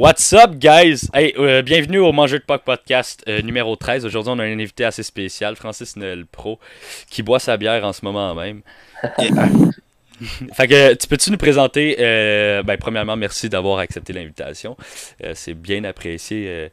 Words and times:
What's 0.00 0.32
up, 0.32 0.52
guys? 0.58 1.10
Hey, 1.12 1.34
euh, 1.36 1.60
bienvenue 1.60 1.98
au 1.98 2.10
Mangeur 2.10 2.40
de 2.40 2.44
Puck 2.46 2.62
podcast 2.64 3.22
euh, 3.28 3.42
numéro 3.42 3.76
13. 3.76 4.06
Aujourd'hui, 4.06 4.32
on 4.34 4.38
a 4.38 4.44
un 4.44 4.58
invité 4.58 4.86
assez 4.86 5.02
spécial, 5.02 5.56
Francis 5.56 5.94
Noël 5.96 6.24
Pro, 6.24 6.58
qui 7.10 7.22
boit 7.22 7.38
sa 7.38 7.58
bière 7.58 7.84
en 7.84 7.92
ce 7.92 8.02
moment 8.06 8.34
même. 8.34 8.62
fait 10.54 10.68
que, 10.68 10.94
tu 10.94 11.06
peux-tu 11.06 11.30
nous 11.30 11.36
présenter? 11.36 11.96
euh, 12.00 12.62
ben, 12.62 12.78
premièrement, 12.78 13.14
merci 13.16 13.50
d'avoir 13.50 13.80
accepté 13.80 14.14
l'invitation. 14.14 14.74
Euh, 15.22 15.32
C'est 15.34 15.52
bien 15.52 15.84
apprécié 15.84 16.46
euh, 16.48 16.68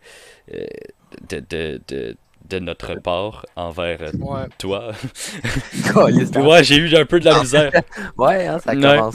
euh, 0.54 0.66
de, 1.28 1.44
de, 1.50 1.82
de, 1.90 2.16
de 2.50 2.60
notre 2.60 2.96
part 2.96 3.46
envers 3.58 4.04
euh, 4.04 4.12
Ouais. 4.20 4.48
toi. 4.58 4.92
Hein. 5.96 6.12
ouais, 6.42 6.64
j'ai 6.64 6.78
eu 6.78 6.96
un 6.96 7.06
peu 7.06 7.20
de 7.20 7.26
la 7.26 7.42
misère. 7.42 7.72
Ouais, 8.18 8.48
hein, 8.48 8.60
ça 8.60 8.74
Ouais. 8.74 9.12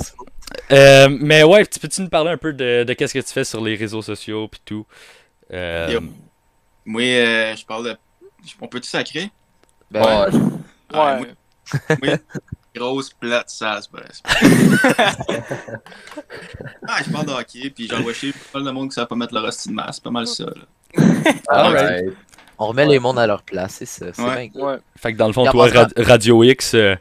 Euh, 0.71 1.09
mais 1.21 1.43
ouais, 1.43 1.67
tu 1.67 1.79
peux-tu 1.79 2.01
nous 2.03 2.09
parler 2.09 2.31
un 2.31 2.37
peu 2.37 2.53
de, 2.53 2.85
de 2.85 2.93
qu'est-ce 2.95 3.15
que 3.15 3.19
tu 3.19 3.33
fais 3.33 3.45
sur 3.45 3.63
les 3.63 3.75
réseaux 3.77 4.03
sociaux 4.03 4.49
pis 4.49 4.61
tout? 4.65 4.87
Euh, 5.53 5.89
Yo. 5.91 6.01
Moi, 6.85 7.03
euh, 7.03 7.57
je 7.57 7.65
parle 7.65 7.85
de. 7.87 7.97
On 8.61 8.69
peut-tu 8.69 8.89
sacrer? 8.89 9.31
Ben, 9.91 10.01
Ouais. 10.03 10.09
ouais. 10.35 10.41
Ouais. 10.99 11.19
moi- 11.19 11.97
moi, 12.03 12.17
grosse 12.75 13.11
plate 13.13 13.51
pas 13.61 13.81
vrai. 13.93 14.05
Ah, 16.89 16.99
je 17.07 17.11
parle 17.13 17.27
de 17.27 17.33
hockey, 17.33 17.71
puis 17.71 17.89
j'envoie 17.89 18.13
chier 18.13 18.33
pas 18.53 18.59
mal 18.59 18.67
de 18.69 18.71
monde 18.73 18.89
qui 18.89 18.95
savent 18.95 19.07
pas 19.07 19.15
mettre 19.17 19.35
leur 19.35 19.45
hostie 19.45 19.69
de 19.69 19.75
masse. 19.75 19.97
C'est 19.97 20.05
pas 20.05 20.11
mal 20.11 20.27
ça, 20.27 20.45
là. 20.45 21.03
Alright. 21.49 22.13
On 22.59 22.67
remet 22.69 22.87
les 22.87 22.99
mondes 22.99 23.19
à 23.19 23.27
leur 23.27 23.43
place, 23.43 23.75
c'est 23.79 23.87
ça. 23.87 24.07
C'est 24.13 24.23
Ouais. 24.23 24.49
bien. 24.55 24.63
Ouais. 24.65 24.77
Fait 24.97 25.13
que 25.13 25.19
dans 25.19 25.27
le 25.27 25.33
fond, 25.33 25.45
toi, 25.47 25.69
Radio 25.97 26.43
X, 26.45 26.75
euh, 26.75 26.97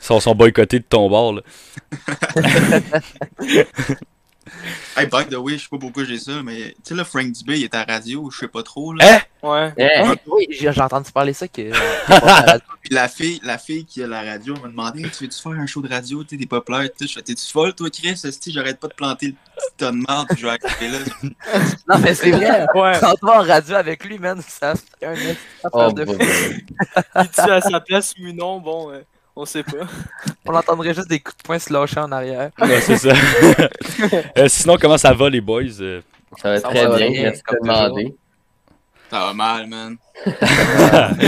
sont, 0.00 0.20
sont 0.20 0.34
boycottés 0.34 0.80
de 0.80 0.84
ton 0.84 1.08
bord. 1.08 1.34
Là. 1.34 1.42
Hey, 4.96 5.06
by 5.06 5.26
the 5.26 5.36
way, 5.36 5.56
je 5.56 5.62
sais 5.62 5.68
pas 5.70 5.78
pourquoi 5.78 6.04
j'ai 6.04 6.18
ça, 6.18 6.42
mais 6.42 6.70
tu 6.70 6.74
sais, 6.84 6.94
là, 6.94 7.04
Frank 7.04 7.30
Dubé, 7.30 7.58
il 7.58 7.64
est 7.64 7.74
à 7.74 7.84
la 7.86 7.94
radio, 7.94 8.30
je 8.30 8.38
sais 8.38 8.48
pas 8.48 8.62
trop, 8.62 8.92
là. 8.92 9.20
Hein? 9.42 9.42
Ouais. 9.42 9.72
Eh, 9.78 10.02
oui, 10.26 10.46
j'ai 10.50 10.68
entendu 10.80 11.10
parler 11.12 11.32
ça 11.32 11.46
que. 11.46 11.70
Puis 12.82 12.94
la 12.94 13.08
fille, 13.08 13.40
la 13.44 13.58
fille 13.58 13.84
qui 13.84 14.02
a 14.02 14.06
la 14.06 14.22
radio 14.22 14.54
m'a 14.56 14.68
demandé 14.68 15.02
Tu 15.02 15.24
veux-tu 15.24 15.40
faire 15.40 15.52
un 15.52 15.66
show 15.66 15.80
de 15.80 15.88
radio 15.88 16.24
Tu 16.24 16.30
sais, 16.30 16.36
t'es 16.36 16.46
populaire, 16.46 16.88
T'es-tu 16.98 17.46
folle, 17.50 17.74
toi, 17.74 17.88
Chris? 17.90 18.20
J'arrête 18.48 18.80
pas 18.80 18.88
de 18.88 18.94
planter 18.94 19.26
le 19.28 19.32
petit 19.32 19.74
tas 19.78 19.92
de 19.92 19.96
marde, 19.96 20.28
je 20.36 20.46
vais 20.46 20.52
accepter 20.52 20.88
là. 20.88 20.98
non, 21.88 21.98
mais 22.00 22.14
c'est 22.14 22.32
vrai. 22.32 22.66
Ouais. 22.74 22.92
Quand 23.00 23.14
tu 23.14 23.26
vas 23.26 23.40
en 23.40 23.44
radio 23.44 23.76
avec 23.76 24.04
lui, 24.04 24.18
man, 24.18 24.42
ça 24.46 24.74
fait 24.74 25.06
un 25.06 25.14
mec 25.14 25.38
Oh, 25.72 25.92
de 25.92 26.04
fou. 26.04 26.16
Il 26.18 27.22
dit 27.22 27.40
à 27.40 27.60
sa 27.60 27.80
place 27.80 28.14
ou 28.20 28.32
non, 28.32 28.60
bon, 28.60 28.92
euh, 28.92 29.00
on 29.40 29.44
sait 29.46 29.62
pas. 29.62 29.86
On 30.46 30.54
entendrait 30.54 30.94
juste 30.94 31.08
des 31.08 31.20
coups 31.20 31.36
de 31.36 31.42
poing 31.42 31.58
se 31.58 31.72
lâcher 31.72 32.00
en 32.00 32.10
arrière. 32.12 32.50
Ouais, 32.60 32.80
c'est 32.80 32.96
ça. 32.96 33.12
Euh, 34.38 34.48
sinon, 34.48 34.76
comment 34.80 34.96
ça 34.98 35.12
va, 35.12 35.28
les 35.28 35.40
boys? 35.40 35.62
Euh, 35.80 36.00
Ça 36.40 36.50
va 36.50 36.60
Ça 36.60 36.68
très 36.68 36.86
va 36.86 36.96
bien, 36.96 37.10
bien, 37.10 37.22
merci 37.24 37.40
de 37.42 37.46
comme 37.46 37.58
demander. 37.62 38.14
Ça 39.10 39.18
va 39.20 39.32
mal, 39.34 39.66
man. 39.66 39.96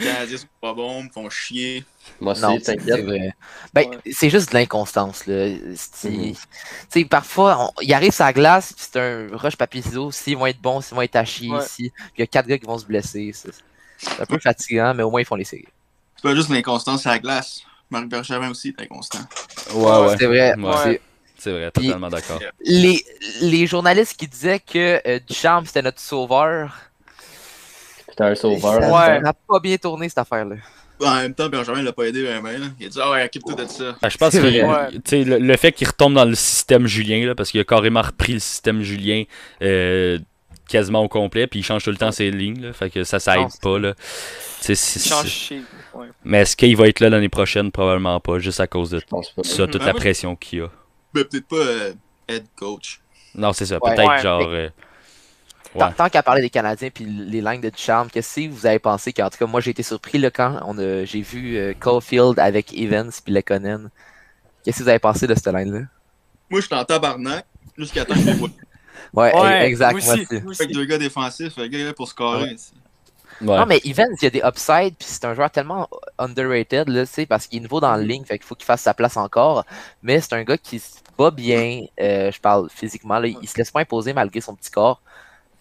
Les 0.00 0.06
Canadiens 0.06 0.38
sont 0.38 0.46
pas 0.60 0.72
bons, 0.74 1.02
me 1.04 1.08
font 1.10 1.28
chier. 1.28 1.84
Moi 2.20 2.32
aussi, 2.32 2.40
c'est 2.42 2.64
c'est 2.64 2.76
t'inquiète. 2.76 3.04
vrai. 3.04 3.32
Ben, 3.74 3.88
Ouais. 3.88 3.98
c'est 4.12 4.30
juste 4.30 4.50
de 4.52 4.54
l'inconstance, 4.54 5.26
là. 5.26 5.48
Mhm. 5.48 5.74
Tu 6.04 6.34
sais, 6.88 7.04
parfois, 7.04 7.64
on- 7.76 7.80
il 7.82 7.92
arrive 7.92 8.12
sur 8.12 8.24
la 8.24 8.32
glace, 8.32 8.72
puis 8.72 8.86
c'est 8.90 9.00
un 9.00 9.26
rush 9.36 9.56
papier 9.56 9.82
ciseaux. 9.82 10.12
S'ils 10.12 10.36
vont 10.36 10.46
être 10.46 10.60
bons, 10.60 10.80
s'ils 10.80 10.94
vont 10.94 11.02
être 11.02 11.16
à 11.16 11.24
chier, 11.24 11.50
Ouais. 11.50 11.60
si. 11.66 11.90
Puis 11.90 12.12
il 12.18 12.20
y 12.20 12.22
a 12.22 12.26
quatre 12.28 12.46
gars 12.46 12.58
qui 12.58 12.66
vont 12.66 12.78
se 12.78 12.86
blesser. 12.86 13.32
C'est 13.34 13.50
c'est 14.00 14.22
un 14.22 14.26
peu 14.26 14.38
fatigant, 14.38 14.94
mais 14.94 15.02
au 15.02 15.10
moins 15.10 15.20
ils 15.20 15.24
font 15.26 15.34
les 15.34 15.42
séries. 15.44 15.66
C'est 16.20 16.28
pas 16.28 16.34
juste 16.34 16.48
l'inconstance 16.50 17.06
à 17.06 17.10
la 17.12 17.18
glace. 17.20 17.62
Marc 17.90 18.06
Bergevin 18.08 18.50
aussi 18.50 18.74
est 18.78 18.82
inconstant. 18.82 19.20
ouais, 19.74 19.84
ouais. 20.08 20.16
C'est 20.18 20.26
vrai. 20.26 20.54
Ouais. 20.56 20.72
c'est- 20.84 21.00
C'est 21.40 21.52
vrai, 21.52 21.70
Puis- 21.72 21.86
totalement 21.86 22.08
d'accord. 22.08 22.40
Les, 22.64 23.00
les 23.42 23.66
journalistes 23.68 24.16
qui 24.18 24.26
disaient 24.26 24.58
que 24.58 25.00
euh, 25.06 25.20
Duchamp 25.24 25.62
c'était 25.66 25.82
notre 25.82 26.00
sauveur, 26.00 26.76
T'es 28.16 28.24
un 28.24 28.34
sauveur. 28.34 28.82
ça 28.82 28.92
Ouais. 28.92 29.20
n'a 29.20 29.32
pas 29.32 29.60
bien 29.60 29.76
tourné 29.76 30.08
cette 30.08 30.18
affaire-là. 30.18 30.56
En 31.00 31.14
même 31.14 31.32
temps, 31.34 31.48
Bergevin 31.48 31.80
l'a 31.80 31.92
pas 31.92 32.02
aidé 32.08 32.24
vraiment. 32.24 32.48
Là. 32.50 32.66
Il 32.80 32.86
a 32.86 32.88
dit 32.88 32.98
Ah 33.00 33.12
ouais, 33.12 33.24
occupe-toi 33.24 33.54
de 33.54 33.66
ça. 33.70 33.96
Ben, 34.02 34.08
je 34.08 34.16
pense 34.18 34.32
C'est 34.32 34.40
que 34.42 34.66
vrai. 34.66 34.90
tu 34.94 35.00
sais, 35.04 35.22
le, 35.22 35.38
le 35.38 35.56
fait 35.56 35.70
qu'il 35.70 35.86
retombe 35.86 36.14
dans 36.14 36.24
le 36.24 36.34
système 36.34 36.88
Julien, 36.88 37.24
là, 37.24 37.36
parce 37.36 37.52
qu'il 37.52 37.60
a 37.60 37.64
carrément 37.64 38.02
repris 38.02 38.32
le 38.32 38.40
système 38.40 38.82
Julien 38.82 39.22
euh, 39.62 40.18
quasiment 40.68 41.02
au 41.04 41.08
complet, 41.08 41.46
puis 41.46 41.60
il 41.60 41.62
change 41.62 41.84
tout 41.84 41.90
le 41.90 41.96
temps 41.96 42.10
ses 42.10 42.32
lignes, 42.32 42.60
là, 42.62 42.72
fait 42.72 42.90
que 42.90 43.04
ça, 43.04 43.20
ça 43.20 43.38
aide 43.38 43.46
pas. 43.62 43.78
Là. 43.78 43.94
Il 44.68 44.74
change. 44.76 45.52
Ouais. 45.98 46.08
Mais 46.24 46.40
est-ce 46.42 46.56
qu'il 46.56 46.76
va 46.76 46.88
être 46.88 47.00
là 47.00 47.08
l'année 47.10 47.28
prochaine? 47.28 47.70
Probablement 47.72 48.18
pas, 48.20 48.38
juste 48.38 48.60
à 48.60 48.66
cause 48.66 48.90
de 48.90 49.00
ça, 49.42 49.66
toute 49.66 49.84
la 49.84 49.94
pression 49.94 50.36
qu'il 50.36 50.58
y 50.60 50.62
a. 50.62 50.68
Mais 51.14 51.24
peut-être 51.24 51.46
pas 51.48 51.56
euh, 51.56 51.92
head 52.28 52.44
coach. 52.56 53.00
Non, 53.34 53.52
c'est 53.52 53.66
ça, 53.66 53.78
Ouais. 53.82 53.94
peut-être 53.94 54.08
Ouais. 54.08 54.22
genre. 54.22 54.42
euh, 54.48 54.68
Tant, 55.78 55.88
Ouais. 55.88 55.92
tant 55.96 56.08
qu'à 56.08 56.22
parler 56.22 56.40
des 56.40 56.48
Canadiens 56.50 56.88
puis 56.88 57.04
les 57.04 57.42
lignes 57.42 57.60
de 57.60 57.68
Duchamp, 57.68 58.06
qu'est-ce 58.10 58.40
que 58.40 58.48
vous 58.48 58.64
avez 58.64 58.78
pensé? 58.78 59.12
Qu'en 59.12 59.28
tout 59.28 59.36
cas 59.36 59.44
moi 59.46 59.60
j'ai 59.60 59.70
été 59.70 59.82
surpris 59.82 60.16
là, 60.16 60.30
quand 60.30 60.60
on 60.64 60.78
a- 60.78 61.04
j'ai 61.04 61.20
vu 61.20 61.56
euh, 61.58 61.74
Caulfield 61.78 62.38
avec 62.38 62.72
Evans 62.72 63.10
puis 63.22 63.34
Lekonen. 63.34 63.90
Qu'est-ce 64.64 64.78
que 64.78 64.82
vous 64.84 64.88
avez 64.88 64.98
pensé 64.98 65.26
de 65.26 65.34
cette 65.34 65.46
ligne-là? 65.46 65.80
Moi, 66.50 66.60
je 66.62 66.66
suis 66.66 66.74
en 66.74 66.84
tabarnak 66.84 67.44
jusqu'à 67.76 68.06
temps 68.06 68.14
que 68.14 68.20
je 68.20 68.30
vois. 68.30 68.48
Ouais, 69.12 69.38
Ouais, 69.38 69.66
exact. 69.68 69.92
moi 69.92 70.02
moi 70.04 70.14
aussi, 70.14 70.22
aussi. 70.22 70.42
moi 70.42 70.54
Fait 70.54 70.64
que 70.64 70.70
aussi. 70.70 70.78
deux 70.78 70.84
gars 70.86 70.98
défensifs, 70.98 71.58
un 71.58 71.68
gars 71.68 71.84
là 71.84 71.92
pour 71.92 72.08
scorer. 72.08 72.42
ouais. 72.44 72.56
Non, 73.40 73.66
mais 73.66 73.80
Evans, 73.84 74.08
il 74.20 74.24
y 74.24 74.26
a 74.26 74.30
des 74.30 74.42
upsides, 74.44 74.94
puis 74.98 75.06
c'est 75.08 75.24
un 75.24 75.34
joueur 75.34 75.50
tellement 75.50 75.88
underrated, 76.18 76.88
là, 76.88 77.04
parce 77.28 77.46
qu'il 77.46 77.58
est 77.58 77.62
nouveau 77.62 77.80
dans 77.80 77.92
la 77.92 78.02
ligne, 78.02 78.24
fait 78.24 78.38
qu'il 78.38 78.46
faut 78.46 78.54
qu'il 78.54 78.66
fasse 78.66 78.82
sa 78.82 78.94
place 78.94 79.16
encore. 79.16 79.64
Mais 80.02 80.20
c'est 80.20 80.34
un 80.34 80.42
gars 80.42 80.58
qui 80.58 80.78
se 80.78 80.98
bat 81.16 81.30
bien, 81.30 81.84
euh, 82.00 82.30
je 82.30 82.40
parle 82.40 82.68
physiquement, 82.70 83.18
là, 83.18 83.28
il 83.28 83.48
se 83.48 83.56
laisse 83.56 83.70
pas 83.70 83.80
imposer 83.80 84.12
malgré 84.12 84.40
son 84.40 84.54
petit 84.54 84.70
corps. 84.70 85.00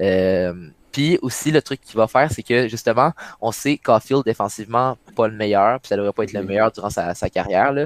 Euh, 0.01 0.69
puis 0.91 1.19
aussi, 1.21 1.51
le 1.51 1.61
truc 1.61 1.81
qu'il 1.81 1.95
va 1.95 2.07
faire, 2.07 2.31
c'est 2.31 2.41
que 2.41 2.67
justement, 2.67 3.11
on 3.39 3.51
sait 3.51 3.77
Caulfield 3.77 4.23
défensivement, 4.23 4.97
pas 5.15 5.27
le 5.27 5.35
meilleur, 5.35 5.79
puis 5.79 5.89
ça 5.89 5.95
devrait 5.95 6.13
pas 6.13 6.23
être 6.23 6.33
le 6.33 6.44
meilleur 6.44 6.71
durant 6.71 6.89
sa, 6.89 7.13
sa 7.13 7.29
carrière, 7.29 7.71
là. 7.71 7.85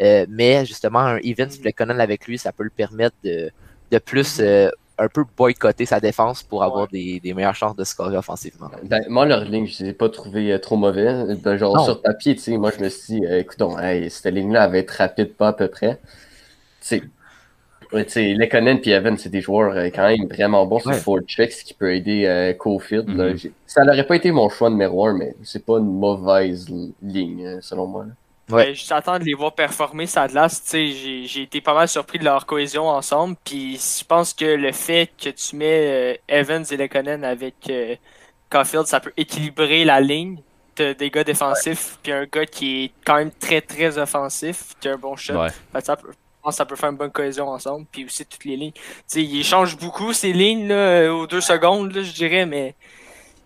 Euh, 0.00 0.26
mais 0.28 0.66
justement, 0.66 1.00
un 1.00 1.18
Evans, 1.18 1.50
le 1.62 1.70
Conan 1.70 1.98
avec 2.00 2.26
lui, 2.26 2.38
ça 2.38 2.52
peut 2.52 2.64
le 2.64 2.70
permettre 2.70 3.16
de, 3.22 3.52
de 3.92 3.98
plus 3.98 4.38
euh, 4.40 4.70
un 4.98 5.08
peu 5.08 5.24
boycotter 5.36 5.86
sa 5.86 6.00
défense 6.00 6.42
pour 6.42 6.62
avoir 6.62 6.88
des, 6.88 7.20
des 7.20 7.34
meilleures 7.34 7.54
chances 7.54 7.76
de 7.76 7.84
scorer 7.84 8.16
offensivement. 8.16 8.70
Ben, 8.82 9.02
moi, 9.08 9.26
leur 9.26 9.44
ligne, 9.44 9.66
je 9.66 9.82
les 9.84 9.90
ai 9.90 9.92
pas 9.92 10.08
trouvé 10.08 10.52
euh, 10.52 10.58
trop 10.58 10.76
mauvais. 10.76 11.34
Ben, 11.36 11.56
genre, 11.56 11.76
Non. 11.76 11.84
sur 11.84 12.02
papier, 12.02 12.34
tu 12.34 12.40
sais, 12.42 12.56
moi, 12.56 12.70
je 12.76 12.82
me 12.82 12.88
suis 12.88 13.14
dit, 13.20 13.26
euh, 13.26 13.38
écoutons, 13.40 13.78
hey, 13.78 14.10
cette 14.10 14.32
ligne-là, 14.34 14.64
elle 14.66 14.72
va 14.72 14.78
être 14.78 14.90
rapide, 14.90 15.34
pas 15.34 15.48
à 15.48 15.52
peu 15.52 15.68
près. 15.68 15.98
Tu 16.80 17.00
sais, 17.92 18.34
Lekonen 18.34 18.80
et 18.84 18.90
Evan, 18.90 19.16
c'est 19.16 19.30
des 19.30 19.40
joueurs 19.40 19.72
euh, 19.74 19.84
quand 19.86 20.06
même 20.08 20.26
vraiment 20.28 20.66
bons 20.66 20.78
sur 20.80 20.90
Ouais. 20.90 20.96
Ford 20.96 21.20
Checks 21.26 21.64
qui 21.64 21.74
peut 21.74 21.94
aider 21.94 22.26
euh, 22.26 22.52
Cofield. 22.52 23.36
J'ai- 23.36 23.52
Ça 23.66 23.82
n'aurait 23.84 24.06
pas 24.06 24.16
été 24.16 24.30
mon 24.30 24.48
choix 24.50 24.68
numéro 24.68 25.06
un, 25.06 25.16
mais 25.16 25.34
c'est 25.42 25.64
pas 25.64 25.78
une 25.78 25.98
mauvaise 25.98 26.66
ligne, 27.02 27.58
selon 27.62 27.86
moi. 27.86 28.04
là. 28.04 28.10
Ouais. 28.50 28.66
Ben, 28.66 28.74
J'attends 28.74 29.18
de 29.18 29.24
les 29.24 29.34
voir 29.34 29.54
performer 29.54 30.06
ça 30.06 30.26
glace. 30.26 30.62
J'ai 30.72 31.26
j'ai 31.26 31.42
été 31.42 31.60
pas 31.60 31.74
mal 31.74 31.88
surpris 31.88 32.18
de 32.18 32.24
leur 32.24 32.46
cohésion 32.46 32.88
ensemble. 32.88 33.36
Puis 33.44 33.76
je 34.00 34.04
pense 34.04 34.32
que 34.32 34.44
le 34.44 34.72
fait 34.72 35.10
que 35.22 35.28
tu 35.30 35.56
mets 35.56 36.14
euh, 36.14 36.16
Evans 36.28 36.64
et 36.70 36.76
Lekonen 36.76 37.24
avec 37.24 37.54
euh, 37.70 37.96
Caulfield, 38.50 38.86
ça 38.86 39.00
peut 39.00 39.12
équilibrer 39.16 39.84
la 39.84 40.00
ligne. 40.00 40.40
T'as 40.74 40.94
des 40.94 41.10
gars 41.10 41.24
défensifs, 41.24 41.98
puis 42.02 42.12
un 42.12 42.24
gars 42.26 42.46
qui 42.46 42.84
est 42.84 42.92
quand 43.04 43.16
même 43.16 43.32
très 43.32 43.60
très 43.60 43.98
offensif, 43.98 44.74
qui 44.80 44.88
a 44.88 44.92
un 44.94 44.96
bon 44.96 45.16
shot. 45.16 45.34
Ouais. 45.34 45.48
Fait 45.72 45.84
ça 45.84 45.96
peut, 45.96 46.10
je 46.12 46.16
pense 46.42 46.54
que 46.54 46.56
ça 46.56 46.64
peut 46.66 46.76
faire 46.76 46.90
une 46.90 46.96
bonne 46.96 47.10
cohésion 47.12 47.48
ensemble. 47.48 47.86
Puis 47.90 48.04
aussi 48.06 48.24
toutes 48.24 48.44
les 48.44 48.56
lignes. 48.56 48.72
Sais, 49.06 49.22
ils 49.22 49.44
changent 49.44 49.76
beaucoup 49.76 50.12
ces 50.12 50.32
lignes 50.32 50.68
là, 50.68 50.74
euh, 50.74 51.10
aux 51.12 51.26
deux 51.26 51.40
secondes, 51.40 51.92
là, 51.94 52.02
je 52.02 52.12
dirais, 52.12 52.46
mais 52.46 52.76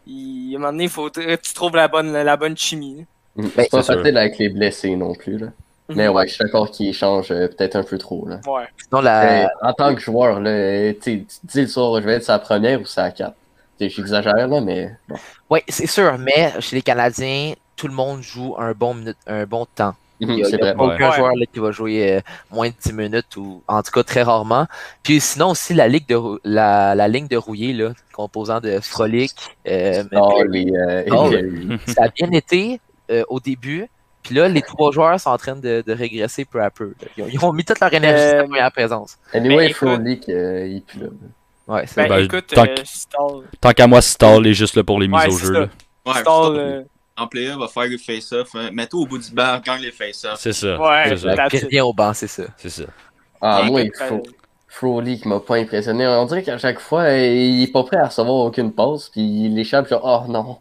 il, 0.06 0.54
à 0.54 0.58
un 0.58 0.60
moment 0.60 0.72
donné, 0.72 0.84
il 0.84 0.91
faut 0.91 1.10
que 1.10 1.36
tu 1.36 1.54
trouves 1.54 1.76
la 1.76 1.88
bonne, 1.88 2.12
la 2.12 2.36
bonne 2.36 2.56
chimie. 2.56 2.98
là. 2.98 3.04
Mhm. 3.36 3.44
Ben, 3.56 3.62
c'est 3.64 3.70
pas 3.70 3.82
facile 3.82 4.16
avec 4.16 4.38
les 4.38 4.48
blessés 4.48 4.94
non 4.96 5.14
plus. 5.14 5.38
Là. 5.38 5.46
Mais 5.88 6.08
ouais, 6.08 6.26
je 6.26 6.34
suis 6.34 6.44
d'accord 6.44 6.70
qu'ils 6.70 6.88
échangent 6.88 7.30
euh, 7.32 7.48
peut-être 7.48 7.76
un 7.76 7.82
peu 7.82 7.98
trop. 7.98 8.26
Là. 8.26 8.40
Ouais. 8.46 8.64
Sinon, 8.88 9.02
la... 9.02 9.44
Euh, 9.44 9.48
en 9.62 9.72
tant 9.72 9.94
que 9.94 10.00
joueur, 10.00 10.40
là, 10.40 10.50
euh, 10.50 10.92
tu 11.02 11.26
dis 11.44 11.60
le 11.62 11.66
soir, 11.66 12.00
je 12.00 12.06
vais 12.06 12.14
être 12.14 12.24
sa 12.24 12.38
première 12.38 12.80
ou 12.80 12.86
sa 12.86 13.10
4. 13.10 13.34
J'exagère 13.80 14.46
là, 14.46 14.60
mais 14.60 14.92
bon. 15.08 15.16
Ouais, 15.50 15.64
c'est 15.68 15.88
sûr, 15.88 16.16
mais 16.16 16.52
chez 16.60 16.76
les 16.76 16.82
Canadiens, 16.82 17.54
tout 17.74 17.88
le 17.88 17.94
monde 17.94 18.22
joue 18.22 18.54
un 18.56 18.72
bon, 18.72 18.94
minute, 18.94 19.16
un 19.26 19.44
bon 19.44 19.66
temps. 19.74 19.94
Il 20.20 20.28
Mhm, 20.28 20.34
n'y 20.36 20.44
a, 20.44 20.48
il 20.48 20.52
y 20.52 20.54
a 20.54 20.72
vrai. 20.74 20.84
aucun 20.94 21.10
Ouais. 21.10 21.16
joueur 21.16 21.34
là, 21.34 21.46
qui 21.52 21.58
va 21.58 21.72
jouer 21.72 22.12
euh, 22.12 22.20
moins 22.52 22.68
de 22.68 22.74
10 22.80 22.92
minutes, 22.92 23.36
ou 23.36 23.60
en 23.66 23.82
tout 23.82 23.90
cas 23.90 24.04
très 24.04 24.22
rarement. 24.22 24.66
Puis 25.02 25.20
sinon 25.20 25.50
aussi, 25.50 25.74
la, 25.74 25.88
ligue 25.88 26.06
de, 26.06 26.16
la, 26.44 26.94
la 26.94 27.08
ligne 27.08 27.26
de 27.26 27.36
rouillé, 27.36 27.72
là, 27.72 27.90
composant 28.12 28.60
de 28.60 28.78
Frolic, 28.80 29.32
euh, 29.66 30.04
Oh, 30.14 30.44
les, 30.48 30.70
euh, 30.72 31.02
Oh, 31.10 31.28
les- 31.28 31.76
ça 31.92 32.04
a 32.04 32.08
bien 32.08 32.30
été 32.30 32.80
euh, 33.10 33.22
au 33.28 33.41
début. 33.41 33.89
Puis 34.22 34.34
là, 34.37 34.49
les 34.49 34.63
trois 34.63 34.93
joueurs 34.93 35.19
sont 35.19 35.31
en 35.31 35.37
train 35.39 35.57
de, 35.57 35.83
de 35.84 35.93
régresser 35.93 36.45
peu 36.45 36.63
à 36.63 36.71
peu. 36.71 36.95
Ils 37.16 37.25
ont, 37.25 37.28
ils 37.33 37.45
ont 37.45 37.53
mis 37.53 37.65
toute 37.65 37.81
leur 37.81 37.93
énergie 37.93 38.22
sur 38.28 38.37
la 38.37 38.43
Euh, 38.43 38.45
première 38.47 38.72
présence. 38.72 39.19
Anyway, 39.33 39.75
euh, 39.83 40.66
il 40.69 40.77
est 40.77 40.87
plus 40.87 41.01
là. 41.01 41.07
Ouais, 41.66 41.84
c'est 41.87 42.03
Ben, 42.03 42.09
Ben, 42.09 42.25
écoute, 42.25 42.47
tant 42.54 42.63
euh, 42.63 42.66
que- 42.75 42.84
Stall, 42.84 43.43
Tant 43.60 43.72
qu'à 43.72 43.87
moi, 43.87 44.01
Stall 44.01 44.47
est 44.47 44.54
juste 44.54 44.77
là 44.77 44.84
pour 44.84 45.01
les 45.01 45.09
mises 45.09 45.21
Ouais, 45.27 45.33
au 45.33 45.39
jeu. 45.39 45.53
là. 45.53 45.60
Ouais, 46.07 46.13
Stall, 46.13 46.22
Stall, 46.22 46.57
euh, 46.57 46.83
en 47.16 47.27
player 47.27 47.54
va 47.59 47.66
faire 47.69 47.87
le 47.89 47.99
face-off. 47.99 48.49
hein. 48.54 48.71
Mets-toi 48.72 49.01
au 49.01 49.07
bout 49.07 49.19
du 49.19 49.31
bar, 49.33 49.60
gagne 49.60 49.81
les 49.83 49.91
face-off. 49.93 50.39
C'est 50.39 50.53
ça. 50.53 50.81
Ouais, 50.81 51.16
c'est 51.16 51.66
rien 51.69 51.84
au 51.84 51.93
banc, 51.93 52.13
c'est 52.15 52.27
ça. 52.28 52.45
C'est 52.57 52.71
ça. 52.71 52.84
Ah, 53.41 53.63
moi, 53.65 53.83
il 53.83 53.91
faut, 53.95 54.22
Froley 54.69 55.16
qui 55.19 55.28
m'a 55.28 55.41
pas 55.41 55.57
impressionné. 55.57 56.07
On 56.07 56.25
dirait 56.27 56.43
qu'à 56.43 56.59
chaque 56.59 56.78
fois, 56.81 57.10
il 57.10 57.65
est 57.65 57.72
pas 57.72 57.83
prêt 57.84 57.97
à 57.99 58.07
recevoir 58.07 58.37
aucune 58.47 58.72
pause, 58.72 59.09
puis 59.10 59.21
il 59.21 59.59
échappe, 59.59 59.89
genre, 59.89 60.25
oh 60.27 60.31
non. 60.31 60.59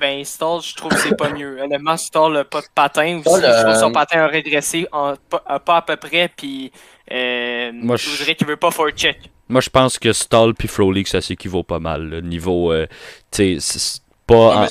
Ben, 0.00 0.24
Stall, 0.24 0.62
je 0.62 0.74
trouve 0.74 0.90
que 0.92 0.98
c'est 0.98 1.14
pas 1.16 1.30
mieux. 1.30 1.60
Honnêtement, 1.60 1.96
Stall 1.96 2.32
n'a 2.32 2.44
pas 2.44 2.62
de 2.62 2.66
patin. 2.74 3.20
Stall, 3.20 3.32
Aussi, 3.34 3.42
je 3.46 3.52
trouve 3.62 3.74
euh, 3.74 3.80
son 3.80 3.92
patin 3.92 4.20
a 4.20 4.26
régressé 4.28 4.86
en, 4.92 5.14
pas, 5.28 5.44
euh, 5.50 5.58
pas 5.58 5.76
à 5.76 5.82
peu 5.82 5.96
près. 5.96 6.30
Puis, 6.34 6.72
euh, 7.12 7.70
Moi, 7.74 7.96
je 7.96 8.08
vous 8.08 8.16
dirais 8.16 8.34
qu'il 8.34 8.46
veut 8.46 8.56
pas 8.56 8.70
forecheck. 8.70 9.30
Moi, 9.48 9.60
je 9.60 9.68
pense 9.68 9.98
que 9.98 10.12
Stall 10.12 10.54
puis 10.54 10.68
Frolic, 10.68 11.06
ça 11.06 11.20
s'équivaut 11.20 11.62
pas 11.64 11.78
mal. 11.80 12.08
Le 12.08 12.20
niveau, 12.22 12.72
euh, 12.72 12.86
tu 13.30 13.58
sais, 13.60 13.78
c'est- 13.78 14.02
pas. 14.26 14.34
Ouais, 14.34 14.54
en- 14.56 14.60
mais 14.62 14.68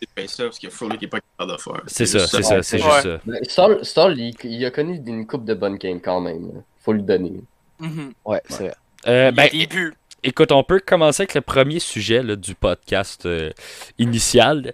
C'est 0.00 0.08
pas 0.14 0.26
ça, 0.26 0.44
parce 0.44 0.58
que 0.58 0.68
Frolic 0.70 1.02
est 1.02 1.06
pas 1.06 1.18
capable 1.20 1.52
de 1.52 1.62
faire. 1.62 1.82
C'est 1.86 2.06
ça, 2.06 2.26
c'est 2.26 2.42
ça, 2.42 2.62
c'est 2.62 2.82
Ouais. 2.82 2.90
juste 2.90 3.02
ça. 3.02 3.20
Mais 3.26 3.44
Stall, 3.44 3.84
Stall, 3.84 4.18
il, 4.18 4.34
il 4.44 4.64
a 4.64 4.70
connu 4.72 5.00
une 5.06 5.26
coupe 5.26 5.44
de 5.44 5.54
bonnes 5.54 5.76
games 5.76 6.00
quand 6.02 6.20
même. 6.20 6.50
Faut 6.82 6.92
lui 6.92 7.02
donner. 7.02 7.34
Mhm. 7.78 8.12
Ouais, 8.24 8.40
c'est 8.48 8.64
vrai. 8.64 8.74
Euh, 9.06 9.30
ben, 9.30 9.48
Les 9.52 9.66
débuts. 9.66 9.94
Écoute, 10.26 10.52
on 10.52 10.62
peut 10.62 10.80
commencer 10.84 11.22
avec 11.22 11.34
le 11.34 11.40
premier 11.40 11.78
sujet 11.78 12.22
là, 12.22 12.36
du 12.36 12.54
podcast 12.54 13.26
euh, 13.26 13.50
initial. 13.98 14.72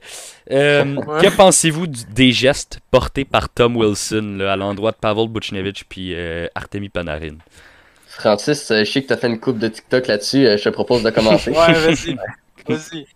Euh, 0.51 0.85
Ouais. 1.07 1.23
Que 1.23 1.37
pensez-vous 1.37 1.87
des 1.87 2.33
gestes 2.33 2.81
portés 2.91 3.25
par 3.25 3.49
Tom 3.49 3.77
Wilson 3.77 4.37
là, 4.39 4.53
à 4.53 4.57
l'endroit 4.57 4.91
de 4.93 4.97
Pavel 4.97 5.29
Buchnevich 5.29 5.85
puis 5.89 6.15
euh, 6.15 6.47
Artemi 6.55 6.89
Panarin? 6.89 7.37
Francis, 8.07 8.71
euh, 8.71 8.85
je 8.85 8.91
sais 8.91 9.03
que 9.03 9.09
t'as 9.09 9.17
fait 9.17 9.29
une 9.29 9.41
coupe 9.41 9.59
de 9.59 9.69
TikTok 9.69 10.07
là-dessus. 10.07 10.47
euh, 10.47 10.57
Je 10.57 10.65
te 10.65 10.69
propose 10.71 11.03
de 11.03 11.11
commencer. 11.11 11.51
Ouais, 11.57 11.73
vas-y. 11.73 12.17
Vas-y. 12.69 13.07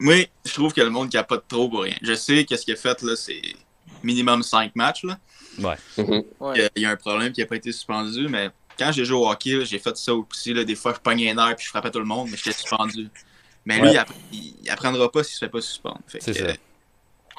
Moi, 0.00 0.26
je 0.46 0.52
trouve 0.54 0.72
que 0.72 0.80
le 0.80 0.90
monde 0.90 1.10
capote 1.10 1.44
trop 1.48 1.68
pour 1.68 1.82
rien. 1.82 1.96
Je 2.02 2.14
sais 2.14 2.44
que 2.44 2.56
ce 2.56 2.64
qu'il 2.64 2.74
a 2.74 2.76
fait, 2.76 3.02
là, 3.02 3.16
c'est 3.16 3.42
minimum 4.04 4.42
5 4.42 4.76
matchs, 4.76 5.04
là. 5.04 5.18
Mhm. 5.58 6.22
Ouais. 6.38 6.70
Il 6.76 6.82
y 6.82 6.86
a 6.86 6.90
un 6.90 6.96
problème 6.96 7.32
qui 7.32 7.40
n'a 7.40 7.46
pas 7.46 7.56
été 7.56 7.72
suspendu, 7.72 8.28
mais 8.28 8.48
quand 8.78 8.92
j'ai 8.92 9.04
joué 9.04 9.16
au 9.18 9.28
hockey, 9.28 9.64
j'ai 9.64 9.78
fait 9.78 9.96
ça 9.96 10.14
aussi. 10.14 10.52
Là, 10.54 10.64
des 10.64 10.74
fois, 10.76 10.94
je 10.94 11.00
pognais 11.00 11.30
un 11.30 11.38
air 11.48 11.56
puis 11.56 11.64
je 11.64 11.70
frappais 11.70 11.90
tout 11.90 11.98
le 11.98 12.04
monde, 12.04 12.28
mais 12.30 12.36
j'étais 12.36 12.52
suspendu. 12.52 13.08
Mais 13.64 13.76
lui, 13.76 13.82
Ouais. 13.88 13.92
il, 13.92 13.98
app- 13.98 14.12
il- 14.32 14.54
il 14.62 14.70
apprendra 14.70 15.10
pas 15.10 15.22
s'il 15.24 15.34
se 15.34 15.40
fait 15.40 15.48
pas 15.50 15.60
suspendre. 15.60 16.00
Fait 16.06 16.22
C'est 16.22 16.32
que, 16.32 16.38
ça. 16.38 16.54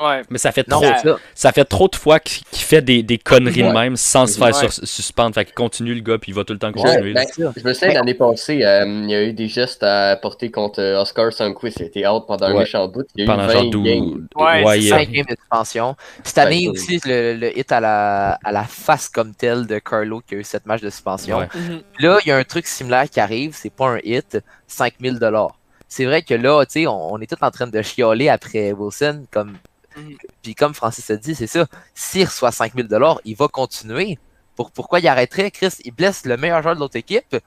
Ouais. 0.01 0.21
Mais 0.29 0.37
ça 0.37 0.51
fait 0.51 0.67
Non, 0.67 0.79
trop, 0.81 0.91
ça. 1.03 1.17
ça 1.35 1.51
fait 1.51 1.65
trop 1.65 1.87
de 1.87 1.95
fois 1.95 2.19
qu'il 2.19 2.43
fait 2.53 2.81
des, 2.81 3.03
des 3.03 3.17
conneries 3.17 3.63
de 3.63 3.67
même 3.71 3.95
sans 3.97 4.27
se 4.27 4.37
faire 4.37 4.55
sur- 4.55 4.71
suspendre. 4.71 5.35
Fait 5.35 5.45
qu'il 5.45 5.53
continue 5.53 5.93
le 5.93 6.01
gars 6.01 6.17
puis 6.17 6.31
il 6.31 6.35
va 6.35 6.43
tout 6.43 6.53
le 6.53 6.59
temps 6.59 6.71
continuer. 6.71 7.13
ben, 7.13 7.25
je 7.35 7.63
me 7.67 7.73
souviens 7.73 7.93
l'année 7.95 8.13
passée, 8.13 8.63
euh, 8.63 8.85
il 8.85 9.09
y 9.11 9.15
a 9.15 9.23
eu 9.23 9.33
des 9.33 9.47
gestes 9.47 9.83
à 9.83 10.15
porter 10.15 10.51
contre 10.51 10.79
euh, 10.81 11.01
Oscar 11.01 11.33
Sundqvist. 11.33 11.79
Il 11.81 11.87
était 11.87 12.07
out 12.07 12.23
pendant 12.27 12.45
un 12.47 12.53
méchant 12.53 12.87
bout. 12.87 13.05
Il 13.15 13.25
y 13.25 13.27
a 13.29 13.31
Pendant 13.31 13.43
eu 13.43 13.47
20 13.47 13.53
genre 13.53 13.69
12. 13.71 13.83
games. 13.83 14.27
Ouais, 14.35 14.63
ouais, 14.63 14.73
c'est 14.75 14.79
il- 14.83 14.89
ça. 14.89 14.97
Cinq 14.99 15.11
games 15.11 15.25
de 15.29 15.35
suspension. 15.35 15.95
Cette 16.23 16.37
année 16.37 16.67
Ouais, 16.69 16.73
aussi, 16.79 16.99
le, 17.05 17.33
le 17.35 17.57
hit 17.59 17.71
à 17.71 17.79
la, 17.79 18.39
à 18.43 18.51
la 18.51 18.63
face 18.63 19.09
comme 19.09 19.33
tel 19.35 19.67
de 19.67 19.79
Carlo 19.79 20.21
qui 20.25 20.35
a 20.35 20.37
eu 20.37 20.43
sept 20.43 20.65
matchs 20.65 20.81
de 20.81 20.89
suspension. 20.89 21.39
Ouais. 21.39 21.47
Mhm. 21.53 21.81
Là, 21.99 22.19
il 22.25 22.29
y 22.29 22.31
a 22.31 22.37
un 22.37 22.43
truc 22.43 22.67
similaire 22.67 23.09
qui 23.09 23.19
arrive, 23.19 23.51
c'est 23.53 23.69
pas 23.73 23.87
un 23.89 23.99
hit, 24.03 24.37
5000 24.67 25.19
dollars. 25.19 25.55
C'est 25.91 26.05
vrai 26.05 26.21
que 26.21 26.35
là, 26.35 26.63
tu 26.65 26.71
sais, 26.81 26.87
on, 26.87 27.13
on 27.13 27.19
est 27.19 27.25
tous 27.29 27.43
en 27.43 27.49
train 27.49 27.65
de 27.67 27.81
chialer 27.81 28.29
après 28.29 28.71
Wilson, 28.73 29.25
comme 29.31 29.53
Mhm. 29.99 30.15
puis 30.41 30.55
comme 30.55 30.73
Francis 30.73 31.09
a 31.09 31.15
dit, 31.17 31.35
c'est 31.35 31.47
ça. 31.47 31.65
S'il 31.93 32.25
reçoit 32.25 32.51
5000 32.51 32.87
dollars, 32.87 33.19
il 33.25 33.35
va 33.35 33.47
continuer. 33.47 34.17
Pour, 34.55 34.71
pourquoi 34.71 34.99
il 34.99 35.07
arrêterait, 35.07 35.51
Chris 35.51 35.69
Il 35.85 35.91
blesse 35.93 36.25
le 36.25 36.35
meilleur 36.37 36.61
joueur 36.61 36.75
de 36.75 36.79
l'autre 36.81 36.97
équipe. 36.97 37.37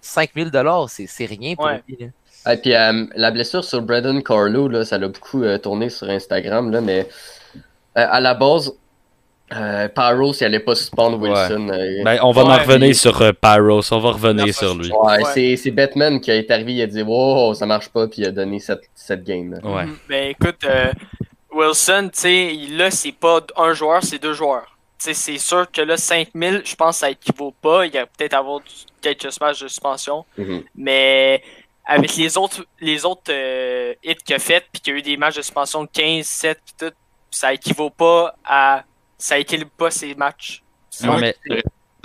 5000 0.00 0.50
dollars, 0.50 0.88
c'est 0.90 1.06
c'est 1.06 1.26
rien 1.26 1.54
pour 1.54 1.66
Ouais. 1.66 1.82
lui. 1.88 1.96
là. 2.44 2.56
Puis 2.56 2.74
euh, 2.74 3.06
la 3.14 3.30
blessure 3.30 3.62
sur 3.64 3.82
Braden 3.82 4.22
Carlo, 4.22 4.66
là, 4.68 4.84
ça 4.84 4.98
l'a 4.98 5.08
beaucoup 5.08 5.42
euh, 5.44 5.58
tourné 5.58 5.90
sur 5.90 6.08
Instagram, 6.08 6.70
là, 6.72 6.80
mais 6.80 7.06
euh, 7.54 7.54
à 7.94 8.18
la 8.20 8.34
base, 8.34 8.72
euh, 9.54 9.86
Paros, 9.88 10.32
il 10.32 10.44
allait 10.44 10.58
pas 10.60 10.74
suspendre 10.74 11.20
Ouais. 11.20 11.28
Wilson. 11.30 11.68
euh, 11.68 12.02
Ben, 12.04 12.18
on 12.22 12.32
va 12.32 12.42
en 12.44 12.48
Ouais. 12.50 12.56
revenir 12.64 12.96
sur 12.96 13.20
euh, 13.22 13.32
Pyros, 13.32 13.92
on 13.92 13.98
va 14.00 14.10
revenir 14.12 14.46
Non, 14.46 14.52
sur 14.52 14.74
lui. 14.74 14.90
ouais, 14.90 15.22
Ouais. 15.22 15.30
c'est- 15.34 15.56
c'est 15.56 15.70
Batman 15.70 16.20
qui 16.20 16.30
est 16.32 16.50
arrivé, 16.50 16.72
il 16.72 16.82
a 16.82 16.86
dit 16.86 17.02
Wow, 17.02 17.54
ça 17.54 17.66
marche 17.66 17.90
pas, 17.90 18.08
puis 18.08 18.22
il 18.22 18.26
a 18.26 18.30
donné 18.32 18.58
cette, 18.58 18.82
cette 18.94 19.22
game. 19.24 19.52
Là. 19.52 19.58
Ouais. 19.70 19.84
Mhm. 19.84 19.96
Ben 20.08 20.30
écoute, 20.30 20.64
euh, 20.64 20.90
Wilson, 21.52 22.10
tu 22.12 22.20
sais, 22.20 22.52
là, 22.70 22.90
c'est 22.90 23.12
pas 23.12 23.40
un 23.56 23.72
joueur, 23.74 24.02
c'est 24.02 24.18
deux 24.18 24.32
joueurs. 24.34 24.66
Tu 24.98 25.06
sais, 25.06 25.14
c'est 25.14 25.38
sûr 25.38 25.70
que 25.70 25.80
là, 25.82 25.96
5000, 25.96 26.62
je 26.64 26.74
pense 26.76 26.96
que 26.96 27.00
ça 27.00 27.10
équivaut 27.10 27.50
pas. 27.60 27.86
Il 27.86 27.94
y 27.94 27.98
a 27.98 28.06
peut-être 28.06 28.34
avoir 28.34 28.60
du- 28.60 28.70
quelques 29.00 29.28
matchs 29.40 29.60
de 29.60 29.68
suspension. 29.68 30.24
Mhm. 30.38 30.62
Mais 30.76 31.42
avec 31.84 32.14
les 32.16 32.36
autres 32.38 32.64
les 32.80 33.04
autres 33.04 33.22
euh, 33.30 33.94
hits 34.04 34.14
qu'il 34.24 34.36
a 34.36 34.38
fait, 34.38 34.64
puis 34.72 34.80
qu'il 34.80 34.92
y 34.92 34.96
a 34.96 34.98
eu 35.00 35.02
des 35.02 35.16
matchs 35.16 35.36
de 35.36 35.42
suspension 35.42 35.82
de 35.82 35.88
15, 35.92 36.24
7, 36.26 36.60
puis 36.64 36.74
tout, 36.88 36.94
ça 37.30 37.52
équivaut 37.52 37.90
pas 37.90 38.34
à. 38.44 38.84
Ça 39.18 39.38
équilibre 39.38 39.70
pas 39.76 39.90
ces 39.90 40.14
matchs. 40.14 40.62
Non, 41.02 41.18
mais- 41.18 41.34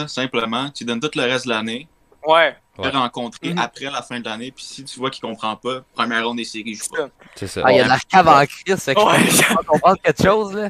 simplement, 0.08 0.70
tu 0.70 0.84
donnes 0.86 1.00
tout 1.00 1.10
le 1.16 1.24
reste 1.24 1.46
de 1.46 1.50
l'année, 1.52 1.88
Ouais, 2.28 2.56
tu 2.76 2.82
vas 2.82 2.88
Ouais. 2.90 2.94
rencontrer 2.98 3.50
Mhm. 3.54 3.58
après 3.60 3.86
la 3.86 4.02
fin 4.02 4.20
de 4.20 4.26
l'année, 4.26 4.52
puis 4.52 4.64
si 4.66 4.84
tu 4.84 5.00
vois 5.00 5.10
qu'il 5.10 5.22
comprend 5.22 5.56
pas, 5.56 5.82
première 5.96 6.26
ronde 6.28 6.38
des 6.38 6.44
séries, 6.44 6.76
je 6.76 6.84
c'est 6.84 6.90
joue 6.90 6.96
ça. 6.98 7.10
C'est 7.36 7.48
ça. 7.48 7.62
Ah, 7.66 7.72
il 7.72 7.78
y 7.78 7.80
a 7.80 7.84
de 7.86 7.90
la 7.90 7.98
cave 8.00 8.28
en 8.28 8.46
crise, 8.46 8.84
fait 8.84 8.94
que 8.96 9.54
pas 9.56 9.64
comprendre 9.64 9.98
quelque 10.04 10.24
chose. 10.24 10.54
Là. 10.54 10.70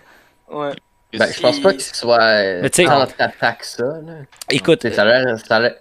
Ouais. 0.50 0.72
Ben, 1.14 1.32
je 1.34 1.40
pense 1.42 1.60
pas 1.62 1.72
qu'il 1.74 1.82
soit 1.82 2.22
euh, 2.22 2.62
Mais 2.62 2.70
tu 2.70 2.84
sais- 2.84 2.88
tant 2.88 3.02
attaque 3.02 3.64
ça. 3.64 3.84
Là. 3.84 4.14
Écoute, 4.52 4.88
ça 4.94 5.02
a 5.02 5.06
l'air- 5.06 5.40
ça 5.40 5.56
a 5.56 5.60
l'air- 5.62 5.76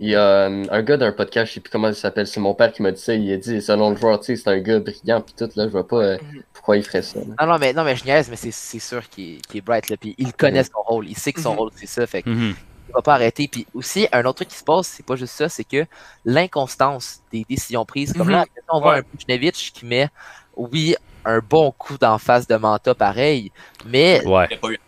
Il 0.00 0.08
y 0.08 0.16
a 0.16 0.20
euh, 0.48 0.64
un 0.68 0.82
gars 0.82 0.96
d'un 0.96 1.12
podcast, 1.12 1.50
je 1.50 1.54
sais 1.54 1.60
plus 1.60 1.70
comment 1.70 1.86
il 1.86 1.94
s'appelle, 1.94 2.26
c'est 2.26 2.40
mon 2.40 2.54
père 2.54 2.72
qui 2.72 2.82
m'a 2.82 2.90
dit 2.90 3.00
ça. 3.00 3.14
Il 3.14 3.32
a 3.32 3.36
dit, 3.36 3.62
selon 3.62 3.90
le 3.90 3.96
joueur, 3.96 4.18
tu 4.18 4.26
sais, 4.34 4.36
c'est 4.36 4.50
un 4.50 4.58
gars 4.58 4.80
brillant, 4.80 5.20
puis 5.20 5.32
tout, 5.38 5.48
là, 5.54 5.66
je 5.66 5.70
vois 5.70 5.86
pas 5.86 5.96
euh, 5.98 6.18
Mhm. 6.20 6.42
pourquoi 6.54 6.76
il 6.76 6.82
ferait 6.82 7.02
ça. 7.02 7.20
là. 7.20 7.26
Non, 7.40 7.52
non, 7.52 7.58
mais, 7.60 7.72
non, 7.72 7.84
mais 7.84 7.94
je 7.94 8.04
niaise, 8.04 8.28
mais 8.28 8.34
c'est 8.34 8.50
c'est 8.50 8.80
sûr 8.80 9.08
qu'il 9.08 9.38
est, 9.54 9.60
bright. 9.60 9.88
Là, 9.90 9.96
puis 9.96 10.16
il 10.18 10.32
connaît 10.32 10.64
son 10.64 10.82
rôle. 10.84 11.06
Il 11.08 11.16
sait 11.16 11.32
que 11.32 11.40
son 11.40 11.52
Mhm. 11.52 11.58
rôle, 11.58 11.70
c'est 11.76 11.86
ça. 11.86 12.04
Fait 12.08 12.22
qu'il 12.24 12.56
mhm. 12.92 12.96
va 12.96 13.02
pas 13.02 13.14
arrêter. 13.14 13.48
Puis 13.48 13.66
aussi, 13.74 14.06
un 14.12 14.20
autre 14.24 14.36
truc 14.36 14.48
qui 14.48 14.56
se 14.56 14.64
passe, 14.64 14.86
c'est 14.88 15.04
pas 15.06 15.16
juste 15.16 15.34
ça, 15.34 15.48
c'est 15.48 15.64
que 15.64 15.84
l'inconstance 16.24 17.20
des 17.32 17.44
décisions 17.48 17.84
prises. 17.84 18.12
Comme 18.12 18.26
Mhm. 18.28 18.32
là, 18.32 18.44
on 18.68 18.80
voit 18.80 18.92
Ouais. 18.94 18.98
un 18.98 19.02
Buchnevich 19.12 19.72
qui 19.72 19.84
met, 19.86 20.08
oui, 20.56 20.94
un 21.24 21.38
bon 21.40 21.70
coup 21.72 21.98
d'en 21.98 22.18
face 22.18 22.46
de 22.46 22.56
Manta, 22.56 22.94
pareil. 22.94 23.52
Mais, 23.86 24.24
ouais. 24.26 24.46
Il 24.50 24.54
a 24.54 24.58
pas 24.58 24.70
eu- 24.70 24.80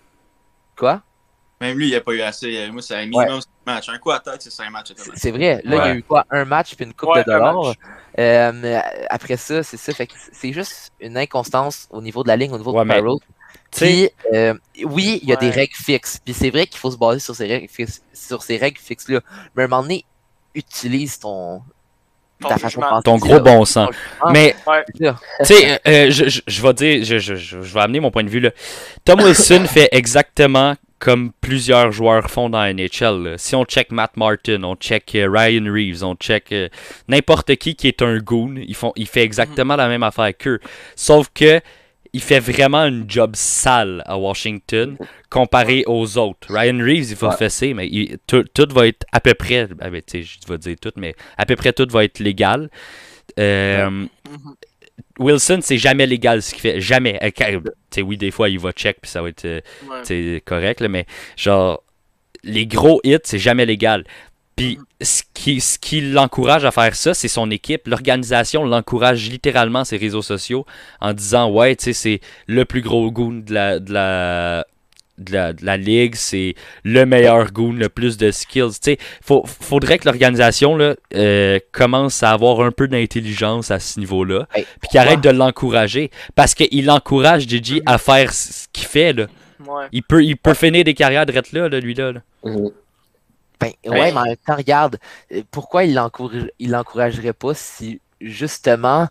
quoi? 0.76 1.02
Même 1.60 1.78
lui, 1.78 1.88
il 1.88 1.94
a 1.94 2.00
pas 2.00 2.12
eu 2.12 2.20
assez. 2.20 2.68
Moi, 2.70 2.82
c'est 2.82 2.96
un 2.96 3.06
minimum 3.06 3.40
5 3.40 3.46
matchs. 3.64 3.88
Un 3.88 3.98
coup 3.98 4.10
à 4.10 4.18
tête, 4.18 4.42
c'est 4.42 4.50
5 4.50 4.68
matchs. 4.70 4.92
C'est- 4.96 5.10
C'est 5.14 5.30
vrai. 5.30 5.60
Là, 5.64 5.76
il 5.76 5.78
y 5.78 5.80
a 5.80 5.84
Ouais. 5.92 5.96
eu 5.98 6.02
quoi 6.02 6.26
Un 6.30 6.44
match 6.44 6.74
puis 6.74 6.84
une 6.84 6.92
coupe 6.92 7.10
Ouais, 7.10 7.20
de 7.22 7.30
dollars. 7.30 7.72
Euh, 8.18 8.52
mais 8.52 8.82
après 9.08 9.36
ça, 9.36 9.62
c'est 9.62 9.76
ça. 9.76 9.92
Fait 9.94 10.06
que 10.08 10.14
c'est 10.32 10.52
juste 10.52 10.92
une 11.00 11.16
inconstance 11.16 11.86
au 11.90 12.02
niveau 12.02 12.22
de 12.24 12.28
la 12.28 12.36
ligne, 12.36 12.52
au 12.52 12.58
niveau 12.58 12.72
Ouais, 12.72 12.84
de 12.84 12.90
sais, 12.90 13.00
Puis, 13.70 14.10
euh, 14.32 14.54
oui, 14.84 15.18
il 15.22 15.28
y 15.28 15.32
a 15.32 15.36
des 15.36 15.50
règles 15.50 15.74
fixes. 15.74 16.20
Puis 16.24 16.34
c'est 16.34 16.50
vrai 16.50 16.66
qu'il 16.66 16.78
faut 16.78 16.90
se 16.90 16.96
baser 16.96 17.18
sur 17.18 17.34
ces 17.34 17.46
règles 17.46 17.68
fixes, 17.68 18.02
sur 18.12 18.42
ces 18.42 18.56
règles 18.56 18.78
fixes-là. 18.78 19.20
Mais 19.54 19.62
à 19.62 19.66
un 19.66 19.68
moment 19.68 19.82
donné, 19.82 20.04
utilise 20.54 21.18
ton. 21.18 21.62
Ton 22.40 22.48
ta 22.48 22.58
façon 22.58 22.80
de 22.80 23.02
ton 23.02 23.14
là. 23.14 23.18
gros 23.20 23.40
bon 23.40 23.64
sens. 23.64 23.90
Ton 24.20 24.30
Mais. 24.30 24.54
Tu 24.96 25.06
sais, 25.42 25.80
euh, 25.86 26.10
je, 26.10 26.28
je, 26.28 26.40
je 26.46 26.62
vais 26.62 26.74
dire, 26.74 27.04
je, 27.04 27.18
je, 27.18 27.34
je, 27.36 27.62
je 27.62 27.74
vais 27.74 27.80
amener 27.80 28.00
mon 28.00 28.10
point 28.10 28.24
de 28.24 28.28
vue 28.28 28.40
là. 28.40 28.50
Tom 29.04 29.20
Wilson 29.20 29.64
fait 29.68 29.88
exactement 29.92 30.74
comme 31.04 31.32
plusieurs 31.40 31.92
joueurs 31.92 32.30
font 32.30 32.48
dans 32.48 32.60
la 32.62 32.72
NHL. 32.72 33.22
là. 33.22 33.38
Si 33.38 33.54
on 33.54 33.64
check 33.64 33.92
Matt 33.92 34.16
Martin, 34.16 34.62
on 34.62 34.74
check 34.74 35.14
euh, 35.14 35.28
Ryan 35.30 35.70
Reeves, 35.70 36.02
on 36.02 36.14
check 36.14 36.50
euh, 36.52 36.68
n'importe 37.08 37.56
qui 37.56 37.76
qui 37.76 37.88
est 37.88 38.00
un 38.00 38.18
goon, 38.18 38.54
ils 38.56 38.74
font, 38.74 38.92
il 38.96 39.06
fait 39.06 39.22
exactement 39.22 39.76
la 39.76 39.88
même 39.88 40.02
affaire 40.02 40.34
qu'eux. 40.36 40.60
Sauf 40.96 41.28
que 41.34 41.60
il 42.14 42.22
fait 42.22 42.40
vraiment 42.40 42.78
un 42.78 43.06
job 43.06 43.32
sale 43.34 44.02
à 44.06 44.16
Washington 44.16 44.96
comparé 45.28 45.84
aux 45.86 46.16
autres. 46.16 46.46
Ryan 46.48 46.78
Reeves, 46.78 47.10
il 47.10 47.16
va 47.16 47.28
Ouais. 47.28 47.36
fesser, 47.36 47.74
mais 47.74 47.86
il- 47.88 48.16
tout, 48.26 48.44
tout 48.54 48.68
va 48.72 48.86
être 48.86 49.04
à 49.12 49.20
peu 49.20 49.34
près, 49.34 49.68
ah 49.80 49.90
ben, 49.90 50.00
je 50.12 50.48
vais 50.48 50.58
dire 50.58 50.76
tout, 50.80 50.92
mais 50.96 51.14
à 51.36 51.44
peu 51.44 51.56
près 51.56 51.72
tout 51.72 51.86
va 51.90 52.04
être 52.04 52.20
légal. 52.20 52.70
Euh. 53.38 54.06
Wilson, 55.18 55.58
c'est 55.62 55.78
jamais 55.78 56.06
légal 56.06 56.42
ce 56.42 56.52
qu'il 56.52 56.60
fait. 56.60 56.80
Jamais. 56.80 57.18
Euh, 57.22 57.60
oui, 58.02 58.16
des 58.16 58.30
fois, 58.30 58.48
il 58.48 58.58
va 58.58 58.72
check 58.72 58.98
puis 59.00 59.10
ça 59.10 59.22
va 59.22 59.28
être 59.28 59.44
euh, 59.44 59.60
Ouais. 59.88 60.40
correct, 60.44 60.80
là, 60.80 60.88
mais 60.88 61.06
genre, 61.36 61.82
les 62.42 62.66
gros 62.66 63.00
hits, 63.04 63.18
c'est 63.24 63.38
jamais 63.38 63.64
légal. 63.66 64.04
Puis 64.56 64.78
ce 65.00 65.22
qui, 65.34 65.60
ce 65.60 65.78
qui 65.78 66.00
l'encourage 66.00 66.64
à 66.64 66.70
faire 66.70 66.94
ça, 66.94 67.12
c'est 67.12 67.28
son 67.28 67.50
équipe. 67.50 67.88
L'organisation 67.88 68.64
l'encourage 68.64 69.28
littéralement 69.28 69.84
ses 69.84 69.96
réseaux 69.96 70.22
sociaux 70.22 70.64
en 71.00 71.12
disant 71.12 71.50
Ouais, 71.50 71.74
tu 71.76 71.84
sais, 71.84 71.92
c'est 71.92 72.20
le 72.46 72.64
plus 72.64 72.80
gros 72.80 73.10
goon 73.10 73.42
de 73.44 73.52
la, 73.52 73.80
de 73.80 73.92
la, 73.92 74.64
de 75.18 75.32
la, 75.32 75.52
de 75.52 75.64
la 75.64 75.76
ligue, 75.76 76.14
c'est 76.14 76.54
le 76.84 77.04
meilleur 77.04 77.52
goon, 77.52 77.72
le 77.72 77.88
plus 77.88 78.16
de 78.16 78.30
skills. 78.30 78.78
Tu 78.82 78.96
sais, 78.96 78.98
faudrait 79.22 79.98
que 79.98 80.04
l'organisation 80.06 80.76
là, 80.76 80.94
euh, 81.14 81.58
commence 81.72 82.22
à 82.22 82.30
avoir 82.30 82.60
un 82.60 82.70
peu 82.70 82.88
d'intelligence 82.88 83.70
à 83.70 83.80
ce 83.80 83.98
niveau-là, 83.98 84.46
Hey, 84.54 84.66
puis 84.80 84.88
qu'il 84.90 85.00
arrête 85.00 85.20
de 85.20 85.30
l'encourager. 85.30 86.10
Parce 86.34 86.54
qu'il 86.54 86.90
encourage 86.90 87.48
Gigi 87.48 87.82
à 87.86 87.98
faire 87.98 88.32
ce 88.32 88.66
qu'il 88.72 88.86
fait. 88.86 89.12
Là. 89.12 89.26
Ouais. 89.66 89.86
Il 89.92 90.02
peut, 90.02 90.24
il 90.24 90.36
peut 90.36 90.54
finir 90.54 90.84
des 90.84 90.94
carrières 90.94 91.26
de 91.26 91.32
là, 91.32 91.68
là, 91.68 91.80
lui 91.80 91.94
là. 91.94 92.12
là. 92.12 92.20
Mhm. 92.44 92.70
Ben, 93.60 93.72
ouais, 93.86 94.12
mais 94.12 94.18
en 94.18 94.24
même 94.24 94.36
temps, 94.36 94.56
regarde, 94.56 94.98
euh, 95.32 95.42
pourquoi 95.50 95.84
il 95.84 95.98
il 96.58 96.70
l'encouragerait 96.70 97.32
pas 97.32 97.54
si 97.54 98.00
justement, 98.20 99.06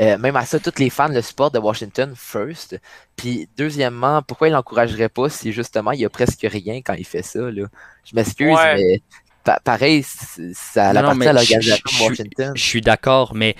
euh, 0.00 0.18
même 0.18 0.36
à 0.36 0.44
ça, 0.44 0.58
tous 0.58 0.78
les 0.78 0.90
fans 0.90 1.08
le 1.08 1.22
supportent 1.22 1.54
de 1.54 1.58
Washington, 1.58 2.12
first. 2.16 2.78
Puis 3.16 3.48
deuxièmement, 3.56 4.22
pourquoi 4.22 4.48
il 4.48 4.52
l'encouragerait 4.52 5.08
pas 5.08 5.28
si 5.28 5.52
justement 5.52 5.92
il 5.92 6.00
y 6.00 6.04
a 6.04 6.10
presque 6.10 6.44
rien 6.48 6.80
quand 6.84 6.94
il 6.94 7.04
fait 7.06 7.22
ça, 7.22 7.38
là? 7.50 7.66
Je 8.04 8.14
m'excuse, 8.14 8.54
Ouais. 8.54 8.74
mais 8.76 9.02
pa- 9.44 9.60
pareil, 9.62 10.04
ça 10.04 10.92
Non, 10.92 11.02
non, 11.02 11.08
appartient 11.08 11.28
à 11.28 11.32
l'organisation 11.32 12.06
Washington. 12.06 12.52
Je 12.54 12.62
suis 12.62 12.80
d'accord, 12.80 13.34
mais 13.34 13.54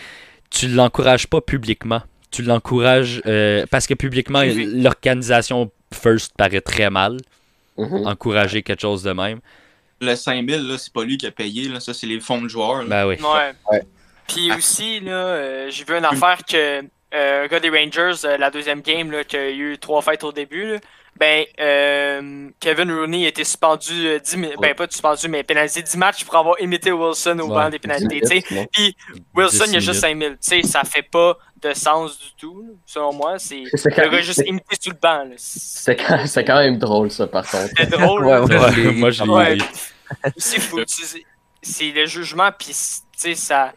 tu 0.51 0.69
l'encourages 0.69 1.27
pas 1.29 1.41
publiquement. 1.41 2.03
Tu 2.31 2.43
l'encourages 2.43 3.23
euh, 3.27 3.65
parce 3.71 3.87
que 3.87 3.95
publiquement, 3.95 4.41
Oui. 4.41 4.83
l'organisation 4.83 5.71
First 5.95 6.33
paraît 6.37 6.61
très 6.61 6.91
mal. 6.91 7.19
Mhm. 7.79 8.07
Encourager 8.07 8.63
quelque 8.63 8.81
chose 8.81 9.03
de 9.03 9.13
même. 9.13 9.39
Le 10.01 10.15
5000, 10.15 10.69
là, 10.69 10.79
c'est 10.79 10.93
pas 10.93 11.05
lui 11.05 11.17
qui 11.17 11.27
a 11.27 11.31
payé, 11.31 11.69
là. 11.69 11.81
Ça, 11.81 11.95
c'est 11.95 12.07
les 12.07 12.21
fonds 12.21 12.43
de 12.43 12.49
joueurs. 12.49 12.83
là. 12.83 12.85
Ben 12.85 13.07
oui. 13.07 13.17
Ouais. 13.21 13.53
Ouais. 13.71 13.83
Puis 14.27 14.53
aussi, 14.53 15.01
là, 15.01 15.13
euh, 15.13 15.71
j'ai 15.71 15.85
vu 15.85 15.95
une 15.97 16.05
affaire 16.05 16.39
que 16.45 16.83
euh, 17.15 17.45
un 17.45 17.47
gars 17.47 17.61
des 17.61 17.71
Rangers, 17.71 18.27
euh, 18.27 18.37
la 18.37 18.51
deuxième 18.51 18.81
game, 18.83 19.11
là, 19.11 19.25
qu'il 19.25 19.41
y 19.41 19.43
a 19.43 19.51
eu 19.51 19.79
trois 19.79 20.03
fêtes 20.03 20.25
au 20.25 20.33
début, 20.33 20.73
là, 20.73 20.79
ben, 21.19 21.45
euh, 21.61 22.49
Kevin 22.61 22.93
Rooney 22.93 23.25
a 23.25 23.29
été 23.29 23.43
suspendu 23.45 24.07
euh, 24.07 24.19
10 24.19 24.37
mi- 24.37 24.53
ben 24.61 24.75
pas 24.75 24.87
suspendu, 24.91 25.29
mais 25.29 25.43
pénalisé 25.43 25.81
10 25.83 25.97
matchs 25.97 26.25
pour 26.25 26.37
avoir 26.37 26.61
imité 26.61 26.93
Wilson 26.93 27.39
au 27.41 27.49
Ouais. 27.49 27.55
banc 27.55 27.71
des 27.71 27.79
pénalités. 27.79 28.21
Sinon, 28.47 28.67
Wilson, 29.35 29.65
il 29.69 29.73
y 29.73 29.77
a 29.77 29.81
10 29.81 29.87
juste 29.87 30.01
5000. 30.01 30.31
Tu 30.33 30.37
sais, 30.41 30.63
ça 30.63 30.85
fait 30.85 31.03
pas 31.03 31.37
de 31.63 31.73
sens 31.73 32.19
du 32.19 32.35
tout, 32.39 32.77
selon 32.85 33.13
moi. 33.15 33.39
C'est 33.39 33.63
C'est 33.75 33.91
quand- 33.91 34.03
le 34.03 34.11
gars 34.11 34.21
juste 34.21 34.43
imité 34.47 34.77
sur 34.79 34.93
le 34.93 34.99
banc. 35.01 35.25
C'est 35.37 35.97
quand, 35.97 36.27
c'est 36.27 36.45
quand 36.45 36.59
même 36.59 36.77
drôle, 36.79 37.11
ça, 37.11 37.27
par 37.27 37.49
contre. 37.51 37.73
C'est 37.77 37.89
drôle. 37.91 38.27
Ouais, 38.27 38.39
ouais. 38.41 38.93
Moi, 38.93 39.11
je 39.11 39.25
l'ai- 39.25 39.31
Ouais. 39.31 39.59
c'est 41.63 41.91
le 41.93 42.07
jugement, 42.07 42.51
puis 42.57 42.69
tu 42.69 42.75
sais, 43.17 43.35
ça, 43.35 43.73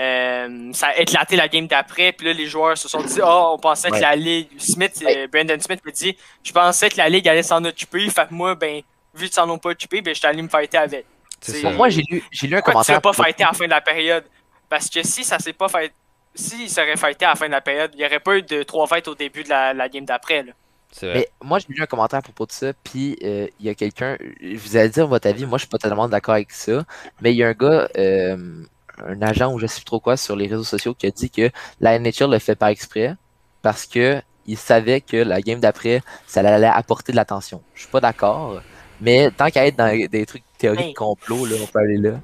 euh, 0.00 0.70
ça 0.72 0.88
a 0.88 0.96
éclaté 0.98 1.36
la 1.36 1.48
game 1.48 1.66
d'après, 1.66 2.12
puis 2.12 2.26
là, 2.26 2.32
les 2.32 2.46
joueurs 2.46 2.78
se 2.78 2.88
sont 2.88 3.02
dit, 3.02 3.20
oh, 3.22 3.52
on 3.54 3.58
pensait 3.58 3.90
Ouais. 3.90 3.98
que 3.98 4.02
la 4.02 4.16
Ligue, 4.16 4.48
Smith, 4.58 5.02
euh, 5.06 5.26
Brandon 5.32 5.58
Smith 5.60 5.80
me 5.84 5.92
dit, 5.92 6.16
je 6.42 6.52
pensais 6.52 6.88
que 6.88 6.96
la 6.96 7.08
Ligue 7.08 7.28
allait 7.28 7.42
s'en 7.42 7.62
occuper, 7.64 8.08
fait 8.08 8.28
que 8.28 8.34
moi, 8.34 8.54
ben, 8.54 8.82
vu 9.14 9.26
qu'ils 9.26 9.34
s'en 9.34 9.48
ont 9.50 9.58
pas 9.58 9.70
occupé, 9.70 10.00
ben, 10.00 10.14
je 10.14 10.18
suis 10.18 10.26
allé 10.26 10.40
me 10.42 10.48
fighter 10.48 10.78
avec. 10.78 11.04
C'est. 11.40 11.62
Moi, 11.72 11.88
j'ai 11.90 12.02
lu, 12.10 12.22
j'ai 12.30 12.46
lu 12.46 12.56
un 12.56 12.58
Pourquoi 12.62 12.82
tu 12.82 12.86
commentaire. 12.86 12.94
serais 12.96 13.00
pas 13.00 13.12
fighté 13.12 13.44
à 13.44 13.48
la 13.48 13.52
fin 13.52 13.64
de 13.64 13.70
la 13.70 13.80
période? 13.80 14.24
Parce 14.68 14.88
que 14.88 15.02
si 15.02 15.24
ça 15.24 15.38
s'est 15.38 15.52
pas 15.54 15.68
fait, 15.68 15.92
s'il 16.34 16.68
serait 16.70 16.96
fighté 16.96 17.24
à 17.24 17.30
la 17.30 17.34
fin 17.34 17.46
de 17.46 17.52
la 17.52 17.60
période, 17.60 17.90
il 17.94 18.00
y 18.00 18.04
aurait 18.06 18.20
pas 18.20 18.36
eu 18.36 18.42
de 18.42 18.62
trois 18.62 18.86
fights 18.86 19.08
au 19.08 19.14
début 19.14 19.42
de 19.42 19.48
la, 19.48 19.72
la 19.74 19.88
game 19.88 20.04
d'après, 20.04 20.42
là. 20.42 20.52
C'est 20.92 21.06
vrai. 21.06 21.14
Mais 21.18 21.28
moi, 21.48 21.58
j'ai 21.60 21.66
lu 21.72 21.82
un 21.82 21.86
commentaire 21.86 22.18
à 22.18 22.22
propos 22.22 22.46
de 22.46 22.52
ça, 22.52 22.72
puis 22.84 23.16
euh, 23.22 23.46
il 23.60 23.66
y 23.66 23.68
a 23.68 23.74
quelqu'un, 23.74 24.16
vous 24.56 24.76
allez 24.76 24.88
dire 24.88 25.06
votre 25.06 25.28
avis, 25.28 25.46
moi 25.46 25.56
je 25.56 25.62
suis 25.62 25.68
pas 25.68 25.78
totalement 25.78 26.08
d'accord 26.08 26.34
avec 26.34 26.50
ça, 26.50 26.84
mais 27.20 27.32
il 27.32 27.36
y 27.36 27.44
a 27.44 27.48
un 27.48 27.52
gars, 27.52 27.88
euh, 27.96 28.64
un 29.06 29.22
agent 29.22 29.52
ou 29.52 29.58
je 29.58 29.66
sais 29.66 29.76
plus 29.80 29.84
trop 29.84 30.00
quoi 30.00 30.16
sur 30.16 30.36
les 30.36 30.46
réseaux 30.46 30.64
sociaux 30.64 30.94
qui 30.94 31.06
a 31.06 31.10
dit 31.10 31.30
que 31.30 31.50
la 31.80 31.98
NHL 31.98 32.30
le 32.30 32.38
fait 32.38 32.54
par 32.56 32.68
exprès 32.68 33.14
parce 33.62 33.86
que 33.86 34.20
il 34.46 34.56
savait 34.56 35.00
que 35.00 35.16
la 35.16 35.40
game 35.40 35.60
d'après, 35.60 36.02
ça 36.26 36.40
allait 36.40 36.66
apporter 36.66 37.12
de 37.12 37.16
l'attention. 37.16 37.62
Je 37.74 37.80
suis 37.82 37.90
pas 37.90 38.00
d'accord, 38.00 38.60
mais 39.00 39.30
tant 39.30 39.48
qu'à 39.50 39.66
être 39.66 39.76
dans 39.76 39.94
des 40.08 40.26
trucs 40.26 40.42
théories 40.58 40.78
de 40.78 40.82
Hey. 40.82 40.94
complot, 40.94 41.44
là, 41.46 41.56
on 41.62 41.66
peut 41.66 41.78
aller 41.78 41.98
là. 41.98 42.20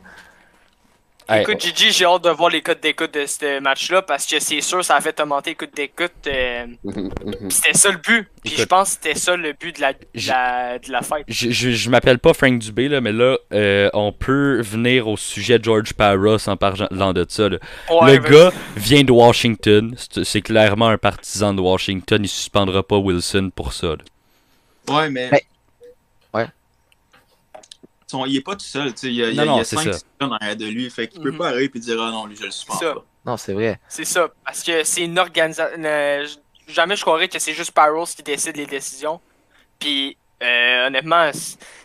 Hey, 1.29 1.43
Écoute, 1.43 1.61
Gigi, 1.61 1.91
j'ai 1.91 2.05
hâte 2.05 2.23
de 2.23 2.31
voir 2.31 2.51
les 2.51 2.63
codes 2.63 2.79
d'écoute 2.81 3.13
de 3.15 3.27
ce 3.27 3.59
match-là 3.61 4.01
parce 4.03 4.25
que 4.27 4.39
c'est 4.39 4.61
sûr, 4.61 4.85
ça 4.85 4.95
a 4.95 5.01
fait 5.01 5.19
augmenter 5.19 5.51
les 5.51 5.57
codes 5.57 5.75
d'écoute. 5.75 6.13
euh. 6.29 6.67
C'était 7.49 7.77
ça 7.77 7.91
le 7.91 7.97
but. 7.97 8.29
Puis 8.45 8.53
Écoute. 8.53 8.59
je 8.61 8.65
pense 8.65 8.91
que 8.97 9.03
c'était 9.03 9.19
ça 9.19 9.35
le 9.37 9.53
but 9.53 9.75
de 9.75 9.81
la, 9.81 9.93
de 9.93 9.99
J- 10.15 10.29
la, 10.29 10.79
de 10.79 10.93
la 10.93 11.03
fête. 11.03 11.25
Je, 11.27 11.51
je, 11.51 11.71
je 11.71 11.91
m'appelle 11.91 12.21
pas 12.21 12.33
Frank 12.33 12.61
Dubé, 12.61 12.89
là, 12.89 13.01
mais 13.01 13.11
là, 13.11 13.37
euh, 13.53 13.91
on 13.93 14.13
peut 14.13 14.61
venir 14.63 15.09
au 15.09 15.17
sujet 15.17 15.59
de 15.59 15.65
George 15.65 15.95
Parra 15.95 16.37
en 16.47 16.57
parlant 16.57 17.13
de 17.13 17.27
ça. 17.29 17.49
là. 17.49 17.59
Ouais, 17.91 18.13
le 18.13 18.19
gars 18.19 18.53
vient 18.77 19.03
de 19.03 19.11
Washington. 19.11 19.97
C'est 20.23 20.43
clairement 20.43 20.87
un 20.89 20.99
partisan 20.99 21.55
de 21.55 21.61
Washington. 21.61 22.21
Il 22.23 22.29
suspendra 22.29 22.85
pas 22.85 22.99
Wilson 22.99 23.51
pour 23.53 23.73
ça. 23.73 23.89
là. 23.97 24.95
Ouais, 24.97 25.11
mais. 25.11 25.29
Son- 28.07 28.25
il 28.27 28.37
est 28.37 28.41
pas 28.41 28.55
tout 28.55 28.65
seul, 28.65 28.93
tu 28.95 28.99
sais. 29.01 29.07
Il 29.09 29.15
y 29.15 29.25
a, 29.25 29.29
il 29.29 29.35
y 29.35 29.37
Non, 29.37 29.43
a, 29.43 29.47
non, 29.47 29.55
il 29.55 29.59
y 29.59 29.61
a 29.61 29.65
cinq 29.65 29.85
personnes 29.85 30.01
derrière 30.39 30.57
de 30.57 30.65
lui. 30.67 30.89
Fait 30.91 31.09
qu'il 31.09 31.21
peut 31.21 31.33
Mhm. 31.33 31.39
pas 31.39 31.49
arriver 31.49 31.71
et 31.75 31.79
dire, 31.79 32.01
ah 32.01 32.11
non, 32.11 32.27
lui, 32.27 32.37
je 32.37 32.45
le 32.45 32.51
suspends 32.53 32.79
Ça. 32.79 32.95
pas. 32.95 33.05
Non, 33.25 33.37
c'est 33.37 33.53
vrai. 33.53 33.81
C'est 33.89 34.05
ça. 34.05 34.29
Parce 34.45 34.63
que 34.63 34.85
c'est 34.85 35.03
une 35.03 35.19
organisation. 35.19 35.67
jamais 36.69 36.97
je 36.97 37.03
croirais 37.03 37.29
que 37.29 37.39
c'est 37.39 37.53
juste 37.53 37.71
Parros 37.73 38.05
qui 38.07 38.23
décide 38.23 38.57
les 38.57 38.67
décisions. 38.67 39.21
Puis, 39.79 40.17
euh, 40.43 40.87
honnêtement, 40.89 41.31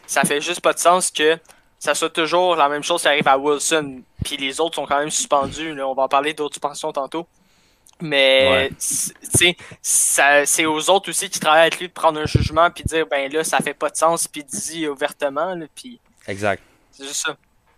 ça 0.08 0.22
fait 0.24 0.42
juste 0.42 0.62
pas 0.62 0.74
de 0.74 0.80
sens 0.80 1.12
que 1.12 1.38
ça 1.80 1.94
soit 1.96 2.10
toujours 2.10 2.56
la 2.56 2.70
même 2.70 2.84
chose 2.84 3.02
qui 3.02 3.08
arrive 3.08 3.28
à 3.28 3.38
Wilson. 3.38 4.02
Puis 4.24 4.38
les 4.38 4.60
autres 4.60 4.76
sont 4.76 4.86
quand 4.86 5.00
même 5.00 5.10
suspendus. 5.10 5.74
là. 5.74 5.88
On 5.88 5.94
va 5.96 6.04
en 6.04 6.08
parler 6.08 6.34
d'autres 6.34 6.54
suspensions 6.56 6.92
tantôt. 6.92 7.28
Mais, 8.04 8.50
Ouais. 8.50 8.72
c- 8.80 9.14
tu 9.24 9.38
sais, 9.38 9.58
ça- 9.82 10.46
c'est 10.46 10.66
aux 10.66 10.90
autres 10.90 11.10
aussi 11.10 11.30
qui 11.30 11.40
travaillent 11.40 11.62
avec 11.62 11.80
lui 11.80 11.88
de 11.88 11.94
prendre 11.94 12.20
un 12.20 12.26
jugement 12.26 12.70
puis 12.72 12.84
dire, 12.84 13.06
ben 13.06 13.32
là, 13.32 13.44
ça 13.44 13.60
fait 13.60 13.76
pas 13.76 13.90
de 13.90 13.96
sens. 13.96 14.28
Puis 14.28 14.44
dit 14.44 14.88
ouvertement. 14.88 15.54
là, 15.54 15.66
Puis, 15.76 16.00
Exact. 16.28 16.62
c'est 16.92 17.04
juste 17.06 17.26
ça. 17.26 17.36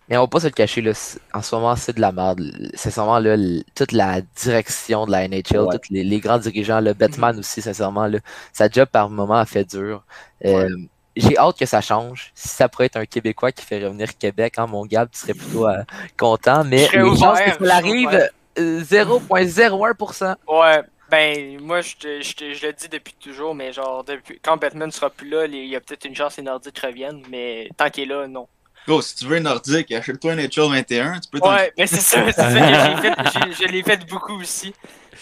Mais 0.10 0.18
on 0.18 0.22
va 0.22 0.28
pas 0.28 0.42
se 0.42 0.48
le 0.48 0.52
cacher, 0.52 0.82
là, 0.82 0.92
en 1.34 1.42
ce 1.42 1.56
moment, 1.56 1.76
c'est 1.78 1.96
de 1.96 2.02
la 2.02 2.12
merde. 2.12 2.42
Sincèrement, 2.74 3.20
là, 3.20 3.38
toute 3.74 3.94
la 3.94 4.20
direction 4.36 5.06
de 5.06 5.12
la 5.12 5.26
NHL, 5.30 5.60
Ouais. 5.60 5.78
tous 5.78 5.94
les, 5.94 6.04
les 6.04 6.20
grands 6.20 6.40
dirigeants, 6.40 6.82
le 6.82 6.94
Batman 6.94 7.40
aussi, 7.40 7.62
sincèrement, 7.62 8.08
là, 8.08 8.20
sa 8.52 8.68
job 8.70 8.90
par 8.92 9.10
moment 9.10 9.36
a 9.38 9.46
fait 9.46 9.64
dur. 9.64 10.04
Euh, 10.44 10.68
J'ai 11.16 11.38
hâte 11.38 11.58
que 11.58 11.66
ça 11.66 11.80
change. 11.80 12.32
Si 12.36 12.50
ça 12.50 12.68
pourrait 12.68 12.88
être 12.88 12.98
un 12.98 13.06
Québécois 13.06 13.54
qui 13.54 13.64
fait 13.66 13.82
revenir 13.86 14.18
Québec, 14.18 14.56
hein, 14.58 14.68
mon 14.68 14.86
gars, 14.86 15.06
tu 15.06 15.18
serais 15.20 15.36
plutôt 15.36 15.68
euh, 15.68 15.84
content. 16.20 16.66
Mais 16.66 16.88
Je 16.92 17.00
les 17.00 17.18
chances 17.18 17.40
que 17.40 17.66
ça 17.66 17.76
arrive, 17.76 18.08
ouvert. 18.08 18.30
euh, 18.60 18.82
0.01%. 18.84 20.36
Ouais, 20.48 20.82
ben, 21.14 21.62
moi, 21.62 21.82
je, 21.82 21.96
te- 21.96 22.22
je, 22.24 22.36
te- 22.36 22.54
je 22.56 22.66
le 22.66 22.74
dis 22.74 22.90
depuis 22.90 23.14
toujours, 23.20 23.54
mais 23.54 23.72
genre, 23.72 24.04
depuis, 24.04 24.40
quand 24.42 24.58
Batman 24.58 24.90
sera 24.92 25.12
plus 25.12 25.30
là, 25.30 25.46
il 25.46 25.68
y 25.68 25.76
a 25.76 25.80
peut-être 25.80 26.06
une 26.06 26.16
chance 26.16 26.36
que 26.36 26.42
les 26.42 26.46
Nordiques 26.46 26.80
reviennent, 26.80 27.22
mais 27.30 27.70
tant 27.78 27.92
qu'il 27.92 28.04
est 28.04 28.14
là, 28.16 28.28
non. 28.28 28.48
Gros, 28.88 29.00
si 29.04 29.16
tu 29.16 29.26
veux 29.26 29.38
un 29.38 29.42
nordique, 29.42 29.92
achète-toi 29.92 30.32
un 30.32 30.36
NHL 30.38 30.72
21, 30.72 31.20
tu 31.20 31.30
peux 31.30 31.40
t'en 31.40 31.54
Ouais, 31.54 31.72
mais 31.78 31.86
c'est 31.86 32.02
ça, 32.02 32.26
c'est 32.26 32.32
ça 32.34 32.50
que 32.50 32.58
j'ai 32.58 32.98
fait, 32.98 33.14
j'ai- 33.32 33.68
je 33.68 33.72
l'ai 33.72 33.84
fait 33.84 34.10
beaucoup 34.10 34.42
aussi. 34.42 34.74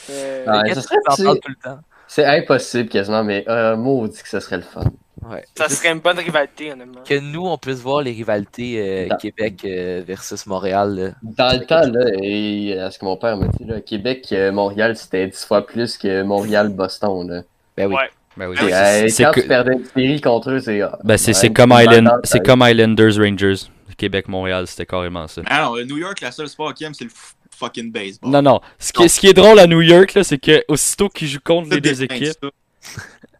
Euh, 0.10 0.45
ça 0.74 0.81
serait- 0.81 0.98
tout 1.41 1.50
le 1.50 1.55
temps? 1.55 1.79
C'est 2.07 2.25
impossible 2.25 2.88
quasiment, 2.88 3.24
mais 3.25 3.43
euh, 3.50 3.75
maudit 3.75 4.24
que 4.24 4.29
ce 4.29 4.39
serait 4.39 4.57
le 4.57 4.63
fun. 4.63 4.86
Ouais. 5.24 5.44
ça 5.56 5.70
serait 5.70 5.92
une 5.92 6.00
bonne 6.00 6.18
rivalité, 6.18 6.72
honnêtement. 6.72 7.01
Que 7.08 7.20
nous, 7.20 7.46
on 7.46 7.58
puisse 7.58 7.80
voir 7.80 8.01
les 8.01 8.12
rivalités 8.12 9.08
euh, 9.10 9.16
Québec 9.18 9.62
euh, 9.66 10.01
versus 10.06 10.46
Montréal. 10.48 10.96
là. 10.96 11.12
Dans 11.22 11.60
le 11.60 11.66
temps, 11.66 11.82
là, 11.88 12.06
et 12.22 12.80
à 12.80 12.90
ce 12.92 12.98
que 13.00 13.06
mon 13.06 13.18
père 13.18 13.38
m'a 13.38 13.48
dit, 13.48 13.63
là, 13.66 13.82
Québec, 13.82 14.28
euh, 14.32 14.51
Montréal, 14.51 14.96
c'était 14.98 15.28
10 15.28 15.46
fois 15.46 15.66
plus 15.66 15.98
que 15.98 16.24
Montréal-Boston. 16.24 17.30
là. 17.30 17.42
Ben 17.78 17.88
oui. 17.88 17.96
Ouais. 17.96 18.10
Ben 18.38 18.48
oui. 18.48 18.56
Ah 18.62 19.00
Et, 19.00 19.04
euh, 19.04 19.08
quand 19.18 19.32
que- 19.32 19.42
tu 19.42 19.48
perdais 19.48 19.74
une 19.74 19.86
série 19.86 20.22
contre 20.22 20.51
eux, 20.51 20.60
c'est. 20.60 20.82
ah, 20.82 20.98
Ben, 21.04 21.18
c'est 21.18 21.54
comme, 21.54 21.74
Island, 21.78 22.10
Islanders 22.25 23.18
Rangers. 23.18 23.56
Québec-Montréal, 23.98 24.66
c'était 24.68 24.86
carrément 24.88 25.28
ça. 25.28 25.42
Ah 25.46 25.66
non, 25.66 25.75
New 25.86 25.98
York, 25.98 26.22
la 26.22 26.32
seule 26.32 26.48
sport 26.50 26.74
qu'il 26.74 26.88
aime, 26.88 26.94
c'est 26.96 27.04
le 27.04 27.12
f- 27.12 27.34
fucking 27.56 27.92
baseball. 27.92 28.32
Non, 28.32 28.42
non. 28.42 28.60
Ce 28.80 28.92
qui, 28.92 29.04
Non. 29.04 29.08
ce 29.08 29.20
qui 29.20 29.28
est 29.28 29.34
drôle 29.34 29.60
à 29.60 29.68
New 29.68 29.82
York, 29.82 30.13
là, 30.16 30.24
c'est 30.24 30.40
que 30.40 30.63
aussitôt 30.68 31.08
qu'ils 31.10 31.28
jouent 31.28 31.40
contre 31.44 31.70
les 31.70 31.82
deux 31.82 32.01
équipes. 32.01 32.48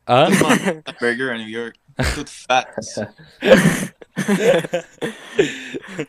Hein? 0.08 0.29
Burger 1.01 1.29
à 1.31 1.38
New 1.38 1.48
York. 1.48 1.75
Tout 2.15 2.25
fat. 2.27 2.67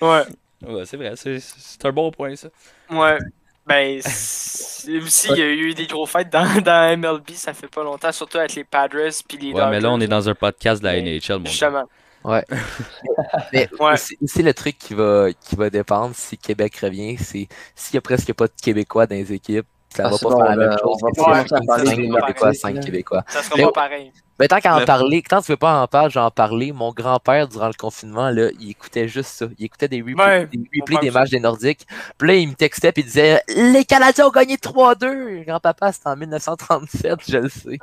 Ouais. 0.01 0.23
Ouais, 0.67 0.85
c'est 0.85 0.97
vrai. 0.97 1.13
C'est 1.17 1.39
c'est 1.41 1.85
un 1.87 1.93
bon 1.93 2.11
point, 2.11 2.35
ça. 2.37 2.49
Ouais. 2.91 3.19
Ben, 3.67 4.01
c'est- 4.03 4.99
aussi, 4.99 5.29
il 5.31 5.39
y 5.39 5.43
a 5.43 5.47
eu 5.49 5.75
des 5.75 5.87
gros 5.87 6.07
fights 6.07 6.31
dans, 6.31 6.61
dans 6.63 6.97
MLB, 6.99 7.31
ça 7.35 7.55
fait 7.55 7.69
pas 7.69 7.85
longtemps, 7.85 8.11
surtout 8.13 8.39
avec 8.39 8.55
les 8.55 8.65
Padres 8.65 9.09
puis 9.29 9.39
les 9.39 9.53
Ouais, 9.53 9.71
mais 9.71 9.81
là, 9.81 9.91
on 9.93 10.01
est 10.01 10.09
dans 10.09 10.29
un 10.29 10.35
podcast 10.35 10.83
de 10.83 10.89
la 10.89 10.95
Mais, 10.95 11.19
NHL, 11.19 11.35
mon 11.35 11.43
gars. 11.45 11.51
Justement. 11.51 11.85
Mais 12.25 13.69
Ouais. 13.79 13.93
aussi, 13.95 14.17
aussi, 14.23 14.43
le 14.43 14.55
truc 14.55 14.79
qui 14.79 14.95
va, 14.95 15.29
qui 15.33 15.57
va 15.57 15.71
dépendre 15.71 16.15
si 16.15 16.37
Québec 16.39 16.77
revient, 16.79 17.17
c'est 17.19 17.49
s'il 17.75 17.95
y 17.95 17.99
a 17.99 18.01
presque 18.01 18.33
pas 18.33 18.47
de 18.47 18.53
Québécois 18.61 19.07
dans 19.07 19.17
les 19.17 19.33
équipes, 19.33 19.67
ça 19.97 20.05
Ah, 20.07 20.11
va 20.11 20.17
c'est 20.17 20.25
pas 20.25 20.31
bon, 20.31 20.37
faire 20.45 20.57
la 20.57 20.57
même 20.57 20.79
chose 20.79 20.97
on 21.03 21.07
va 21.07 21.11
que 21.11 21.17
pas 21.17 21.23
s'il 21.23 21.23
y 21.23 21.23
a 21.23 21.45
commencer 21.45 21.55
à 21.55 21.59
cinq 21.59 21.67
parler 21.67 21.85
des 21.85 21.97
Québécois, 21.97 22.21
Nordiques, 22.21 22.61
5 22.61 22.75
là. 22.75 22.81
Québécois. 22.83 23.25
Ça 23.29 23.43
sera 23.43 23.57
Mais- 23.57 23.63
pas 23.65 23.73
pareil. 23.73 24.13
Mais 24.41 24.49
tant 24.49 24.61
qu'à 24.61 24.75
en 24.75 24.81
Le- 24.81 24.85
parler, 24.87 25.23
quand 25.23 25.41
tu 25.43 25.53
veux 25.53 25.57
pas 25.57 25.81
en 25.83 25.87
parler, 25.87 26.11
j'en 26.11 26.31
parler. 26.31 26.73
Mon 26.73 26.91
grand-père, 26.91 27.47
durant 27.47 27.69
le 27.69 27.75
confinement, 27.75 28.31
là, 28.31 28.49
il 28.59 28.71
écoutait 28.71 29.07
juste 29.07 29.31
ça. 29.31 29.47
Il 29.59 29.65
écoutait 29.67 29.87
des 29.89 30.01
replays, 30.03 30.47
des, 30.47 30.81
replays 30.81 30.99
des 31.01 31.11
matchs 31.13 31.31
des 31.31 31.39
Nordiques. 31.39 31.87
Puis 32.19 32.29
là, 32.29 32.35
il 32.35 32.49
me 32.49 32.55
textait 32.55 32.91
puis 32.91 33.03
il 33.03 33.07
disait 33.07 33.41
Les 33.49 33.85
Canadiens 33.85 34.27
ont 34.27 34.31
gagné 34.31 34.57
3-2. 34.57 35.45
Grand-papa, 35.47 35.93
c'était 35.93 36.09
en 36.09 36.17
1937, 36.17 37.19
je 37.29 37.37
le 37.39 37.49
sais. 37.49 37.79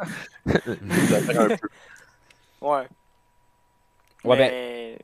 Ouais. 2.62 2.88
Ouais, 4.24 4.38
ben, 4.38 4.52
mais... 4.52 4.98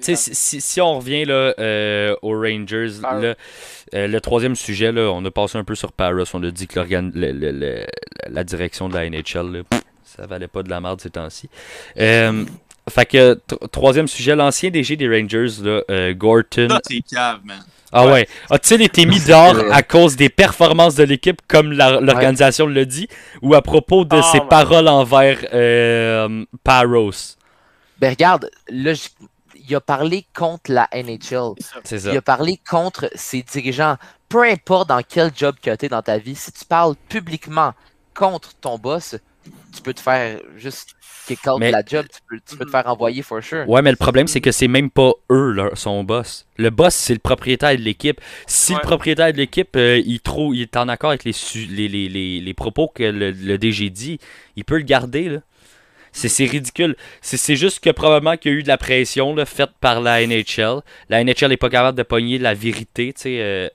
Si, 0.00 0.16
si, 0.16 0.60
si 0.60 0.80
on 0.80 0.98
revient 0.98 1.24
là, 1.24 1.54
euh, 1.58 2.14
aux 2.22 2.38
Rangers, 2.38 2.90
Ah. 3.02 3.18
là, 3.18 3.34
euh, 3.94 4.06
le 4.06 4.20
troisième 4.20 4.54
sujet, 4.54 4.92
là, 4.92 5.10
on 5.12 5.24
a 5.24 5.30
passé 5.30 5.56
un 5.58 5.64
peu 5.64 5.74
sur 5.74 5.92
Paris. 5.92 6.24
On 6.34 6.42
a 6.42 6.50
dit 6.50 6.66
que 6.66 6.78
le- 6.80 7.32
le- 7.32 7.50
le- 7.52 7.86
la 8.28 8.44
direction 8.44 8.88
de 8.88 8.94
la 8.94 9.06
NHL, 9.06 9.50
là, 9.52 9.62
pff, 9.68 9.80
ça 10.04 10.26
valait 10.26 10.48
pas 10.48 10.62
de 10.62 10.68
la 10.70 10.80
merde 10.80 11.00
ces 11.00 11.10
temps-ci. 11.10 11.48
Euh, 11.98 12.44
fait 12.88 13.06
que, 13.06 13.34
tr- 13.48 13.68
troisième 13.70 14.08
sujet, 14.08 14.36
l'ancien 14.36 14.70
DG 14.70 14.96
des 14.96 15.08
Rangers, 15.08 15.62
là, 15.62 15.82
euh, 15.90 16.12
Gorton. 16.14 16.68
Ça, 16.68 16.80
c'est 16.86 17.00
cave, 17.00 17.40
man. 17.44 17.60
Ah 17.92 18.06
ouais. 18.06 18.28
A-t-il 18.50 18.82
été 18.82 19.04
mis 19.04 19.18
dehors 19.24 19.54
Ouais. 19.56 19.64
à 19.72 19.82
cause 19.82 20.14
des 20.14 20.28
performances 20.28 20.94
de 20.94 21.02
l'équipe, 21.02 21.40
comme 21.48 21.72
l'organisation 21.72 22.66
le 22.66 22.86
dit, 22.86 23.08
ou 23.42 23.54
à 23.54 23.62
propos 23.62 24.04
de 24.04 24.16
Ah, 24.16 24.22
ses 24.22 24.38
ouais. 24.38 24.46
paroles 24.48 24.86
envers 24.86 25.38
euh, 25.52 26.44
Paros? 26.62 27.36
Ben 28.00 28.10
regarde, 28.10 28.50
là, 28.68 28.94
je- 28.94 29.08
il 29.68 29.74
a 29.74 29.80
parlé 29.80 30.26
contre 30.34 30.72
la 30.72 30.88
NHL. 30.92 31.52
C'est 31.58 31.64
ça. 31.64 31.80
C'est 31.84 32.10
Il 32.12 32.16
a 32.16 32.22
parlé 32.22 32.58
contre 32.68 33.10
ses 33.14 33.42
dirigeants. 33.42 33.96
Peu 34.28 34.42
importe 34.44 34.88
dans 34.88 35.02
quel 35.06 35.30
job 35.36 35.56
que 35.62 35.74
tu 35.74 35.86
es 35.86 35.88
dans 35.88 36.02
ta 36.02 36.18
vie, 36.18 36.34
si 36.34 36.50
tu 36.52 36.64
parles 36.64 36.94
publiquement 37.08 37.72
contre 38.14 38.54
ton 38.54 38.78
boss, 38.78 39.16
tu 39.74 39.82
peux 39.82 39.92
te 39.94 40.00
faire 40.00 40.40
juste 40.56 40.94
kick 41.26 41.46
out 41.46 41.58
Mais- 41.60 41.68
de 41.68 41.72
la 41.72 41.82
job, 41.84 42.06
tu 42.12 42.20
peux, 42.28 42.40
tu 42.48 42.56
peux 42.56 42.64
te 42.64 42.70
faire 42.70 42.86
envoyer 42.86 43.22
for 43.22 43.42
sure. 43.42 43.68
Ouais, 43.68 43.82
mais 43.82 43.90
le 43.90 43.96
problème, 43.96 44.26
c'est 44.26 44.40
que 44.40 44.50
c'est 44.52 44.66
même 44.68 44.90
pas 44.90 45.12
eux, 45.30 45.52
leur- 45.52 45.76
son 45.76 46.02
boss. 46.04 46.46
Le 46.56 46.70
boss, 46.70 46.94
c'est 46.94 47.12
le 47.12 47.18
propriétaire 47.20 47.76
de 47.76 47.82
l'équipe. 47.82 48.20
Si 48.46 48.72
Ouais. 48.72 48.78
le 48.82 48.86
propriétaire 48.86 49.32
de 49.32 49.36
l'équipe, 49.38 49.76
euh, 49.76 50.00
il, 50.04 50.20
trouve, 50.20 50.56
il 50.56 50.62
est 50.62 50.76
en 50.76 50.88
accord 50.88 51.10
avec 51.10 51.24
les, 51.24 51.32
su- 51.32 51.66
les, 51.66 51.88
les, 51.88 52.08
les, 52.08 52.40
les 52.40 52.54
propos 52.54 52.88
que 52.88 53.02
le, 53.04 53.30
le 53.30 53.58
DG 53.58 53.90
dit, 53.90 54.18
il 54.56 54.64
peut 54.64 54.76
le 54.78 54.84
garder, 54.84 55.28
là. 55.28 55.38
C'est 56.12 56.28
c'est 56.28 56.44
ridicule. 56.46 56.96
C'est 57.20 57.36
c'est 57.36 57.56
juste 57.56 57.82
que 57.82 57.90
probablement 57.90 58.36
qu'il 58.36 58.52
y 58.52 58.54
a 58.54 58.58
eu 58.58 58.62
de 58.62 58.68
la 58.68 58.78
pression 58.78 59.34
là, 59.34 59.46
faite 59.46 59.70
par 59.80 60.00
la 60.00 60.26
NHL. 60.26 60.80
La 61.08 61.22
NHL 61.24 61.48
n'est 61.48 61.56
pas 61.56 61.70
capable 61.70 61.96
de 61.96 62.02
pogner 62.02 62.38
la 62.38 62.54
vérité, 62.54 63.12
tu 63.12 63.22
sais, 63.22 63.38
euh, 63.40 63.68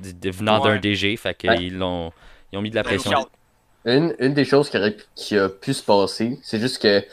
de, 0.00 0.12
de- 0.12 0.30
venant 0.36 0.60
d'un. 0.62 0.78
DG. 0.78 1.16
Fait 1.16 1.34
qu'ils 1.34 1.50
Ouais. 1.50 1.70
l'ont 1.70 2.12
ils 2.52 2.58
ont 2.58 2.62
mis 2.62 2.70
de 2.70 2.74
la 2.76 2.82
Ben, 2.82 2.88
pression. 2.90 3.26
Une, 3.84 4.14
une 4.18 4.34
des 4.34 4.44
choses 4.44 4.68
qui, 4.70 4.76
aurait 4.76 4.90
pu- 4.96 5.04
qui 5.14 5.38
a 5.38 5.48
pu 5.48 5.72
se 5.72 5.82
passer, 5.82 6.38
c'est 6.42 6.58
juste 6.60 6.80
que, 6.82 7.00
tu 7.00 7.06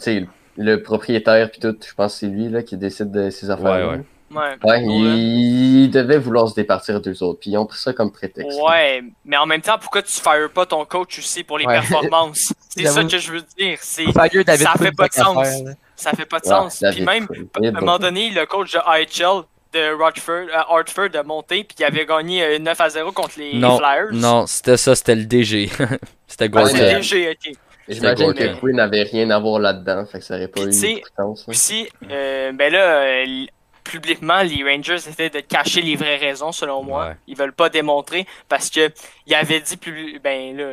sais, 0.00 0.26
le 0.56 0.82
propriétaire 0.82 1.50
puis 1.50 1.60
tout, 1.60 1.74
je 1.86 1.94
pense 1.94 2.14
que 2.14 2.18
c'est 2.20 2.26
lui 2.26 2.48
là, 2.48 2.62
qui 2.62 2.76
décide 2.76 3.10
de 3.10 3.30
ces 3.30 3.48
affaires. 3.50 3.88
ouais. 3.90 4.00
Ouais. 4.34 4.56
Ouais, 4.70 4.82
il, 4.84 5.84
il 5.84 5.90
devait 5.90 6.18
vouloir 6.18 6.48
se 6.48 6.54
départir 6.54 7.00
d'eux 7.00 7.22
autres, 7.22 7.40
puis 7.40 7.50
ils 7.50 7.56
ont 7.58 7.66
pris 7.66 7.78
ça 7.78 7.92
comme 7.92 8.10
prétexte. 8.12 8.58
Ouais, 8.60 9.02
mais 9.24 9.36
en 9.36 9.46
même 9.46 9.60
temps, 9.60 9.78
pourquoi 9.80 10.02
tu 10.02 10.12
fires 10.12 10.50
pas 10.52 10.66
ton 10.66 10.84
coach 10.84 11.18
aussi 11.18 11.44
pour 11.44 11.58
les 11.58 11.66
Ouais. 11.66 11.74
performances? 11.74 12.52
C'est 12.68 12.86
ça 12.86 13.04
que 13.04 13.18
je 13.18 13.32
veux 13.32 13.42
dire. 13.56 13.78
C'est, 13.80 14.04
Fire 14.04 14.44
David 14.44 14.66
ça 14.66 14.72
fait 14.76 14.92
pas 14.92 15.08
de 15.08 15.12
sens. 15.14 15.48
faire, 15.48 15.74
ça 15.96 16.10
fait 16.12 16.26
pas 16.26 16.40
de 16.40 16.44
Ouais, 16.46 16.50
sens. 16.54 16.80
David 16.80 16.96
Puis 16.96 17.20
même, 17.20 17.28
à 17.54 17.68
un 17.68 17.80
moment 17.80 17.98
donné, 17.98 18.30
le 18.30 18.46
coach 18.46 18.72
de 18.72 18.78
IHL 18.78 19.42
de 19.72 19.92
Rochford, 19.96 20.46
euh, 20.54 20.62
Hartford 20.76 21.08
a 21.14 21.22
monté, 21.24 21.64
puis 21.64 21.76
il 21.80 21.84
avait 21.84 22.06
gagné 22.06 22.42
euh, 22.44 22.58
9 22.60 22.80
à 22.80 22.88
0 22.90 23.10
contre 23.12 23.38
les 23.38 23.54
Non, 23.58 23.76
Flyers. 23.78 24.12
Non, 24.12 24.46
c'était 24.46 24.76
ça, 24.76 24.94
c'était 24.94 25.16
le 25.16 25.24
DG. 25.24 25.68
c'était 26.28 26.44
Ah, 26.44 26.48
Gordon. 26.48 26.68
c'est 26.72 26.80
Ouais. 26.80 26.94
léger, 26.94 27.30
ok. 27.30 27.56
J'imagine 27.88 28.32
que. 28.32 28.60
Quinn 28.60 28.76
n'avait 28.76 29.02
rien 29.02 29.28
à 29.30 29.38
voir 29.38 29.58
là-dedans, 29.58 30.06
fait 30.06 30.18
que 30.20 30.24
ça 30.24 30.36
aurait 30.36 30.48
pas 30.48 30.62
Puis, 30.62 30.64
eu 30.64 30.66
de 30.68 30.72
sens. 30.72 31.04
hein. 31.18 31.44
Aussi, 31.48 31.88
euh, 32.10 32.52
ben 32.52 32.72
là, 32.72 32.78
euh, 33.02 33.44
publiquement, 33.84 34.42
les 34.42 34.64
Rangers 34.64 34.94
essaient 34.94 35.30
de 35.30 35.40
cacher 35.40 35.82
les 35.82 35.94
vraies 35.94 36.16
raisons, 36.16 36.50
selon 36.52 36.82
moi. 36.82 37.08
Ouais. 37.08 37.16
Ils 37.26 37.36
veulent 37.36 37.52
pas 37.52 37.68
démontrer 37.68 38.26
parce 38.48 38.70
que 38.70 38.90
il 39.26 39.34
avait 39.34 39.60
dit 39.60 39.76
plus, 39.76 40.18
ben 40.18 40.56
là, 40.56 40.72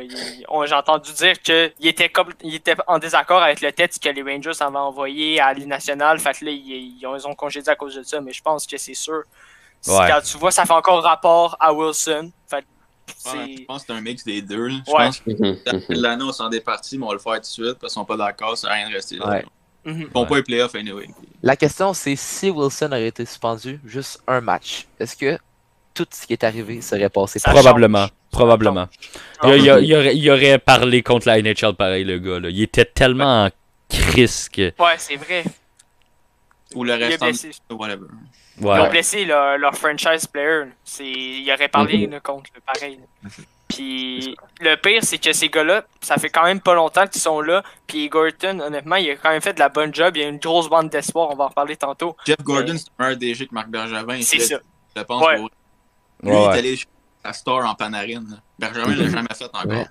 j'ai 0.66 0.74
entendu 0.74 1.12
dire 1.14 1.42
que 1.44 1.72
il 1.80 1.88
était 1.88 2.10
comme, 2.10 2.34
il 2.42 2.56
était 2.56 2.76
en 2.88 2.98
désaccord 3.00 3.42
avec 3.44 3.62
le 3.62 3.72
texte 3.72 4.02
que 4.02 4.10
les 4.10 4.24
Rangers 4.24 4.60
avaient 4.62 4.78
envoyé 4.78 5.40
à 5.40 5.54
l'Île 5.54 5.68
nationale. 5.68 6.20
Fait 6.20 6.34
que 6.40 6.46
là, 6.46 6.52
ils, 6.52 6.98
ils 7.00 7.06
ont, 7.06 7.16
ils 7.16 7.28
ont 7.28 7.36
congédié 7.36 7.70
à 7.72 7.76
cause 7.76 7.96
de 7.96 8.04
ça. 8.04 8.22
Mais 8.22 8.34
je 8.34 8.42
pense 8.42 8.66
que 8.66 8.78
c'est 8.78 8.94
sûr. 8.94 9.24
Ouais. 9.88 10.08
Quand 10.10 10.22
tu 10.22 10.38
vois, 10.38 10.52
ça 10.52 10.66
fait 10.66 10.74
encore 10.74 11.04
rapport 11.04 11.58
à 11.60 11.74
Wilson. 11.74 12.32
Fait 12.48 12.64
Ouais, 13.26 13.56
je 13.60 13.64
pense 13.66 13.82
que 13.82 13.88
c'est 13.88 13.94
un 13.94 14.02
mix 14.02 14.24
des 14.24 14.42
deux. 14.42 14.68
là. 14.68 14.76
Je 14.88 14.92
Ouais. 14.92 15.06
pense 15.06 15.20
que 15.20 15.32
l'année, 15.94 16.24
on 16.24 16.32
s'en 16.32 16.50
est 16.52 16.62
parti, 16.62 16.98
mais 16.98 17.04
on 17.04 17.10
va 17.10 17.14
le 17.16 17.20
faire 17.20 17.34
tout 17.34 17.40
de 17.42 17.46
suite 17.46 17.74
parce 17.80 17.94
qu'ils 17.94 18.00
sont 18.00 18.06
pas 18.06 18.16
d'accord, 18.16 18.58
ça 18.58 18.70
à 18.70 18.74
rien 18.76 18.88
de 18.90 18.94
rester 18.94 19.18
là. 19.18 19.28
Ouais. 19.28 19.46
Ils 19.86 20.08
font 20.14 20.26
pas 20.26 20.36
les 20.38 20.44
playoffs 20.44 20.76
anyway. 20.76 21.08
La 21.42 21.56
question, 21.56 21.94
c'est 21.94 22.16
si 22.16 22.50
Wilson 22.50 22.88
aurait 22.88 23.08
été 23.08 23.26
suspendu 23.26 23.80
juste 23.86 24.22
un 24.28 24.40
match, 24.42 24.86
est-ce 25.00 25.16
que 25.16 25.38
tout 25.94 26.06
ce 26.12 26.26
qui 26.28 26.34
est 26.34 26.44
arrivé 26.44 26.82
serait 26.82 27.10
passé 27.10 27.40
Ça 27.40 27.52
Probablement. 27.52 28.00
change. 28.08 28.10
Probablement. 28.32 28.88
Il, 29.44 29.70
aurait, 29.70 30.16
il 30.16 30.30
aurait 30.30 30.58
parlé 30.60 31.02
contre 31.04 31.28
la 31.28 31.42
NHL 31.42 31.74
pareil, 31.76 32.04
le 32.06 32.18
gars. 32.20 32.40
Là. 32.40 32.50
Il 32.50 32.62
était 32.62 32.86
tellement 32.86 33.46
en 33.46 33.50
crise 33.90 34.48
que. 34.50 34.72
Ouais, 34.80 34.96
c'est 34.98 35.18
vrai. 35.18 35.44
Ou 36.76 36.84
le 36.86 36.96
Il 36.96 37.02
est 37.02 37.06
restant 37.08 37.26
blessé. 37.26 37.52
de 37.70 37.76
whatever. 37.76 38.06
Ils 38.60 38.66
ont 38.68 38.70
Ouais. 38.84 38.90
blessé 38.90 39.26
leur, 39.26 39.58
leur 39.58 39.76
franchise 39.76 40.28
player. 40.28 40.66
C'est, 40.86 41.04
il 41.06 41.52
aurait 41.54 41.68
parlé 41.68 42.08
Mhm. 42.08 42.20
contre 42.22 42.52
le 42.56 42.62
pareil. 42.62 43.00
Puis 43.74 44.36
le 44.60 44.76
pire, 44.76 45.04
c'est 45.04 45.18
que 45.18 45.34
ces 45.34 45.50
gars-là, 45.50 45.84
ça 46.02 46.18
fait 46.18 46.30
quand 46.30 46.44
même 46.44 46.60
pas 46.62 46.74
longtemps 46.74 47.08
qu'ils 47.08 47.22
sont 47.22 47.42
là. 47.42 47.64
Puis 47.88 48.10
Gorton, 48.10 48.60
honnêtement, 48.60 48.96
il 48.98 49.10
a 49.12 49.16
quand 49.16 49.30
même 49.30 49.42
fait 49.42 49.54
de 49.54 49.60
la 49.60 49.70
bonne 49.70 49.94
job. 49.94 50.16
Il 50.18 50.22
y 50.22 50.26
a 50.26 50.28
une 50.30 50.38
grosse 50.40 50.70
bande 50.70 50.90
d'espoir, 50.90 51.30
on 51.32 51.36
va 51.36 51.46
en 51.46 51.48
reparler 51.48 51.76
tantôt. 51.78 52.16
Jeff 52.26 52.42
Gordon, 52.42 52.76
c'est 52.78 52.88
un 53.00 53.04
meilleur 53.04 53.18
DG 53.18 53.48
que 53.48 53.54
Marc 53.54 53.70
Bergevin. 53.70 54.22
C'est 54.22 54.40
ça. 54.40 54.58
Je 54.96 55.02
pense 55.04 55.26
Ouais. 55.26 55.38
pour- 55.38 55.50
Lui, 56.24 56.32
Ouais, 56.32 56.38
il 56.38 56.44
est 56.56 56.60
allé 56.60 56.80
la 57.24 57.34
star 57.34 57.66
en 57.66 57.74
Panarin. 57.76 58.24
Bergevin 58.60 58.96
l'a 58.96 59.10
jamais 59.10 59.28
fait 59.36 59.46
encore. 59.46 59.66
Ouais. 59.66 59.88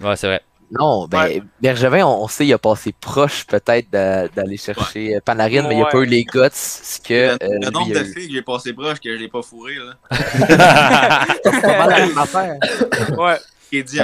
Ouais, 0.00 0.16
c'est 0.16 0.26
vrai. 0.26 0.42
Non, 0.70 1.06
ben, 1.08 1.18
Ouais. 1.22 1.42
Bergevin, 1.62 2.04
on, 2.04 2.24
on 2.24 2.28
sait, 2.28 2.46
il 2.46 2.52
a 2.52 2.58
passé 2.58 2.92
proche 2.98 3.46
peut-être 3.46 3.90
d'aller 3.90 4.56
chercher 4.58 5.16
euh, 5.16 5.20
Panarin, 5.24 5.66
mais 5.66 5.76
il 5.76 5.82
a 5.82 5.86
pas 5.86 5.98
eu 5.98 6.04
les 6.06 6.24
guts, 6.24 6.40
ce 6.52 7.00
que. 7.00 7.14
le, 7.14 7.32
euh, 7.42 7.58
le 7.62 7.70
nombre 7.70 7.88
de 7.92 8.04
filles 8.04 8.28
que 8.28 8.34
j'ai 8.34 8.42
passé 8.42 8.72
proche 8.74 9.00
que 9.00 9.10
je 9.14 9.18
l'ai 9.20 9.28
pas 9.28 9.40
fourré, 9.42 9.76
là. 9.76 9.94
C'est 11.44 11.60
pas 11.62 11.86
mal 11.86 12.10
affaire. 12.18 12.56
Ouais. 13.18 13.36
Qui 13.70 13.78
est 13.78 13.82
dit. 13.82 13.98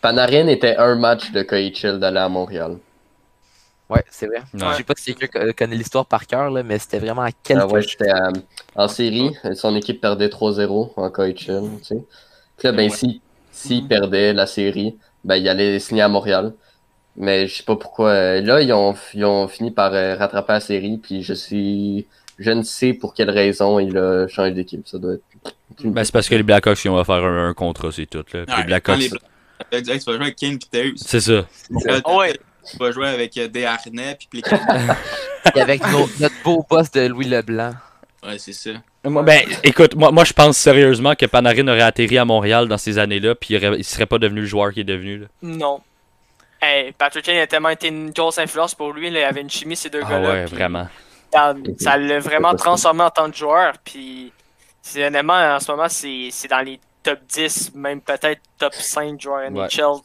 Panarin 0.00 0.46
était 0.46 0.76
un 0.76 0.94
match 0.94 1.32
de 1.32 1.42
KHL 1.42 1.98
d'aller 1.98 2.18
à 2.18 2.28
Montréal. 2.28 2.76
Ouais, 3.88 4.04
c'est 4.08 4.26
vrai. 4.28 4.42
Ouais. 4.54 4.60
Je 4.72 4.76
sais 4.76 4.82
pas 4.84 4.94
si 4.96 5.14
quelqu'un 5.16 5.46
co- 5.46 5.52
connaît 5.52 5.74
l'histoire 5.74 6.06
par 6.06 6.24
cœur, 6.28 6.48
là, 6.50 6.62
mais 6.62 6.78
c'était 6.78 7.00
vraiment 7.00 7.22
à 7.22 7.32
quelques 7.32 7.60
Ah 7.60 7.66
ouais, 7.66 7.82
j'étais 7.82 8.08
euh, 8.08 8.30
en 8.76 8.86
série, 8.86 9.34
son 9.54 9.74
équipe 9.74 10.00
perdait 10.00 10.28
3-0 10.28 10.92
en 10.96 11.10
KHL, 11.10 11.34
tu 11.34 11.84
sais. 11.84 11.96
Puis 12.56 12.68
là, 12.68 12.72
ben, 12.72 12.88
Ouais. 12.88 12.96
si, 12.96 13.20
s'il 13.50 13.88
perdait 13.88 14.32
la 14.32 14.46
série, 14.46 14.96
ben, 15.24 15.36
il 15.36 15.48
allait 15.48 15.78
signer 15.78 16.02
à 16.02 16.08
Montréal. 16.08 16.54
Mais 17.16 17.46
je 17.48 17.56
sais 17.56 17.62
pas 17.64 17.76
pourquoi. 17.76 18.10
euh, 18.10 18.40
Là, 18.40 18.60
ils 18.62 18.72
ont, 18.72 18.94
ils 19.14 19.24
ont 19.24 19.48
fini 19.48 19.70
par 19.70 19.92
euh, 19.94 20.14
rattraper 20.16 20.52
la 20.54 20.60
série, 20.60 20.96
puis 20.98 21.22
je 21.22 21.34
suis. 21.34 22.06
Je 22.38 22.50
ne 22.52 22.62
sais 22.62 22.94
pour 22.94 23.12
quelle 23.12 23.28
raison 23.30 23.78
il 23.78 23.98
a 23.98 24.26
changé 24.28 24.52
d'équipe. 24.52 24.86
Ça 24.88 24.96
doit 24.98 25.14
être. 25.14 25.22
Ben, 25.84 26.04
c'est 26.04 26.12
parce 26.12 26.28
que 26.28 26.34
les 26.34 26.42
Blackhawks 26.42 26.84
ils 26.84 26.88
ont 26.88 26.96
offert 26.96 27.16
un, 27.16 27.48
un 27.48 27.54
contrat, 27.54 27.90
c'est 27.92 28.06
tout. 28.06 28.18
Là. 28.32 28.44
Puis 28.46 28.54
Ouais, 28.54 28.56
les 28.58 28.64
Blackhawks. 28.64 28.98
les 28.98 29.08
tu 29.82 29.90
vas 30.06 30.12
jouer 30.12 30.14
avec 30.16 30.36
Kane 30.36 30.58
pis 30.58 30.68
Taves. 30.70 30.92
C'est 30.96 31.20
ça. 31.20 31.32
Là, 31.32 32.00
Ah 32.04 32.16
ouais. 32.16 32.38
Tu 32.70 32.76
vas 32.78 32.90
jouer 32.92 33.08
avec 33.08 33.36
euh, 33.36 33.48
Desharnais 33.48 34.14
pis 34.18 34.26
Pliquet. 34.28 34.56
Et 35.56 35.60
avec 35.60 35.82
nos- 35.90 36.08
notre 36.20 36.34
beau 36.44 36.64
boss 36.68 36.90
de 36.92 37.06
Louis 37.06 37.26
Leblanc. 37.26 37.72
ouais, 38.26 38.38
c'est 38.38 38.52
ça. 38.52 38.70
Moi, 39.04 39.22
Ben, 39.22 39.40
écoute, 39.64 39.94
moi, 39.94 40.10
moi 40.10 40.24
je 40.24 40.32
pense 40.34 40.58
sérieusement 40.58 41.14
que 41.14 41.24
Panarin 41.24 41.66
aurait 41.68 41.80
atterri 41.80 42.18
à 42.18 42.24
Montréal 42.26 42.68
dans 42.68 42.76
ces 42.76 42.98
années-là, 42.98 43.34
puis 43.34 43.54
il, 43.54 43.56
aurait- 43.66 43.78
il 43.78 43.84
serait 43.84 44.04
pas 44.06 44.18
devenu 44.18 44.40
le 44.40 44.46
joueur 44.46 44.72
qu'il 44.72 44.82
est 44.82 44.84
devenu. 44.84 45.18
Là. 45.20 45.26
Non. 45.42 45.80
Hey, 46.60 46.92
Patrick 46.92 47.24
Kane 47.24 47.38
a 47.38 47.46
tellement 47.46 47.70
été 47.70 47.88
une 47.88 48.10
grosse 48.10 48.36
influence 48.36 48.74
pour 48.74 48.92
lui. 48.92 49.08
Là, 49.10 49.20
il 49.20 49.24
avait 49.24 49.40
une 49.40 49.48
chimie, 49.48 49.76
ces 49.76 49.88
deux 49.88 50.02
Ah 50.04 50.10
gars-là. 50.10 50.28
ouais, 50.30 50.44
vraiment. 50.44 50.86
Ça 51.32 51.54
ça 51.78 51.96
l'a 51.96 52.18
vraiment 52.18 52.54
transformé 52.54 53.04
en 53.04 53.10
tant 53.10 53.30
que 53.30 53.36
joueur. 53.36 53.72
Puis, 53.82 54.30
c'est 54.82 55.06
honnêtement, 55.06 55.32
en 55.54 55.60
ce 55.60 55.70
moment, 55.70 55.88
c'est 55.88 56.28
c'est 56.30 56.48
dans 56.48 56.60
les 56.60 56.78
top 57.02 57.20
10, 57.26 57.72
même 57.74 58.02
peut-être 58.02 58.42
top 58.58 58.74
5 58.74 59.18
joueurs 59.18 59.50
NHL. 59.50 59.68
Je 59.70 59.76
sais 59.76 59.82
pas 59.82 60.00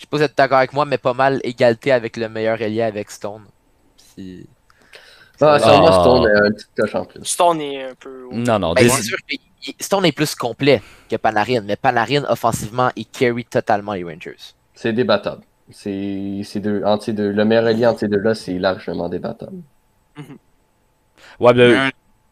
si 0.00 0.06
vous 0.12 0.22
êtes 0.22 0.38
d'accord 0.38 0.58
avec 0.58 0.72
moi, 0.72 0.86
mais 0.86 0.96
pas 0.96 1.12
mal 1.12 1.40
égalité 1.44 1.92
avec 1.92 2.16
le 2.16 2.28
meilleur 2.30 2.62
ailier 2.62 2.82
avec 2.82 3.10
Stone. 3.10 3.42
Puis- 4.16 4.46
Ah, 5.40 5.58
sûrement 5.58 5.86
Ah. 5.86 5.92
Stone 6.00 6.26
a 6.26 6.44
un 6.46 6.50
petit 6.50 6.66
coche 6.76 6.94
en 6.94 7.04
plus. 7.04 7.24
Stone 7.24 7.60
est 7.60 7.82
un 7.84 7.94
peu. 7.98 8.26
Non, 8.32 8.58
non. 8.58 8.74
Ben, 8.74 8.84
des- 8.84 8.90
sûr 8.90 9.16
Stone 9.80 10.04
est 10.06 10.12
plus 10.12 10.34
complet 10.34 10.82
que 11.10 11.16
Panarin, 11.16 11.60
mais 11.60 11.76
Panarin, 11.76 12.24
offensivement, 12.28 12.90
il 12.96 13.06
carry 13.06 13.44
totalement 13.44 13.92
les 13.92 14.04
Rangers. 14.04 14.36
C'est 14.74 14.92
débattable. 14.92 15.42
C'est 15.70 16.40
c'est 16.44 16.60
deux, 16.60 16.82
entre 16.84 17.04
ces 17.04 17.12
deux. 17.12 17.30
Le 17.30 17.44
meilleur 17.44 17.66
allié 17.66 17.86
entre 17.86 18.00
ces 18.00 18.08
deux-là, 18.08 18.34
c'est 18.34 18.58
largement 18.58 19.08
débattable. 19.08 19.58
Ouais, 21.38 21.52
ben, 21.52 21.90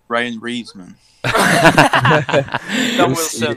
Ryan 0.09 0.39
Reeves, 0.43 0.75
man. 0.75 0.95
Tom. 2.97 3.11
Wilson. 3.13 3.57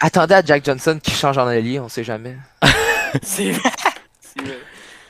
Attendez 0.00 0.34
à 0.34 0.42
Jack 0.42 0.64
Johnson 0.64 0.98
qui 1.02 1.12
change 1.12 1.38
en 1.38 1.46
allié, 1.46 1.78
on 1.78 1.88
sait 1.88 2.04
jamais. 2.04 2.36
C'est. 3.22 3.52
c'est 4.20 4.42
vrai. 4.42 4.58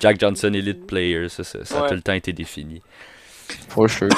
Jack 0.04 0.20
Johnson, 0.20 0.52
elite 0.52 0.86
player, 0.86 1.28
ça, 1.30 1.42
ça, 1.44 1.64
ça 1.64 1.84
a 1.84 1.88
tout 1.88 1.94
le 1.94 2.02
temps 2.02 2.12
été 2.12 2.32
défini. 2.34 2.82
For 3.70 3.88
sure. 3.88 4.08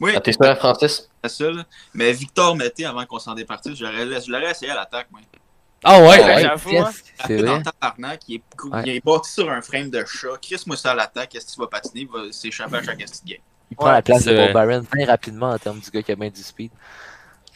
Oui, 0.00 0.12
Ah, 0.14 0.20
T'es 0.20 0.32
sûr, 0.32 0.56
Francis? 0.58 1.08
c'est 1.24 1.28
ça, 1.30 1.50
là. 1.50 1.64
Mais 1.94 2.12
Victor 2.12 2.54
Mété, 2.54 2.84
avant 2.84 3.04
qu'on 3.06 3.18
s'en 3.18 3.34
départisse, 3.34 3.74
je 3.76 3.84
l'aurais 4.30 4.50
essayé 4.50 4.70
à 4.70 4.74
l'attaque, 4.76 5.08
moi. 5.10 5.20
Ah 5.82 6.00
ouais? 6.00 6.06
Ouais, 6.08 6.24
Ouais, 6.24 6.42
j'avoue, 6.42 6.78
hein. 6.78 6.90
C'est 7.26 7.36
vrai. 7.36 7.62
tabarnak, 7.62 8.20
il 8.28 8.36
est, 8.36 8.42
Ouais. 8.64 8.82
il 8.86 8.96
est 8.96 9.04
bâti 9.04 9.30
sur 9.32 9.50
un 9.50 9.60
frame 9.62 9.90
de 9.90 10.04
chat. 10.06 10.28
Chris, 10.40 10.62
moi, 10.66 10.76
ça 10.76 10.92
à 10.92 10.94
l'attaque. 10.94 11.34
Est-ce 11.34 11.46
qu'il 11.46 11.60
va 11.60 11.66
patiner? 11.66 12.02
Il 12.02 12.08
va 12.08 12.30
s'échapper 12.32 12.76
à 12.76 12.82
chaque 12.82 12.98
game. 12.98 13.08
Il 13.70 13.76
prend 13.76 13.90
la 13.90 14.02
place 14.02 14.24
de 14.24 14.34
Bob. 14.36 14.52
Byron 14.52 14.86
bien 14.92 15.06
rapidement 15.06 15.50
en 15.50 15.58
termes 15.58 15.80
du 15.80 15.90
gars 15.90 16.02
qui 16.02 16.12
a 16.12 16.16
bien 16.16 16.30
du 16.30 16.42
speed. 16.42 16.70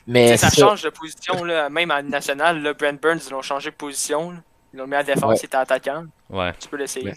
Mais 0.06 0.36
ça 0.36 0.50
change 0.50 0.82
de 0.82 0.90
position, 0.90 1.44
là, 1.44 1.68
même 1.68 1.90
en 1.90 2.02
national. 2.02 2.62
Là, 2.62 2.72
Brent 2.74 3.00
Burns, 3.00 3.20
ils 3.26 3.30
l'ont 3.32 3.42
changé 3.42 3.70
de 3.70 3.76
position. 3.76 4.32
là. 4.32 4.38
Ils 4.72 4.78
l'ont 4.78 4.86
mis 4.86 4.94
à 4.94 5.02
défense, 5.02 5.24
Ouais. 5.30 5.36
il 5.42 5.46
était 5.46 5.56
attaquant. 5.56 6.04
Ouais. 6.28 6.52
Tu 6.58 6.68
peux 6.68 6.76
l'essayer. 6.76 7.10
Ouais. 7.10 7.16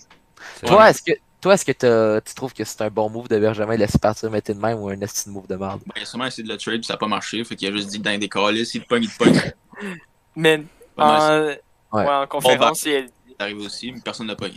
Toi, 0.68 0.90
est-ce 0.90 1.02
que 1.04 1.12
toi, 1.40 1.54
est-ce 1.56 1.66
que 1.66 1.72
t'as- 1.74 2.22
tu 2.22 2.34
trouves 2.36 2.54
que 2.54 2.64
c'est 2.64 2.82
un 2.82 2.90
bon 2.90 3.10
move 3.10 3.28
de 3.28 3.38
de 3.76 3.80
laisser 3.82 4.00
partir 4.00 4.30
de 4.30 4.54
même 4.54 4.80
ou 4.80 4.88
un 4.90 4.96
de 4.96 5.32
move 5.32 5.46
de 5.48 5.56
merde? 5.58 5.82
Ben, 5.86 5.94
il 5.98 6.02
a 6.04 6.06
sûrement 6.06 6.26
essayé 6.26 6.48
de 6.48 6.52
le 6.54 6.58
trade, 6.58 6.76
puis 6.78 6.86
ça 6.86 6.94
n'a 6.94 6.98
pas 6.98 7.08
marché. 7.08 7.44
Fait 7.44 7.56
qu'il 7.58 7.68
a 7.68 7.72
juste 7.72 7.90
dit 7.90 8.00
dans 8.00 8.18
des 8.18 8.30
calices, 8.30 8.74
il 8.76 8.82
te 8.84 8.88
pogne, 8.88 9.04
il 9.04 9.10
te 9.12 9.18
pogne. 9.18 9.54
Mais 10.36 10.64
en, 10.98 11.40
Ouais. 11.42 11.60
ouais, 11.92 12.08
en 12.08 12.28
conférence, 12.28 12.86
il 12.86 13.10
C'est 13.28 13.44
arrivé 13.44 13.66
aussi, 13.66 13.92
mais 13.92 14.00
personne 14.00 14.28
n'a 14.28 14.36
pas 14.36 14.48
eu. 14.48 14.54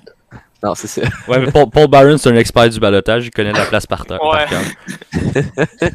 Non, 0.63 0.75
c'est 0.75 0.87
ça. 0.89 1.03
Ouais, 1.29 1.39
mais 1.39 1.53
Paul, 1.53 1.69
Paul 1.71 1.87
Byron, 1.89 2.19
c'est 2.19 2.31
un 2.31 2.37
expert 2.37 2.69
du 2.69 2.81
balotage. 2.81 3.27
Il 3.27 3.31
connaît 3.31 3.53
la 3.53 3.67
place 3.67 3.87
par 3.87 4.07
terre. 4.07 4.23
Ouais. 4.25 4.47
par. 4.47 5.91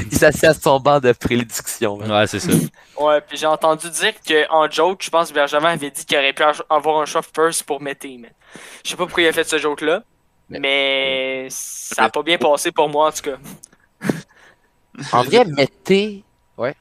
Il 0.10 0.16
s'assied 0.16 0.48
à 0.48 0.54
son 0.54 0.80
banc 0.80 0.98
de 1.00 1.12
prédiction. 1.12 1.96
Ouais, 1.98 2.26
c'est 2.26 2.40
ça. 2.40 2.50
Ouais, 2.98 3.20
puis 3.20 3.36
j'ai 3.36 3.46
entendu 3.46 3.88
dire 3.90 4.14
qu'en 4.26 4.68
joke, 4.70 5.02
je 5.02 5.10
pense 5.10 5.28
que 5.30 5.34
Benjamin 5.34 5.68
avait 5.70 5.90
dit 5.90 6.04
qu'il 6.04 6.16
aurait 6.16 6.32
pu 6.32 6.42
avoir 6.70 7.00
un 7.02 7.04
choix 7.06 7.22
first 7.22 7.62
pour 7.64 7.80
Mété, 7.80 8.16
mais 8.18 8.32
je 8.84 8.90
sais 8.90 8.96
pas 8.96 9.04
pourquoi 9.04 9.22
il 9.22 9.28
a 9.28 9.32
fait 9.32 9.44
ce 9.44 9.58
joke-là, 9.58 10.02
Mais- 10.48 10.58
mais 10.60 11.46
ça 11.50 12.04
a 12.04 12.08
pas 12.10 12.22
bien 12.22 12.38
passé 12.38 12.72
pour 12.72 12.88
moi 12.88 13.08
en 13.08 13.12
tout 13.12 13.22
cas. 13.22 13.36
En 15.12 15.22
vrai, 15.22 15.44
Mété. 15.44 16.24
Ouais. 16.56 16.74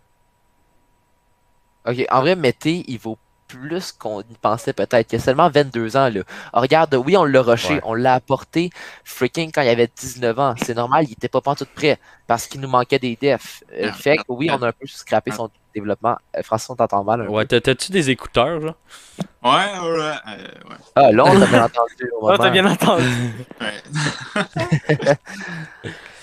Ok, 1.87 1.97
en 2.09 2.21
vrai, 2.21 2.35
Mété, 2.35 2.83
il 2.87 2.97
vaut 2.97 3.17
plus 3.47 3.91
qu'on 3.91 4.21
y 4.21 4.35
pensait 4.41 4.73
peut-être. 4.73 5.13
Il 5.13 5.17
a 5.17 5.19
seulement 5.19 5.49
22 5.49 5.97
ans, 5.97 6.09
là. 6.09 6.21
Ah, 6.53 6.61
regarde, 6.61 6.93
oui, 6.95 7.15
on 7.17 7.23
l'a 7.25 7.41
rushé, 7.41 7.75
Ouais. 7.75 7.81
on 7.83 7.93
l'a 7.93 8.13
apporté 8.15 8.69
freaking 9.03 9.51
quand 9.53 9.61
il 9.61 9.69
avait 9.69 9.89
19 9.95 10.37
ans. 10.39 10.55
C'est 10.61 10.73
normal, 10.75 11.05
il 11.07 11.13
était 11.13 11.29
pas 11.29 11.41
tout 11.55 11.65
prêt 11.75 11.99
parce 12.27 12.47
qu'il 12.47 12.61
nous 12.61 12.67
manquait 12.69 12.99
des 12.99 13.15
defs. 13.15 13.63
Euh, 13.73 13.89
Ah, 13.91 13.93
fait 13.93 14.17
que 14.17 14.23
oui, 14.29 14.49
on 14.51 14.61
a 14.61 14.67
un 14.69 14.71
peu 14.71 14.87
scrappé 14.87 15.31
son 15.31 15.49
développement. 15.73 16.17
Euh, 16.35 16.41
François, 16.43 16.73
on 16.73 16.75
t'entend 16.77 17.03
mal. 17.03 17.21
un. 17.21 17.27
Ouais, 17.27 17.45
t'as- 17.45 17.61
t'as-tu 17.61 17.91
des 17.91 18.09
écouteurs, 18.09 18.59
là? 18.59 18.75
Ouais, 19.43 19.51
ouais, 19.51 19.97
ouais. 19.99 20.13
euh, 20.27 20.47
ouais. 20.69 20.75
Ah, 20.95 21.11
là, 21.11 21.23
on 21.25 21.39
t'a 21.39 21.45
bien 21.45 21.63
entendu. 21.63 22.11
au 22.19 22.31
t'as 22.31 22.37
moment. 22.37 22.51
bien 22.51 22.65
entendu. 22.71 23.05
ouais. 23.61 25.15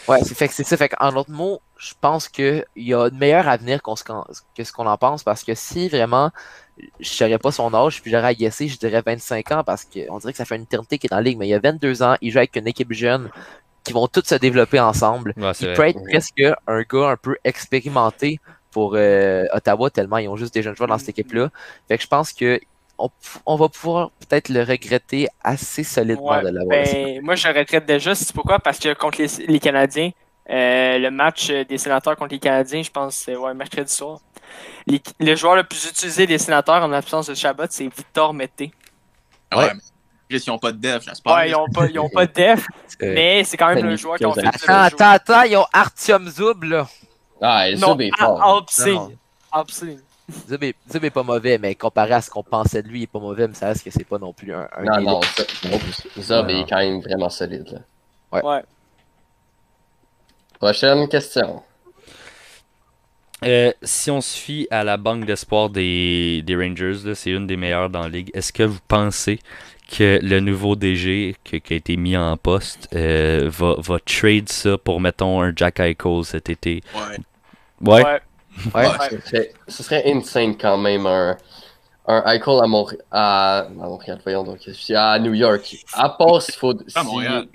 Ouais, 0.09 0.19
c'est 0.25 0.35
fait 0.35 0.49
que 0.49 0.55
c'est 0.55 0.65
ça. 0.65 0.77
Fait 0.77 0.89
qu'en 0.89 1.13
d'autres 1.13 1.31
mots, 1.31 1.61
je 1.79 1.93
pense 2.01 2.27
qu'il 2.29 2.65
y 2.75 2.93
a 2.93 3.09
de 3.09 3.15
meilleur 3.17 3.47
avenir 3.47 3.81
qu'on 3.83 3.95
se- 3.95 4.03
que 4.03 4.65
ce 4.65 4.73
qu'on 4.73 4.87
en 4.89 4.99
pense 4.99 5.23
parce 5.23 5.45
que 5.45 5.55
si 5.55 5.89
vraiment 5.89 6.33
je 7.01 7.09
saurais 7.09 7.39
pas 7.39 7.53
son 7.53 7.73
âge 7.75 8.03
puis 8.03 8.11
j'aurais 8.11 8.29
à 8.29 8.35
guesser, 8.35 8.69
je 8.69 8.79
dirais 8.79 9.03
25 9.05 9.51
ans 9.53 9.65
parce 9.65 9.85
qu'on 9.85 10.19
dirait 10.19 10.33
que 10.33 10.39
ça 10.39 10.45
fait 10.45 10.57
une 10.57 10.63
éternité 10.63 10.99
qu'il 10.99 11.09
est 11.09 11.11
dans 11.11 11.17
la 11.17 11.23
ligue, 11.23 11.39
mais 11.39 11.47
il 11.47 11.51
y 11.51 11.55
a 11.55 11.59
22 11.61 12.03
ans, 12.03 12.17
il 12.23 12.31
joue 12.33 12.39
avec 12.39 12.57
une 12.57 12.67
équipe 12.69 12.93
jeune 12.93 13.31
qui 13.85 13.93
vont 13.93 14.09
tous 14.09 14.25
se 14.27 14.35
développer 14.37 14.81
ensemble. 14.81 15.35
Ouais, 15.37 15.55
c'est 15.55 15.67
Il 15.67 15.69
vrai. 15.69 15.75
peut 15.75 15.87
être 15.89 16.03
presque 16.11 16.43
un 16.67 16.83
gars 16.83 17.11
un 17.11 17.17
peu 17.17 17.37
expérimenté 17.45 18.41
pour 18.71 18.95
euh, 18.97 19.47
Ottawa 19.53 19.91
tellement 19.91 20.19
ils 20.19 20.29
ont 20.29 20.37
juste 20.37 20.55
des 20.55 20.63
jeunes 20.63 20.77
joueurs 20.77 20.89
dans 20.89 20.99
cette 20.99 21.11
équipe-là. 21.11 21.51
Fait 21.89 21.97
que 21.99 22.03
je 22.03 22.09
pense 22.09 22.33
que 22.33 22.61
on, 22.99 23.11
on 23.47 23.57
va 23.57 23.69
pouvoir 23.69 24.11
peut-être 24.21 24.49
le 24.51 24.63
regretter 24.63 25.29
assez 25.43 25.85
solidement 25.85 26.37
Ouais, 26.37 26.41
de 26.41 26.49
l'avoir. 26.49 26.85
ben, 26.85 27.21
moi 27.23 27.35
je 27.35 27.49
regrette 27.49 27.87
déjà, 27.87 28.15
c'est 28.15 28.33
pourquoi? 28.35 28.59
Parce 28.59 28.79
que 28.79 28.95
contre 28.95 29.21
les, 29.21 29.47
les 29.47 29.61
Canadiens, 29.61 30.11
euh, 30.51 30.99
le 30.99 31.11
match 31.11 31.51
des 31.51 31.79
sénateurs 31.79 32.17
contre 32.17 32.33
les 32.35 32.39
Canadiens, 32.41 32.83
je 32.83 32.91
pense 32.91 33.17
c'est 33.17 33.37
ouais, 33.37 33.55
mercredi 33.55 33.93
soir. 33.93 34.21
Les- 34.87 35.03
le 35.21 35.35
joueur 35.37 35.57
le 35.57 35.65
plus 35.65 35.87
utilisé 35.89 36.27
des 36.27 36.39
sénateurs 36.39 36.83
en 36.83 36.93
absence 36.93 37.29
de 37.29 37.35
Chabot, 37.35 37.65
c'est 37.71 37.85
Victor 37.85 38.35
Mété. 38.35 38.73
Ouais, 39.55 39.73
mais 39.75 39.81
ils 40.31 40.51
ont 40.51 40.59
pas 40.59 40.73
de 40.73 40.79
dev, 40.79 41.03
j'espère. 41.03 41.35
Ouais, 41.35 41.51
ils 41.51 41.55
ont 41.55 41.69
pas, 41.69 41.87
ils 41.87 41.99
ont 41.99 42.09
pas 42.09 42.27
de 42.27 42.33
def, 42.33 42.67
mais 43.01 43.45
c'est 43.45 43.57
quand 43.57 43.75
même 43.75 43.85
le 43.85 43.97
joueur 43.97 44.17
qui 44.17 44.27
ont 44.27 44.33
fait 44.33 44.47
Attends, 44.47 44.59
le 44.67 44.73
Attends, 44.73 45.05
attends, 45.05 45.35
attends, 45.35 45.43
ils 45.43 45.57
ont 45.57 45.67
Artyom 45.73 46.29
Zub 46.29 46.65
là. 46.65 46.89
Ah, 47.41 47.69
et 47.69 47.75
Non, 47.75 47.89
ça, 47.89 47.95
des 47.97 48.11
ah. 48.19 48.27
Non. 48.29 49.13
Alpsing. 49.53 49.99
Zub 50.49 50.63
est, 50.63 50.75
Zub 50.91 51.05
est 51.05 51.11
pas 51.11 51.23
mauvais, 51.23 51.59
mais 51.59 51.75
comparé 51.75 52.15
à 52.15 52.21
ce 52.21 52.31
qu'on 52.31 52.43
pensait 52.43 52.83
de 52.83 52.89
lui, 52.89 53.01
il 53.01 53.03
est 53.03 53.07
pas 53.09 53.19
mauvais, 53.19 53.49
mais 53.49 53.55
ça 53.55 53.67
reste 53.67 53.85
que 53.85 53.91
c'est 53.91 54.05
pas 54.05 54.19
non 54.19 54.33
plus 54.33 54.55
un. 54.55 54.69
un 54.77 54.85
Non, 54.85 55.01
non, 55.01 55.21
Ouais, 55.21 56.61
est 56.61 56.69
quand 56.69 56.79
même 56.79 57.01
vraiment 57.01 57.29
solide. 57.29 57.69
là. 58.33 58.43
Ouais. 58.43 58.63
Prochaine 60.59 61.09
question. 61.09 61.63
Euh, 63.45 63.73
si 63.83 64.11
on 64.11 64.21
se 64.21 64.37
fie 64.37 64.69
à 64.71 64.85
la 64.85 64.97
banque 64.97 65.25
d'espoir 65.25 65.69
des, 65.71 66.43
des 66.43 66.55
Rangers, 66.57 66.99
là, 67.05 67.15
c'est 67.15 67.31
une 67.31 67.47
des 67.47 67.57
meilleures 67.57 67.91
dans 67.91 68.03
la 68.03 68.09
ligue. 68.09 68.31
Est-ce 68.35 68.53
que 68.53 68.63
vous 68.63 68.79
pensez 68.87 69.41
que 69.91 70.21
le 70.23 70.41
nouveau 70.41 70.77
DG 70.77 71.35
que- 71.45 71.57
qui 71.57 71.73
a 71.75 71.77
été 71.77 71.97
mis 71.97 72.17
en 72.17 72.37
poste 72.37 72.89
euh, 72.95 73.49
va, 73.53 73.75
va 73.79 73.99
trade 73.99 74.49
ça 74.49 74.79
pour, 74.79 75.01
mettons, 75.01 75.43
un 75.43 75.53
Jack 75.55 75.81
Eichel 75.81 76.25
cet 76.25 76.49
été? 76.51 76.83
Ouais. 76.95 77.19
Ouais. 77.81 78.03
Ouais. 78.05 78.21
Ouais. 78.75 78.87
Ouais. 78.87 78.97
Ce 79.11 79.21
serait, 79.29 79.53
ce 79.69 79.83
serait 79.83 80.03
insane 80.13 80.57
quand 80.57 80.79
même 80.79 81.07
un, 81.07 81.37
un 82.07 82.23
Eichel 82.33 82.61
à, 82.63 82.67
Mont- 82.67 82.87
à, 83.11 83.59
à 83.61 83.69
Montréal, 83.71 84.21
voyons 84.23 84.45
donc, 84.45 84.59
à 84.95 85.19
New 85.19 85.35
York. 85.35 85.77
À 85.95 86.11
part 86.11 86.41
s'il 86.43 86.55
faut. 86.55 86.75
À 86.95 87.03
Montréal. 87.03 87.47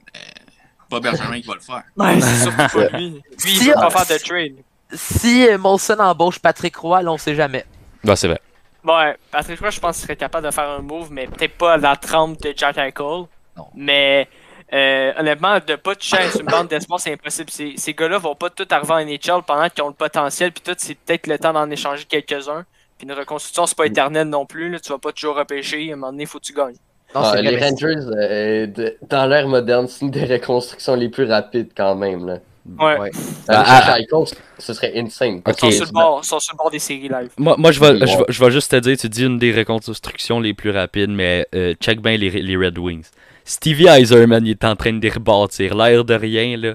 Pas 0.89 0.99
Benjamin 1.01 1.39
qui 1.41 1.47
va 1.47 1.55
le 1.55 1.59
faire. 1.59 1.83
Ouais, 1.97 2.21
c'est 2.21 2.43
surtout 2.43 2.77
pas 2.77 2.97
lui. 2.97 3.09
Lui, 3.09 3.21
il 3.45 3.57
Si, 3.57 3.67
veut 3.67 3.73
pas 3.73 3.89
faire 3.89 4.17
de 4.17 4.23
trade. 4.23 4.55
Si 4.93 5.47
Molson 5.59 5.99
embauche 5.99 6.39
Patrick 6.39 6.75
Roy, 6.77 7.01
là, 7.01 7.11
on 7.11 7.17
sait 7.17 7.35
jamais. 7.35 7.65
Ouais, 8.03 8.15
c'est 8.15 8.27
vrai. 8.27 8.39
Ouais, 8.85 9.15
Patrick 9.31 9.59
Roy, 9.59 9.69
je 9.69 9.79
pense 9.79 9.97
qu'il 9.97 10.03
serait 10.03 10.15
capable 10.15 10.45
de 10.45 10.51
faire 10.51 10.69
un 10.69 10.79
move, 10.81 11.09
mais 11.11 11.27
peut-être 11.27 11.57
pas 11.57 11.73
à 11.73 11.77
la 11.77 11.95
trempe 11.95 12.39
de 12.41 12.53
Jack 12.55 12.77
Eichel. 12.77 13.25
Non. 13.57 13.65
Mais 13.75 14.27
euh, 14.71 15.11
honnêtement, 15.17 15.57
de 15.65 15.75
pas 15.75 15.95
toucher 15.95 16.17
à 16.17 16.25
une 16.39 16.45
bande 16.45 16.67
d'espoir, 16.69 16.99
c'est 16.99 17.11
impossible. 17.13 17.49
Ces, 17.49 17.73
ces 17.77 17.93
gars-là 17.93 18.17
vont 18.17 18.35
pas 18.35 18.49
tout 18.49 18.67
arriver 18.69 18.93
en 18.93 19.03
NHL 19.05 19.41
pendant 19.45 19.67
qu'ils 19.69 19.83
ont 19.83 19.87
le 19.89 19.93
potentiel, 19.93 20.51
puis 20.51 20.61
tout, 20.63 20.75
c'est 20.77 20.95
peut-être 20.95 21.27
le 21.27 21.37
temps 21.37 21.53
d'en 21.53 21.69
échanger 21.69 22.05
quelques-uns. 22.05 22.63
Puis 22.97 23.05
une 23.07 23.13
reconstruction, 23.13 23.65
c'est 23.65 23.77
pas 23.77 23.85
éternel 23.87 24.27
non 24.29 24.45
plus. 24.45 24.69
Là. 24.71 24.79
Tu 24.79 24.89
vas 24.89 24.97
pas 24.97 25.11
toujours 25.11 25.35
repêcher. 25.35 25.89
À 25.89 25.93
un 25.93 25.97
moment 25.97 26.11
donné, 26.11 26.25
faut 26.25 26.39
que 26.39 26.45
tu 26.45 26.53
gagnes. 26.53 26.75
Non, 27.13 27.21
Ah, 27.23 27.41
les 27.41 27.57
Rangers, 27.57 27.95
euh, 28.17 28.67
de- 28.67 28.97
dans 29.09 29.25
l'ère 29.27 29.47
moderne, 29.47 29.87
c'est 29.87 30.03
une 30.05 30.11
des 30.11 30.25
reconstructions 30.25 30.95
les 30.95 31.07
plus 31.09 31.25
rapides 31.29 31.69
quand 31.75 31.95
même. 31.95 32.25
Là. 32.25 32.37
Ouais. 32.79 32.99
Ouais. 32.99 33.11
Ah, 33.47 33.81
chercher 33.85 34.03
Eichel, 34.03 34.37
ce 34.59 34.73
serait 34.73 34.93
insane. 34.97 35.41
Ok. 35.47 35.55
Ils 35.55 35.59
sont 35.59 35.71
sur 35.71 35.85
le 35.85 35.91
bord, 35.91 36.25
sont 36.25 36.39
sur 36.39 36.53
le 36.53 36.57
bord 36.57 36.69
des 36.71 36.79
séries 36.79 37.07
live. 37.09 37.29
Moi, 37.37 37.55
moi 37.57 37.71
je, 37.71 37.79
vais, 37.79 37.91
Ouais. 37.91 38.07
je, 38.07 38.17
vais, 38.17 38.23
je 38.27 38.43
vais 38.43 38.51
juste 38.51 38.71
te 38.71 38.75
dire, 38.77 38.97
tu 38.97 39.07
dis 39.09 39.23
une 39.23 39.39
des 39.39 39.53
reconstructions 39.53 40.39
les 40.39 40.53
plus 40.53 40.71
rapides, 40.71 41.09
mais 41.09 41.47
euh, 41.55 41.73
check 41.79 42.01
bien 42.01 42.17
les, 42.17 42.29
les 42.29 42.57
Red 42.57 42.77
Wings. 42.77 43.05
Stevie 43.49 43.87
Eiserman, 43.87 44.45
il 44.45 44.51
est 44.51 44.65
en 44.65 44.75
train 44.75 44.91
de 44.91 44.99
les 45.01 45.09
rebâtir. 45.09 45.73
L'air 45.73 46.03
de 46.03 46.13
rien, 46.13 46.57
là. 46.57 46.73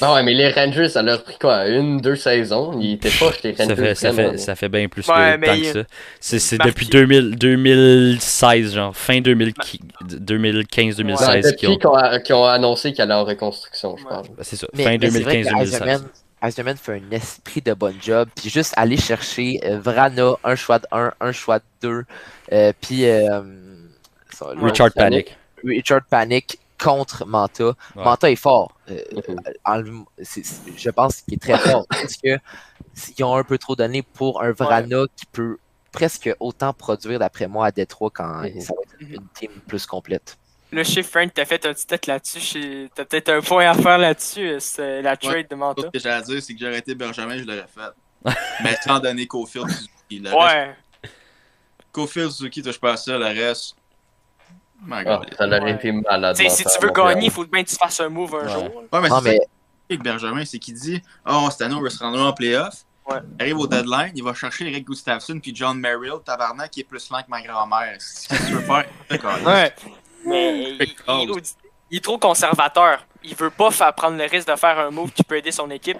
Non, 0.00 0.14
ouais, 0.14 0.22
mais 0.22 0.32
les 0.32 0.48
Rangers, 0.50 0.88
ça 0.88 1.02
leur 1.02 1.16
a 1.16 1.18
pris 1.18 1.36
quoi 1.40 1.66
Une, 1.66 1.98
deux 2.00 2.14
saisons? 2.14 2.78
Ils 2.80 2.92
étaient 2.94 3.10
pas 3.10 3.32
les 3.42 3.56
Ça 3.56 3.64
Rangers. 3.64 3.76
fait, 3.76 3.94
ça, 3.96 4.12
fait, 4.12 4.38
ça 4.38 4.54
fait 4.54 4.68
bien 4.68 4.86
plus 4.88 5.06
Ouais, 5.08 5.40
tant 5.40 5.52
il- 5.54 5.62
que 5.72 5.82
ça. 6.20 6.38
C'est, 6.38 6.58
depuis 6.58 6.86
2000, 6.86 7.36
2016, 7.36 8.74
genre, 8.74 8.96
fin 8.96 9.20
2000 9.20 9.52
qui- 9.54 9.80
2015-2016 10.04 11.44
Ouais, 11.46 11.54
qu'ils 11.56 11.68
ont... 11.68 11.72
depuis 11.72 11.78
qu'on 11.84 11.94
a, 11.94 12.20
qu'ils 12.20 12.34
ont 12.36 12.44
annoncé 12.44 12.92
qu'elle 12.92 13.10
est 13.10 13.14
en 13.14 13.24
reconstruction, 13.24 13.96
je 13.96 14.04
Ouais. 14.04 14.08
parle. 14.10 14.26
C'est 14.42 14.56
ça, 14.56 14.66
Mais, 14.74 14.84
fin 14.84 14.96
mais 15.00 15.10
c'est 15.10 15.20
vrai 15.20 15.42
que 15.42 15.48
2015-2016. 15.48 15.80
Eiserman- 15.82 16.04
Eiserman 16.46 16.76
fait 16.76 16.92
un 17.10 17.16
esprit 17.16 17.60
de 17.62 17.72
bon 17.74 17.94
job. 18.00 18.28
Puis 18.40 18.50
juste 18.50 18.74
aller 18.76 18.98
chercher 18.98 19.58
euh, 19.64 19.78
Vrana, 19.80 20.34
un 20.44 20.54
choix 20.54 20.78
de 20.78 20.86
1, 20.92 21.12
un 21.20 21.32
choix 21.32 21.58
de 21.58 21.64
2. 21.82 22.02
Euh, 22.52 22.72
puis 22.80 23.06
euh, 23.06 23.40
ça, 24.30 24.46
Richard 24.62 24.92
Panic. 24.92 25.36
Richard 25.64 26.02
Panic 26.08 26.58
contre 26.82 27.24
Manta. 27.26 27.64
Ouais. 27.64 27.74
Manta 28.04 28.30
est 28.30 28.36
fort. 28.36 28.72
Euh, 28.90 29.00
Mhm. 29.66 30.04
c'est- 30.22 30.44
c'est- 30.44 30.76
je 30.76 30.90
pense 30.90 31.22
qu'il 31.22 31.34
est 31.34 31.42
très 31.42 31.58
fort. 31.58 31.86
Parce 31.90 32.16
que 32.16 32.38
ils 33.18 33.24
ont 33.24 33.34
un 33.36 33.44
peu 33.44 33.58
trop 33.58 33.74
donné 33.76 34.02
pour 34.02 34.42
un 34.42 34.52
Vrana 34.52 35.04
qui 35.16 35.26
peut 35.26 35.58
presque 35.92 36.28
autant 36.40 36.72
produire 36.72 37.18
d'après 37.20 37.46
moi 37.46 37.66
à 37.66 37.70
Détroit 37.70 38.10
quand 38.12 38.42
Mhm. 38.42 38.60
ça 38.60 38.74
va 38.74 38.82
être 38.82 38.96
une 39.00 39.26
team 39.34 39.50
plus 39.66 39.86
complète. 39.86 40.36
Le 40.72 40.82
chiffre 40.82 41.08
Frank, 41.08 41.30
t'as 41.32 41.44
fait 41.44 41.64
un 41.66 41.72
petit 41.72 41.86
tête 41.86 42.06
là-dessus. 42.08 42.90
T'as 42.94 43.04
peut-être 43.04 43.28
un 43.28 43.40
point 43.40 43.70
à 43.70 43.74
faire 43.74 43.96
là-dessus. 43.96 44.48
euh, 44.48 44.58
C'est 44.58 45.02
la 45.02 45.16
trade 45.16 45.46
de 45.48 45.54
Manta. 45.54 45.82
Ce 45.82 45.86
que 45.86 45.98
j'ai 46.00 46.08
à 46.10 46.20
dire, 46.20 46.42
c'est 46.42 46.52
que 46.52 46.58
j'aurais 46.60 46.78
été 46.78 46.96
Benjamin, 46.96 47.38
je 47.38 47.44
l'aurais 47.44 47.66
fait. 47.72 48.34
Mais 48.64 48.76
sans 48.84 48.98
donner 48.98 49.26
Cofield 49.28 49.70
Suzuki. 49.70 50.18
Le 50.18 50.30
reste, 50.30 50.36
Ouais. 50.40 50.76
Cofield 51.92 52.30
Suzuki, 52.32 52.60
touche 52.62 52.80
pas 52.80 52.94
à 52.94 52.96
ça, 52.96 53.16
le 53.16 53.24
reste. 53.26 53.76
Ah, 54.90 55.04
God. 55.04 55.34
ça 55.36 55.46
aurait 55.46 55.60
Ouais. 55.60 55.70
été 55.72 55.92
malade. 55.92 56.34
T'sais, 56.34 56.48
si 56.48 56.64
tu 56.64 56.70
veux 56.86 56.90
gagner, 56.92 57.26
il 57.26 57.30
faut 57.30 57.44
bien 57.44 57.62
que 57.64 57.68
tu 57.68 57.76
fasses 57.76 58.00
un 58.00 58.08
move 58.08 58.34
un 58.34 58.46
Ouais. 58.46 58.52
jour. 58.52 58.76
Ouais, 58.92 59.00
mais 59.00 59.08
Non, 59.08 59.20
c'est 59.22 59.30
mais 59.30 59.40
avec 59.90 60.02
Benjamin, 60.02 60.44
c'est 60.44 60.58
qu'il 60.58 60.74
dit 60.74 61.02
Oh, 61.28 61.48
cette 61.50 61.62
année, 61.62 61.74
on 61.74 61.82
va 61.82 61.90
se 61.90 61.98
rendre 62.02 62.20
en 62.20 62.32
playoff. 62.32 62.74
Ouais. 63.08 63.18
Arrive 63.38 63.58
au 63.58 63.66
deadline, 63.66 64.12
il 64.14 64.24
va 64.24 64.32
chercher 64.32 64.66
Eric 64.68 64.86
Gustafsson 64.86 65.38
puis 65.38 65.54
John 65.54 65.78
Merrill, 65.78 66.14
tabarnak, 66.24 66.70
qui 66.70 66.80
est 66.80 66.84
plus 66.84 67.10
lent 67.10 67.18
que 67.20 67.28
ma 67.28 67.42
grand-mère. 67.42 67.92
Qu'est-ce 67.94 68.28
que 68.28 68.46
tu 68.46 68.52
veux 68.54 68.60
faire? 68.60 68.84
Ouais. 69.46 69.74
Mais 70.26 70.58
il, 70.58 70.82
il- 70.82 70.96
il- 71.08 71.42
il 71.90 71.96
est 71.98 72.00
trop 72.04 72.16
conservateur. 72.16 73.04
Il 73.22 73.34
veut 73.34 73.50
pas 73.50 73.70
faire 73.70 73.92
prendre 73.94 74.16
le 74.16 74.24
risque 74.24 74.48
de 74.48 74.56
faire 74.56 74.78
un 74.78 74.90
move 74.90 75.10
qui 75.12 75.22
peut 75.22 75.36
aider 75.36 75.52
son 75.52 75.70
équipe. 75.70 75.98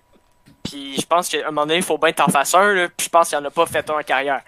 Puis 0.62 0.96
je 0.98 1.04
pense 1.06 1.28
qu'à 1.28 1.38
un 1.46 1.50
moment 1.50 1.62
donné, 1.66 1.76
il 1.76 1.82
faut 1.82 1.98
bien 1.98 2.12
t'en 2.12 2.28
fasses 2.28 2.54
un. 2.54 2.72
Là, 2.72 2.88
puis 2.88 3.04
je 3.04 3.10
pense 3.10 3.28
qu'il 3.28 3.36
en 3.38 3.44
a 3.44 3.50
pas 3.50 3.66
fait 3.66 3.88
un 3.90 3.94
en 3.98 4.02
carrière. 4.02 4.40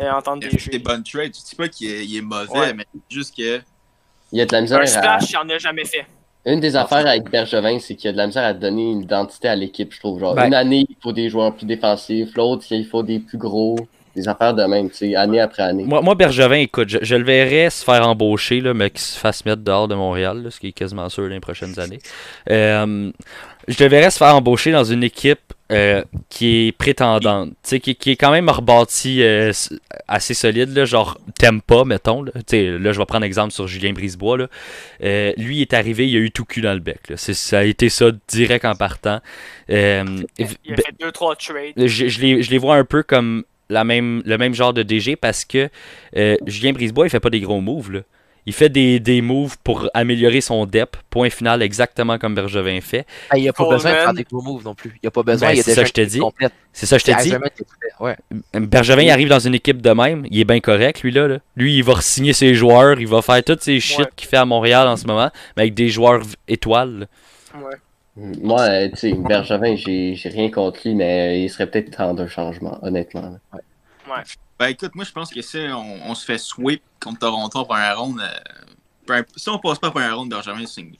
Euh, 0.00 0.10
entendre 0.12 0.40
des 0.42 0.48
fait 0.50 0.58
jeux. 0.58 0.70
des 0.72 0.78
bonnes 0.78 1.02
trades. 1.02 1.32
Tu 1.32 1.42
dis 1.48 1.54
pas 1.56 1.68
qu'il 1.68 2.16
est, 2.16 2.20
mauvais, 2.22 2.48
Ouais. 2.58 2.74
mais 2.74 2.84
juste 3.10 3.36
que. 3.36 3.60
Il 4.32 4.38
y 4.38 4.40
a 4.42 4.46
de 4.46 4.52
la 4.52 4.60
misère 4.60 4.78
Un 4.78 4.82
à... 4.82 4.86
splash, 4.86 5.30
il 5.30 5.36
en 5.36 5.48
a 5.48 5.58
jamais 5.58 5.84
fait. 5.84 6.06
Une 6.46 6.60
des 6.60 6.74
affaires 6.76 7.06
avec 7.06 7.28
Bergevin, 7.30 7.78
c'est 7.80 7.96
qu'il 7.96 8.06
y 8.06 8.08
a 8.08 8.12
de 8.12 8.16
la 8.16 8.26
misère 8.26 8.44
à 8.44 8.52
donner 8.54 8.92
une 8.92 9.02
identité 9.02 9.48
à 9.48 9.56
l'équipe, 9.56 9.92
je 9.92 9.98
trouve. 9.98 10.20
Genre, 10.20 10.34
Ben- 10.34 10.46
une 10.46 10.54
année, 10.54 10.86
il 10.88 10.96
faut 11.02 11.12
des 11.12 11.28
joueurs 11.28 11.54
plus 11.54 11.66
défensifs, 11.66 12.34
l'autre, 12.36 12.64
il 12.70 12.86
faut 12.86 13.02
des 13.02 13.18
plus 13.18 13.38
gros. 13.38 13.76
Des 14.16 14.26
affaires 14.26 14.54
de 14.54 14.64
même, 14.64 14.90
tu 14.90 14.96
sais, 14.96 15.14
année 15.14 15.38
après 15.38 15.62
année. 15.62 15.84
Moi, 15.84 16.00
moi, 16.02 16.16
Bergevin, 16.16 16.56
écoute, 16.56 16.88
je, 16.88 16.98
je 17.00 17.14
le 17.14 17.22
verrais 17.24 17.70
se 17.70 17.84
faire 17.84 18.08
embaucher, 18.08 18.60
là, 18.60 18.74
mais 18.74 18.90
qu'il 18.90 18.98
se 19.00 19.16
fasse 19.16 19.44
mettre 19.44 19.62
dehors 19.62 19.86
de 19.86 19.94
Montréal, 19.94 20.42
là, 20.42 20.50
ce 20.50 20.58
qui 20.58 20.68
est 20.68 20.72
quasiment 20.72 21.08
sûr 21.08 21.24
dans 21.24 21.28
les 21.34 21.38
prochaines 21.40 21.78
années. 21.78 22.00
Euh, 22.50 23.12
je 23.68 23.84
le 23.84 23.88
verrais 23.88 24.10
se 24.10 24.18
faire 24.18 24.34
embaucher 24.34 24.72
dans 24.72 24.82
une 24.82 25.04
équipe 25.04 25.52
euh, 25.70 26.02
qui 26.28 26.66
est 26.66 26.72
prétendante, 26.72 27.50
tu 27.50 27.54
sais, 27.62 27.80
qui, 27.80 27.94
qui 27.94 28.10
est 28.10 28.16
quand 28.16 28.30
même 28.30 28.48
rebâtie 28.48 29.22
euh, 29.22 29.52
assez 30.08 30.34
solide, 30.34 30.70
là, 30.70 30.84
genre 30.84 31.18
Tempa, 31.38 31.84
mettons. 31.84 32.22
Là, 32.22 32.32
Tu 32.34 32.42
sais, 32.48 32.78
là 32.78 32.92
je 32.92 32.98
vais 32.98 33.06
prendre 33.06 33.24
exemple 33.24 33.52
sur 33.52 33.68
Julien 33.68 33.92
Brisebois. 33.92 34.38
Là. 34.38 34.48
Euh, 35.04 35.32
lui 35.36 35.58
il 35.58 35.62
est 35.62 35.74
arrivé, 35.74 36.08
il 36.08 36.16
a 36.16 36.20
eu 36.20 36.30
tout 36.30 36.44
cul 36.44 36.60
dans 36.60 36.74
le 36.74 36.80
bec. 36.80 37.08
Là. 37.08 37.16
Ça 37.16 37.58
a 37.58 37.62
été 37.62 37.88
ça 37.88 38.06
direct 38.28 38.64
en 38.64 38.74
partant. 38.74 39.20
Il 39.68 39.74
a 39.74 40.04
ben, 40.04 40.26
fait 40.38 40.94
deux, 40.98 41.12
trois 41.12 41.36
trades. 41.36 41.74
je, 41.76 42.08
je 42.08 42.20
les, 42.20 42.42
je 42.42 42.50
les 42.50 42.58
vois 42.58 42.76
un 42.76 42.84
peu 42.84 43.02
comme 43.02 43.44
la 43.68 43.84
même, 43.84 44.22
le 44.26 44.38
même 44.38 44.54
genre 44.54 44.72
de 44.72 44.82
DG 44.82 45.16
parce 45.16 45.44
que 45.44 45.68
Julien 46.46 46.72
Brisebois, 46.72 47.06
il 47.06 47.10
fait 47.10 47.20
pas 47.20 47.30
des 47.30 47.40
gros 47.40 47.60
moves. 47.60 47.92
Là. 47.92 48.00
Il 48.46 48.52
fait 48.52 48.68
des, 48.68 48.98
des 49.00 49.20
moves 49.20 49.56
pour 49.62 49.88
améliorer 49.94 50.40
son 50.40 50.64
dep. 50.66 50.96
Point 51.10 51.30
final, 51.30 51.62
exactement 51.62 52.18
comme 52.18 52.34
Bergevin 52.34 52.80
fait. 52.80 53.06
Ah, 53.30 53.36
il 53.38 53.42
n'y 53.42 53.48
a 53.48 53.52
pas 53.52 53.64
Coleman. 53.64 53.76
besoin 53.76 53.90
de 53.92 53.96
faire 53.96 54.14
des 54.14 54.24
gros 54.24 54.42
moves 54.42 54.64
non 54.64 54.74
plus. 54.74 54.90
Il 54.96 55.00
n'y 55.04 55.08
a 55.08 55.10
pas 55.10 55.22
besoin. 55.22 55.48
Ben, 55.48 55.54
il 55.54 55.56
y 55.58 55.60
a 55.60 55.62
c'est 55.62 55.70
déjà 55.72 55.82
ça, 55.82 55.86
je 55.86 55.92
te 55.92 56.00
une 56.00 56.06
équipe 56.06 56.12
dis. 56.14 56.20
complète. 56.20 56.52
C'est 56.72 56.86
ça, 56.86 56.98
je 56.98 57.04
qui 57.04 57.10
tout 57.12 57.64
fait. 57.80 58.04
Ouais. 58.04 58.16
Bergevin, 58.54 59.02
il 59.02 59.10
arrive 59.10 59.28
dans 59.28 59.38
une 59.40 59.54
équipe 59.54 59.82
de 59.82 59.90
même. 59.90 60.24
Il 60.30 60.38
est 60.40 60.44
bien 60.44 60.60
correct, 60.60 61.02
lui, 61.02 61.10
là. 61.10 61.28
là. 61.28 61.38
Lui, 61.56 61.76
il 61.76 61.84
va 61.84 62.00
signer 62.00 62.32
ses 62.32 62.54
joueurs. 62.54 63.00
Il 63.00 63.08
va 63.08 63.22
faire 63.22 63.42
toutes 63.44 63.62
ces 63.62 63.80
shit 63.80 63.98
Ouais. 64.00 64.06
qu'il 64.16 64.28
fait 64.28 64.36
à 64.36 64.44
Montréal 64.44 64.86
en 64.88 64.96
ce 64.96 65.06
moment. 65.06 65.30
Mais 65.56 65.62
avec 65.64 65.74
des 65.74 65.88
joueurs 65.88 66.22
étoiles. 66.48 67.00
là. 67.54 67.60
Ouais. 67.60 67.76
Moi, 68.42 68.60
euh, 68.60 68.88
tu 68.90 68.96
sais, 68.96 69.12
Bergevin, 69.14 69.76
j'ai 69.76 70.14
j'ai 70.14 70.28
rien 70.28 70.50
contre 70.50 70.80
lui, 70.84 70.94
mais 70.94 71.42
il 71.42 71.48
serait 71.48 71.66
peut-être 71.70 71.96
temps 71.96 72.12
d'un 72.12 72.26
changement, 72.28 72.78
honnêtement. 72.82 73.38
Ben 74.60 74.66
écoute, 74.66 74.94
moi 74.94 75.06
je 75.06 75.10
pense 75.12 75.30
que 75.30 75.40
si 75.40 75.56
on, 75.72 76.10
on 76.10 76.14
se 76.14 76.22
fait 76.22 76.36
sweep 76.36 76.82
contre 77.02 77.20
Toronto 77.20 77.64
pour 77.64 77.74
un 77.74 77.94
round, 77.94 78.20
euh, 78.20 79.22
si 79.34 79.48
on 79.48 79.58
passe 79.58 79.78
pas 79.78 79.90
pour 79.90 80.02
un 80.02 80.14
round, 80.14 80.30
Benjamin 80.30 80.66
signe. 80.66 80.96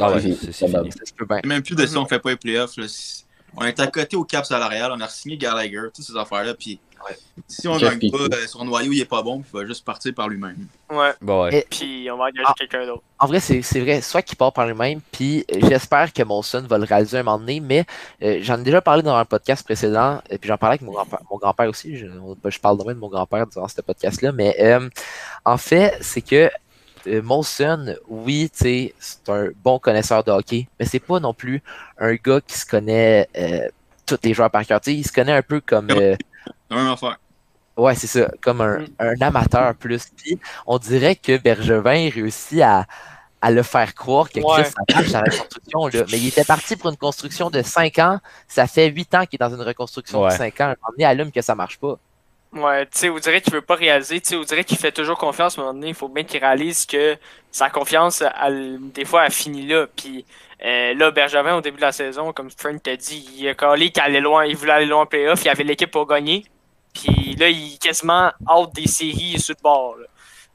Ah 0.00 0.10
ouais, 0.10 0.24
Oui, 0.24 0.38
c'est 0.40 0.50
fini. 0.50 0.90
C'est 1.04 1.44
même 1.44 1.62
plus 1.62 1.74
de 1.74 1.84
si 1.84 1.94
on 1.98 2.06
fait 2.06 2.18
pas 2.18 2.30
les 2.30 2.36
playoffs. 2.36 2.74
Là. 2.78 2.86
On 3.54 3.66
est 3.66 3.78
à 3.80 3.86
côté 3.88 4.16
au 4.16 4.24
cap 4.24 4.46
salarial, 4.46 4.90
on 4.92 5.00
a 5.00 5.08
signé 5.10 5.36
Gallagher, 5.36 5.88
toutes 5.94 6.06
ces 6.06 6.16
affaires-là. 6.16 6.54
Puis 6.54 6.80
Ouais. 7.08 7.16
si 7.48 7.68
on 7.68 7.76
gagne 7.76 8.10
pas, 8.10 8.18
euh, 8.18 8.46
son 8.46 8.64
noyau 8.64 8.92
il 8.92 9.00
est 9.00 9.04
pas 9.04 9.22
bon, 9.22 9.40
puis 9.40 9.50
il 9.54 9.60
va 9.60 9.66
juste 9.66 9.84
partir 9.84 10.14
par 10.14 10.28
lui-même. 10.28 10.56
Ouais. 10.90 11.12
Bon, 11.20 11.44
ouais. 11.44 11.58
Et- 11.58 11.66
Puis 11.70 12.08
on 12.10 12.16
va 12.16 12.24
engager 12.24 12.44
Ah. 12.46 12.54
quelqu'un 12.58 12.86
d'autre. 12.86 13.02
En 13.18 13.26
vrai, 13.26 13.40
c'est 13.40 13.62
c'est 13.62 13.80
vrai. 13.80 14.00
Soit 14.00 14.22
qu'il 14.22 14.36
part 14.36 14.52
par 14.52 14.66
lui-même, 14.66 15.00
puis 15.12 15.44
euh, 15.54 15.58
j'espère 15.68 16.12
que 16.12 16.22
mon 16.22 16.42
son 16.42 16.62
va 16.62 16.78
le 16.78 16.84
réaliser 16.84 17.18
un 17.18 17.22
moment 17.22 17.38
donné, 17.38 17.60
mais 17.60 17.84
euh, 18.22 18.38
j'en 18.42 18.58
ai 18.60 18.62
déjà 18.64 18.80
parlé 18.80 19.02
dans 19.02 19.14
un 19.16 19.24
podcast 19.24 19.64
précédent, 19.64 20.20
et 20.30 20.38
puis 20.38 20.48
j'en 20.48 20.56
parlais 20.58 20.74
avec 20.74 20.82
mon 20.82 20.92
grand-père 20.92 21.20
mon 21.30 21.36
grand-père 21.38 21.68
aussi. 21.68 21.96
Je, 21.96 22.06
ben, 22.06 22.50
je 22.50 22.58
parle 22.58 22.78
de 22.78 22.84
même 22.84 22.96
de 22.96 23.00
mon 23.00 23.08
grand-père 23.08 23.46
durant 23.46 23.68
ce 23.68 23.80
podcast-là, 23.80 24.32
mais 24.32 24.56
euh, 24.60 24.88
en 25.44 25.56
fait, 25.58 25.96
c'est 26.00 26.22
que 26.22 26.50
Molson, 27.22 27.94
oui, 28.08 28.50
tu 28.52 28.64
sais, 28.64 28.94
c'est 28.98 29.28
un 29.28 29.48
bon 29.62 29.78
connaisseur 29.78 30.24
de 30.24 30.30
hockey, 30.32 30.66
mais 30.80 30.86
c'est 30.86 30.98
pas 30.98 31.20
non 31.20 31.32
plus 31.34 31.62
un 31.98 32.14
gars 32.14 32.40
qui 32.44 32.58
se 32.58 32.66
connaît 32.66 33.28
euh, 33.38 33.68
tous 34.06 34.18
les 34.24 34.34
joueurs 34.34 34.50
par 34.50 34.64
cœur. 34.66 34.80
Tu 34.80 34.90
sais, 34.90 34.96
il 34.96 35.06
se 35.06 35.12
connaît 35.12 35.32
un 35.32 35.42
peu 35.42 35.60
comme. 35.60 35.90
euh, 35.90 36.16
La 36.70 36.76
même 36.76 36.88
affaire. 36.88 37.16
Ouais, 37.76 37.94
c'est 37.94 38.06
ça, 38.06 38.28
comme 38.40 38.60
un, 38.62 38.78
Mm. 38.80 38.86
un 39.00 39.20
amateur 39.20 39.74
plus. 39.74 40.08
Puis 40.16 40.38
on 40.66 40.78
dirait 40.78 41.14
que 41.16 41.36
Bergevin 41.36 42.08
réussit 42.12 42.62
à, 42.62 42.86
à 43.42 43.50
le 43.50 43.62
faire 43.62 43.94
croire 43.94 44.30
que. 44.30 44.40
Chris, 44.40 44.72
marche 44.94 45.10
dans 45.12 45.20
la 45.20 45.30
construction. 45.30 45.86
Là. 45.88 46.04
Mais 46.10 46.18
il 46.18 46.28
était 46.28 46.44
parti 46.44 46.74
pour 46.76 46.88
une 46.90 46.96
construction 46.96 47.50
de 47.50 47.60
5 47.62 47.98
ans. 47.98 48.18
Ça 48.48 48.66
fait 48.66 48.88
8 48.88 49.14
ans 49.14 49.26
qu'il 49.26 49.36
est 49.36 49.46
dans 49.46 49.54
une 49.54 49.60
reconstruction 49.62 50.22
Ouais. 50.22 50.30
de 50.30 50.34
5 50.36 50.60
ans. 50.62 50.64
Un 50.64 50.68
moment 50.68 50.76
donné, 50.92 51.04
allume 51.04 51.30
que 51.30 51.42
ça 51.42 51.54
marche 51.54 51.78
pas. 51.78 51.98
Ouais, 52.54 52.86
tu 52.86 52.90
sais, 52.98 53.10
on 53.10 53.18
dirait 53.18 53.42
qu'il 53.42 53.52
veut 53.52 53.60
pas 53.60 53.74
réaliser, 53.74 54.18
tu 54.20 54.28
sais, 54.30 54.36
on 54.36 54.42
dirait 54.42 54.64
qu'il 54.64 54.78
fait 54.78 54.92
toujours 54.92 55.18
confiance, 55.18 55.58
mais 55.58 55.64
à 55.64 55.66
un 55.66 55.68
moment 55.68 55.80
donné, 55.80 55.88
il 55.90 55.94
faut 55.94 56.08
bien 56.08 56.24
qu'il 56.24 56.40
réalise 56.40 56.86
que 56.86 57.18
sa 57.50 57.68
confiance, 57.68 58.22
elle, 58.42 58.78
des 58.94 59.04
fois, 59.04 59.26
elle 59.26 59.32
finit 59.32 59.66
là. 59.66 59.86
Puis 59.94 60.24
euh, 60.64 60.94
là, 60.94 61.10
Bergevin, 61.10 61.56
au 61.56 61.60
début 61.60 61.76
de 61.76 61.82
la 61.82 61.92
saison, 61.92 62.32
comme 62.32 62.48
Frank 62.56 62.82
t'a 62.82 62.96
dit, 62.96 63.28
il 63.36 63.48
a 63.48 63.54
collé 63.54 63.90
qu'il 63.90 64.02
allait 64.02 64.20
loin, 64.20 64.46
il 64.46 64.56
voulait 64.56 64.72
aller 64.72 64.86
loin 64.86 65.02
en 65.02 65.06
playoff, 65.06 65.44
il 65.44 65.50
avait 65.50 65.64
l'équipe 65.64 65.90
pour 65.90 66.06
gagner. 66.06 66.46
Puis 67.04 67.34
là, 67.36 67.48
il 67.48 67.74
est 67.74 67.82
quasiment 67.82 68.32
out 68.50 68.70
des 68.74 68.86
séries 68.86 69.38
sur 69.38 69.54
le 69.58 69.62
bord. 69.62 69.96
là. 69.98 70.06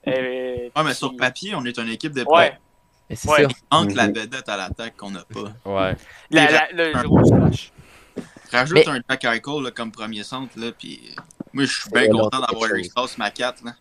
Euh, 0.08 0.12
Ouais, 0.16 0.72
mais 0.78 0.84
puis- 0.86 0.96
sur 0.96 1.16
papier, 1.16 1.54
on 1.56 1.64
est 1.66 1.78
une 1.78 1.90
équipe 1.90 2.14
de 2.14 2.24
Ouais, 2.28 2.58
Mais 3.10 3.16
c'est 3.16 3.30
Ouais. 3.30 3.44
Il 3.44 3.56
manque 3.72 3.94
la 3.94 4.08
Mhm. 4.08 4.14
vedette 4.16 4.50
à 4.50 4.58
l'attaque 4.58 4.96
qu'on 4.98 5.12
n'a 5.12 5.24
pas. 5.26 5.52
Ouais. 5.70 5.96
la, 6.32 6.50
la, 6.52 6.72
le 6.72 7.04
gros 7.04 7.24
splash. 7.26 7.72
Rajoute 8.52 8.78
Mais- 8.86 8.90
un 8.90 9.02
Jack 9.10 9.24
Eichel 9.26 9.64
là, 9.64 9.72
comme 9.72 9.92
premier 9.92 10.24
centre, 10.24 10.58
là, 10.58 10.72
puis 10.78 11.14
moi 11.54 11.66
je 11.66 11.82
suis 11.82 11.90
bien 11.92 12.08
content 12.10 12.40
d'avoir 12.40 12.70
Eric. 12.72 12.86
Strauss, 12.86 13.18
ma 13.18 13.30
4. 13.32 13.64
Là. 13.64 13.74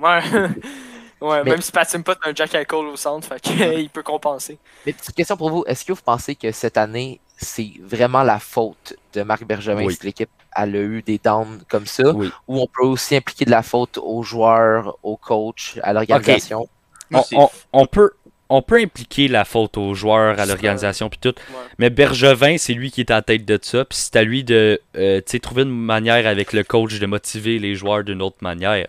Ouais. 0.00 0.20
ouais, 1.20 1.42
Mais- 1.44 1.50
même 1.50 1.60
si 1.62 1.72
Patine 1.72 2.02
pas 2.02 2.16
un 2.24 2.34
Jack 2.34 2.54
Alcohol 2.54 2.86
au 2.86 2.96
centre, 2.96 3.26
fait 3.28 3.40
il 3.80 3.90
peut 3.90 4.02
compenser. 4.02 4.58
Mais 4.86 4.92
petite 4.92 5.14
question 5.14 5.36
pour 5.36 5.50
vous. 5.50 5.64
Est-ce 5.66 5.84
que 5.84 5.92
vous 5.92 6.02
pensez 6.04 6.34
que 6.34 6.50
cette 6.52 6.76
année, 6.76 7.20
c'est 7.36 7.70
vraiment 7.82 8.22
la 8.22 8.38
faute 8.38 8.94
de 9.14 9.22
Marc 9.22 9.44
Bergevin 9.44 9.84
Oui. 9.84 9.94
si 9.98 10.04
l'équipe 10.06 10.30
a 10.52 10.66
eu 10.66 11.02
des 11.02 11.18
downs 11.22 11.62
comme 11.68 11.86
ça? 11.86 12.10
Oui. 12.12 12.30
Ou 12.48 12.60
on 12.60 12.66
peut 12.66 12.84
aussi 12.86 13.16
impliquer 13.16 13.44
de 13.44 13.50
la 13.50 13.62
faute 13.62 13.98
aux 14.02 14.22
joueurs, 14.22 14.96
aux 15.02 15.16
coachs, 15.16 15.78
à 15.82 15.92
l'organisation? 15.92 16.68
On, 17.12 17.22
c'est- 17.22 17.36
on- 17.36 17.50
on 17.72 17.86
peut, 17.86 18.10
on 18.48 18.62
peut 18.62 18.78
impliquer 18.80 19.28
la 19.28 19.44
faute 19.44 19.78
aux 19.78 19.94
joueurs, 19.94 20.38
à 20.38 20.44
l'organisation, 20.46 21.08
puis 21.08 21.18
tout. 21.20 21.28
Ouais. 21.28 21.56
Mais 21.78 21.88
Bergevin, 21.90 22.56
c'est 22.58 22.74
lui 22.74 22.90
qui 22.90 23.00
est 23.00 23.10
à 23.10 23.16
la 23.16 23.22
tête 23.22 23.44
de 23.44 23.58
ça. 23.62 23.84
Puis 23.84 23.98
c'est 23.98 24.16
à 24.16 24.22
lui 24.22 24.42
de 24.44 24.80
euh, 24.96 25.20
trouver 25.42 25.62
une 25.62 25.70
manière 25.70 26.26
avec 26.26 26.52
le 26.52 26.62
coach 26.64 26.98
de 26.98 27.06
motiver 27.06 27.58
les 27.58 27.74
joueurs 27.74 28.04
d'une 28.04 28.22
autre 28.22 28.38
manière 28.42 28.86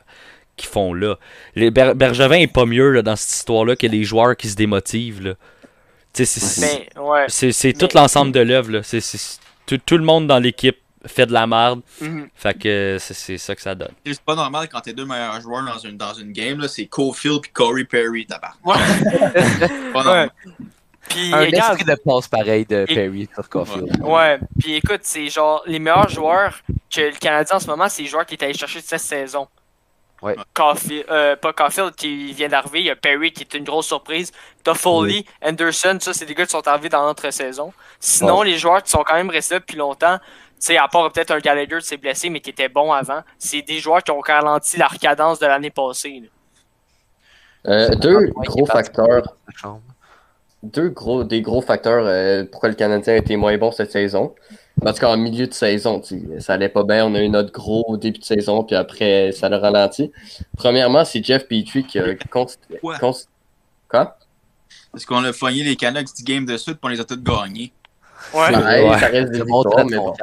qu'ils 0.56 0.70
font 0.70 0.94
là. 0.94 1.18
Les 1.56 1.72
Ber- 1.72 1.96
Bergevin 1.96 2.38
est 2.40 2.48
pas 2.52 2.66
mieux 2.66 2.92
là, 2.92 3.02
dans 3.02 3.16
cette 3.16 3.32
histoire-là 3.32 3.76
que 3.76 3.88
les 3.88 4.04
joueurs 4.04 4.36
qui 4.38 4.48
se 4.50 4.56
démotivent. 4.56 5.36
C'est 6.14 6.88
ouais. 6.98 7.74
tout 7.74 7.88
l'ensemble 7.96 8.32
de 8.32 8.40
l'œuvre. 8.42 8.82
Tout, 9.66 9.78
tout 9.78 9.98
le 9.98 10.04
monde 10.04 10.28
dans 10.28 10.40
l'équipe 10.40 10.78
fait 11.06 11.26
de 11.26 11.34
la 11.34 11.48
merde. 11.48 11.82
Mhm. 12.00 12.28
Fait 12.36 12.54
que 12.58 12.98
c'est- 13.00 13.38
ça 13.38 13.56
que 13.56 13.62
ça 13.62 13.74
donne. 13.74 13.92
c'est 14.06 14.22
pas 14.22 14.36
normal 14.36 14.68
quand 14.72 14.82
tes 14.82 14.94
deux 14.94 15.06
meilleurs 15.06 15.40
joueurs 15.42 15.64
dans 15.66 15.78
une, 15.80 15.98
dans 15.98 16.14
une 16.14 16.32
game, 16.32 16.60
là, 16.60 16.68
c'est 16.68 16.86
Cofield 16.86 17.42
puis 17.42 17.52
Corey 17.52 17.86
Perry, 17.86 18.26
tabac. 18.28 18.54
Ouais. 18.64 18.76
Pas 19.94 20.00
ouais. 20.00 20.04
normal. 20.04 20.30
Puis, 21.10 21.34
Un 21.34 21.40
regarde, 21.40 21.74
esprit 21.78 21.92
de 21.94 22.00
passe 22.06 22.28
pareil 22.28 22.66
de 22.66 22.86
Et- 22.88 22.94
Perry 22.96 23.28
sur 23.34 23.50
Caulfield. 23.50 24.00
Ouais, 24.02 24.40
puis 24.60 24.76
écoute, 24.76 25.00
c'est 25.02 25.28
genre 25.28 25.62
les 25.66 25.80
meilleurs 25.80 26.08
joueurs 26.08 26.62
que 26.94 27.02
le 27.02 27.18
Canadien 27.20 27.58
en 27.58 27.60
ce 27.60 27.68
moment, 27.68 27.90
c'est 27.90 28.04
les 28.04 28.08
joueurs 28.08 28.26
qui 28.26 28.36
est 28.36 28.44
allé 28.44 28.54
chercher 28.54 28.80
cette 28.80 29.02
saison. 29.02 29.46
Ouais. 30.22 30.36
Caulfield, 30.54 31.06
euh, 31.10 31.36
pas 31.36 31.52
Caulfield 31.52 31.96
qui 31.96 32.32
vient 32.34 32.48
d'arriver, 32.48 32.80
il 32.82 32.86
y 32.86 32.90
a 32.92 32.96
Perry 32.96 33.32
qui 33.32 33.42
est 33.42 33.54
une 33.56 33.64
grosse 33.64 33.88
surprise. 33.88 34.32
Toffoli, 34.64 35.26
Anderson, 35.42 35.98
ça 36.00 36.14
c'est 36.14 36.26
des 36.26 36.36
gars 36.36 36.46
qui 36.46 36.52
sont 36.52 36.68
arrivés 36.68 36.90
dans 36.90 37.06
notre 37.06 37.32
saison. 37.32 37.74
Sinon, 38.00 38.44
les 38.44 38.58
joueurs 38.58 38.84
qui 38.84 38.92
sont 38.92 39.04
quand 39.04 39.16
même 39.16 39.32
restés 39.32 39.56
là 39.56 39.60
depuis 39.60 39.78
longtemps, 39.78 40.20
tu 40.20 40.68
sais, 40.68 40.78
à 40.78 40.88
part 40.88 41.12
peut-être 41.12 41.32
un 41.32 41.40
Gallagher 41.40 41.80
qui 41.80 41.88
s'est 41.88 41.98
blessé 41.98 42.30
mais 42.30 42.40
qui 42.40 42.52
était 42.52 42.70
bon 42.70 42.92
avant, 42.92 43.22
c'est 43.40 43.64
des 43.64 43.80
joueurs 43.80 44.04
qui 44.04 44.12
ont 44.12 44.20
ralenti 44.20 44.78
la 44.78 44.90
cadence 44.90 45.40
de 45.40 45.48
l'année 45.48 45.72
passée. 45.72 46.22
là. 46.22 46.28
Euh, 47.68 47.96
deux 47.96 48.28
gros 48.36 48.66
facteurs, 48.66 49.24
deux 50.64 50.90
gros, 50.90 51.24
des 51.24 51.42
gros 51.42 51.62
facteurs 51.62 52.06
euh, 52.06 52.44
pourquoi 52.52 52.70
le 52.70 52.76
Canadien 52.76 53.14
a 53.14 53.18
été 53.18 53.36
moins 53.36 53.58
bon 53.58 53.72
cette 53.72 53.92
saison. 53.92 54.36
Parce 54.82 55.00
qu'en 55.00 55.16
milieu 55.16 55.46
de 55.48 55.54
saison, 55.54 56.00
tu 56.00 56.20
sais, 56.20 56.40
ça 56.40 56.54
allait 56.54 56.70
pas 56.70 56.84
bien. 56.84 57.06
On 57.06 57.14
a 57.16 57.22
eu 57.22 57.30
notre 57.30 57.52
gros 57.52 57.98
début 57.98 58.20
de 58.20 58.26
saison, 58.26 58.64
puis 58.64 58.76
après, 58.76 59.32
ça 59.32 59.48
l'a 59.48 59.60
ralenti. 59.60 60.12
Premièrement, 60.58 61.06
c'est 61.06 61.24
Jeff 61.24 61.48
Petrie 61.48 61.84
qui 61.86 62.00
a 62.00 62.16
const... 62.30 62.60
Quoi? 62.82 62.98
const- 62.98 63.28
Quoi? 63.88 64.18
Parce 64.92 65.06
qu'on 65.06 65.24
a 65.24 65.34
fogné 65.34 65.64
les 65.64 65.76
Canucks 65.76 66.14
10 66.16 66.24
games 66.24 66.46
de 66.46 66.58
suite 66.58 66.76
puis 66.76 66.84
on 66.84 66.88
les 66.88 67.00
a 67.00 67.04
toutes 67.06 67.24
gagnés. 67.24 67.72
Ouais. 68.34 68.40
Ouais, 68.56 68.90
Ouais. 68.90 69.00
ça 69.00 69.08
reste 69.08 69.32
des 69.32 69.40
la 69.40 69.84
mais 69.86 69.98
bon. 69.98 70.14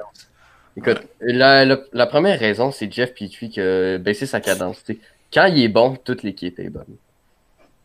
Écoute, 0.77 1.03
la, 1.21 1.65
la, 1.65 1.79
la 1.93 2.07
première 2.07 2.39
raison, 2.39 2.71
c'est 2.71 2.91
Jeff 2.93 3.15
Petrie 3.15 3.51
qui 3.51 3.61
a 3.61 3.99
baissé 3.99 4.27
sa 4.27 4.41
cadence. 4.41 4.83
tu 4.85 4.95
sais. 4.95 4.99
Quand 5.33 5.47
il 5.47 5.63
est 5.63 5.69
bon, 5.69 5.97
toute 6.05 6.23
l'équipe 6.23 6.59
est 6.59 6.71
bonne. 6.71 6.97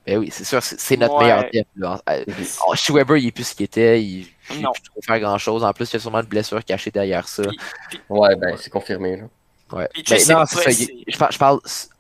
Ben 0.06 0.18
oui, 0.18 0.30
c'est 0.32 0.44
sûr, 0.44 0.62
c'est 0.62 0.98
notre 0.98 1.16
Ouais. 1.16 1.24
meilleur. 1.24 1.46
Là. 1.78 2.02
Euh, 2.10 2.24
oh, 2.68 2.76
Shea 2.76 2.94
Weber, 2.94 3.18
il 3.18 3.28
est 3.28 3.32
plus 3.32 3.44
ce 3.46 3.56
qu'il 3.56 3.66
était. 3.66 4.02
Il 4.04 4.28
il 4.52 4.62
Non. 4.62 4.72
trop 4.72 5.02
faire 5.02 5.20
grand 5.20 5.38
chose. 5.38 5.64
En 5.64 5.74
plus, 5.74 5.90
il 5.92 5.94
y 5.94 5.98
a 5.98 6.00
sûrement 6.00 6.22
une 6.22 6.28
blessure 6.28 6.64
cachée 6.64 6.92
derrière 6.92 7.28
ça. 7.28 7.44
Puis- 7.90 8.00
Ouais, 8.10 8.36
ben, 8.36 8.56
c'est 8.58 8.70
confirmé. 8.70 9.18
Là. 9.18 9.24
Ouais. 9.72 9.90
Puis 9.94 10.04
Ben, 10.10 10.20
non, 10.30 10.36
pas- 10.36 10.46
ça. 10.46 10.70
Je, 10.72 11.18
par- 11.18 11.32
je 11.32 11.38
parle 11.38 11.60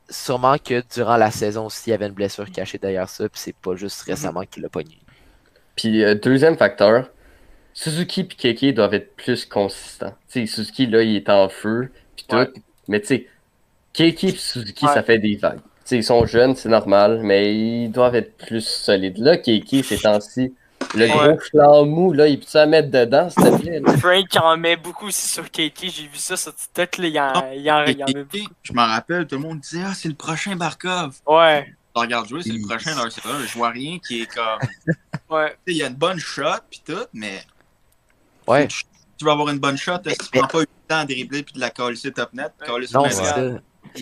sûrement 0.09 0.57
que 0.57 0.83
durant 0.93 1.17
la 1.17 1.31
saison 1.31 1.65
aussi, 1.67 1.89
il 1.89 1.91
y 1.91 1.93
avait 1.93 2.07
une 2.07 2.13
blessure 2.13 2.49
cachée 2.51 2.77
derrière 2.77 3.09
ça. 3.09 3.27
Puis 3.29 3.39
c'est 3.41 3.55
pas 3.55 3.75
juste 3.75 4.01
récemment 4.03 4.43
qu'il 4.43 4.61
l'a 4.63 4.69
pogné. 4.69 4.99
Puis, 5.75 6.03
euh, 6.03 6.13
deuxième 6.15 6.57
facteur, 6.57 7.09
Suzuki 7.73 8.21
et 8.21 8.53
Keke 8.53 8.75
doivent 8.75 8.93
être 8.93 9.15
plus 9.15 9.45
consistants. 9.45 10.13
Tu 10.31 10.45
sais, 10.45 10.53
Suzuki, 10.55 10.85
là, 10.85 11.01
il 11.01 11.15
est 11.15 11.29
en 11.29 11.49
feu, 11.49 11.91
puis 12.15 12.25
tout. 12.27 12.35
Ouais. 12.35 12.49
Mais 12.87 12.99
tu 12.99 13.07
sais, 13.07 13.27
Keke 13.93 14.23
et 14.25 14.31
Suzuki, 14.31 14.85
Ouais. 14.85 14.93
ça 14.93 15.01
fait 15.01 15.17
des 15.17 15.35
vagues. 15.35 15.57
Tu 15.57 15.63
sais, 15.85 15.97
ils 15.97 16.03
sont 16.03 16.25
jeunes, 16.27 16.55
c'est 16.55 16.69
normal, 16.69 17.21
mais 17.23 17.55
ils 17.55 17.89
doivent 17.89 18.15
être 18.15 18.37
plus 18.37 18.61
solides. 18.65 19.17
Là, 19.17 19.37
Keke, 19.37 19.83
ces 19.83 19.97
temps-ci, 19.97 20.53
le 20.95 21.05
Ouais. 21.05 21.09
gros 21.11 21.39
flanc 21.39 21.85
mou, 21.85 22.13
là, 22.13 22.27
il 22.27 22.39
peut 22.39 22.45
ça 22.47 22.65
mettre 22.65 22.89
dedans, 22.91 23.29
s'il 23.29 23.43
te 23.43 23.57
plaît? 23.61 23.79
là? 23.79 23.97
Frank 23.97 24.25
en 24.41 24.57
met 24.57 24.75
beaucoup 24.75 25.07
aussi 25.07 25.27
sur 25.27 25.49
Katie, 25.49 25.89
j'ai 25.89 26.03
vu 26.07 26.17
ça 26.17 26.37
sur 26.37 26.53
TikTok, 26.55 26.97
là, 26.97 27.07
il 27.07 27.19
en, 27.19 27.51
il 27.51 27.71
en, 27.71 27.85
il 27.85 28.03
en 28.03 28.07
met 28.07 28.23
beaucoup. 28.23 28.53
Je 28.63 28.73
m'en 28.73 28.85
rappelle, 28.85 29.25
tout 29.27 29.35
le 29.35 29.41
monde 29.41 29.59
disait 29.59 29.83
Ah, 29.85 29.93
c'est 29.93 30.09
le 30.09 30.15
prochain 30.15 30.55
Barkov. 30.55 31.15
Ouais, 31.27 31.73
Je 31.95 31.99
regarde 32.01 32.27
jouer, 32.27 32.41
c'est 32.43 32.51
le 32.51 32.67
prochain 32.67 32.95
dans 32.95 33.05
le 33.05 33.09
CA. 33.09 33.21
Je 33.45 33.53
vois 33.57 33.69
rien 33.69 33.97
qui 33.99 34.21
est 34.23 34.25
comme. 34.33 34.59
Tu 35.29 35.35
ouais. 35.35 35.49
sais, 35.49 35.55
Il 35.73 35.77
y 35.77 35.83
a 35.83 35.87
une 35.87 35.95
bonne 35.95 36.19
shot 36.19 36.43
puis 36.69 36.81
tout, 36.85 37.05
mais. 37.13 37.41
Ouais. 38.47 38.67
Tu, 38.67 38.83
tu 39.17 39.25
veux 39.25 39.31
avoir 39.31 39.49
une 39.49 39.59
bonne 39.59 39.77
shot, 39.77 39.93
est-ce 40.05 40.17
que 40.19 40.23
tu 40.25 40.37
prends 40.37 40.47
pas 40.47 40.57
eu 40.59 40.61
le 40.61 40.87
temps 40.87 40.97
à 40.99 41.05
dribbler 41.05 41.43
puis 41.43 41.53
de 41.53 41.59
la 41.59 41.69
coller 41.69 41.97
top 42.13 42.33
net, 42.33 42.51
coller 42.65 42.87
Non, 42.93 43.03
sur 43.09 43.11
c'est 43.13 43.23
ça. 43.23 43.37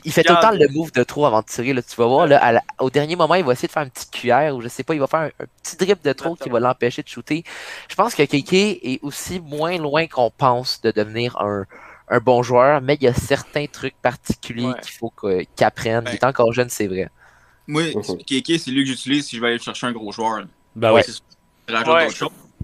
Il 0.06 0.12
fait 0.12 0.24
tout 0.24 0.34
le 0.34 0.40
temps 0.40 0.52
Regarde. 0.52 0.62
le 0.62 0.68
move 0.70 0.92
de 0.92 1.04
trop 1.04 1.26
avant 1.26 1.42
de 1.42 1.46
tirer. 1.46 1.74
Là. 1.74 1.82
Tu 1.82 1.96
vas 1.96 2.06
voir, 2.06 2.28
là, 2.28 2.44
à 2.44 2.52
la- 2.54 2.64
au 2.80 2.90
dernier 2.90 3.16
moment, 3.16 3.36
il 3.36 3.44
va 3.44 3.54
essayer 3.54 3.68
de 3.68 3.72
faire 3.74 3.84
une 3.84 3.90
petite 3.92 4.12
cuillère 4.12 4.56
ou 4.56 4.62
je 4.62 4.68
sais 4.68 4.84
pas, 4.84 4.94
il 4.94 5.00
va 5.00 5.08
faire 5.08 5.20
un, 5.22 5.26
un 5.28 5.46
petit 5.64 5.76
drip 5.78 6.04
de 6.04 6.14
trop 6.14 6.36
qui 6.36 6.50
va 6.50 6.60
l'empêcher 6.60 7.04
de 7.04 7.08
shooter. 7.08 7.44
Je 7.90 7.96
pense 7.96 8.16
que 8.16 8.24
KK 8.24 8.54
est 8.54 9.00
aussi 9.04 9.40
moins 9.40 9.78
loin 9.78 10.08
qu'on 10.08 10.32
pense 10.32 10.82
de 10.82 10.92
devenir 10.92 11.40
un, 11.42 11.66
un 12.10 12.20
bon 12.20 12.44
joueur, 12.44 12.82
mais 12.82 12.96
il 12.96 13.04
y 13.04 13.08
a 13.08 13.14
certains 13.14 13.66
trucs 13.68 13.96
particuliers 14.02 14.66
Ouais. 14.68 14.82
qu'il 14.82 14.92
faut 14.94 15.10
qu'il 15.12 15.48
apprenne. 15.66 16.04
Il 16.10 16.16
est 16.16 16.24
encore 16.24 16.52
jeune, 16.54 16.70
c'est 16.70 16.88
vrai. 16.88 17.10
Moi, 17.68 17.84
Mhm. 17.96 18.18
Kéké, 18.26 18.58
c'est 18.58 18.72
lui 18.72 18.84
que 18.84 18.90
j'utilise 18.90 19.28
si 19.28 19.36
je 19.38 19.42
vais 19.42 19.48
aller 19.50 19.60
chercher 19.60 19.88
un 19.88 19.92
gros 19.92 20.12
joueur. 20.12 20.40
là. 20.40 20.46
Ben 20.76 20.92
ouais. 20.94 21.04
Ouais. 21.70 22.08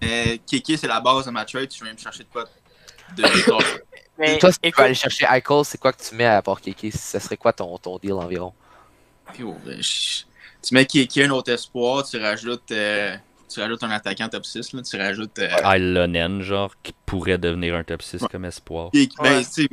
Mais 0.01 0.39
Kéké, 0.45 0.77
c'est 0.77 0.87
la 0.87 0.99
base 0.99 1.25
de 1.25 1.31
ma 1.31 1.45
trade. 1.45 1.71
Si 1.71 1.79
je 1.79 1.83
vais 1.85 1.93
me 1.93 1.97
chercher 1.97 2.23
de 2.23 2.29
quoi 2.31 2.45
de 3.15 3.21
de- 3.23 3.27
Mais 4.19 4.37
Toi, 4.39 4.51
si 4.51 4.59
tu 4.59 4.67
écoute, 4.67 4.77
peux 4.77 4.83
aller 4.85 4.93
chercher 4.93 5.25
Eichel, 5.25 5.65
c'est 5.65 5.77
quoi 5.77 5.93
que 5.93 6.01
tu 6.03 6.15
mets 6.15 6.25
à 6.25 6.41
part 6.41 6.59
KK? 6.61 6.91
Ce 6.91 7.19
serait 7.19 7.37
quoi 7.37 7.53
ton, 7.53 7.77
ton 7.77 7.97
deal 7.97 8.13
environ? 8.13 8.53
Yo, 9.37 9.53
ben, 9.65 9.81
je- 9.81 10.23
Tu 10.63 10.73
mets 10.73 10.85
Kéké, 10.85 11.25
un 11.25 11.29
autre 11.29 11.51
espoir, 11.51 12.05
tu 12.05 12.17
rajoutes, 12.17 12.71
euh, 12.71 13.15
tu 13.47 13.59
rajoutes 13.61 13.83
un 13.83 13.91
attaquant 13.91 14.27
top 14.27 14.43
6, 14.45 14.73
là, 14.73 14.81
tu 14.81 14.97
rajoutes. 14.97 15.37
Euh, 15.39 15.77
Ilonen, 15.77 16.41
genre, 16.41 16.73
qui 16.81 16.93
pourrait 17.05 17.37
devenir 17.37 17.75
un 17.75 17.83
top 17.83 18.01
6 18.01 18.25
comme 18.29 18.45
espoir. 18.45 18.89
Ben, 18.91 19.07
Ouais. 19.19 19.43
tu 19.45 19.51
sais, 19.51 19.67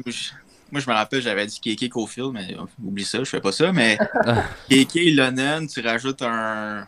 moi, 0.71 0.81
je- 0.81 0.91
me 0.91 0.95
rappelle, 0.95 1.23
j'avais 1.23 1.47
dit 1.47 1.59
Kéké 1.61 1.89
Cofield, 1.89 2.33
mais 2.33 2.55
euh, 2.55 2.65
oublie 2.83 3.05
ça, 3.05 3.19
je 3.19 3.25
fais 3.25 3.41
pas 3.41 3.51
ça. 3.53 3.73
Mais 3.73 3.99
Kéké, 4.69 5.11
Lonen, 5.13 5.67
tu 5.67 5.81
rajoutes 5.81 6.23
un. 6.23 6.87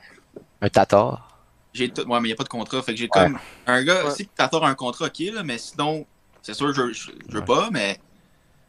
Un 0.61 0.69
Tatar? 0.69 1.29
J'ai 1.73 1.91
tout... 1.91 2.03
Ouais, 2.03 2.21
mais 2.21 2.29
il 2.29 2.31
n'y 2.31 2.33
a 2.33 2.37
pas 2.37 2.45
de 2.45 2.49
contrat. 2.49 2.83
Fait 2.83 2.93
que 2.93 2.99
j'ai 2.99 3.09
comme 3.09 3.39
un 3.67 3.83
gars, 3.83 4.05
Ouais. 4.05 4.11
si 4.11 4.27
t'attends 4.29 4.63
un 4.63 4.75
contrat, 4.75 5.07
ok, 5.07 5.19
là, 5.33 5.43
mais 5.43 5.59
sinon, 5.59 6.07
c'est 6.47 6.55
sûr, 6.55 6.73
je, 6.73 6.93
je, 6.93 7.11
je 7.29 7.33
veux 7.33 7.41
Ouais. 7.41 7.45
pas, 7.45 7.69
mais 7.73 7.99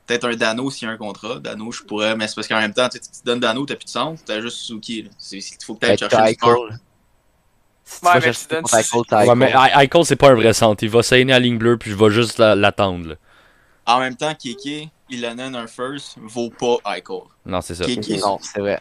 peut-être 0.05 0.25
un 0.27 0.35
Dano 0.35 0.71
s'il 0.71 0.87
y 0.87 0.91
a 0.91 0.93
un 0.93 0.97
contrat. 0.97 1.39
Dano, 1.39 1.71
je 1.71 1.83
pourrais, 1.83 2.15
mais 2.15 2.27
c'est 2.27 2.35
parce 2.35 2.47
qu'en 2.47 2.59
même 2.59 2.73
temps, 2.73 2.89
tu 2.89 2.97
sais, 2.97 3.03
tu 3.03 3.19
te 3.21 3.25
donnes 3.25 3.39
Dano, 3.39 3.65
t'as 3.65 3.75
plus 3.75 3.85
de 3.85 3.89
sens, 3.89 4.19
t'as 4.25 4.41
juste 4.41 4.57
Suzuki. 4.57 5.09
Il 5.31 5.41
faut 5.65 5.75
peut-être 5.75 5.99
chercher. 5.99 6.17
Eichel. 6.17 6.79
Si 7.83 7.99
tu 8.01 8.05
Ouais, 8.05 8.13
mais 8.15 8.31
tu 8.33 8.47
donnes 8.49 8.65
Eichel, 8.73 9.01
Ouais, 9.29 9.35
mais 9.35 9.53
Eichel. 9.75 10.05
C'est 10.05 10.15
pas 10.15 10.29
un 10.29 10.33
vrai 10.35 10.53
centre. 10.53 10.83
Il 10.83 10.89
va 10.89 11.03
saigner 11.03 11.33
à 11.33 11.39
ligne 11.39 11.57
bleue, 11.57 11.77
puis 11.77 11.91
je 11.91 11.95
vais 11.95 12.09
juste 12.09 12.37
la- 12.37 12.55
l'attendre. 12.55 13.15
En 13.85 13.99
même 13.99 14.15
temps, 14.15 14.33
Kiki, 14.35 14.89
Ilonen, 15.09 15.55
un 15.55 15.67
first, 15.67 16.17
vaut 16.21 16.49
pas 16.49 16.77
Eichel. 16.95 17.21
Non, 17.45 17.61
c'est 17.61 17.75
ça. 17.75 17.85
Kiki, 17.85 18.17
Non, 18.17 18.39
c'est 18.41 18.59
vrai. 18.59 18.79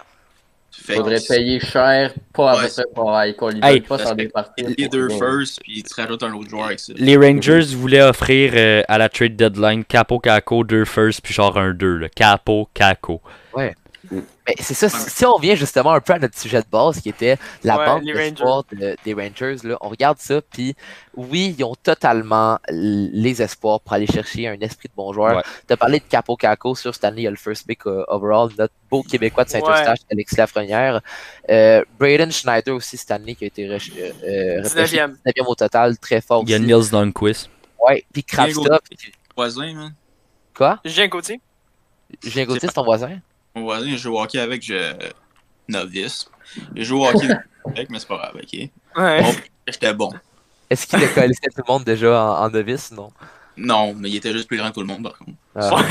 Fait 0.82 0.94
Faudrait 0.94 1.16
que 1.20 1.28
payer 1.28 1.60
cher, 1.60 2.12
pas 2.32 2.52
Ouais. 2.52 2.58
avec 2.60 2.70
ça 2.70 2.82
pour 2.94 3.18
Eichel. 3.20 3.56
Ils 3.56 3.64
Hey. 3.64 3.80
pas 3.80 3.98
s'en 3.98 4.14
départir. 4.14 4.68
les 4.76 4.88
deux 4.88 5.08
first, 5.08 5.60
puis 5.62 5.82
tu 5.82 6.00
rajoutes 6.00 6.22
un 6.22 6.32
autre 6.34 6.48
joueur 6.50 6.66
avec 6.66 6.80
ça. 6.80 6.92
Les 6.96 7.16
Rangers 7.16 7.74
voulaient 7.74 8.02
offrir 8.02 8.52
euh, 8.54 8.82
à 8.88 8.98
la 8.98 9.08
trade 9.08 9.36
deadline 9.36 9.84
Capo, 9.84 10.18
Caco, 10.18 10.64
deux 10.64 10.84
first, 10.84 11.20
puis 11.22 11.34
genre 11.34 11.56
un 11.58 11.72
2. 11.72 11.96
Là. 11.96 12.08
Capo, 12.08 12.68
Caco. 12.74 13.20
Mais 14.10 14.54
c'est 14.60 14.74
ça, 14.74 14.88
si 14.88 15.10
si 15.10 15.24
on 15.26 15.34
revient 15.34 15.56
justement 15.56 15.90
un 15.92 16.00
peu 16.00 16.12
à 16.12 16.18
notre 16.18 16.38
sujet 16.38 16.60
de 16.60 16.66
base 16.70 17.00
qui 17.00 17.08
était 17.08 17.36
la 17.64 17.78
Ouais, 17.78 17.84
banque 17.86 18.04
d'espoir 18.04 18.64
de- 18.72 18.96
des 19.04 19.12
Rangers, 19.14 19.56
là, 19.64 19.76
on 19.80 19.88
regarde 19.88 20.18
ça, 20.18 20.40
puis 20.40 20.74
oui, 21.16 21.54
ils 21.58 21.64
ont 21.64 21.74
totalement 21.74 22.58
les 22.68 23.42
espoirs 23.42 23.80
pour 23.80 23.92
aller 23.92 24.06
chercher 24.06 24.46
un 24.48 24.58
esprit 24.60 24.88
de 24.88 24.94
bon 24.94 25.12
joueur. 25.12 25.36
Ouais. 25.36 25.42
Tu 25.66 25.72
as 25.72 25.76
parlé 25.76 25.98
de 25.98 26.04
Capo 26.08 26.36
Caco 26.36 26.74
sur 26.74 26.94
cette 26.94 27.04
année, 27.04 27.22
il 27.22 27.24
y 27.24 27.26
a 27.26 27.30
le 27.30 27.36
first 27.36 27.66
pick 27.66 27.86
euh, 27.86 28.04
overall, 28.08 28.50
notre 28.58 28.74
beau 28.90 29.02
Québécois 29.02 29.44
de 29.44 29.50
Saint-Eustache, 29.50 29.98
Alexis 30.12 30.36
Lafrenière. 30.36 31.00
Euh, 31.50 31.82
Braden 31.98 32.30
Schneider 32.30 32.74
aussi 32.74 32.96
cette 32.96 33.10
année 33.10 33.34
qui 33.34 33.44
a 33.44 33.46
été 33.48 33.66
rech- 33.66 33.90
euh, 33.98 34.12
euh, 34.24 34.62
repêché 34.62 34.96
19e. 34.98 35.16
19e 35.26 35.46
au 35.48 35.54
total, 35.54 35.98
très 35.98 36.20
fort 36.20 36.42
Il 36.46 36.50
y 36.50 36.54
a 36.54 36.58
aussi. 36.58 36.66
Nils 36.66 36.92
Lundqvist. 36.92 37.50
Ouais, 37.84 38.04
puis 38.12 38.22
Kravstov. 38.22 38.78
Voisin, 39.36 39.74
man. 39.74 39.94
Quoi? 40.54 40.78
Julien 40.84 41.08
Gauthier. 41.08 41.40
Julien 42.22 42.44
Gauthier, 42.44 42.68
c'est 42.68 42.74
ton 42.74 42.84
voisin? 42.84 43.18
Mon 43.56 43.62
voisin, 43.62 43.90
je 43.90 43.96
joue 43.96 44.14
au 44.14 44.20
hockey 44.22 44.38
avec, 44.38 44.62
je. 44.62 44.92
novice. 45.66 46.28
J'ai 46.74 46.84
joué 46.84 46.98
au 47.00 47.06
hockey 47.06 47.28
avec, 47.64 47.88
mais 47.90 47.98
c'est 47.98 48.06
pas 48.08 48.16
grave, 48.18 48.36
ok? 48.36 48.52
Ouais. 48.96 49.22
Bon, 49.22 49.32
j'étais 49.66 49.94
bon. 49.94 50.12
Est-ce 50.68 50.86
qu'il 50.86 51.02
a 51.02 51.08
connaissé 51.08 51.40
tout 51.54 51.62
le 51.66 51.72
monde 51.72 51.84
déjà 51.84 52.22
en, 52.22 52.44
en 52.44 52.50
novice? 52.50 52.92
Non? 52.92 53.10
Non, 53.56 53.94
mais 53.94 54.10
il 54.10 54.16
était 54.16 54.32
juste 54.32 54.46
plus 54.46 54.58
grand 54.58 54.68
que 54.68 54.74
tout 54.74 54.80
le 54.82 54.86
monde, 54.88 55.02
par 55.04 55.16
contre. 55.16 55.32
Ah. 55.54 55.82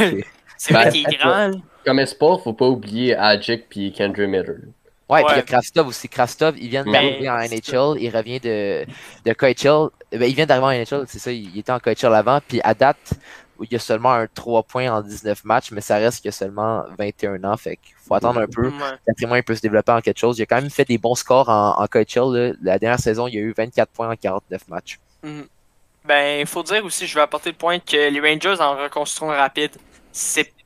C'est 0.58 0.73
Ben, 0.73 0.82
vrai 0.84 0.91
qu'il 0.91 1.08
est 1.10 1.17
grand. 1.17 1.51
Comme 1.84 1.99
espoir, 1.99 2.39
faut 2.41 2.54
pas 2.54 2.67
oublier 2.67 3.15
Adjic 3.15 3.67
puis 3.67 3.91
Kendra 3.91 4.28
Miller. 4.28 4.58
Ouais, 5.10 5.23
puis 5.23 5.25
il 5.28 5.30
y 5.30 5.34
a 5.34 5.36
Ouais. 5.38 5.43
Krastov 5.43 5.88
aussi. 5.88 6.08
Krastov, 6.08 6.56
il 6.58 6.69
vient 6.69 6.84
Ben, 6.84 6.91
d'arriver 6.93 7.30
en 7.30 7.38
NHL, 7.38 8.01
il 8.01 8.10
revient 8.15 8.39
de, 8.39 8.86
de 9.25 9.34
KHL. 9.34 9.89
Ben, 10.17 10.23
il 10.30 10.36
vient 10.36 10.45
d'arriver 10.45 10.65
en 10.67 10.97
NHL, 10.97 11.06
c'est 11.08 11.19
ça, 11.19 11.32
il 11.32 11.49
il 11.54 11.60
était 11.60 11.71
en 11.71 11.80
KHL 11.80 12.13
avant. 12.13 12.39
Puis 12.47 12.62
à 12.63 12.73
date, 12.73 13.13
il 13.61 13.71
y 13.71 13.75
a 13.75 13.79
seulement 13.79 14.11
un 14.13 14.27
3 14.27 14.63
points 14.63 14.89
en 14.91 15.01
19 15.01 15.43
matchs, 15.45 15.71
mais 15.71 15.81
ça 15.81 15.97
reste 15.97 16.17
qu'il 16.17 16.25
y 16.25 16.29
a 16.29 16.31
seulement 16.33 16.83
21 16.97 17.43
ans. 17.43 17.57
Fait 17.57 17.77
qu'il 17.77 17.93
faut 17.95 18.13
attendre 18.15 18.41
un 18.41 18.47
peu. 18.47 18.69
Moi, 18.69 19.37
il 19.37 19.43
peut 19.43 19.55
se 19.55 19.61
développer 19.61 19.91
en 19.91 20.01
quelque 20.01 20.19
chose. 20.19 20.37
Il 20.39 20.43
a 20.43 20.45
quand 20.45 20.61
même 20.61 20.69
fait 20.69 20.85
des 20.85 20.97
bons 20.97 21.15
scores 21.15 21.49
en, 21.49 21.75
en. 21.81 21.85
La 22.61 22.79
dernière 22.79 22.99
saison, 22.99 23.27
il 23.27 23.35
y 23.35 23.37
a 23.37 23.41
eu 23.41 23.53
24 23.55 23.89
points 23.89 24.09
en 24.11 24.15
49 24.15 24.67
matchs. 24.67 24.99
Mhm. 25.23 25.47
Ben, 26.05 26.39
il 26.41 26.45
faut 26.45 26.61
dire 26.61 26.85
aussi, 26.85 27.07
je 27.07 27.15
vais 27.15 27.21
apporter 27.21 27.49
le 27.49 27.55
point 27.55 27.79
que 27.79 28.09
les 28.09 28.19
Rangers 28.19 28.61
en 28.61 28.75
reconstruction 28.77 29.27
rapide, 29.27 29.71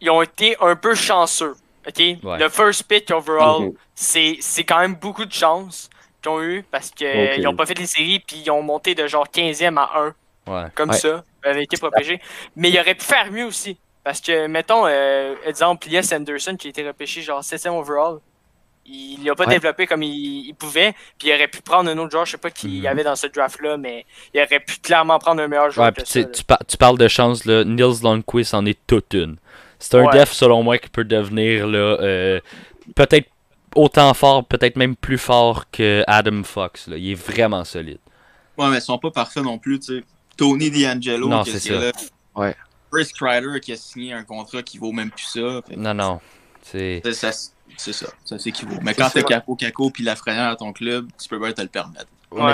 ils 0.02 0.10
ont 0.10 0.22
été 0.22 0.58
un 0.60 0.76
peu 0.76 0.96
chanceux. 0.96 1.56
ok? 1.88 1.98
Ouais. 1.98 2.38
Le 2.38 2.50
first 2.50 2.84
pick 2.84 3.10
overall, 3.12 3.72
c'est, 3.96 4.38
c'est 4.42 4.66
quand 4.66 4.80
même 4.80 4.96
beaucoup 4.96 5.24
de 5.26 5.32
chance 5.32 5.90
qu'ils 6.22 6.32
ont 6.32 6.42
eu 6.42 6.64
parce 6.70 6.90
qu'ils 6.92 7.08
Ok. 7.38 7.44
n'ont 7.44 7.56
pas 7.56 7.66
fait 7.66 7.78
les 7.80 7.86
séries 7.86 8.20
puis 8.20 8.42
ils 8.46 8.52
ont 8.52 8.62
monté 8.62 8.96
de 8.96 9.08
genre 9.08 9.28
15e 9.34 9.78
à 9.78 9.90
1, 10.48 10.52
Ouais. 10.52 10.68
comme 10.76 10.90
Ouais. 10.90 10.98
ça, 10.98 11.24
avec 11.44 11.72
été 11.74 11.84
repêché. 11.86 12.22
Mais 12.56 12.70
ils 12.70 12.80
auraient 12.80 12.96
pu 12.96 13.06
faire 13.06 13.32
mieux 13.32 13.46
aussi. 13.46 13.78
Parce 14.04 14.22
que, 14.22 14.48
mettons, 14.48 14.86
euh, 14.88 15.36
exemple, 15.46 15.86
Elias 15.88 16.12
Anderson 16.16 16.56
qui 16.58 16.68
a 16.68 16.70
été 16.70 16.88
repêché 16.88 17.22
genre 17.22 17.44
7e 17.44 17.74
overall, 17.78 18.20
il 18.86 19.24
l'a 19.24 19.36
pas 19.36 19.44
Ouais. 19.46 19.54
développé 19.54 19.86
comme 19.86 20.02
il, 20.02 20.48
il 20.48 20.54
pouvait, 20.56 20.94
puis 21.20 21.28
il 21.28 21.34
aurait 21.34 21.48
pu 21.48 21.62
prendre 21.62 21.90
un 21.92 21.98
autre 22.00 22.10
joueur, 22.12 22.26
je 22.26 22.32
sais 22.32 22.38
pas 22.38 22.50
qui 22.50 22.68
il 22.68 22.76
y 22.78 22.82
Mhm. 22.82 22.86
avait 22.88 23.04
dans 23.04 23.16
ce 23.16 23.28
draft-là, 23.28 23.78
mais 23.78 24.06
il 24.34 24.42
aurait 24.42 24.60
pu 24.62 24.78
clairement 24.82 25.20
prendre 25.20 25.42
un 25.44 25.48
meilleur 25.48 25.70
joueur 25.70 25.88
Ouais, 25.88 25.94
que 25.94 26.02
tu 26.02 26.22
ça. 26.22 26.24
tu, 26.24 26.44
par- 26.44 26.60
tu 26.68 26.76
parles 26.78 26.98
de 26.98 27.08
chance, 27.08 27.46
là. 27.46 27.64
Nils 27.64 28.02
Lundqvist 28.04 28.54
en 28.56 28.66
est 28.66 28.80
toute 28.88 29.14
une. 29.14 29.38
C'est 29.78 29.96
un 29.96 30.06
Ouais. 30.06 30.12
def, 30.18 30.32
selon 30.32 30.64
moi, 30.64 30.78
qui 30.80 30.90
peut 30.90 31.04
devenir, 31.04 31.68
là, 31.68 31.78
euh, 32.02 32.40
peut-être 32.96 33.30
autant 33.76 34.14
fort, 34.16 34.44
peut-être 34.46 34.76
même 34.76 34.96
plus 34.96 35.20
fort 35.20 35.70
que 35.70 36.04
Adam 36.08 36.42
Fox. 36.44 36.88
Là. 36.88 36.98
Il 36.98 37.12
est 37.12 37.16
vraiment 37.16 37.64
solide. 37.66 38.00
Ouais, 38.58 38.68
mais 38.70 38.78
ils 38.78 38.82
sont 38.82 38.98
pas 38.98 39.12
parfaits 39.12 39.44
non 39.44 39.60
plus, 39.60 39.80
tu 39.80 39.98
sais. 40.00 40.04
Tony 40.40 40.72
D'Angelo, 40.72 41.28
Non, 41.28 41.44
qui 41.44 41.52
c'est 41.52 41.58
est 41.72 41.74
ça. 41.76 41.86
là. 41.86 41.92
Ouais. 42.36 42.56
Chris 42.92 43.12
Kreider 43.14 43.60
qui 43.60 43.74
a 43.74 43.76
signé 43.78 44.14
un 44.14 44.24
contrat 44.24 44.64
qui 44.64 44.78
vaut 44.80 44.92
même 44.92 45.12
plus 45.12 45.26
ça. 45.26 45.62
Fait 45.68 45.76
Non, 45.76 45.94
non. 45.94 46.20
C'est... 46.64 47.02
ça, 47.14 47.32
ça- 47.32 47.52
C'est 47.78 47.94
ça, 47.94 48.08
ça 48.26 48.38
s'équivaut. 48.40 48.76
Mais 48.82 48.94
quand 48.94 49.10
t'as 49.14 49.22
Capo 49.22 49.56
Caco 49.56 49.90
puis 49.92 50.04
Lafrenière 50.04 50.50
à 50.50 50.56
ton 50.56 50.74
club, 50.74 51.08
tu 51.22 51.30
peux 51.30 51.40
pas 51.40 51.54
te 51.54 51.62
le 51.62 51.68
permettre. 51.68 52.08
Ouais. 52.32 52.54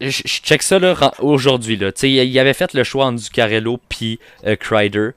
je 0.00 0.10
check 0.22 0.62
ça 0.62 0.78
aujourd'hui. 1.18 1.76
Là. 1.76 1.92
Tu 1.92 2.00
sais, 2.00 2.10
Il 2.10 2.38
avait 2.38 2.54
fait 2.54 2.72
le 2.72 2.82
choix 2.84 3.06
entre 3.06 3.18
Zuccarello 3.18 3.78
puis 3.88 4.18
euh, 4.46 4.56
Kreider. 4.56 5.10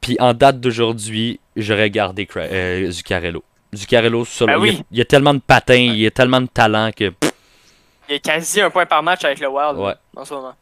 Puis 0.00 0.16
en 0.20 0.34
date 0.34 0.60
d'aujourd'hui, 0.60 1.38
j'aurais 1.56 1.90
gardé 1.90 2.24
Cri- 2.26 2.48
euh, 2.50 2.90
Zuccarello. 2.90 3.42
Zuccarello, 3.74 4.26
Ben 4.40 4.46
il, 4.46 4.50
y 4.50 4.52
a, 4.52 4.58
oui. 4.58 4.82
il 4.90 4.98
y 4.98 5.00
a 5.00 5.04
tellement 5.04 5.34
de 5.34 5.40
patins, 5.40 5.74
il 5.74 5.96
y 5.98 6.06
a 6.06 6.10
tellement 6.10 6.40
de 6.40 6.46
talent 6.46 6.90
que. 6.96 7.10
pff, 7.10 7.32
Il 8.08 8.12
y 8.12 8.16
a 8.16 8.18
quasi 8.18 8.60
un 8.60 8.70
point 8.70 8.86
par 8.86 9.02
match 9.02 9.24
avec 9.24 9.38
le 9.40 9.48
Wild 9.48 9.76
Ouais. 9.78 9.94
en 10.16 10.24
ce 10.24 10.34
moment. 10.34 10.54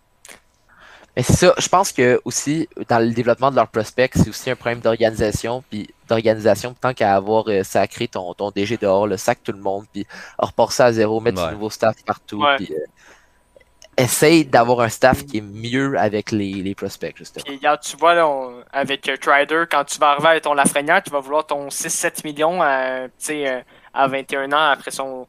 Mais 1.17 1.23
c'est 1.23 1.33
ça, 1.33 1.55
je 1.57 1.69
pense 1.69 1.93
que 1.93 2.21
aussi, 2.27 2.69
dans 2.89 2.99
le 2.99 3.11
développement 3.11 3.51
de 3.51 3.57
leurs 3.57 3.69
prospects, 3.69 4.13
c'est 4.15 4.29
aussi 4.29 4.51
un 4.51 4.57
problème 4.57 4.81
d'organisation, 4.81 5.65
puis 5.71 5.89
d'organisation, 6.09 6.75
tant 6.79 6.93
qu'à 6.93 7.15
avoir 7.17 7.45
euh, 7.49 7.63
sacré 7.63 8.07
ton, 8.07 8.35
ton 8.35 8.51
DG 8.51 8.77
dehors, 8.77 9.07
le 9.07 9.17
sac 9.17 9.39
tout 9.43 9.53
le 9.53 9.59
monde, 9.61 9.87
puis 9.93 10.07
repart 10.39 10.71
ça 10.73 10.87
à 10.87 10.93
zéro, 10.93 11.21
mettre 11.21 11.41
Ouais. 11.43 11.49
du 11.49 11.55
nouveau 11.55 11.71
staff 11.71 11.97
partout, 12.05 12.43
Ouais. 12.43 12.57
puis 12.57 12.69
euh, 12.71 12.77
essaye 13.97 14.45
d'avoir 14.45 14.81
un 14.81 14.91
staff 14.91 15.25
qui 15.25 15.39
est 15.39 15.41
mieux 15.41 15.99
avec 15.99 16.31
les, 16.33 16.53
les 16.53 16.75
prospects, 16.75 17.17
justement. 17.17 17.45
Puis 17.47 17.57
regarde, 17.57 17.81
tu 17.81 17.97
vois, 17.97 18.15
là, 18.15 18.29
on- 18.29 18.63
avec 18.73 19.09
euh, 19.09 19.17
Trider, 19.17 19.65
quand 19.71 19.85
tu 19.85 19.99
vas 19.99 20.11
arriver 20.11 20.29
avec 20.29 20.43
ton 20.43 20.53
Lafrenière, 20.53 21.03
tu 21.03 21.11
vas 21.11 21.21
vouloir 21.21 21.47
ton 21.47 21.69
6-7 21.71 22.25
millions 22.27 22.61
à, 22.63 23.05
tu 23.09 23.11
sais, 23.19 23.49
euh, 23.49 23.61
à 23.95 24.07
21 24.07 24.53
ans 24.53 24.71
après 24.71 24.91
son 24.91 25.27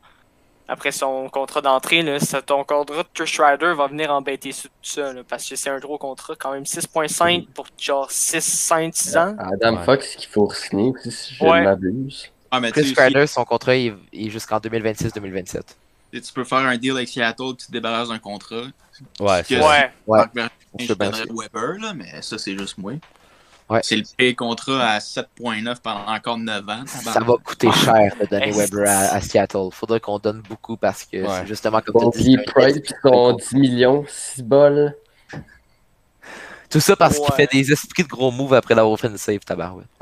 après 0.68 0.92
son 0.92 1.30
contrat 1.30 1.62
d'entrée. 1.62 2.04
Ton 2.46 2.64
contrat 2.64 3.04
de 3.04 3.08
Trish 3.14 3.40
Rider 3.40 3.74
va 3.76 3.88
venir 3.88 4.12
embêter 4.12 4.52
sur 4.52 4.70
tout 4.70 4.76
ça, 4.90 5.14
là, 5.14 5.22
parce 5.28 5.48
que 5.48 5.56
c'est 5.56 5.70
un 5.70 5.80
gros 5.80 5.98
contrat, 5.98 6.36
quand 6.38 6.52
même 6.52 6.64
6.5 6.66 7.48
pour 7.54 7.68
genre 7.78 8.12
6, 8.12 8.42
5, 8.44 8.96
6 8.96 9.18
ans. 9.18 9.36
Adam 9.40 9.78
Ouais. 9.78 9.84
Fox 9.86 10.16
qu'il 10.16 10.30
faut 10.30 10.52
signer 10.52 10.92
aussi, 10.92 11.12
si 11.12 11.36
je 11.36 11.44
Ouais. 11.44 11.60
ne 11.62 11.66
m'abuse. 11.66 12.32
Ah, 12.52 12.60
mais 12.60 12.72
tu 12.72 12.80
Chris 12.80 12.90
sais, 12.90 12.96
Kreider, 12.96 13.28
son 13.28 13.44
contrat 13.46 13.76
est, 13.76 13.94
est 14.14 14.30
jusqu'en 14.30 14.60
2026-2027. 14.60 15.62
si 16.14 16.22
tu 16.22 16.34
peux 16.34 16.44
faire 16.46 16.60
un 16.60 16.78
deal 16.78 16.92
avec 16.92 17.10
Seattle 17.10 17.56
tu 17.58 17.68
te 17.68 17.72
débarrasses 17.72 18.08
d'un 18.10 18.20
contrat. 18.20 18.64
Ouais, 19.20 19.44
c'est 19.44 19.60
Ouais. 19.62 19.92
Ouais. 20.08 20.24
Je 20.80 20.94
Weber, 20.94 21.78
là, 21.82 21.94
mais 21.94 22.22
ça, 22.22 22.38
c'est 22.38 22.58
juste 22.58 22.78
moi. 22.78 22.94
Ouais. 23.70 23.82
C'est 23.84 23.98
le 23.98 24.04
pire 24.18 24.36
contrat 24.38 24.82
à 24.92 25.00
7.9 25.00 25.76
pendant 25.84 26.08
encore 26.08 26.38
9 26.38 26.70
ans. 26.70 26.84
Ça 26.86 27.20
va 27.20 27.34
coûter 27.44 27.70
cher 27.74 28.14
de 28.20 28.26
donner 28.26 28.52
Weber 28.52 28.88
à, 28.90 29.16
à 29.16 29.22
Seattle. 29.22 29.70
Faudrait 29.74 30.00
qu'on 30.00 30.20
donne 30.20 30.42
beaucoup 30.48 30.78
parce 30.78 31.04
que 31.04 31.18
Ouais. 31.18 31.28
c'est 31.42 31.48
justement 31.48 31.82
comme 31.82 32.02
Bon, 32.02 32.12
tu 32.12 32.20
dis. 32.22 32.38
puis 32.38 32.46
Price, 32.46 32.78
son 33.04 33.34
10 33.34 33.54
millions, 33.56 34.06
6 34.08 34.44
balles. 34.44 34.96
Tout 36.70 36.80
ça 36.80 36.96
parce 36.96 37.20
qu'il 37.20 37.34
fait 37.34 37.50
des 37.52 37.72
esprits 37.72 38.04
de 38.04 38.08
gros 38.08 38.32
moves 38.32 38.54
après 38.54 38.74
l'avoir 38.76 38.98
fait 39.00 39.08
une 39.08 39.18
save, 39.18 39.40
tabarouette. 39.40 39.88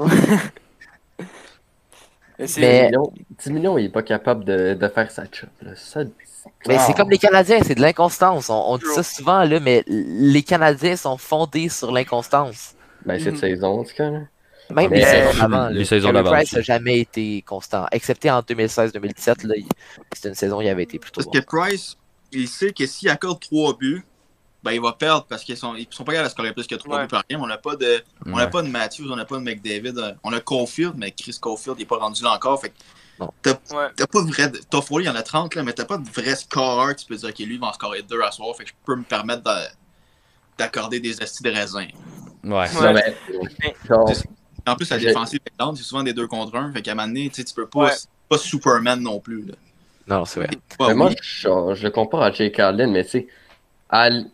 Mais 2.37 2.47
c'est- 2.47 2.59
10 2.59 2.59
Mais- 2.61 2.85
millions, 2.87 3.13
10 3.43 3.51
millions, 3.51 3.77
il 3.77 3.85
est 3.85 3.89
pas 3.89 4.03
capable 4.03 4.43
de, 4.43 4.73
de 4.73 4.87
faire 4.89 5.09
sa. 5.09 5.23
Ça, 5.75 6.01
Mais 6.67 6.77
c'est 6.77 6.91
Ah. 6.91 6.93
comme 6.95 7.09
les 7.09 7.17
Canadiens, 7.17 7.59
c'est 7.63 7.75
de 7.75 7.81
l'inconstance. 7.81 8.49
On, 8.49 8.73
on 8.73 8.77
dit 8.77 8.85
ça 8.93 9.03
souvent, 9.03 9.43
là, 9.43 9.59
mais 9.59 9.83
les 9.87 10.43
Canadiens 10.43 10.95
sont 10.97 11.17
fondés 11.17 11.69
sur 11.69 11.91
l'inconstance. 11.91 12.74
Ben, 13.05 13.19
cette 13.19 13.33
Mhm. 13.33 13.39
saison, 13.39 13.79
en 13.79 13.83
tout 13.83 13.93
cas. 13.95 14.09
là. 14.09 14.19
Même 14.71 14.89
Mais, 14.89 14.97
les 14.97 15.03
euh, 15.05 15.31
saisons 15.31 15.39
d'avant. 15.47 15.67
les 15.69 15.79
là. 15.79 15.85
saisons 15.85 16.07
Carey 16.11 16.23
d'avant 16.23 16.35
Price 16.35 16.53
n'a 16.53 16.61
jamais 16.61 16.99
été 16.99 17.43
constant. 17.43 17.85
Excepté 17.91 18.31
en 18.31 18.41
2016-2017, 18.41 19.43
là, 19.43 19.53
il- 19.57 19.67
c'était 20.11 20.29
une 20.29 20.35
saison 20.35 20.57
où 20.57 20.61
il 20.63 20.69
avait 20.69 20.83
été 20.83 20.97
plutôt 20.97 21.21
Parce 21.21 21.27
bon. 21.27 21.39
que 21.39 21.45
Price, 21.45 21.95
il 22.31 22.47
sait 22.47 22.71
que 22.73 22.85
s'il 22.87 23.09
accorde 23.09 23.39
3 23.39 23.77
buts, 23.77 24.03
ben 24.63 24.71
il 24.71 24.81
va 24.81 24.93
perdre 24.93 25.27
parce 25.29 25.43
qu'ils 25.43 25.55
sont, 25.57 25.75
ils 25.75 25.85
sont 25.91 26.03
pas 26.03 26.13
capables 26.13 26.29
de 26.29 26.31
scorer 26.33 26.51
plus 26.53 26.65
que 26.65 26.73
3 26.73 26.95
Ouais. 26.97 27.01
buts 27.03 27.09
par 27.09 27.23
game. 27.29 27.39
On 27.43 27.45
n'a 27.45 27.59
pas 27.59 27.75
de, 27.75 28.01
on 28.25 28.31
n'a 28.31 28.45
Ouais. 28.45 28.49
pas 28.49 28.63
de 28.63 28.67
Matthews, 28.69 29.11
on 29.11 29.15
n'a 29.15 29.25
pas 29.25 29.37
de 29.37 29.43
McDavid, 29.43 29.93
euh, 29.99 30.13
on 30.23 30.33
a 30.33 30.39
Caulfield, 30.39 30.93
mais 30.97 31.11
Chris 31.11 31.37
Caulfield 31.39 31.77
n'est 31.77 31.85
pas 31.85 31.97
rendu 31.97 32.23
là 32.23 32.31
encore. 32.33 32.59
Fait 32.59 32.69
que 32.69 32.75
t'as, 33.43 33.51
Ouais. 33.51 33.89
pas 34.11 34.21
de 34.23 34.27
vrai. 34.31 34.51
Toffoli, 34.71 35.05
il 35.05 35.07
y 35.07 35.11
en 35.11 35.15
a 35.15 35.21
30, 35.21 35.53
là, 35.53 35.61
mais 35.61 35.73
t'as 35.73 35.85
pas 35.85 35.99
de 35.99 36.09
vrai 36.09 36.35
scoreur 36.35 36.95
que 36.95 37.01
tu 37.01 37.05
peux 37.05 37.15
dire, 37.15 37.29
ok, 37.29 37.37
lui, 37.37 37.53
il 37.53 37.59
va 37.59 37.67
en 37.67 37.73
scorer 37.73 38.01
2 38.01 38.19
à 38.23 38.31
soir. 38.31 38.55
Fait 38.57 38.63
que 38.63 38.71
je 38.71 38.75
peux 38.83 38.95
me 38.95 39.03
permettre 39.03 39.43
de- 39.43 39.67
d'accorder 40.57 40.99
des 40.99 41.21
estis 41.21 41.43
de 41.43 41.51
raisin. 41.51 41.85
Ouais. 42.45 42.67
Ouais. 42.79 42.93
Mais, 42.93 43.75
genre, 43.87 44.11
En 44.67 44.75
plus, 44.75 44.89
la 44.89 44.97
défensive 44.97 45.39
c'est 45.75 45.83
souvent 45.83 46.03
des 46.03 46.13
2 46.13 46.27
contre 46.27 46.55
1. 46.55 46.73
Fait 46.73 46.81
qu'à 46.81 46.91
un 46.91 46.95
moment 46.95 47.07
donné, 47.07 47.29
tu 47.29 47.35
sais, 47.35 47.43
tu 47.43 47.53
peux 47.53 47.67
pas. 47.67 47.85
Ouais. 47.85 47.91
pas 48.29 48.37
Superman 48.37 49.01
non 49.01 49.19
plus. 49.19 49.45
Là. 49.45 49.53
Non, 50.07 50.25
c'est 50.25 50.41
vrai. 50.41 50.49
Mais 50.79 50.93
moi, 50.93 51.09
oui. 51.09 51.15
je, 51.21 51.49
je 51.75 51.83
le 51.83 51.89
compare 51.89 52.21
à 52.21 52.31
Jake 52.31 52.59
Allen, 52.59 52.91
mais 52.91 53.03
tu 53.03 53.11
sais, 53.11 53.27
Al... 53.89 54.25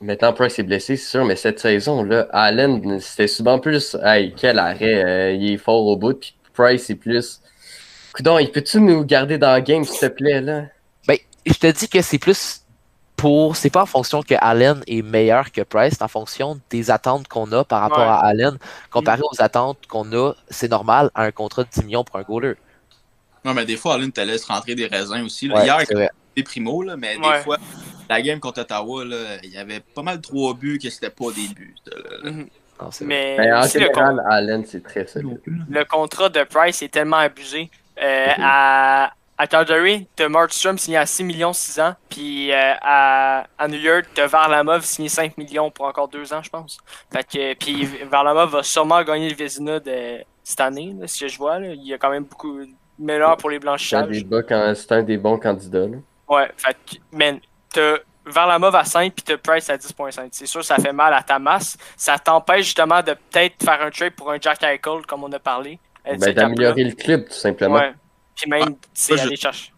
maintenant 0.00 0.32
Price 0.32 0.58
est 0.58 0.62
blessé, 0.62 0.96
c'est 0.96 1.10
sûr, 1.10 1.24
mais 1.24 1.36
cette 1.36 1.58
saison-là, 1.60 2.26
Allen, 2.32 3.00
c'était 3.00 3.28
souvent 3.28 3.58
plus, 3.58 3.96
hey, 4.02 4.34
quel 4.34 4.58
arrêt, 4.58 5.04
euh, 5.04 5.32
il 5.32 5.52
est 5.52 5.58
fort 5.58 5.86
au 5.86 5.96
bout, 5.96 6.18
puis 6.18 6.34
Price 6.54 6.88
est 6.88 6.94
plus. 6.94 7.40
Coudon, 8.14 8.38
il 8.38 8.50
peut-tu 8.50 8.80
nous 8.80 9.04
garder 9.04 9.36
dans 9.36 9.54
le 9.54 9.60
game, 9.60 9.84
s'il 9.84 10.00
te 10.00 10.06
plaît, 10.06 10.40
là? 10.40 10.64
Ben, 11.06 11.18
je 11.44 11.54
te 11.54 11.66
dis 11.66 11.88
que 11.88 12.00
c'est 12.00 12.18
plus 12.18 12.59
pour. 13.20 13.56
C'est 13.56 13.70
pas 13.70 13.82
en 13.82 13.86
fonction 13.86 14.22
que 14.22 14.34
Allen 14.40 14.82
est 14.86 15.02
meilleur 15.02 15.52
que 15.52 15.60
Price, 15.62 15.94
c'est 15.98 16.02
en 16.02 16.08
fonction 16.08 16.60
des 16.70 16.90
attentes 16.90 17.28
qu'on 17.28 17.50
a 17.52 17.64
par 17.64 17.82
rapport 17.82 17.98
Ouais. 17.98 18.04
à 18.04 18.18
Allen. 18.18 18.58
Comparé 18.90 19.22
aux 19.22 19.40
attentes 19.42 19.86
qu'on 19.88 20.10
a, 20.12 20.32
c'est 20.48 20.70
normal 20.70 21.10
à 21.14 21.24
un 21.24 21.30
contrat 21.32 21.64
de 21.64 21.68
10 21.68 21.84
millions 21.84 22.04
pour 22.04 22.16
un 22.16 22.22
goaler. 22.22 22.54
Non, 23.44 23.54
mais 23.54 23.64
des 23.64 23.76
fois, 23.76 23.94
Allen 23.94 24.12
te 24.12 24.20
laisse 24.20 24.44
rentrer 24.44 24.74
des 24.74 24.86
raisins 24.86 25.22
aussi. 25.24 25.48
Là. 25.48 25.56
Ouais, 25.56 25.64
Hier, 25.64 26.08
des 26.36 26.42
primo, 26.42 26.82
là, 26.82 26.96
mais 26.96 27.16
Ouais. 27.16 27.38
des 27.38 27.42
fois, 27.44 27.56
la 28.08 28.22
game 28.22 28.38
contre 28.38 28.60
Ottawa, 28.60 29.04
là, 29.04 29.16
il 29.42 29.50
y 29.50 29.56
avait 29.58 29.80
pas 29.80 30.02
mal 30.02 30.16
de 30.18 30.22
trois 30.22 30.54
buts 30.54 30.78
que 30.82 30.88
c'était 30.90 31.10
pas 31.10 31.26
des 31.34 31.48
buts. 31.54 31.74
Mhm. 32.24 32.46
Non, 32.80 32.88
vrai. 32.88 33.04
Mais 33.06 33.36
Mais 33.38 33.52
en 33.52 33.56
le, 33.60 33.62
con- 33.62 33.68
général, 33.68 34.22
Allen, 34.30 34.64
c'est 34.66 34.82
très 34.82 35.06
solide. 35.06 35.38
le 35.46 35.84
contrat 35.84 36.28
de 36.28 36.42
Price 36.44 36.82
est 36.82 36.88
tellement 36.88 37.18
abusé. 37.18 37.70
Euh, 38.02 38.26
à, 38.38 39.12
à 39.40 39.46
Calgary, 39.46 40.06
t'as 40.16 40.28
Markstrom 40.28 40.76
signé 40.76 40.98
à 40.98 41.06
6 41.06 41.24
millions 41.24 41.54
6 41.54 41.80
ans, 41.80 41.94
puis 42.10 42.52
euh, 42.52 42.74
à, 42.82 43.46
à 43.56 43.68
New 43.68 43.78
York, 43.78 44.04
t'as 44.14 44.26
Varlamov 44.26 44.84
signé 44.84 45.08
5 45.08 45.38
millions 45.38 45.70
pour 45.70 45.86
encore 45.86 46.08
2 46.08 46.34
ans, 46.34 46.42
je 46.42 46.50
pense. 46.50 46.76
Fait 47.10 47.24
que, 47.24 47.54
puis 47.54 47.88
Varlamov 48.10 48.50
va 48.50 48.62
sûrement 48.62 49.02
gagner 49.02 49.30
le 49.30 49.34
Vézina 49.34 49.80
de 49.80 50.18
cette 50.44 50.60
année, 50.60 50.94
là, 51.00 51.06
si 51.06 51.26
je 51.26 51.38
vois. 51.38 51.58
Là. 51.58 51.68
Il 51.68 51.86
y 51.86 51.94
a 51.94 51.96
quand 51.96 52.10
même 52.10 52.24
beaucoup 52.24 52.58
meilleur 52.98 53.38
pour 53.38 53.48
les 53.48 53.58
blanchissages. 53.58 54.22
c'est 54.74 54.92
un 54.92 55.02
des 55.02 55.16
bons 55.16 55.38
candidats. 55.38 55.86
Là. 55.86 55.96
Ouais, 56.28 56.50
fait 56.58 56.76
que, 56.84 57.16
man, 57.16 57.40
t'as 57.72 57.96
Varlamov 58.26 58.76
à 58.76 58.84
5 58.84 59.14
puis 59.14 59.24
t'as 59.24 59.38
Price 59.38 59.70
à 59.70 59.78
10.5. 59.78 60.28
C'est 60.32 60.44
sûr, 60.44 60.62
ça 60.62 60.76
fait 60.76 60.92
mal 60.92 61.14
à 61.14 61.22
ta 61.22 61.38
masse. 61.38 61.78
Ça 61.96 62.18
t'empêche 62.18 62.66
justement 62.66 63.00
de 63.00 63.14
peut-être 63.14 63.64
faire 63.64 63.80
un 63.80 63.90
trade 63.90 64.12
pour 64.12 64.30
un 64.30 64.36
Jack 64.38 64.62
Eichel, 64.62 65.06
comme 65.08 65.24
on 65.24 65.32
a 65.32 65.38
parlé. 65.38 65.78
Euh, 66.06 66.16
Ben, 66.20 66.34
d'améliorer 66.34 66.84
le 66.84 66.94
club, 66.94 67.24
tout 67.24 67.32
simplement. 67.32 67.76
Ouais. 67.76 67.94
Puis 68.40 68.50
même, 68.50 68.76
je- 68.94 69.14
aller 69.14 69.36
chercher. 69.36 69.72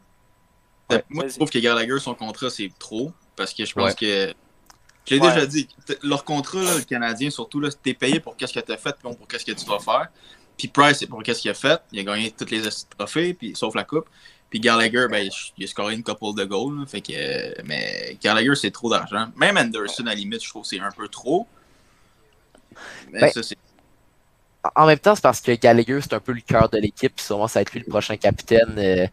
Ouais, 0.91 1.05
Moi, 1.09 1.29
je 1.29 1.35
trouve 1.37 1.51
que 1.51 1.59
Gallagher, 1.59 1.99
son 1.99 2.15
contrat, 2.15 2.51
c'est 2.51 2.71
trop. 2.79 3.13
Parce 3.37 3.55
que 3.55 3.65
je 3.65 3.73
pense 3.73 3.91
Ouais. 3.91 3.95
que. 3.95 4.35
Je 5.09 5.15
l'ai 5.15 5.21
Ouais. 5.21 5.35
déjà 5.35 5.47
dit, 5.47 5.69
leur 6.03 6.25
contrat, 6.25 6.63
là, 6.63 6.77
le 6.79 6.85
Canadien, 6.85 7.29
surtout, 7.31 7.59
là, 7.61 7.69
t'es 7.83 7.95
payé 7.95 8.21
pour 8.21 8.37
qu'est-ce 8.37 8.53
que 8.53 8.61
t'as 8.61 8.77
fait, 8.77 8.93
puis 9.03 9.15
pour 9.17 9.27
qu'est-ce 9.27 9.45
que 9.45 9.53
tu 9.53 9.67
vas 9.67 9.79
faire. 9.81 10.09
Puis 10.57 10.69
Price, 10.69 10.99
c'est 10.99 11.07
pour 11.07 11.23
qu'est-ce 11.23 11.41
qu'il 11.41 11.51
a 11.51 11.55
fait. 11.55 11.81
Il 11.93 11.99
a 12.01 12.05
gagné 12.05 12.31
toutes 12.31 12.51
les 12.51 12.63
trophées, 12.97 13.35
puis, 13.35 13.57
sauf 13.57 13.75
la 13.75 13.85
coupe. 13.85 14.07
Puis 14.51 14.61
Gallagher, 14.61 15.07
ben, 15.11 15.29
il 15.57 15.65
a 15.65 15.67
scoré 15.67 15.95
une 15.95 16.05
couple 16.05 16.39
de 16.39 16.45
goals. 16.45 16.79
là, 16.81 16.87
fait 16.87 17.01
que, 17.01 17.63
mais 17.63 18.17
Gallagher, 18.23 18.55
c'est 18.55 18.71
trop 18.71 18.91
d'argent. 18.91 19.29
Même 19.35 19.57
Anderson, 19.57 20.03
à 20.07 20.11
la 20.11 20.15
limite, 20.15 20.45
je 20.45 20.49
trouve 20.51 20.63
que 20.63 20.69
c'est 20.69 20.79
un 20.79 20.91
peu 20.93 21.09
trop. 21.09 21.49
Mais 23.11 23.21
Ben, 23.21 23.31
ça, 23.33 23.43
c'est. 23.43 23.57
En 24.77 24.87
même 24.87 24.99
temps, 24.99 25.15
c'est 25.17 25.23
parce 25.23 25.41
que 25.41 25.53
Gallagher, 25.53 26.01
c'est 26.01 26.13
un 26.15 26.21
peu 26.21 26.33
le 26.33 26.41
cœur 26.41 26.69
de 26.69 26.79
l'équipe. 26.79 27.13
puis 27.17 27.25
Sûrement, 27.25 27.49
ça 27.49 27.59
va 27.59 27.63
être 27.63 27.73
lui 27.73 27.81
le 27.81 27.87
prochain 27.87 28.17
capitaine. 28.17 28.75
euh, 28.79 29.07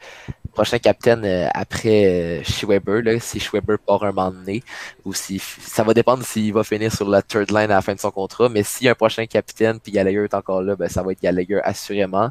prochain 0.54 0.78
capitaine 0.80 1.24
euh, 1.26 1.48
après 1.54 2.06
euh, 2.40 2.44
Schweber, 2.44 3.02
là, 3.04 3.20
si 3.20 3.40
Schweber 3.40 3.78
part 3.80 4.04
un 4.04 4.12
moment 4.12 4.32
donné. 4.32 4.64
Ou 5.06 5.14
si 5.14 5.40
ça 5.40 5.84
va 5.84 5.94
dépendre 5.94 6.24
s'il 6.26 6.54
va 6.54 6.64
finir 6.64 6.94
sur 6.94 7.08
la 7.10 7.22
third 7.22 7.50
line 7.52 7.72
à 7.72 7.76
la 7.76 7.82
fin 7.82 7.94
de 7.96 8.00
son 8.00 8.12
contrat. 8.12 8.50
Mais 8.50 8.62
s'il 8.64 8.86
y 8.86 8.88
a 8.90 8.92
un 8.92 8.96
prochain 8.96 9.26
capitaine 9.26 9.80
puis 9.80 9.92
Gallagher 9.92 10.24
est 10.26 10.34
encore 10.34 10.62
là, 10.62 10.76
ben, 10.76 10.88
ça 10.90 11.02
va 11.02 11.14
être 11.14 11.22
Gallagher 11.22 11.62
assurément. 11.64 12.30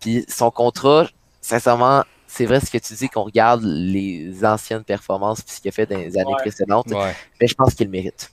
Puis 0.00 0.24
son 0.28 0.50
contrat, 0.50 1.08
sincèrement, 1.40 2.04
c'est 2.26 2.44
vrai 2.46 2.60
ce 2.60 2.70
que 2.70 2.78
tu 2.78 2.92
dis 2.94 3.08
qu'on 3.08 3.22
regarde 3.24 3.62
les 3.64 4.44
anciennes 4.44 4.84
performances 4.84 5.40
puis 5.40 5.54
ce 5.54 5.60
qu'il 5.62 5.68
a 5.70 5.72
fait 5.72 5.86
dans 5.86 5.96
les 5.96 6.18
années 6.18 6.26
Ouais. 6.26 6.34
précédentes. 6.42 6.88
Ouais. 6.90 7.14
Mais 7.40 7.46
je 7.46 7.54
pense 7.54 7.74
qu'il 7.74 7.86
le 7.86 7.92
mérite. 7.92 8.30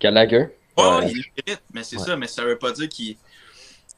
Gallagher? 0.00 0.48
Ouais, 0.76 0.84
Ouais. 0.84 1.10
il 1.10 1.16
le 1.16 1.42
mérite, 1.46 1.62
mais 1.72 1.82
c'est 1.82 1.96
Ouais. 1.96 2.04
ça, 2.04 2.16
mais 2.16 2.26
ça 2.26 2.44
veut 2.44 2.58
pas 2.58 2.72
dire 2.72 2.88
qu'il. 2.88 3.16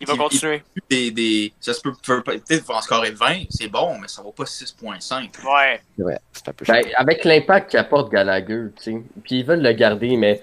Il 0.01 0.07
va 0.07 0.15
Il- 0.15 0.19
continuer. 0.19 0.63
Des, 0.89 1.11
des, 1.11 1.53
ça 1.61 1.75
se 1.75 1.81
peut 1.83 1.93
peut- 2.03 2.23
peut-être 2.23 2.45
qu'il 2.47 2.59
va 2.61 2.77
en 2.77 2.81
scorer 2.81 3.11
20, 3.11 3.43
c'est 3.51 3.69
bon, 3.69 3.99
mais 3.99 4.09
ça 4.09 4.23
vaut 4.23 4.33
pas 4.33 4.45
6.5. 4.47 5.31
Ouais. 5.45 6.19
C'est 6.33 6.49
un 6.49 6.53
peu 6.53 6.65
Ben, 6.67 6.85
avec 6.97 7.25
l'impact 7.25 7.73
qu'apporte 7.73 8.11
Gallagher, 8.11 8.69
tu 8.77 8.83
sais. 8.83 9.03
Puis 9.23 9.41
ils 9.41 9.45
veulent 9.45 9.63
le 9.63 9.73
garder, 9.73 10.17
mais 10.17 10.39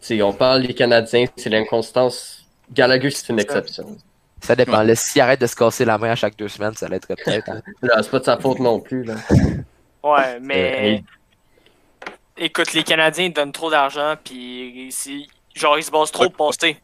tu 0.00 0.06
sais, 0.16 0.22
on 0.22 0.32
parle 0.32 0.66
des 0.66 0.74
Canadiens, 0.74 1.26
c'est 1.36 1.50
l'inconstance. 1.50 2.44
Gallagher, 2.72 3.10
c'est 3.10 3.28
une 3.28 3.38
exception. 3.40 3.98
Ça 4.40 4.56
dépend. 4.56 4.82
Là, 4.82 4.94
s'il 4.96 5.20
arrête 5.20 5.40
de 5.40 5.46
se 5.46 5.54
casser 5.54 5.84
la 5.84 5.98
main 5.98 6.10
à 6.12 6.14
chaque 6.16 6.36
deux 6.36 6.48
semaines, 6.48 6.74
ça 6.74 6.88
l'aiderait 6.88 7.14
peut-être. 7.16 7.48
hein. 7.50 7.60
Là, 7.82 8.02
c'est 8.02 8.10
pas 8.10 8.18
de 8.18 8.24
sa 8.24 8.38
faute 8.38 8.58
non 8.60 8.80
plus. 8.80 9.04
Là. 9.04 9.14
Ouais, 10.02 10.40
mais. 10.40 10.96
Euh, 10.96 12.08
Écoute, 12.36 12.72
les 12.72 12.82
Canadiens 12.82 13.26
ils 13.26 13.32
donnent 13.32 13.52
trop 13.52 13.70
d'argent, 13.70 14.14
puis 14.24 14.90
genre, 15.54 15.78
ils 15.78 15.84
se 15.84 15.90
basent 15.90 16.10
trop 16.10 16.28
passé. 16.30 16.76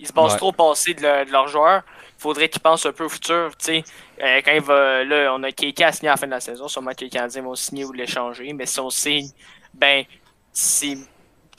Ils 0.00 0.06
se 0.06 0.12
basent 0.12 0.32
Ouais. 0.32 0.38
trop 0.38 0.52
passé 0.52 0.94
de, 0.94 1.02
leur- 1.02 1.26
de 1.26 1.30
leurs 1.32 1.48
joueurs. 1.48 1.82
Il 2.18 2.22
faudrait 2.22 2.48
qu'ils 2.48 2.60
pensent 2.62 2.86
un 2.86 2.92
peu 2.92 3.04
au 3.04 3.08
futur. 3.08 3.50
Tu 3.58 3.64
sais, 3.66 3.84
Euh, 4.22 4.40
quand 4.44 4.52
il 4.52 4.60
va. 4.60 5.04
Là, 5.04 5.32
on 5.34 5.42
a 5.44 5.52
Keke 5.52 5.80
à 5.82 5.92
signer 5.92 6.08
à 6.08 6.12
la 6.12 6.16
fin 6.16 6.26
de 6.26 6.32
la 6.32 6.40
saison. 6.40 6.66
Sûrement 6.68 6.92
que 6.92 7.04
les 7.04 7.10
Canadiens 7.10 7.42
vont 7.42 7.54
signer 7.54 7.84
ou 7.84 7.92
l'échanger. 7.92 8.52
Mais 8.52 8.66
si 8.66 8.80
on 8.80 8.90
signe, 8.90 9.28
ben, 9.74 10.04
c'est. 10.52 10.96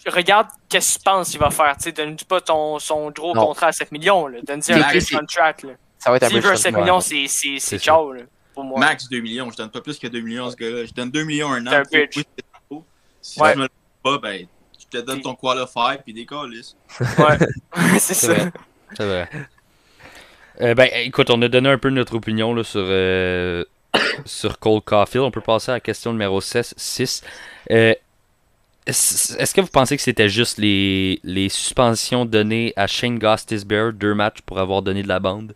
Regarde 0.07 0.47
qu'est-ce 0.69 0.93
que 0.95 0.99
tu 0.99 1.03
penses 1.03 1.29
qu'il 1.29 1.39
va 1.39 1.49
faire. 1.51 1.75
Tu 1.77 1.83
sais, 1.83 1.91
donne-lui 1.91 2.25
pas 2.27 2.39
ton, 2.41 2.79
son 2.79 3.11
gros 3.11 3.33
Non. 3.35 3.47
contrat 3.47 3.67
à 3.67 3.71
7 3.71 3.91
millions. 3.91 4.29
Donne-lui 4.43 4.73
un 4.73 4.99
c'est- 4.99 5.15
contract. 5.15 5.63
Là. 5.63 5.73
Ça 5.97 6.09
va 6.09 6.17
être 6.17 6.23
un 6.23 6.27
S'il 6.29 6.37
peu 6.41 6.47
veut 6.47 6.51
un 6.53 6.55
cher. 6.55 6.63
7 6.63 6.75
ouais. 6.75 6.81
millions, 6.81 6.99
c'est 7.01 7.27
c'est- 7.27 7.59
C'est 7.59 7.77
c'est 7.77 7.79
ciao. 7.79 8.11
Là, 8.13 8.21
pour 8.53 8.63
moi. 8.63 8.79
Max 8.79 9.07
2 9.09 9.19
millions, 9.19 9.49
je 9.51 9.57
donne 9.57 9.69
pas 9.71 9.81
plus 9.81 9.97
que 9.99 10.07
2 10.07 10.21
millions 10.21 10.47
à 10.47 10.51
ce 10.51 10.55
gars-là. 10.55 10.85
Je 10.85 10.93
donne 10.93 11.11
2 11.11 11.23
millions 11.23 11.51
un 11.51 11.61
C'est 11.63 11.75
un 11.75 11.81
an. 11.81 11.83
c'est 11.89 12.25
trop. 12.69 12.85
Si 13.21 13.41
Ouais. 13.41 13.51
tu 13.53 13.57
me 13.59 13.63
le 13.63 13.69
donnes 13.69 14.19
pas, 14.19 14.27
ben, 14.29 14.39
je 14.41 14.45
te 14.89 14.97
donne 14.97 15.21
ton 15.21 15.35
qualifier 15.35 15.99
puis 16.03 16.13
des 16.13 16.25
calices. 16.25 16.75
Ouais. 16.99 17.37
c'est 17.99 18.13
ça. 18.13 18.33
vrai. 18.33 18.51
C'est 18.95 19.05
vrai. 19.05 19.29
Euh, 20.61 20.73
ben, 20.73 20.89
écoute, 20.93 21.29
on 21.29 21.41
a 21.41 21.47
donné 21.47 21.69
un 21.69 21.77
peu 21.77 21.89
notre 21.89 22.15
opinion 22.15 22.53
là, 22.53 22.63
sur, 22.63 22.83
euh, 22.83 23.63
sur 24.25 24.59
Cole 24.59 24.81
Caulfield. 24.81 25.25
On 25.25 25.31
peut 25.31 25.41
passer 25.41 25.71
à 25.71 25.75
la 25.75 25.79
question 25.79 26.11
numéro 26.11 26.41
6. 26.41 27.23
Euh, 27.71 27.93
est-ce 28.85 29.53
que 29.53 29.61
vous 29.61 29.67
pensez 29.67 29.95
que 29.95 30.01
c'était 30.01 30.29
juste 30.29 30.57
les, 30.57 31.19
les 31.23 31.49
suspensions 31.49 32.25
données 32.25 32.73
à 32.75 32.87
Shane 32.87 33.19
Gostisbehere, 33.19 33.93
deux 33.93 34.15
matchs 34.15 34.41
pour 34.41 34.59
avoir 34.59 34.81
donné 34.81 35.03
de 35.03 35.07
la 35.07 35.19
bande, 35.19 35.53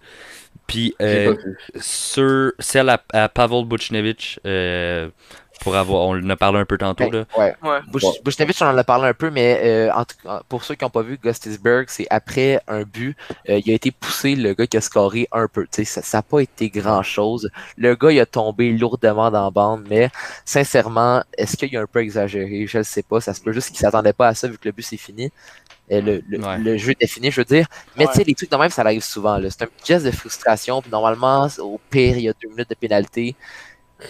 puis 0.67 0.95
euh, 1.01 1.35
sur 1.79 2.51
celle 2.59 2.89
à, 2.89 3.03
à 3.11 3.29
Pavel 3.29 3.65
Buchnevich, 3.65 4.39
euh, 4.45 5.09
pour 5.63 5.75
avoir, 5.75 6.01
on 6.07 6.15
en 6.17 6.29
a 6.29 6.35
parlé 6.35 6.59
un 6.59 6.65
peu 6.65 6.77
tantôt, 6.77 7.09
là. 7.09 7.25
Ouais. 7.37 7.55
Ouais. 7.63 7.79
Bush, 7.87 8.01
Bon. 8.03 8.13
Buchnevich, 8.23 8.61
on 8.61 8.65
en 8.67 8.77
a 8.77 8.83
parlé 8.83 9.07
un 9.07 9.13
peu, 9.13 9.29
mais 9.29 9.59
euh, 9.63 9.91
en 9.93 10.05
tout 10.05 10.15
cas, 10.23 10.41
pour 10.49 10.63
ceux 10.63 10.75
qui 10.75 10.83
n'ont 10.83 10.89
pas 10.89 11.01
vu 11.01 11.17
Gustisberg, 11.23 11.85
c'est 11.87 12.07
après 12.09 12.59
un 12.67 12.83
but, 12.83 13.15
euh, 13.49 13.59
il 13.65 13.71
a 13.71 13.75
été 13.75 13.91
poussé, 13.91 14.35
le 14.35 14.53
gars 14.53 14.67
qui 14.67 14.77
a 14.77 14.81
scoré 14.81 15.27
un 15.31 15.47
peu. 15.47 15.63
Tu 15.71 15.85
sais, 15.85 16.01
ça 16.01 16.17
n'a 16.17 16.21
pas 16.21 16.39
été 16.41 16.69
grand-chose. 16.69 17.49
Le 17.77 17.95
gars, 17.95 18.11
il 18.11 18.19
a 18.19 18.25
tombé 18.25 18.71
lourdement 18.71 19.31
dans 19.31 19.45
la 19.45 19.51
bande, 19.51 19.85
mais 19.89 20.09
sincèrement, 20.45 21.23
est-ce 21.37 21.57
qu'il 21.57 21.75
a 21.77 21.81
un 21.81 21.87
peu 21.87 21.99
exagéré? 22.01 22.65
Je 22.67 22.79
ne 22.79 22.83
sais 22.83 23.03
pas. 23.03 23.21
Ça 23.21 23.33
se 23.33 23.41
peut 23.41 23.51
juste 23.53 23.69
qu'il 23.69 23.77
s'attendait 23.79 24.13
pas 24.13 24.27
à 24.29 24.33
ça 24.33 24.47
vu 24.47 24.57
que 24.57 24.65
le 24.67 24.71
but 24.71 24.83
c'est 24.83 24.97
fini. 24.97 25.31
Euh, 25.91 26.01
le, 26.01 26.23
le, 26.29 26.39
Ouais. 26.43 26.57
le 26.59 26.77
jeu 26.77 26.91
était 26.91 27.07
fini, 27.07 27.29
je 27.31 27.41
veux 27.41 27.45
dire. 27.45 27.67
Mais 27.97 28.05
Ouais. 28.05 28.11
tu 28.13 28.17
sais, 28.19 28.23
les 28.25 28.33
trucs 28.35 28.49
de 28.51 28.55
même, 28.57 28.69
ça 28.69 28.81
arrive 28.83 29.03
souvent. 29.03 29.37
là. 29.37 29.49
C'est 29.49 29.63
un 29.63 29.67
petit 29.67 29.87
geste 29.93 30.05
de 30.05 30.11
frustration. 30.11 30.81
Puis 30.81 30.89
normalement, 30.91 31.47
au 31.59 31.79
pire, 31.89 32.17
il 32.17 32.23
y 32.23 32.29
a 32.29 32.33
deux 32.41 32.49
minutes 32.49 32.69
de 32.69 32.75
pénalité. 32.75 33.35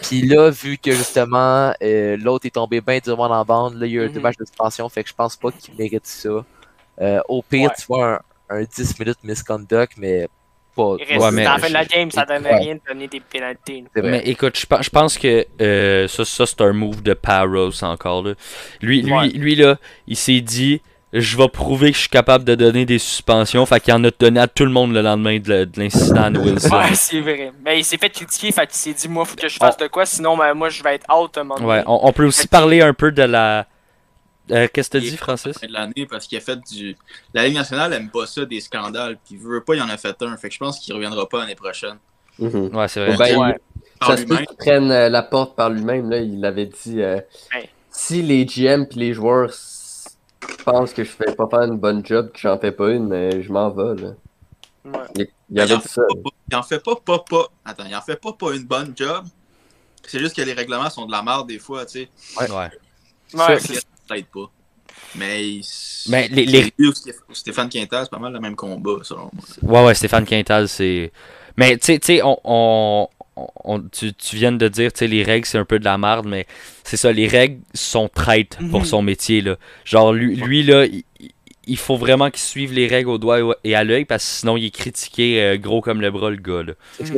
Puis 0.02 0.22
là, 0.22 0.50
vu 0.50 0.76
que 0.78 0.90
justement, 0.92 1.72
euh, 1.82 2.16
l'autre 2.16 2.46
est 2.46 2.50
tombé 2.54 2.80
bien 2.80 2.98
durement 3.02 3.28
dans 3.28 3.36
la 3.38 3.44
bande, 3.44 3.74
là, 3.74 3.86
il 3.86 3.92
y 3.92 3.98
a 3.98 4.02
eu 4.04 4.08
Mhm. 4.08 4.12
deux 4.14 4.20
matchs 4.20 4.36
de 4.38 4.44
suspension, 4.44 4.88
fait 4.88 5.02
que 5.04 5.08
je 5.10 5.14
pense 5.14 5.36
pas 5.36 5.50
qu'il 5.52 5.74
mérite 5.76 6.06
ça. 6.06 6.44
Euh, 7.00 7.20
au 7.28 7.42
pire, 7.42 7.68
Ouais. 7.70 7.74
tu 7.78 7.86
vois 7.86 8.20
un, 8.50 8.56
un 8.60 8.62
10 8.64 8.98
minutes 8.98 9.18
misconduct, 9.22 9.92
mais 9.96 10.28
pas. 10.76 10.96
Il 10.98 11.04
reste, 11.04 11.20
Ouais, 11.24 11.30
mais- 11.30 11.44
fin 11.44 11.68
de 11.68 11.72
la 11.72 11.84
game, 11.84 12.10
ça 12.10 12.24
Ouais. 12.28 12.38
rien 12.56 12.74
de 12.74 12.80
donner 12.88 13.06
des 13.06 13.20
pénalités. 13.20 13.84
Mais 13.96 14.18
écoute, 14.26 14.58
je, 14.58 14.66
pe- 14.66 14.82
je 14.82 14.90
pense 14.90 15.16
que 15.16 15.46
euh, 15.60 16.08
ça, 16.08 16.24
ça 16.24 16.46
c'est 16.46 16.60
un 16.62 16.72
move 16.72 17.02
de 17.02 17.14
Paros 17.14 17.82
encore. 17.84 18.24
Là. 18.24 18.34
Lui, 18.80 19.02
lui, 19.02 19.12
Ouais. 19.12 19.28
lui, 19.28 19.54
là, 19.54 19.78
il 20.08 20.16
s'est 20.16 20.40
dit 20.40 20.82
je 21.20 21.36
vais 21.36 21.48
prouver 21.48 21.90
que 21.90 21.94
je 21.96 22.00
suis 22.00 22.08
capable 22.08 22.44
de 22.44 22.54
donner 22.56 22.84
des 22.84 22.98
suspensions. 22.98 23.64
Fait 23.66 23.78
qu'il 23.80 23.94
en 23.94 24.02
a 24.04 24.10
donné 24.10 24.40
à 24.40 24.48
tout 24.48 24.64
le 24.64 24.70
monde 24.72 24.92
le 24.92 25.00
lendemain 25.00 25.38
de, 25.38 25.68
l'incident 25.76 26.30
de 26.30 26.38
Wilson. 26.40 26.68
Ouais, 26.76 26.94
c'est 26.94 27.20
vrai. 27.20 27.52
Mais 27.64 27.78
il 27.78 27.84
s'est 27.84 27.98
fait 27.98 28.10
critiquer, 28.10 28.50
fait 28.52 28.66
qu'il 28.66 28.76
s'est 28.76 28.92
dit, 28.94 29.08
moi, 29.08 29.24
faut 29.24 29.36
que 29.36 29.48
je 29.48 29.56
fasse 29.56 29.76
de 29.76 29.86
quoi, 29.86 30.04
sinon, 30.06 30.36
ben, 30.36 30.52
moi, 30.54 30.68
je 30.70 30.82
vais 30.82 30.96
être 30.96 31.06
out 31.14 31.38
un 31.38 31.44
moment. 31.44 31.64
Ouais, 31.66 31.82
on, 31.86 32.00
on 32.08 32.12
peut 32.12 32.26
aussi 32.26 32.48
parler 32.48 32.80
un 32.82 32.92
peu 32.94 33.12
de 33.12 33.22
la. 33.22 33.66
Euh, 34.50 34.66
Qu'est-ce 34.72 34.90
que 34.90 34.98
tu 34.98 35.04
dis, 35.10 35.16
Francis? 35.16 35.58
de 35.58 35.72
l'année 35.72 36.06
parce 36.10 36.26
qu'il 36.26 36.36
a 36.36 36.40
fait 36.40 36.58
du. 36.70 36.96
La 37.32 37.46
Ligue 37.46 37.54
nationale 37.56 37.92
aime 37.94 38.10
pas 38.10 38.26
ça, 38.26 38.44
des 38.44 38.60
scandales. 38.60 39.16
Puis 39.24 39.36
il 39.36 39.38
veut 39.38 39.62
pas, 39.62 39.74
il 39.74 39.80
en 39.82 39.88
a 39.88 39.96
fait 39.96 40.20
un. 40.20 40.36
Fait 40.36 40.48
que 40.48 40.54
je 40.54 40.58
pense 40.58 40.78
qu'il 40.80 40.92
reviendra 40.94 41.28
pas 41.28 41.38
l'année 41.38 41.54
prochaine. 41.54 41.96
Mhm. 42.38 42.74
Ouais, 42.76 42.88
c'est 42.88 43.06
vrai. 43.06 43.16
Ben, 43.16 43.38
Ouais. 43.38 43.58
Par 44.00 44.10
Ça 44.10 44.16
se 44.16 44.22
peut 44.24 44.30
lui-même. 44.34 44.46
qu'il 44.46 44.56
prenne 44.56 44.90
euh, 44.90 45.08
la 45.08 45.22
porte 45.22 45.54
par 45.56 45.70
lui-même. 45.70 46.10
Là, 46.10 46.18
il 46.18 46.44
avait 46.44 46.66
dit 46.66 47.00
euh, 47.00 47.20
Ouais. 47.54 47.70
si 47.90 48.20
les 48.22 48.44
GM 48.44 48.82
et 48.90 48.94
les 48.98 49.14
joueurs 49.14 49.50
s- 50.48 50.56
pensent 50.64 50.92
que 50.92 51.04
je 51.04 51.10
fais 51.10 51.34
pas 51.34 51.46
faire 51.48 51.62
une 51.62 51.78
bonne 51.78 52.04
job, 52.04 52.30
que 52.32 52.38
j'en 52.38 52.58
fais 52.58 52.72
pas 52.72 52.90
une, 52.90 53.12
euh, 53.12 53.42
je 53.42 53.52
m'en 53.52 53.70
vais. 53.70 54.02
Là. 54.02 54.08
Ouais. 54.84 54.92
Il, 55.16 55.26
il 55.50 55.60
avait 55.60 55.74
en 55.74 55.80
fait 55.80 55.88
ça. 55.88 56.02
pas, 56.22 56.30
il 56.50 56.56
en 56.56 56.62
fait 56.62 56.82
pas, 56.82 56.96
pas, 56.96 57.18
pas. 57.20 57.48
Attends, 57.64 57.84
il 57.88 57.94
en 57.96 58.02
fait 58.02 58.20
pas, 58.20 58.32
pas 58.32 58.54
une 58.54 58.64
bonne 58.64 58.92
job. 58.96 59.24
C'est 60.06 60.18
juste 60.18 60.36
que 60.36 60.42
les 60.42 60.52
règlements 60.52 60.90
sont 60.90 61.06
de 61.06 61.12
la 61.12 61.22
merde 61.22 61.48
des 61.48 61.58
fois, 61.58 61.86
tu 61.86 62.00
sais. 62.00 62.08
Ouais. 62.38 62.48
Ouais, 63.34 63.58
ça 63.58 64.16
aide 64.16 64.26
pas. 64.26 64.50
Mais. 65.16 65.60
Mais 66.08 66.28
les- 66.28 66.44
les- 66.46 66.74
Stéphane 67.32 67.68
Quintal, 67.68 68.04
c'est 68.04 68.10
pas 68.10 68.18
mal 68.18 68.32
le 68.32 68.40
même 68.40 68.56
combat, 68.56 68.98
selon 69.02 69.30
moi. 69.62 69.80
Ouais, 69.80 69.86
ouais, 69.86 69.94
Stéphane 69.94 70.24
Quintal, 70.26 70.68
c'est. 70.68 71.12
Mais 71.56 71.76
tu 71.78 71.86
sais, 71.86 71.98
tu 71.98 72.06
sais, 72.06 72.22
on, 72.22 72.38
on, 72.44 73.08
on- 73.36 73.82
tu, 73.88 74.12
tu 74.14 74.36
viens 74.36 74.52
de 74.52 74.68
dire, 74.68 74.92
tu 74.92 75.00
sais, 75.00 75.06
les 75.08 75.22
règles, 75.22 75.46
c'est 75.46 75.58
un 75.58 75.64
peu 75.64 75.78
de 75.78 75.84
la 75.84 75.98
merde, 75.98 76.26
mais 76.26 76.46
c'est 76.84 76.96
ça, 76.96 77.12
les 77.12 77.26
règles 77.28 77.60
sont 77.74 78.08
traites 78.08 78.58
pour 78.70 78.80
Mhm. 78.80 78.86
son 78.86 79.02
métier, 79.02 79.40
là. 79.40 79.56
Genre, 79.84 80.12
lui, 80.12 80.36
lui 80.36 80.62
là, 80.62 80.86
il, 80.86 81.04
il 81.66 81.78
faut 81.78 81.96
vraiment 81.96 82.30
qu'il 82.30 82.40
suive 82.40 82.72
les 82.72 82.86
règles 82.86 83.08
au 83.10 83.18
doigt 83.18 83.56
et 83.64 83.74
à 83.74 83.84
l'œil, 83.84 84.04
parce 84.04 84.24
que 84.24 84.30
sinon, 84.40 84.56
il 84.56 84.66
est 84.66 84.70
critiqué 84.70 85.42
euh, 85.42 85.56
gros 85.56 85.80
comme 85.80 86.00
le 86.00 86.10
bras, 86.10 86.30
le 86.30 86.36
gars, 86.36 86.62
là. 86.62 86.74
C'est 86.92 87.06
ça. 87.06 87.14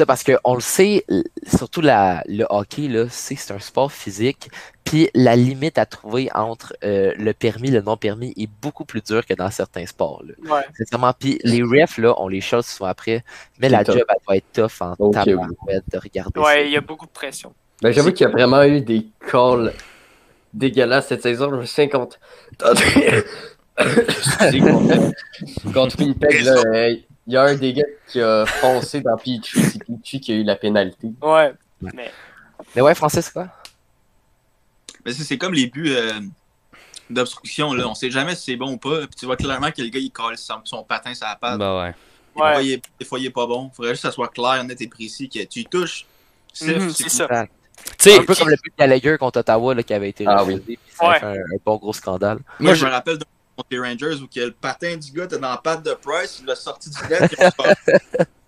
Ça, 0.00 0.06
parce 0.06 0.24
qu'on 0.24 0.54
le 0.54 0.62
sait, 0.62 1.04
surtout 1.46 1.82
la, 1.82 2.24
le 2.26 2.46
hockey, 2.48 2.88
là, 2.88 3.04
c'est 3.10 3.34
c'est 3.34 3.52
un 3.52 3.58
sport 3.58 3.92
physique. 3.92 4.48
Puis 4.82 5.10
la 5.12 5.36
limite 5.36 5.76
à 5.76 5.84
trouver 5.84 6.30
entre 6.34 6.72
euh, 6.84 7.12
le 7.18 7.34
permis 7.34 7.68
et 7.68 7.72
le 7.72 7.82
non 7.82 7.98
permis 7.98 8.32
est 8.38 8.48
beaucoup 8.62 8.86
plus 8.86 9.02
dure 9.02 9.26
que 9.26 9.34
dans 9.34 9.50
certains 9.50 9.84
sports. 9.84 10.22
Là. 10.24 10.54
ouais. 10.54 10.62
Sincèrement, 10.78 11.12
puis 11.12 11.38
les 11.44 11.62
refs, 11.62 11.98
là, 11.98 12.14
on 12.16 12.28
les 12.28 12.40
choses 12.40 12.64
souvent 12.64 12.88
après, 12.88 13.22
mais 13.58 13.68
la 13.68 13.84
C'est 13.84 13.92
job, 13.92 14.04
elle 14.08 14.16
doit 14.26 14.36
être 14.38 14.52
tough 14.54 14.80
en 14.80 14.94
Ok, 14.98 15.18
oui. 15.26 15.74
de 15.92 15.98
regarder 15.98 16.40
Ouais, 16.40 16.64
il 16.64 16.72
y 16.72 16.78
a 16.78 16.80
beaucoup 16.80 17.04
de 17.04 17.10
pression. 17.10 17.52
Ben, 17.82 17.92
j'avoue 17.92 18.12
qu'il 18.12 18.26
y 18.26 18.30
a 18.30 18.32
vraiment 18.32 18.62
eu 18.62 18.80
des 18.80 19.06
calls 19.30 19.74
dégueulasses 20.54 21.08
cette 21.08 21.22
saison. 21.22 21.50
Je 21.50 21.56
me 21.56 21.66
souviens 21.66 21.88
contre. 21.90 22.18
Contre, 22.58 22.82
contre 25.74 25.98
Winnipeg, 25.98 26.40
là, 26.40 26.62
euh, 26.74 26.96
il 27.26 27.34
y 27.34 27.36
a 27.36 27.42
un 27.42 27.54
des 27.54 27.72
gars 27.72 27.84
qui 28.08 28.20
a 28.20 28.44
foncé 28.46 29.00
dans 29.00 29.16
Petrie. 29.16 29.40
C'est 29.44 29.84
Petrie 29.84 30.20
qui 30.20 30.32
a 30.32 30.34
eu 30.36 30.42
la 30.44 30.56
pénalité. 30.56 31.08
Ouais. 31.22 31.52
Mais, 31.80 32.10
Mais 32.74 32.82
ouais, 32.82 32.94
Francis, 32.94 33.30
quoi? 33.30 33.48
Mais 35.04 35.12
c'est 35.12 35.24
c'est 35.24 35.38
comme 35.38 35.54
les 35.54 35.66
buts 35.66 35.92
euh, 35.94 36.20
d'obstruction, 37.08 37.72
là. 37.72 37.88
On 37.88 37.94
sait 37.94 38.10
jamais 38.10 38.34
si 38.34 38.42
c'est 38.52 38.56
bon 38.56 38.72
ou 38.72 38.76
pas. 38.78 39.00
Puis 39.06 39.16
tu 39.18 39.26
vois 39.26 39.36
clairement 39.36 39.70
que 39.70 39.80
le 39.82 39.88
gars, 39.88 40.00
il 40.00 40.10
colle 40.10 40.36
son, 40.36 40.56
son 40.64 40.82
patin 40.82 41.14
sur 41.14 41.26
la 41.26 41.36
patte. 41.36 41.58
Bah 41.58 41.80
ouais. 41.82 41.90
Des, 41.90 42.38
fois, 42.38 42.56
ouais. 42.56 42.66
il 42.66 42.72
est, 42.72 42.82
des 42.98 43.04
fois, 43.04 43.18
il 43.18 43.26
est 43.26 43.30
pas 43.30 43.46
bon. 43.46 43.70
Faudrait 43.74 43.92
juste 43.92 44.02
que 44.02 44.08
ça 44.08 44.14
soit 44.14 44.28
clair, 44.28 44.62
net 44.64 44.80
et 44.80 44.88
précis, 44.88 45.28
que 45.28 45.42
tu 45.44 45.60
y 45.60 45.64
touches. 45.64 46.04
Mhm, 46.62 46.90
c'est 46.90 46.90
c'est 46.90 47.04
tout. 47.04 47.10
ça. 47.10 47.46
Tu 47.98 48.10
sais, 48.10 48.18
Un 48.18 48.24
peu 48.24 48.34
comme 48.34 48.50
le 48.50 48.56
but 48.56 48.70
de 48.72 48.76
Gallagher 48.78 49.16
contre 49.18 49.40
Ottawa 49.40 49.74
là, 49.74 49.82
qui 49.82 49.94
avait 49.94 50.10
été 50.10 50.24
Ah 50.26 50.42
refusé, 50.42 50.60
puis 50.60 50.78
ça 50.94 51.06
a 51.06 51.08
Ouais. 51.12 51.18
fait 51.18 51.26
un, 51.26 51.32
un 51.32 51.58
bon 51.64 51.76
gros 51.76 51.92
scandale. 51.94 52.36
Moi, 52.58 52.70
Moi, 52.70 52.74
je 52.74 52.84
me 52.84 52.90
rappelle 52.90 53.16
de 53.18 53.24
contre 53.62 53.68
les 53.70 53.78
Rangers 53.80 54.22
où 54.22 54.26
que 54.26 54.40
le 54.40 54.52
patin 54.52 54.96
du 54.96 55.12
gars 55.12 55.24
était 55.24 55.38
dans 55.38 55.50
la 55.50 55.56
patte 55.58 55.84
de 55.84 55.92
Price, 55.94 56.38
il 56.40 56.46
l'a 56.46 56.54
sorti 56.54 56.90
du 56.90 56.96
net. 57.08 57.30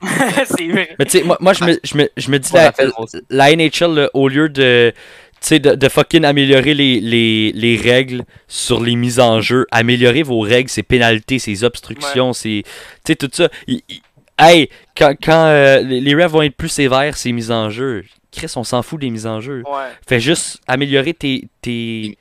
c'est 0.47 0.69
vrai. 0.69 0.95
mais 0.99 1.05
tu 1.05 1.11
sais, 1.19 1.23
moi, 1.23 1.37
moi 1.41 1.53
je, 1.53 1.65
me, 1.65 1.79
je, 1.85 1.97
me, 1.97 2.09
je 2.17 2.31
me 2.31 2.39
dis, 2.39 2.53
la, 2.53 2.73
la 3.31 3.55
NHL, 3.57 3.95
là, 3.95 4.11
au 4.15 4.29
lieu 4.29 4.49
de, 4.49 4.93
tu 4.95 4.99
sais, 5.41 5.59
de, 5.59 5.75
de 5.75 5.89
fucking 5.89 6.25
améliorer 6.25 6.75
les, 6.75 7.01
les, 7.01 7.53
les 7.53 7.77
règles 7.77 8.25
sur 8.49 8.81
les 8.83 8.97
mises 8.97 9.21
en 9.21 9.41
jeu, 9.41 9.67
améliorer 9.71 10.23
vos 10.23 10.41
règles, 10.41 10.69
ses 10.71 10.83
pénalités, 10.83 11.39
ses 11.39 11.63
obstructions, 11.65 12.33
ses, 12.33 12.63
tu 13.05 13.13
sais, 13.13 13.17
tout 13.17 13.31
ça. 13.33 13.49
Il- 13.67 13.83
il- 13.89 14.01
hey, 14.39 14.69
quand, 14.97 15.15
quand 15.23 15.45
euh, 15.47 15.81
les 15.83 16.01
les 16.01 16.15
refs 16.15 16.33
vont 16.33 16.43
être 16.43 16.57
plus 16.57 16.69
sévères, 16.69 17.17
ces 17.17 17.33
mises 17.33 17.51
en 17.53 17.71
jeu, 17.71 18.05
Chris, 18.33 18.53
on 18.57 18.65
s'en 18.65 18.83
fout 18.83 18.99
des 19.01 19.11
mises 19.11 19.27
en 19.27 19.41
jeu. 19.41 19.63
Ouais. 19.67 19.89
Fais 20.09 20.19
juste 20.21 20.59
améliorer 20.67 21.13
tes, 21.15 21.49
tes, 21.61 22.17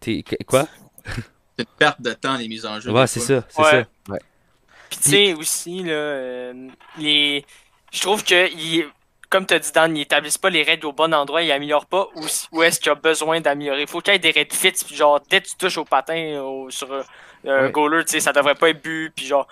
tes, 0.00 0.22
quoi? 0.46 0.66
C'est 1.60 1.68
une 1.70 1.76
perte 1.78 2.00
de 2.00 2.12
temps, 2.12 2.36
les 2.36 2.48
mises 2.48 2.66
en 2.66 2.80
jeu. 2.80 2.90
Ouais, 2.90 3.06
c'est 3.06 3.20
ça, 3.20 3.42
c'est 3.48 3.62
Ouais. 3.62 3.70
ça. 3.70 4.14
Puis 4.90 4.98
tu 5.02 5.10
sais 5.10 5.34
aussi 5.34 5.82
là, 5.84 5.92
euh, 5.92 6.68
les, 6.98 7.44
je 7.92 8.00
trouve 8.00 8.24
que 8.24 8.50
ils- 8.52 8.86
comme 9.28 9.46
tu 9.46 9.54
as 9.54 9.60
dit 9.60 9.70
Dan, 9.72 9.96
ils 9.96 10.00
établissent 10.02 10.38
pas 10.38 10.50
les 10.50 10.64
règles 10.64 10.86
au 10.86 10.92
bon 10.92 11.14
endroit, 11.14 11.42
ils 11.42 11.52
améliorent 11.52 11.86
pas 11.86 12.08
où, 12.16 12.26
où 12.52 12.62
est-ce 12.64 12.80
qu'il 12.80 12.88
y 12.88 12.92
a 12.92 12.96
besoin 12.96 13.40
d'améliorer. 13.40 13.86
Faut 13.86 14.00
qu'il 14.00 14.12
y 14.12 14.16
ait 14.16 14.18
des 14.18 14.32
règles 14.32 14.52
fixes, 14.54 14.82
puis 14.82 14.96
genre 14.96 15.20
dès 15.30 15.40
que 15.40 15.46
tu 15.46 15.56
touches 15.56 15.78
au 15.78 15.84
patin 15.84 16.40
au- 16.42 16.70
sur 16.70 16.92
euh, 16.92 17.02
un 17.46 17.66
Ouais. 17.66 17.70
goaler, 17.70 18.04
tu 18.04 18.12
sais, 18.12 18.20
ça 18.20 18.32
devrait 18.32 18.56
pas 18.56 18.70
être 18.70 18.82
bu, 18.82 19.12
puis 19.14 19.26
genre 19.26 19.46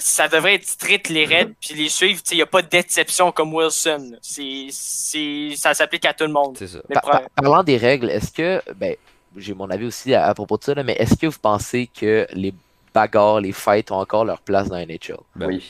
ça 0.00 0.28
devrait 0.28 0.54
être 0.54 0.66
strict 0.66 1.08
les 1.10 1.26
règles, 1.26 1.52
puis 1.60 1.74
les 1.74 1.88
suivre, 1.90 2.22
tu 2.22 2.28
sais, 2.30 2.34
il 2.36 2.38
y 2.38 2.42
a 2.42 2.46
pas 2.46 2.62
d'exception 2.62 3.30
comme 3.32 3.52
Wilson. 3.52 4.16
C'est 4.22 4.68
c'est 4.70 5.50
ça 5.56 5.74
s'applique 5.74 6.06
à 6.06 6.14
tout 6.14 6.24
le 6.24 6.32
monde. 6.32 6.56
C'est 6.56 6.68
ça. 6.68 6.78
Par- 6.94 7.02
par- 7.02 7.22
parlant 7.36 7.62
des 7.62 7.76
règles, 7.76 8.08
est-ce 8.08 8.32
que, 8.32 8.62
ben, 8.76 8.94
j'ai 9.36 9.54
mon 9.54 9.68
avis 9.70 9.86
aussi 9.86 10.14
à, 10.14 10.26
à 10.26 10.34
propos 10.34 10.56
de 10.58 10.64
ça, 10.64 10.74
là, 10.74 10.82
mais 10.82 10.94
est-ce 10.94 11.16
que 11.16 11.26
vous 11.26 11.38
pensez 11.40 11.86
que 11.88 12.26
les 12.32 12.54
bagarres, 12.94 13.40
les 13.40 13.52
fights 13.52 13.90
ont 13.92 13.96
encore 14.00 14.24
leur 14.24 14.40
place 14.40 14.68
dans 14.68 14.76
la 14.76 14.86
NHL? 14.86 15.18
Ben 15.36 15.46
oui. 15.46 15.68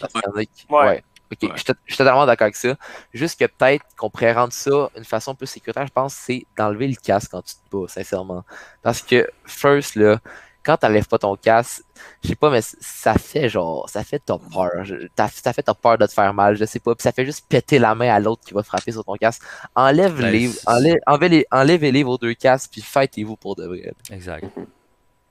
Ouais. 0.71 0.87
ouais. 0.87 1.05
Ok, 1.31 1.39
Ouais. 1.43 1.51
je 1.57 1.63
suis 1.63 1.75
je 1.85 1.93
suis 1.93 1.99
totalement 1.99 2.25
d'accord 2.25 2.47
avec 2.47 2.57
ça. 2.57 2.75
Juste 3.13 3.39
que 3.39 3.45
peut-être 3.45 3.85
qu'on 3.99 4.09
pourrait 4.09 4.33
rendre 4.33 4.53
ça 4.55 4.89
une 4.97 5.05
façon 5.05 5.35
plus 5.35 5.47
sécuritaire, 5.47 5.87
je 5.87 5.93
pense, 5.93 6.15
c'est 6.15 6.47
d'enlever 6.57 6.89
le 6.89 6.95
casque 6.97 7.31
quand 7.33 7.43
tu 7.43 7.55
te 7.55 7.77
bats, 7.77 7.87
sincèrement. 7.89 8.45
Parce 8.83 9.03
que, 9.03 9.29
first, 9.45 9.95
là, 9.97 10.21
quand 10.69 10.77
t'enlèves 10.77 11.09
pas 11.09 11.19
ton 11.19 11.35
casque, 11.35 11.83
je 12.23 12.29
sais 12.29 12.35
pas, 12.35 12.51
mais 12.51 12.61
ça 12.62 13.14
fait 13.14 13.49
genre, 13.49 13.89
ça 13.89 14.05
fait 14.05 14.21
t'as 14.25 14.37
peur. 14.39 14.71
Ça 15.16 15.53
fait 15.55 15.62
t'as 15.62 15.73
peur 15.75 15.97
de 15.97 16.05
te 16.07 16.12
faire 16.12 16.35
mal, 16.35 16.57
je 16.57 16.64
sais 16.66 16.79
pas. 16.79 16.95
Puis 16.95 17.03
ça 17.03 17.12
fait 17.12 17.25
juste 17.25 17.47
péter 17.49 17.79
la 17.79 17.95
main 17.95 18.12
à 18.14 18.21
l'autre 18.21 18.43
qui 18.47 18.53
va 18.53 18.62
frapper 18.62 18.93
sur 18.93 19.03
ton 19.05 19.14
casque. 19.14 19.43
Enlève-les, 19.75 20.47
Ben, 20.49 20.53
c'est- 20.53 20.69
enlève, 20.69 20.99
enlevez-les, 21.07 21.47
enlevez-les 21.51 22.03
vos 22.03 22.19
deux 22.19 22.35
casques, 22.35 22.71
puis 22.73 22.83
fightez-vous 22.83 23.37
pour 23.37 23.57
de 23.57 23.64
vrai. 23.66 23.93
Exact. 24.11 24.45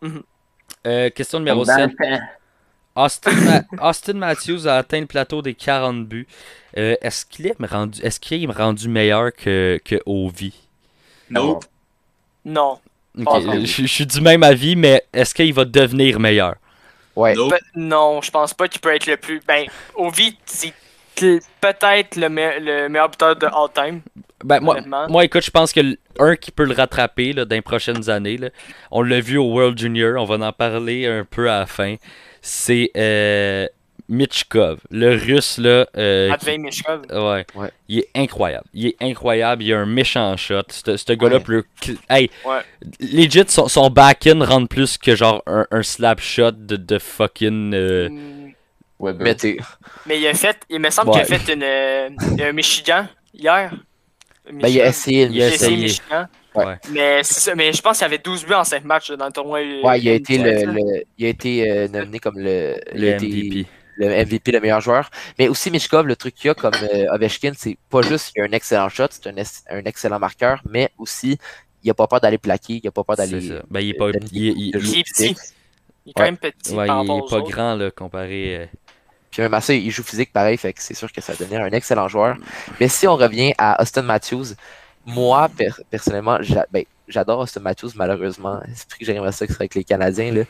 Mhm. 0.02 0.24
Euh, 0.88 1.10
question 1.12 1.40
numéro 1.40 1.64
Dans 1.66 1.76
7. 1.76 1.92
le 2.00 2.18
temps. 2.18 2.24
Austin, 2.96 3.32
Ma- 3.32 3.64
Austin 3.90 4.14
Matthews 4.14 4.68
a 4.68 4.78
atteint 4.78 5.00
le 5.02 5.06
plateau 5.06 5.44
des 5.44 5.54
40 5.54 6.08
buts. 6.08 6.28
Euh, 6.78 6.96
est-ce 7.02 7.26
qu'il 7.28 7.46
est 7.46 7.56
rendu, 7.64 8.02
est-ce 8.02 8.20
qu'il 8.20 8.44
est 8.44 8.52
rendu 8.52 8.90
meilleur 8.90 9.32
que, 9.34 9.80
que 9.86 10.02
Ovi? 10.08 10.54
Nope. 11.30 11.66
Non. 12.44 12.80
Pas 13.26 13.40
je, 13.42 13.66
je 13.66 13.88
suis 13.88 14.06
du 14.06 14.22
même 14.22 14.44
avis, 14.44 14.76
mais 14.76 15.04
est-ce 15.14 15.34
qu'il 15.34 15.54
va 15.54 15.66
devenir 15.66 16.20
meilleur? 16.20 16.56
Ouais. 17.16 17.34
Nope. 17.34 17.52
Pe- 17.52 17.60
non, 17.76 18.22
je 18.22 18.30
pense 18.30 18.54
pas 18.54 18.68
qu'il 18.68 18.80
peut 18.82 18.94
être 18.94 19.08
le 19.08 19.18
plus. 19.18 19.42
Ben, 19.48 19.66
Ovi, 19.96 20.38
c'est 20.46 20.74
peut-être 21.16 22.16
le, 22.16 22.30
me- 22.30 22.60
le 22.60 22.90
meilleur 22.90 23.10
buteur 23.10 23.36
de 23.36 23.48
all 23.48 23.70
time. 23.74 24.02
Ben, 24.44 24.60
moi, 24.60 24.78
moi, 25.10 25.26
écoute, 25.26 25.44
je 25.44 25.50
pense 25.50 25.74
que 25.74 25.82
un 26.20 26.36
qui 26.36 26.52
peut 26.52 26.66
le 26.66 26.76
rattraper 26.76 27.34
là, 27.34 27.46
dans 27.46 27.56
les 27.56 27.62
prochaines 27.62 28.08
années, 28.10 28.38
là, 28.38 28.50
on 28.92 29.02
l'a 29.02 29.20
vu 29.20 29.38
au 29.38 29.46
World 29.52 29.80
Junior, 29.80 30.22
on 30.22 30.26
va 30.26 30.48
en 30.48 30.52
parler 30.52 31.08
un 31.08 31.26
peu 31.26 31.50
à 31.50 31.60
la 31.60 31.66
fin, 31.66 31.96
c'est 32.42 32.92
euh, 32.96 33.66
Mitchkov, 34.10 34.80
le 34.90 35.16
russe. 35.16 35.58
Là, 35.58 35.88
euh, 35.98 36.36
qui- 36.38 36.58
Mishkov. 36.58 37.02
Ouais. 37.12 37.46
Ouais. 37.56 37.72
Il 37.90 38.00
est 38.00 38.10
incroyable. 38.16 38.66
Il 38.74 38.88
est 38.88 38.96
incroyable. 39.02 39.64
Il 39.64 39.74
a 39.74 39.80
un 39.80 39.86
méchant 39.86 40.36
shot. 40.38 40.62
Ce 40.70 40.98
ce 40.98 41.14
gars-là 41.14 41.38
Ouais. 41.38 41.44
peut. 41.44 41.64
Hey, 42.10 42.30
Ouais. 42.46 42.60
legit, 43.00 43.44
son, 43.48 43.68
son 43.68 43.90
back-in 43.90 44.44
rentre 44.44 44.70
plus 44.70 44.98
que 44.98 45.16
genre 45.16 45.44
un, 45.48 45.66
un 45.72 45.84
slap 45.84 46.20
shot 46.22 46.52
de, 46.52 46.76
de 46.78 47.00
fucking. 47.00 47.74
euh, 47.74 48.10
Mm, 48.10 48.54
Weber. 49.00 49.24
Mais 49.24 49.36
t'es- 49.36 49.58
Mais 50.08 50.20
il 50.20 50.28
a 50.28 50.34
fait, 50.34 50.58
il 50.70 50.80
me 50.80 50.90
semble 50.90 51.10
Ouais. 51.12 51.24
qu'il 51.24 51.34
a 51.36 51.38
fait 51.40 51.54
une, 51.54 51.64
euh, 51.64 52.10
un 52.50 52.52
Michigan 52.54 53.06
hier. 53.34 53.72
ben, 54.52 54.68
il 54.70 54.82
a 54.82 54.88
essayé, 54.88 55.28
Il 55.30 55.42
a 55.42 55.48
essayé 55.50 55.54
essayé. 55.74 55.84
Michigan. 55.84 56.26
Ouais. 56.56 56.76
Mais, 56.92 57.22
ça, 57.24 57.54
mais 57.54 57.72
je 57.72 57.80
pense 57.82 57.98
qu'il 58.00 58.06
y 58.06 58.08
avait 58.08 58.18
12 58.18 58.44
buts 58.46 58.54
en 58.54 58.64
5 58.64 58.84
matchs 58.86 59.12
dans 59.12 59.28
le 59.28 59.32
tournoi. 59.32 59.60
Ouais, 59.84 60.00
il 60.00 60.10
a 60.10 60.14
été, 60.14 60.40
Ouais, 60.40 60.66
le, 60.66 60.72
le- 60.72 61.04
il 61.18 61.26
a 61.26 61.30
été 61.30 61.70
euh, 61.70 61.88
nominé 61.90 62.18
comme 62.20 62.40
le, 62.40 62.78
le 62.96 63.12
MVP. 63.20 63.66
Le 63.98 64.08
MVP, 64.26 64.52
le 64.52 64.60
meilleur 64.62 64.82
joueur. 64.82 65.10
Mais 65.40 65.48
aussi, 65.48 65.70
Mishkov, 65.72 66.06
le 66.08 66.16
truc 66.16 66.36
qu'il 66.36 66.48
y 66.48 66.52
a 66.52 66.56
comme 66.56 66.74
euh, 66.76 67.14
Ovechkin, 67.14 67.52
c'est 67.58 67.78
pas 67.90 68.02
juste 68.02 68.32
qu'il 68.34 68.42
a 68.42 68.46
un 68.46 68.52
excellent 68.52 68.90
shot, 68.90 69.08
c'est 69.12 69.28
un, 69.28 69.34
un 69.78 69.84
excellent 69.86 70.20
marqueur, 70.20 70.62
mais 70.70 70.90
aussi, 70.98 71.38
il 71.84 71.90
a 71.90 71.94
pas 71.94 72.08
peur 72.08 72.22
d'aller 72.22 72.38
plaquer, 72.38 72.80
il 72.84 72.88
a 72.88 72.92
pas 72.92 73.04
peur 73.04 73.16
C'est 73.18 73.30
d'aller. 73.30 73.48
ça. 73.50 73.56
Ben, 73.70 73.80
il 73.82 73.90
est 73.90 73.94
pas. 73.94 74.10
il 74.10 74.48
est- 74.48 74.54
il- 74.56 74.68
il 74.76 75.04
petit. 75.04 75.36
Il 76.06 76.12
est 76.12 76.14
quand 76.14 76.22
Ouais. 76.24 76.26
même 76.32 76.38
petit 76.38 76.74
Ouais, 76.74 76.88
par 76.88 76.98
il 76.98 77.00
rapport 77.10 77.18
est 77.18 77.22
aux 77.22 77.26
pas 77.28 77.36
autres. 77.38 77.50
grand 77.52 77.76
là, 77.76 77.92
comparé. 77.92 78.58
euh, 78.58 78.66
Puis 79.32 79.42
même 79.42 79.54
à 79.54 79.62
ça, 79.62 79.74
il 79.74 79.92
joue 79.92 80.04
physique 80.04 80.32
pareil, 80.32 80.58
fait 80.58 80.72
que 80.74 80.82
c'est 80.82 80.94
sûr 80.94 81.12
que 81.12 81.20
ça 81.22 81.34
va 81.34 81.40
devenir 81.40 81.62
un 81.62 81.70
excellent 81.72 82.08
joueur. 82.08 82.38
Mais 82.80 82.88
si 82.88 83.08
on 83.08 83.16
revient 83.18 83.54
à 83.58 83.82
Austin 83.82 84.02
Matthews, 84.04 84.46
moi, 85.06 85.50
per- 85.56 85.70
personnellement, 85.90 86.40
ben, 86.72 86.84
j'adore 87.08 87.40
Austin 87.40 87.60
Matthews, 87.60 87.92
malheureusement. 87.96 88.62
C'est 88.74 88.88
que 88.98 89.06
j'aimerais 89.06 89.32
ça 89.34 89.46
que 89.46 89.52
ce 89.52 89.58
soit 89.58 89.64
avec 89.64 89.76
les 89.76 89.84
Canadiens. 89.84 90.32
Là. 90.32 90.44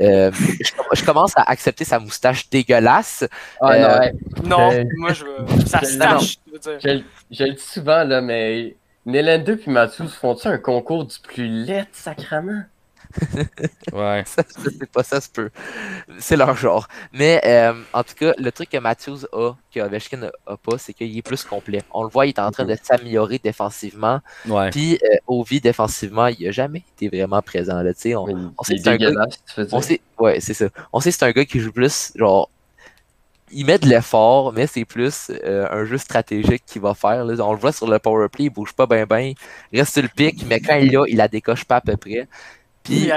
Euh, 0.00 0.30
je, 0.32 0.72
je 1.00 1.04
commence 1.04 1.32
à 1.36 1.42
accepter 1.50 1.84
sa 1.84 1.98
moustache 1.98 2.48
dégueulasse. 2.50 3.24
Ah 3.60 3.72
Euh, 3.72 4.10
non, 4.44 4.72
Euh, 4.72 4.84
moi 4.96 5.12
je 5.12 5.24
veux. 5.24 5.46
Se 5.66 5.96
non. 5.98 6.04
tâche, 6.18 6.36
je 6.46 6.52
veux 6.52 6.58
dire. 6.58 6.78
je, 6.82 6.88
le- 6.88 7.04
je 7.30 7.44
le 7.44 7.52
dis 7.52 7.62
souvent, 7.62 8.02
là, 8.04 8.20
mais 8.20 8.76
Nylander 9.06 9.56
puis 9.56 9.70
Matthews 9.70 10.08
font-tu 10.08 10.48
un 10.48 10.58
concours 10.58 11.04
du 11.04 11.16
plus 11.22 11.46
laid, 11.46 11.86
sacrament? 11.92 12.66
Ouais. 13.92 14.22
Ça, 14.26 14.42
je 14.64 14.70
sais 14.70 14.86
pas, 14.92 15.02
ça 15.02 15.20
se 15.20 15.28
peut. 15.28 15.50
C'est 16.18 16.36
leur 16.36 16.56
genre. 16.56 16.88
Mais 17.12 17.40
euh, 17.44 17.74
en 17.92 18.02
tout 18.02 18.14
cas, 18.14 18.32
le 18.38 18.50
truc 18.50 18.70
que 18.70 18.78
Matthews 18.78 19.24
a, 19.32 19.52
que 19.72 19.80
Ovechkin 19.80 20.22
a, 20.24 20.52
a 20.52 20.56
pas, 20.56 20.78
c'est 20.78 20.92
qu'il 20.92 21.16
est 21.16 21.22
plus 21.22 21.44
complet. 21.44 21.82
On 21.92 22.02
le 22.02 22.08
voit, 22.08 22.26
il 22.26 22.30
est 22.30 22.38
en 22.38 22.50
train 22.50 22.64
de 22.64 22.76
s'améliorer 22.82 23.38
défensivement. 23.38 24.20
Ouais. 24.48 24.70
Puis, 24.70 24.94
euh, 25.04 25.16
Ovi, 25.26 25.60
défensivement, 25.60 26.26
il 26.26 26.48
a 26.48 26.50
jamais 26.50 26.82
été 26.96 27.08
vraiment 27.14 27.42
présent. 27.42 27.82
Là, 27.82 27.94
tu 27.94 28.00
sais, 28.00 28.14
on, 28.14 28.52
on 28.58 28.62
sait 28.62 28.78
c'est 28.78 28.88
un. 28.88 29.26
On 29.72 29.80
sait, 29.80 30.00
ouais, 30.18 30.40
c'est 30.40 30.54
ça. 30.54 30.66
On 30.92 31.00
sait 31.00 31.10
que 31.10 31.16
c'est 31.18 31.24
un 31.24 31.30
gars 31.32 31.44
qui 31.44 31.60
joue 31.60 31.72
plus, 31.72 32.12
genre, 32.16 32.50
il 33.52 33.66
met 33.66 33.78
de 33.78 33.86
l'effort, 33.86 34.52
mais 34.52 34.66
c'est 34.66 34.84
plus 34.84 35.30
euh, 35.30 35.66
un 35.70 35.84
jeu 35.84 35.98
stratégique 35.98 36.64
qu'il 36.66 36.82
va 36.82 36.94
faire. 36.94 37.24
là. 37.24 37.44
On 37.44 37.52
le 37.52 37.58
voit 37.58 37.72
sur 37.72 37.88
le 37.88 37.98
power 37.98 38.28
play, 38.28 38.46
il 38.46 38.50
bouge 38.50 38.72
pas 38.72 38.86
bien, 38.86 39.06
bien, 39.06 39.32
il 39.72 39.78
reste 39.78 39.92
sur 39.92 40.02
le 40.02 40.08
pic, 40.08 40.44
mais 40.46 40.60
quand 40.60 40.76
il 40.76 40.90
l'a, 40.92 41.04
il 41.06 41.16
la 41.16 41.28
décoche 41.28 41.64
pas 41.64 41.76
à 41.76 41.80
peu 41.80 41.96
près. 41.96 42.26
Puis, 42.84 43.10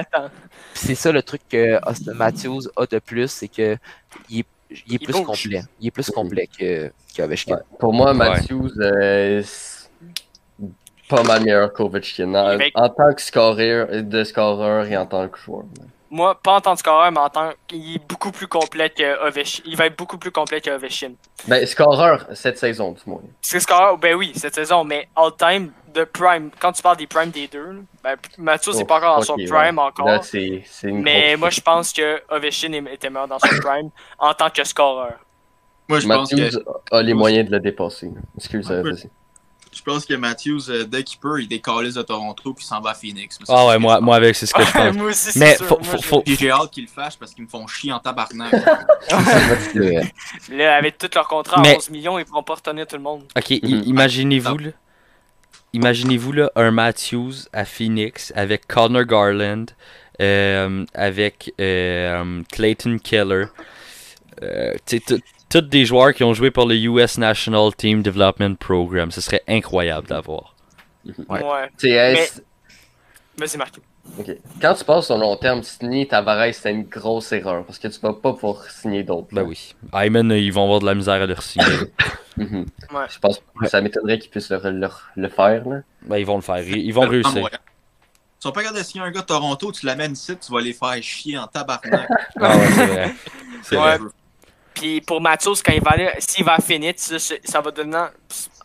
c'est 0.73 0.95
ça 0.95 1.11
le 1.11 1.21
truc 1.21 1.41
que 1.49 1.77
Austin 1.87 2.13
Matthews 2.13 2.61
a 2.75 2.85
de 2.85 2.99
plus, 2.99 3.29
c'est 3.29 3.47
que 3.49 3.77
il 4.29 4.39
est, 4.39 4.45
il 4.69 4.75
est 4.77 4.83
Il 4.87 4.99
plus 4.99 5.13
bouge. 5.13 5.25
complet. 5.25 5.61
Il 5.81 5.87
est 5.87 5.91
plus 5.91 6.09
complet 6.09 6.47
que. 6.47 6.91
Ouais. 7.19 7.35
Pour 7.79 7.93
moi, 7.93 8.11
Ouais. 8.11 8.17
Matthews, 8.17 8.71
euh, 8.79 9.41
c'est 9.43 9.89
pas 11.09 11.23
mal 11.23 11.43
meilleur 11.43 11.73
qu'Ovechkin. 11.73 12.33
En, 12.35 12.57
en 12.75 12.89
tant 12.89 13.13
que 13.13 13.21
scoreur, 13.21 13.87
de 14.03 14.23
scoreur 14.23 14.85
et 14.85 14.95
en 14.97 15.05
tant 15.05 15.27
que 15.27 15.37
joueur. 15.39 15.63
Moi, 16.09 16.35
pas 16.41 16.53
en 16.55 16.61
tant 16.61 16.73
que 16.73 16.79
scoreur, 16.79 17.11
mais 17.11 17.19
en 17.19 17.29
tant 17.29 17.51
qu'il 17.67 17.95
est 17.95 18.07
beaucoup 18.07 18.31
plus 18.31 18.47
complet 18.47 18.89
que 18.89 19.27
Ovechkin. 19.27 19.61
Il 19.65 19.75
va 19.75 19.87
être 19.87 19.97
beaucoup 19.97 20.17
plus 20.17 20.31
complet 20.31 20.61
que 20.61 20.69
Ovechkin. 20.69 21.11
Ben, 21.47 21.65
scoreur 21.65 22.25
cette 22.33 22.57
saison, 22.57 22.91
du 22.93 23.01
moins. 23.05 23.21
C'est 23.41 23.59
scoreur, 23.59 23.97
ben 23.97 24.15
oui, 24.15 24.31
cette 24.35 24.55
saison, 24.55 24.83
mais 24.83 25.09
all-time 25.15 25.71
de 25.93 26.03
prime. 26.05 26.49
Quand 26.59 26.71
tu 26.71 26.81
parles 26.81 26.97
des 26.97 27.07
primes 27.07 27.31
des 27.31 27.47
deux, 27.47 27.83
ben, 28.03 28.15
Mathieu, 28.37 28.71
c'est 28.71 28.83
Oh, 28.83 28.85
pas 28.85 28.97
encore 28.97 29.17
dans 29.17 29.21
son 29.23 29.35
ouais. 29.35 29.45
prime 29.45 29.79
encore. 29.79 30.07
Là, 30.07 30.21
une 30.83 31.01
Mais 31.01 31.35
moi, 31.35 31.49
je 31.49 31.59
pense 31.61 31.91
que 31.91 32.21
Ovechkin 32.29 32.71
était 32.91 33.09
meilleur 33.09 33.27
dans 33.27 33.39
son 33.39 33.47
prime 33.61 33.89
en 34.19 34.33
tant 34.33 34.49
que 34.49 34.63
scoreur. 34.63 35.13
Moi, 35.89 35.99
je 35.99 36.07
pense 36.07 36.29
que 36.29 36.95
a 36.95 37.01
les 37.01 37.13
moyens 37.13 37.47
de 37.49 37.51
le 37.55 37.59
dépasser. 37.59 38.11
Excuse, 38.37 38.69
Ouais. 38.69 38.81
vas-y. 38.81 39.09
Je 39.77 39.83
pense 39.83 40.05
que 40.05 40.15
Matthews, 40.15 40.69
euh, 40.69 40.83
dès 40.85 41.03
qu'il 41.03 41.19
peut, 41.19 41.39
il 41.41 41.47
décalise 41.47 41.93
de 41.93 42.01
Toronto 42.01 42.53
puis 42.53 42.65
s'en 42.65 42.81
va 42.81 42.89
à 42.89 42.93
Phoenix. 42.93 43.37
Ah 43.41 43.43
c'est 43.45 43.67
ouais, 43.67 43.79
moi, 43.79 44.01
moi 44.01 44.15
avec, 44.15 44.35
c'est 44.35 44.45
ce 44.47 44.53
que 44.53 44.63
je 44.65 44.71
pense. 44.71 44.95
moi 44.95 45.05
aussi, 45.07 45.31
c'est 45.31 45.39
Mais 45.39 45.55
sûr. 45.55 45.65
faut, 45.67 45.79
Moi, 45.83 45.97
faut, 46.01 46.23
j'ai 46.25 46.49
hâte 46.51 46.71
qu'ils 46.71 46.85
le 46.85 46.89
fassent 46.89 47.15
parce 47.15 47.33
qu'ils 47.33 47.43
me 47.43 47.49
font 47.49 47.67
chier 47.67 47.91
en 47.91 47.99
tabarnak. 47.99 48.51
Là, 50.51 50.75
avec 50.75 50.97
tout 50.97 51.09
leur 51.13 51.27
contrat 51.27 51.61
Mais- 51.61 51.73
à 51.73 51.77
11 51.77 51.89
millions, 51.89 52.19
ils 52.19 52.25
pourront 52.25 52.43
pas 52.43 52.55
retenir 52.55 52.87
tout 52.87 52.95
le 52.95 53.01
monde. 53.01 53.23
Ok, 53.37 53.49
Mhm. 53.51 53.83
imaginez-vous 53.85 54.57
là. 54.57 54.69
Imaginez-vous 55.73 56.31
là 56.31 56.51
un 56.55 56.71
Matthews 56.71 57.33
à 57.53 57.65
Phoenix 57.65 58.31
avec 58.35 58.67
Connor 58.67 59.03
Garland, 59.03 59.65
euh, 60.21 60.85
avec 60.93 61.53
euh, 61.59 62.41
Clayton 62.51 62.97
Keller. 63.03 63.45
Euh, 64.41 64.73
tu 64.85 64.97
sais, 64.97 65.03
tout- 65.05 65.21
tous 65.49 65.61
des 65.61 65.85
joueurs 65.85 66.13
qui 66.13 66.23
ont 66.23 66.33
joué 66.33 66.51
pour 66.51 66.65
le 66.65 66.75
US 66.75 67.17
National 67.17 67.73
Team 67.75 68.01
Development 68.01 68.55
Program. 68.57 69.11
Ce 69.11 69.21
serait 69.21 69.43
incroyable 69.47 70.07
d'avoir. 70.07 70.55
Ouais. 71.05 71.43
Ouais. 71.43 71.69
Sais, 71.77 71.97
euh, 71.99 72.15
Mais- 73.39 73.47
c'est- 73.47 73.57
ok. 74.19 74.37
Quand 74.61 74.73
tu 74.73 74.83
passes 74.83 75.09
au 75.11 75.17
long 75.17 75.35
terme, 75.37 75.63
signer 75.63 76.07
Tavares, 76.07 76.53
c'est 76.53 76.71
une 76.71 76.83
grosse 76.83 77.31
erreur 77.31 77.63
parce 77.65 77.79
que 77.79 77.87
tu 77.87 77.99
vas 78.01 78.13
pas 78.13 78.33
pouvoir 78.33 78.63
signer 78.69 79.03
d'autres. 79.03 79.27
Ben 79.31 79.43
oui. 79.43 79.73
Hyman, 79.93 80.31
euh, 80.31 80.37
ils 80.37 80.51
vont 80.51 80.63
avoir 80.63 80.79
de 80.79 80.85
la 80.85 80.95
misère 80.95 81.21
à 81.21 81.25
le 81.25 81.35
signer. 81.35 81.65
Mhm. 82.37 82.67
Ouais. 82.93 83.05
Je 83.09 83.17
pense 83.17 83.41
Ouais. 83.59 83.67
ça 83.67 83.81
m'étonnerait 83.81 84.19
qu'ils 84.19 84.29
puissent 84.29 84.51
le, 84.51 84.59
le, 84.69 84.87
le 85.15 85.27
faire. 85.27 85.67
Là. 85.67 85.77
ben, 86.03 86.17
ils 86.17 86.25
vont 86.25 86.35
le 86.35 86.43
faire. 86.43 86.59
Ils, 86.59 86.77
ils 86.85 86.93
vont 86.93 87.07
réussir. 87.07 87.49
Sont 88.39 88.51
pas 88.51 88.61
capables 88.61 88.77
de 88.77 88.83
signer 88.83 89.03
un 89.03 89.09
gars 89.09 89.21
de 89.21 89.25
Toronto, 89.25 89.71
tu 89.71 89.87
l'amènes 89.87 90.11
ici, 90.13 90.37
tu 90.37 90.51
vas 90.51 90.61
les 90.61 90.73
faire 90.73 91.01
chier 91.01 91.35
en 91.39 91.47
tabarnak. 91.47 92.07
Ah 92.39 92.55
ouais, 92.55 92.67
c'est 92.75 92.85
vrai. 92.85 93.15
C'est 93.63 93.75
Ouais. 93.77 93.97
vrai. 93.97 94.09
Puis 94.77 95.01
pour 95.01 95.21
Matthews, 95.21 95.55
quand 95.65 95.73
il 95.73 95.81
va 95.81 95.91
aller, 95.91 96.09
s'il 96.19 96.45
va 96.45 96.55
à 96.55 96.59
Phoenix, 96.59 97.13
ça, 97.43 97.61
va 97.61 97.71
devenir. 97.71 98.11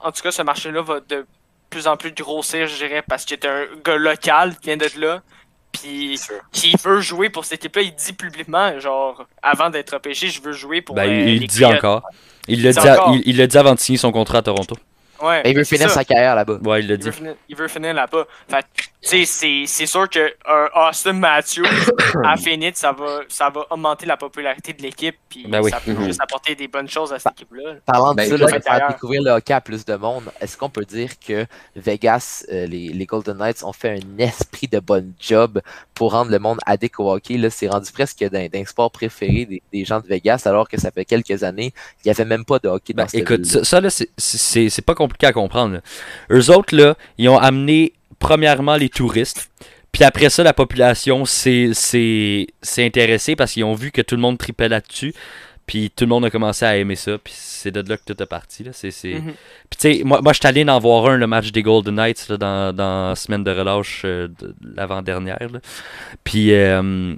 En 0.00 0.12
tout 0.12 0.22
cas, 0.22 0.30
ce 0.30 0.42
marché-là 0.42 0.82
va 0.82 1.00
de 1.00 1.24
plus 1.70 1.86
en 1.86 1.96
plus 1.96 2.12
grossir, 2.12 2.66
je 2.66 2.76
dirais, 2.76 3.02
parce 3.06 3.24
qu'il 3.24 3.38
est 3.38 3.46
un 3.46 3.64
gars 3.84 3.96
local 3.96 4.56
qui 4.56 4.66
vient 4.66 4.76
de 4.76 4.88
là. 4.98 5.22
Puis 5.72 6.20
qui 6.52 6.76
veut 6.84 7.00
jouer 7.00 7.30
pour 7.30 7.46
cette 7.46 7.60
équipe-là, 7.60 7.80
il 7.80 7.94
dit 7.94 8.12
publiquement, 8.12 8.78
genre, 8.78 9.24
avant 9.42 9.70
d'être 9.70 9.94
repêché, 9.94 10.28
je 10.28 10.42
veux 10.42 10.52
jouer 10.52 10.82
pour. 10.82 10.94
Ben, 10.94 11.08
euh, 11.08 11.30
il, 11.30 11.46
dit 11.46 11.64
encore. 11.64 12.02
Il 12.46 12.60
dit, 12.60 12.78
encore. 12.78 13.14
il, 13.14 13.22
il 13.24 13.38
le 13.38 13.46
dit 13.46 13.56
avant 13.56 13.74
de 13.74 13.80
signer 13.80 13.96
son 13.96 14.12
contrat 14.12 14.38
à 14.38 14.42
Toronto. 14.42 14.76
Ouais, 15.22 15.42
il 15.44 15.56
veut 15.56 15.64
finir 15.64 15.88
ça. 15.88 15.96
sa 15.96 16.04
carrière 16.04 16.34
là-bas. 16.34 16.58
Ouais, 16.64 16.80
il 16.80 16.88
le 16.88 16.94
Il 16.94 16.98
dit. 16.98 17.06
veut 17.06 17.12
finir, 17.12 17.34
il 17.48 17.56
veut 17.56 17.68
finir 17.68 17.94
là-bas. 17.94 18.24
Fait 18.48 18.64
tu 18.74 19.08
sais, 19.08 19.24
c'est- 19.24 19.64
c'est 19.66 19.86
sûr 19.86 20.08
que 20.08 20.32
un 20.48 20.88
Austin 20.88 21.12
Matthews 21.14 21.64
à 22.24 22.36
Phoenix, 22.36 22.78
ça 22.78 22.92
va, 22.92 23.20
ça 23.28 23.50
va 23.50 23.66
augmenter 23.70 24.06
la 24.06 24.16
popularité 24.16 24.72
de 24.72 24.82
l'équipe. 24.82 25.16
Puis 25.28 25.46
Ben 25.48 25.60
oui. 25.60 25.70
ça 25.70 25.80
peut 25.80 25.92
Mhm. 25.92 26.04
juste 26.06 26.20
apporter 26.20 26.54
des 26.54 26.68
bonnes 26.68 26.88
choses 26.88 27.12
à 27.12 27.18
cette 27.18 27.32
équipe-là. 27.32 27.74
Parlant 27.86 28.12
de 28.12 28.16
Ben, 28.16 28.28
ça, 28.28 28.60
faire 28.60 28.88
découvrir 28.88 29.22
le 29.22 29.30
hockey 29.32 29.52
à 29.54 29.60
plus 29.60 29.84
de 29.84 29.94
monde, 29.96 30.24
est-ce 30.40 30.56
qu'on 30.56 30.70
peut 30.70 30.84
dire 30.84 31.10
que 31.18 31.46
Vegas, 31.76 32.44
euh, 32.52 32.66
les, 32.66 32.88
les 32.88 33.06
Golden 33.06 33.36
Knights, 33.38 33.62
ont 33.64 33.72
fait 33.72 33.98
un 34.00 34.18
esprit 34.18 34.68
de 34.68 34.78
bon 34.80 35.12
job 35.20 35.60
pour 35.94 36.12
rendre 36.12 36.30
le 36.30 36.38
monde 36.38 36.58
addict 36.66 36.94
au 36.98 37.10
hockey? 37.12 37.36
Là, 37.38 37.50
c'est 37.50 37.68
rendu 37.68 37.90
presque 37.92 38.22
d'un, 38.24 38.64
sport 38.64 38.90
préféré 38.90 39.44
des, 39.46 39.62
des 39.72 39.84
gens 39.84 40.00
de 40.00 40.06
Vegas, 40.06 40.42
alors 40.46 40.68
que 40.68 40.78
ça 40.80 40.90
fait 40.90 41.04
quelques 41.04 41.42
années 41.42 41.72
qu'il 42.02 42.06
n'y 42.06 42.10
avait 42.12 42.24
même 42.24 42.44
pas 42.44 42.58
de 42.60 42.68
hockey 42.68 42.92
dans 42.92 43.02
Ben, 43.02 43.08
cette 43.08 43.20
écoute, 43.22 43.44
ça, 43.46 43.64
ça, 43.64 43.90
c'est 44.16 44.84
pas 44.86 44.94
compliqué 44.94 45.11
à 45.22 45.32
comprendre. 45.32 45.74
là. 45.74 45.80
Eux 46.30 46.50
autres, 46.50 46.74
là, 46.76 46.96
ils 47.18 47.28
ont 47.28 47.38
amené 47.38 47.92
premièrement 48.18 48.76
les 48.76 48.88
touristes. 48.88 49.50
Puis 49.92 50.04
après 50.04 50.30
ça, 50.30 50.42
la 50.42 50.54
population 50.54 51.24
s'est 51.24 52.46
intéressée 52.78 53.36
parce 53.36 53.52
qu'ils 53.52 53.64
ont 53.64 53.74
vu 53.74 53.90
que 53.92 54.00
tout 54.00 54.14
le 54.14 54.22
monde 54.22 54.38
tripait 54.38 54.68
là-dessus. 54.68 55.14
Puis 55.66 55.92
tout 55.94 56.04
le 56.04 56.08
monde 56.08 56.24
a 56.24 56.30
commencé 56.30 56.64
à 56.64 56.76
aimer 56.76 56.96
ça. 56.96 57.18
Puis 57.18 57.34
c'est 57.36 57.70
de 57.70 57.88
là 57.88 57.96
que 57.96 58.12
tout 58.12 58.20
est 58.20 58.26
parti. 58.26 58.64
Là. 58.64 58.70
C'est, 58.72 58.90
c'est... 58.90 59.14
Mhm. 59.14 59.32
Puis 59.70 59.78
tu 59.78 59.98
sais, 59.98 60.04
moi, 60.04 60.20
moi 60.22 60.32
je 60.32 60.38
suis 60.38 60.46
allé 60.46 60.68
en 60.68 60.78
voir 60.78 61.06
un, 61.06 61.16
le 61.16 61.26
match 61.26 61.52
des 61.52 61.62
Golden 61.62 61.94
Knights, 61.94 62.28
là, 62.28 62.36
dans, 62.36 62.74
dans 62.74 63.08
la 63.10 63.16
semaine 63.16 63.44
de 63.44 63.50
relâche 63.50 64.02
euh, 64.04 64.28
de 64.28 64.54
l'avant-dernière. 64.74 65.48
Puis 66.24 66.52
euh, 66.52 67.14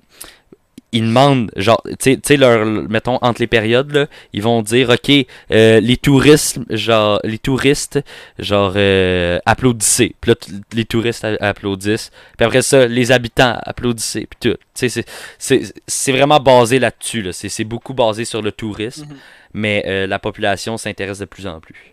ils 0.94 1.02
demandent, 1.02 1.50
genre, 1.56 1.82
tu 2.00 2.18
sais- 2.22 2.36
leur, 2.36 2.64
mettons, 2.64 3.18
entre 3.20 3.40
les 3.40 3.46
périodes, 3.46 3.92
là, 3.92 4.06
ils 4.32 4.42
vont 4.42 4.62
dire, 4.62 4.90
OK, 4.90 5.10
euh, 5.50 5.80
les 5.80 5.96
touristes, 5.96 6.60
genre, 6.70 7.20
les 7.24 7.38
touristes, 7.38 8.00
genre, 8.38 8.72
euh, 8.76 9.38
applaudissez. 9.44 10.14
Puis 10.20 10.30
là, 10.30 10.36
les 10.72 10.84
touristes 10.84 11.26
applaudissent. 11.40 12.10
Puis 12.38 12.46
après 12.46 12.62
ça, 12.62 12.86
les 12.86 13.12
habitants 13.12 13.58
applaudissez. 13.64 14.26
Puis 14.30 14.50
tout. 14.50 14.56
Tu 14.74 14.88
sais, 14.88 14.88
c'est- 14.88 15.08
c'est 15.38 15.74
c'est 15.86 16.12
vraiment 16.12 16.40
basé 16.40 16.78
là-dessus. 16.78 17.22
Là. 17.22 17.32
C'est 17.32 17.48
c'est 17.48 17.64
beaucoup 17.64 17.94
basé 17.94 18.24
sur 18.24 18.40
le 18.42 18.52
tourisme. 18.52 19.06
Mhm. 19.08 19.16
Mais 19.54 19.84
euh, 19.86 20.06
la 20.06 20.18
population 20.18 20.76
s'intéresse 20.76 21.18
de 21.18 21.24
plus 21.26 21.46
en 21.46 21.60
plus. 21.60 21.92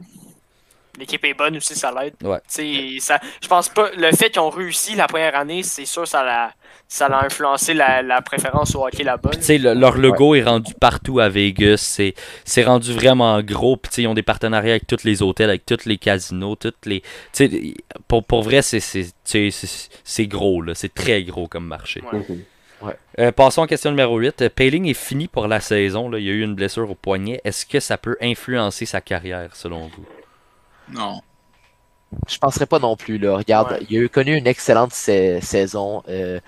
L'équipe 1.01 1.25
est 1.25 1.33
bonne 1.33 1.57
aussi, 1.57 1.75
ça 1.75 1.91
l'aide. 1.91 2.13
Ouais. 2.23 2.37
Tu 2.47 2.99
sais, 2.99 2.99
Ça, 2.99 3.19
je 3.41 3.47
pense 3.47 3.67
pas. 3.69 3.89
Le 3.97 4.11
fait 4.15 4.29
qu'ils 4.29 4.39
ont 4.39 4.49
réussi 4.51 4.95
la 4.95 5.07
première 5.07 5.35
année, 5.35 5.63
c'est 5.63 5.85
sûr 5.85 6.07
ça 6.07 6.23
l'a 6.23 6.53
ça 6.87 7.09
l'a 7.09 7.23
influencé 7.25 7.73
la, 7.73 8.01
la 8.01 8.21
préférence 8.21 8.75
au 8.75 8.85
hockey 8.85 9.03
là-bas. 9.03 9.29
Puis, 9.31 9.39
tu 9.39 9.45
sais, 9.45 9.57
le- 9.57 9.73
leur 9.73 9.97
logo 9.97 10.35
est 10.35 10.43
rendu 10.43 10.73
partout 10.79 11.19
à 11.19 11.27
Vegas. 11.29 11.77
C'est, 11.77 12.13
c'est 12.45 12.63
rendu 12.63 12.93
vraiment 12.93 13.41
gros. 13.41 13.77
Puis, 13.77 13.89
tu 13.89 13.95
sais, 13.95 14.01
ils 14.03 14.07
ont 14.07 14.13
des 14.13 14.21
partenariats 14.23 14.71
avec 14.73 14.85
tous 14.87 15.03
les 15.05 15.21
hôtels, 15.23 15.49
avec 15.49 15.65
tous 15.65 15.85
les 15.85 15.97
casinos, 15.97 16.55
toutes 16.55 16.85
les. 16.85 17.01
Tu 17.01 17.07
sais, 17.49 17.73
pour, 18.07 18.23
pour 18.25 18.43
vrai, 18.43 18.61
c'est, 18.61 18.79
c'est, 18.81 19.05
tu 19.05 19.11
sais, 19.23 19.51
c'est, 19.51 19.89
c'est 20.03 20.27
gros, 20.27 20.61
là. 20.61 20.75
C'est 20.75 20.93
très 20.93 21.23
gros 21.23 21.47
comme 21.47 21.65
marché. 21.65 22.01
Ouais. 22.13 22.19
Mhm. 22.19 22.43
Euh, 23.19 23.31
passons 23.31 23.61
à 23.61 23.67
question 23.67 23.91
numéro 23.91 24.17
8. 24.17 24.41
Euh, 24.41 24.49
Payling 24.49 24.87
est 24.87 24.93
fini 24.95 25.27
pour 25.27 25.47
la 25.47 25.59
saison. 25.59 26.09
Là. 26.09 26.17
Il 26.19 26.25
y 26.25 26.29
a 26.29 26.33
eu 26.33 26.41
une 26.43 26.55
blessure 26.55 26.89
au 26.89 26.95
poignet. 26.95 27.39
Est-ce 27.43 27.65
que 27.65 27.79
ça 27.79 27.97
peut 27.97 28.17
influencer 28.21 28.85
sa 28.85 29.01
carrière, 29.01 29.55
selon 29.55 29.81
vous? 29.95 30.05
Non. 30.89 31.21
Je 32.27 32.37
penserais 32.37 32.65
pas 32.65 32.79
non 32.79 32.95
plus. 32.95 33.17
Là. 33.17 33.37
Regarde, 33.37 33.71
Ouais. 33.71 33.85
il 33.89 33.97
a 33.97 34.01
eu 34.01 34.09
connu 34.09 34.35
une 34.35 34.47
excellente 34.47 34.91
sa- 34.93 35.39
saison. 35.41 36.03
Euh, 36.09 36.39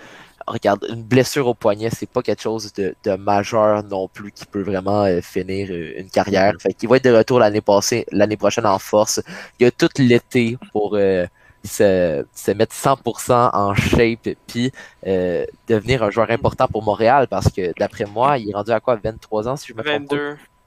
regarde, 0.46 0.86
une 0.90 1.04
blessure 1.04 1.48
au 1.48 1.54
poignet, 1.54 1.90
c'est 1.90 2.10
pas 2.10 2.22
quelque 2.22 2.42
chose 2.42 2.74
de, 2.74 2.96
de 3.06 3.16
majeur 3.16 3.82
non 3.84 4.10
plus 4.10 4.32
qui 4.34 4.46
peut 4.46 4.62
vraiment 4.62 5.04
euh, 5.06 5.22
finir 5.22 5.70
euh, 5.72 5.94
une 6.00 6.10
carrière. 6.10 6.54
Fait 6.60 6.74
qu'il 6.74 6.90
va 6.90 6.98
être 6.98 7.06
de 7.06 7.12
retour 7.16 7.40
l'année 7.40 7.62
passée, 7.62 8.06
l'année 8.12 8.36
prochaine 8.36 8.66
en 8.66 8.78
force. 8.80 9.22
Il 9.60 9.66
a 9.68 9.72
tout 9.72 9.88
l'été 10.00 10.58
pour 10.74 10.96
euh, 10.96 11.26
se, 11.64 12.26
se 12.36 12.52
mettre 12.52 12.76
100% 12.76 13.52
en 13.54 13.74
shape 13.74 14.36
puis 14.48 14.70
euh, 15.08 15.46
devenir 15.70 16.04
un 16.04 16.12
joueur 16.12 16.30
important 16.30 16.68
pour 16.68 16.84
Montréal 16.84 17.28
parce 17.30 17.50
que 17.50 17.72
d'après 17.80 18.04
moi, 18.04 18.38
il 18.38 18.50
est 18.50 18.54
rendu 18.54 18.72
à 18.72 18.82
quoi 18.82 18.98
23 19.02 19.48
ans 19.48 19.56
si 19.56 19.68
je 19.70 19.74
me 19.74 19.82
trompe 19.82 20.10
pas? 20.10 20.16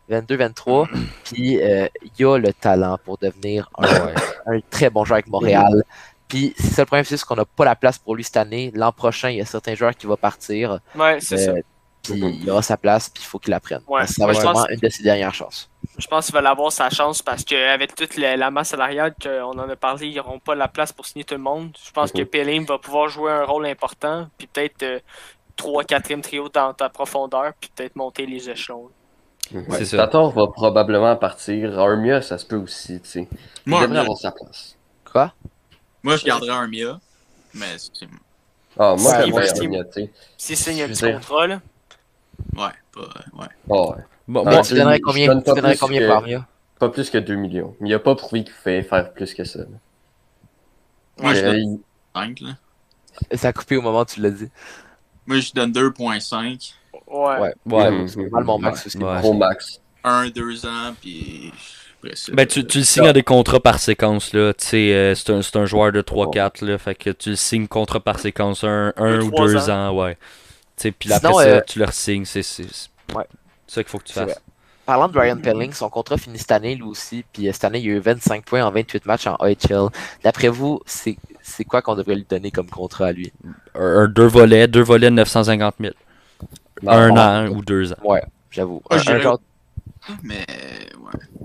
22. 0.08 0.36
22, 0.36 0.36
23. 0.36 0.88
Puis 1.24 1.60
euh, 1.62 1.88
il 2.18 2.26
a 2.26 2.38
le 2.38 2.52
talent 2.52 2.98
pour 3.04 3.18
devenir 3.18 3.68
un, 3.78 3.86
un 4.46 4.60
très 4.70 4.90
bon 4.90 5.04
joueur 5.04 5.16
avec 5.16 5.28
Montréal. 5.28 5.82
Puis 6.28 6.54
c'est 6.58 6.68
ça 6.74 6.82
le 6.82 6.86
problème, 6.86 7.04
c'est 7.04 7.20
qu'on 7.22 7.36
n'a 7.36 7.44
pas 7.44 7.64
la 7.64 7.76
place 7.76 7.98
pour 7.98 8.14
lui 8.16 8.24
cette 8.24 8.36
année. 8.36 8.72
L'an 8.74 8.92
prochain, 8.92 9.30
il 9.30 9.36
y 9.36 9.40
a 9.40 9.44
certains 9.44 9.74
joueurs 9.74 9.94
qui 9.96 10.06
vont 10.06 10.16
partir. 10.16 10.80
Ouais, 10.96 11.18
c'est 11.20 11.36
ça. 11.38 11.50
Euh, 11.52 11.60
puis 12.02 12.20
il 12.20 12.50
aura 12.50 12.62
sa 12.62 12.76
place, 12.76 13.08
puis 13.08 13.22
il 13.22 13.26
faut 13.26 13.38
qu'il 13.40 13.50
la 13.50 13.58
prenne. 13.60 13.82
Ouais. 13.88 14.06
Ça 14.06 14.26
va 14.26 14.32
être 14.32 14.38
Ouais. 14.38 14.44
vraiment 14.44 14.66
une 14.68 14.78
de 14.78 14.88
ses 14.88 15.02
dernières 15.02 15.34
chances. 15.34 15.68
Je 15.98 16.06
pense 16.06 16.26
qu'il 16.26 16.34
va 16.34 16.48
avoir 16.50 16.70
sa 16.70 16.90
chance 16.90 17.22
parce 17.22 17.42
qu'avec 17.44 17.94
toute 17.94 18.16
la, 18.16 18.36
la 18.36 18.50
masse 18.50 18.68
salariale 18.68 19.14
qu'on 19.20 19.58
en 19.58 19.68
a 19.68 19.76
parlé, 19.76 20.08
ils 20.08 20.16
n'auront 20.16 20.38
pas 20.38 20.54
la 20.54 20.68
place 20.68 20.92
pour 20.92 21.06
signer 21.06 21.24
tout 21.24 21.34
le 21.34 21.40
monde. 21.40 21.70
Je 21.84 21.90
pense 21.90 22.12
que 22.12 22.20
Mhm. 22.20 22.26
Pellim 22.26 22.64
va 22.64 22.78
pouvoir 22.78 23.08
jouer 23.08 23.32
un 23.32 23.44
rôle 23.44 23.66
important, 23.66 24.28
puis 24.38 24.46
peut-être 24.46 25.02
3 25.56 25.84
4 25.84 26.20
trio 26.22 26.48
dans 26.48 26.74
ta 26.74 26.88
profondeur, 26.88 27.52
puis 27.60 27.70
peut-être 27.74 27.96
monter 27.96 28.26
les 28.26 28.50
échelons. 28.50 28.90
Ouais. 29.52 29.64
C'est 29.78 29.84
ça. 29.84 29.96
Tatar 29.98 30.30
va 30.30 30.46
probablement 30.48 31.14
partir. 31.16 31.78
Armia, 31.78 32.20
ça 32.22 32.36
se 32.38 32.44
peut 32.46 32.56
aussi, 32.56 33.00
tu 33.00 33.08
sais. 33.08 33.28
Moi, 33.64 33.80
Armia- 33.82 34.00
avoir 34.00 34.18
sa 34.18 34.32
place. 34.32 34.76
Quoi? 35.04 35.32
moi, 36.02 36.16
je 36.16 36.24
garderais 36.24 36.50
un 36.50 36.66
Mia, 36.68 36.98
mais 37.54 37.76
c'est. 37.78 38.06
Ah, 38.78 38.94
moi, 38.98 39.10
c'est- 39.44 39.60
Armia, 39.62 39.84
tu 39.84 39.92
sais. 39.92 40.10
S'il 40.36 40.56
signe 40.56 40.82
un 40.82 40.88
petit 40.88 41.04
là, 41.04 41.60
Ouais, 42.54 42.68
pas. 42.92 43.00
Ouais. 43.32 43.46
Ah 43.70 43.72
ouais. 43.90 43.96
Bon, 44.28 44.42
Ah, 44.46 44.50
moi, 44.50 44.62
tu 44.62 44.74
donnerais 44.74 44.96
je 44.96 45.02
combien, 45.02 45.26
donne 45.28 45.38
tu 45.38 45.44
pas 45.44 45.54
donnerais 45.54 45.72
plus 45.72 45.80
combien 45.80 46.00
que- 46.00 46.08
par 46.08 46.22
Mia? 46.22 46.46
Pas 46.78 46.88
plus 46.90 47.08
que 47.08 47.18
2 47.18 47.36
millions. 47.36 47.74
Mais 47.80 47.88
il 47.90 47.94
a 47.94 47.98
pas 47.98 48.14
prouvé 48.14 48.44
qu'il 48.44 48.52
fait 48.52 48.82
faire 48.82 49.12
plus 49.12 49.32
que 49.34 49.44
ça. 49.44 49.60
là. 49.60 49.66
Moi, 51.18 51.34
je 51.34 51.40
Euh, 51.40 51.52
donne 51.52 51.60
il- 51.60 51.80
5, 52.14 52.40
là. 52.40 52.56
Ça 53.34 53.48
a 53.48 53.52
coupé 53.52 53.76
au 53.76 53.82
moment 53.82 54.00
où 54.00 54.04
tu 54.04 54.20
l'as 54.20 54.30
dit. 54.30 54.50
Moi, 55.26 55.38
je 55.40 55.52
donne 55.52 55.72
2.5. 55.72 56.74
ouais. 57.08 57.38
Ouais. 57.40 57.54
ouais. 57.66 57.90
Mhm. 57.90 58.08
C'est 58.08 58.22
pas 58.24 58.36
mal 58.38 58.44
mon 58.44 58.58
max 58.58 58.86
aussi. 58.86 58.98
Ouais. 58.98 59.20
Gros 59.20 59.32
max. 59.34 59.80
1, 60.04 60.28
2 60.28 60.66
ans, 60.66 60.94
puis. 61.00 61.52
Ben, 62.32 62.46
tu, 62.46 62.64
tu 62.64 62.78
le 62.78 62.84
signes 62.84 63.08
à 63.08 63.12
des 63.12 63.24
contrats 63.24 63.58
par 63.58 63.80
séquence, 63.80 64.32
là. 64.32 64.52
Tu 64.54 64.64
sais, 64.66 64.94
euh, 64.94 65.14
c'est 65.16 65.30
un, 65.32 65.42
c'est 65.42 65.56
un 65.56 65.66
joueur 65.66 65.90
de 65.90 66.02
3-4, 66.02 66.64
là. 66.64 66.78
Fait 66.78 66.94
que 66.94 67.10
tu 67.10 67.30
le 67.30 67.36
signes 67.36 67.66
contrat 67.66 67.98
par 67.98 68.20
séquence, 68.20 68.62
un, 68.62 68.92
un 68.96 69.20
ou 69.22 69.30
deux 69.32 69.68
ans, 69.70 69.92
ouais. 69.96 70.14
Tu 70.76 70.82
sais, 70.82 70.92
puis 70.92 71.12
après 71.12 71.32
ça, 71.32 71.40
euh, 71.40 71.60
tu 71.66 71.80
le 71.80 71.86
signes, 71.90 72.24
c'est 72.24 72.42
c'est- 72.42 72.66
c'est 72.70 73.14
Ouais. 73.16 73.24
ça 73.66 73.82
qu'il 73.82 73.90
faut 73.90 73.98
que 73.98 74.04
tu 74.04 74.12
C'est 74.12 74.20
fasses. 74.20 74.30
vrai. 74.30 74.40
Parlant 74.84 75.08
de 75.08 75.18
Ryan 75.18 75.38
Pelling, 75.38 75.72
son 75.72 75.88
contrat 75.88 76.16
finit 76.16 76.38
cette 76.38 76.52
année, 76.52 76.76
lui 76.76 76.84
aussi. 76.84 77.24
Puis 77.32 77.48
euh, 77.48 77.52
cette 77.52 77.64
année, 77.64 77.80
il 77.80 77.90
a 77.90 77.94
eu 77.94 77.98
25 77.98 78.44
points 78.44 78.62
en 78.64 78.70
28 78.70 79.04
matchs 79.06 79.26
en 79.26 79.34
AHL. 79.36 79.88
D'après 80.22 80.46
vous, 80.48 80.78
c'est 80.86 81.16
c'est 81.42 81.64
quoi 81.64 81.82
qu'on 81.82 81.96
devrait 81.96 82.14
lui 82.14 82.26
donner 82.28 82.52
comme 82.52 82.68
contrat 82.70 83.06
à 83.06 83.12
lui? 83.12 83.32
Un, 83.74 83.80
un- 84.02 84.06
deux 84.08 84.26
volets, 84.26 84.68
deux 84.68 84.82
volets 84.82 85.10
de 85.10 85.16
950 85.16 85.74
000. 85.80 85.92
Ben, 86.82 86.92
un 86.92 87.16
an 87.16 87.48
ou 87.48 87.62
deux 87.62 87.92
ans. 87.92 87.96
Ouais, 88.04 88.22
j'avoue. 88.50 88.82
Ah, 88.90 88.96
Un- 88.96 89.18
genre- 89.20 89.40
Mais. 90.22 90.46
Ouais. 91.00 91.44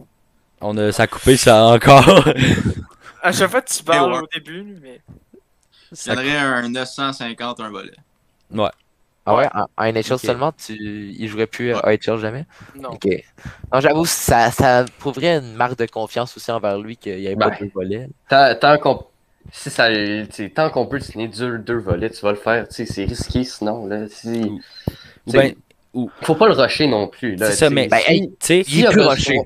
On 0.62 0.78
a, 0.78 0.92
ça 0.92 1.04
a 1.04 1.08
coupé 1.08 1.38
ça 1.38 1.66
encore. 1.66 2.24
À 3.24 3.32
chaque 3.32 3.52
fois, 3.52 3.62
tu 3.62 3.84
parles 3.84 4.12
ouais. 4.14 4.20
au 4.20 4.28
début, 4.34 4.64
mais. 4.82 5.02
Ça- 5.92 6.16
donnerais 6.16 6.38
un 6.38 6.70
950, 6.70 7.60
un 7.60 7.70
volet. 7.70 7.94
Ah 9.26 9.36
ouais, 9.36 9.48
en, 9.54 9.68
en 9.78 9.86
NHL 9.92 10.18
seulement, 10.18 10.52
tu, 10.52 10.74
il 10.74 11.28
jouerait 11.28 11.46
plus 11.46 11.74
à 11.74 11.80
AHL 11.80 12.18
jamais? 12.18 12.46
Non. 12.76 12.90
Ok. 12.90 13.08
Non, 13.72 13.80
j'avoue, 13.80 14.06
ça, 14.06 14.50
ça 14.50 14.84
prouverait 14.98 15.38
une 15.38 15.54
marque 15.54 15.78
de 15.78 15.86
confiance 15.86 16.36
aussi 16.36 16.52
envers 16.52 16.80
lui 16.80 16.98
qu'il 16.98 17.20
n'y 17.20 17.28
avait 17.28 17.36
Ben. 17.36 17.52
pas 17.52 17.64
de 17.64 17.70
volets. 17.72 18.10
Tant, 18.28 18.56
tant 18.56 18.78
qu'on 18.80 19.06
si 19.52 19.70
ça, 19.70 19.90
tant 20.56 20.70
qu'on 20.72 20.86
peut 20.88 21.00
signer 21.00 21.28
deux, 21.28 21.60
deux 21.60 21.78
volets, 21.78 22.10
tu 22.10 22.22
vas 22.22 22.32
le 22.32 22.38
faire. 22.38 22.68
Tu 22.68 22.74
sais, 22.76 22.86
c'est 22.86 23.06
risqué 23.06 23.44
sinon. 23.44 23.86
Là, 23.86 24.08
si, 24.08 24.50
Ou- 25.28 25.32
tu 25.32 25.38
sais, 25.38 25.56
Ben, 25.94 26.08
faut 26.24 26.36
pas 26.36 26.48
le 26.48 26.54
rusher 26.54 26.88
non 26.88 27.08
plus. 27.08 27.36
là, 27.36 27.48
C'est 27.52 27.58
ça, 27.58 27.70
mais- 27.70 27.88
Ben, 27.88 27.98
si- 28.40 28.54
hey, 28.54 28.64
Il 28.68 28.80
est 28.84 28.88
a 28.88 28.92
plus 28.92 29.02
rushé. 29.02 29.38
Hein? 29.38 29.44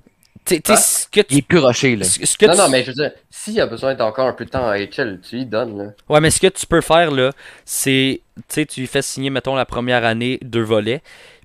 ce 0.48 1.08
que 1.08 1.22
Il 1.22 1.24
tu. 1.26 1.36
est 1.38 1.42
plus 1.42 1.58
rushé, 1.58 1.96
là. 1.96 2.06
Ce 2.06 2.24
ce 2.24 2.38
que 2.38 2.46
Non, 2.46 2.52
tu- 2.54 2.58
non, 2.60 2.70
mais 2.70 2.84
je 2.84 2.88
veux 2.88 2.94
dire, 2.94 3.12
s'il 3.32 3.60
a 3.60 3.66
besoin 3.66 3.96
d'encore 3.96 4.28
un 4.28 4.34
peu 4.34 4.46
de 4.46 4.52
temps 4.52 4.68
à 4.68 4.78
HL, 4.78 5.20
tu 5.28 5.38
lui 5.38 5.46
donnes. 5.46 5.78
Là. 5.78 5.86
Ouais, 6.08 6.22
mais 6.22 6.30
ce 6.30 6.40
que 6.40 6.48
tu 6.48 6.68
peux 6.68 6.82
faire, 6.82 7.10
là, 7.12 7.32
c'est. 7.66 8.22
Tu 8.38 8.44
sais, 8.50 8.66
tu 8.68 8.82
lui 8.82 8.88
fais 8.88 9.02
signer, 9.02 9.30
mettons, 9.32 9.56
la 9.56 9.66
première 9.66 10.06
année, 10.06 10.38
deux 10.44 10.62
volets. 10.62 11.02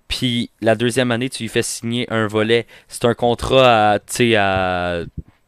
Puis 0.07 0.51
la 0.61 0.75
deuxième 0.75 1.13
année, 1.13 1.31
tu 1.31 1.45
lui 1.45 1.49
fais 1.49 1.63
signer 1.63 2.05
un 2.11 2.27
volet. 2.27 2.67
C'est 2.89 3.05
un 3.07 3.15
contrat 3.15 3.93
à, 3.93 3.99
tu 4.01 4.05
sais, 4.09 4.37
à 4.37 5.01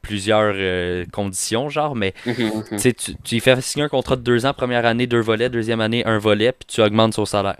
plusieurs 0.03 0.55
euh, 0.57 1.05
conditions, 1.13 1.69
genre, 1.69 1.95
mais 1.95 2.15
Mhm, 2.27 2.65
tu 2.71 2.79
sais, 2.79 2.93
tu, 2.93 3.15
tu 3.23 3.35
lui 3.35 3.41
fais 3.41 3.61
signer 3.61 3.85
un 3.85 3.89
contrat 3.89 4.17
de 4.17 4.23
deux 4.23 4.47
ans, 4.47 4.55
première 4.55 4.87
année, 4.87 5.07
deux 5.07 5.21
volets, 5.21 5.49
deuxième 5.51 5.81
année, 5.81 6.05
un 6.07 6.19
volet, 6.19 6.53
puis 6.53 6.67
tu 6.69 6.81
augmentes 6.81 7.15
son 7.15 7.25
salaire. 7.25 7.59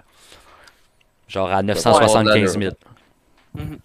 Genre 1.33 1.51
à 1.51 1.63
975 1.63 2.59
000. 2.59 2.73
Mhm. 3.55 3.79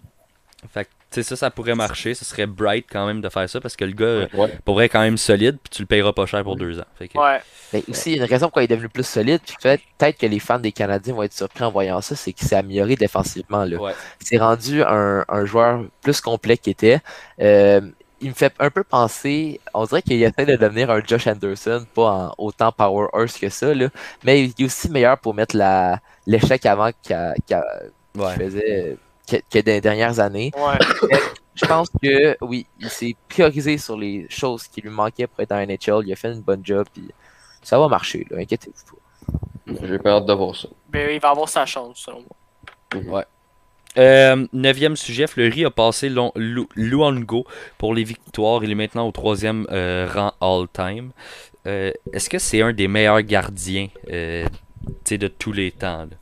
Fait 0.72 0.84
que, 0.84 0.90
tu 0.90 0.96
sais, 1.10 1.22
ça, 1.22 1.36
ça 1.36 1.50
pourrait 1.50 1.74
marcher. 1.74 2.14
Ce 2.14 2.24
serait 2.24 2.46
bright 2.46 2.86
quand 2.90 3.06
même 3.06 3.20
de 3.22 3.28
faire 3.28 3.48
ça 3.48 3.60
parce 3.60 3.74
que 3.76 3.84
le 3.84 3.92
gars, 3.92 4.04
euh, 4.04 4.26
Ouais. 4.34 4.52
pour 4.64 4.74
vrai, 4.74 4.86
est 4.86 4.88
quand 4.90 5.00
même 5.00 5.16
solide, 5.16 5.56
puis 5.62 5.70
tu 5.70 5.82
le 5.82 5.86
payeras 5.86 6.12
pas 6.12 6.26
cher 6.26 6.42
pour 6.42 6.56
deux 6.56 6.78
ans. 6.78 6.84
Fait 6.98 7.08
que, 7.08 7.18
Ouais. 7.18 7.38
Mais 7.72 7.82
aussi, 7.88 8.12
il 8.12 8.16
y 8.18 8.20
a 8.20 8.24
une 8.24 8.30
raison 8.30 8.46
pourquoi 8.46 8.62
il 8.62 8.64
est 8.64 8.74
devenu 8.74 8.88
plus 8.88 9.06
solide. 9.06 9.40
Puis 9.46 9.56
peut-être 9.62 9.82
peut-être 9.96 10.18
que 10.18 10.26
les 10.26 10.38
fans 10.40 10.58
des 10.58 10.72
Canadiens 10.72 11.14
vont 11.14 11.22
être 11.22 11.32
surpris 11.32 11.64
en 11.64 11.70
voyant 11.70 12.00
ça, 12.00 12.16
c'est 12.16 12.32
qu'il 12.32 12.46
s'est 12.46 12.56
amélioré 12.56 12.96
défensivement. 12.96 13.64
Là. 13.64 13.76
Ouais. 13.78 13.92
C'est 14.20 14.38
rendu 14.38 14.82
un, 14.82 15.24
un 15.28 15.44
joueur 15.46 15.84
plus 16.02 16.20
complet 16.20 16.56
qu'il 16.58 16.72
était. 16.72 17.00
Euh, 17.40 17.80
il 18.20 18.30
me 18.30 18.34
fait 18.34 18.52
un 18.58 18.68
peu 18.68 18.82
penser, 18.82 19.60
on 19.72 19.84
dirait 19.84 20.02
qu'il 20.02 20.20
essaie 20.20 20.44
de 20.44 20.56
devenir 20.56 20.90
un 20.90 21.00
Josh 21.06 21.28
Anderson, 21.28 21.86
pas 21.94 22.10
en 22.10 22.34
autant 22.36 22.72
power 22.72 23.06
horse 23.12 23.38
que 23.38 23.48
ça, 23.48 23.72
là, 23.72 23.90
mais 24.24 24.42
il 24.42 24.54
est 24.58 24.64
aussi 24.64 24.90
meilleur 24.90 25.18
pour 25.18 25.34
mettre 25.34 25.56
la 25.56 26.00
l'échec 26.28 26.64
avant 26.66 26.90
qu'il 27.02 27.16
qu'il 27.46 27.60
Ouais. 28.16 28.34
faisait 28.36 28.96
que, 29.28 29.58
les 29.58 29.80
dernières 29.80 30.20
années. 30.20 30.52
Ouais. 30.56 31.18
Je 31.54 31.66
pense 31.66 31.88
que 32.02 32.36
oui, 32.40 32.66
il 32.78 32.88
s'est 32.88 33.16
priorisé 33.28 33.78
sur 33.78 33.96
les 33.96 34.26
choses 34.30 34.68
qui 34.68 34.80
lui 34.80 34.90
manquaient 34.90 35.26
pour 35.26 35.40
être 35.40 35.50
dans 35.50 35.56
NHL. 35.60 36.06
Il 36.06 36.12
a 36.12 36.16
fait 36.16 36.32
une 36.32 36.40
bonne 36.42 36.60
job, 36.64 36.86
puis 36.92 37.08
ça 37.62 37.78
va 37.80 37.88
marcher, 37.88 38.24
là, 38.30 38.38
inquiétez-vous 38.38 38.94
pas. 38.94 39.86
J'ai 39.86 39.98
hâte 40.06 40.24
de 40.26 40.32
voir 40.32 40.54
ça. 40.54 40.68
Ben, 40.88 41.10
il 41.10 41.20
va 41.20 41.30
avoir 41.30 41.48
sa 41.48 41.66
chance, 41.66 41.98
selon 42.06 42.22
moi. 43.04 43.24
Euh, 43.98 44.46
neuvième 44.52 44.96
sujet, 44.96 45.26
Fleury 45.26 45.64
a 45.64 45.70
passé 45.70 46.08
Lon- 46.08 46.32
Lu- 46.36 46.68
Luongo 46.76 47.44
pour 47.78 47.94
les 47.94 48.04
victoires. 48.04 48.62
Il 48.62 48.70
est 48.70 48.74
maintenant 48.76 49.08
au 49.08 49.12
troisième 49.12 49.66
euh, 49.70 50.08
rang 50.12 50.32
all-time. 50.40 51.10
Euh, 51.66 51.90
Est-ce 52.12 52.30
que 52.30 52.38
c'est 52.38 52.62
un 52.62 52.72
des 52.72 52.86
meilleurs 52.86 53.22
gardiens 53.22 53.88
euh, 54.10 54.46
de 55.10 55.28
tous 55.28 55.52
les 55.52 55.72
temps? 55.72 56.06
là? 56.06 56.16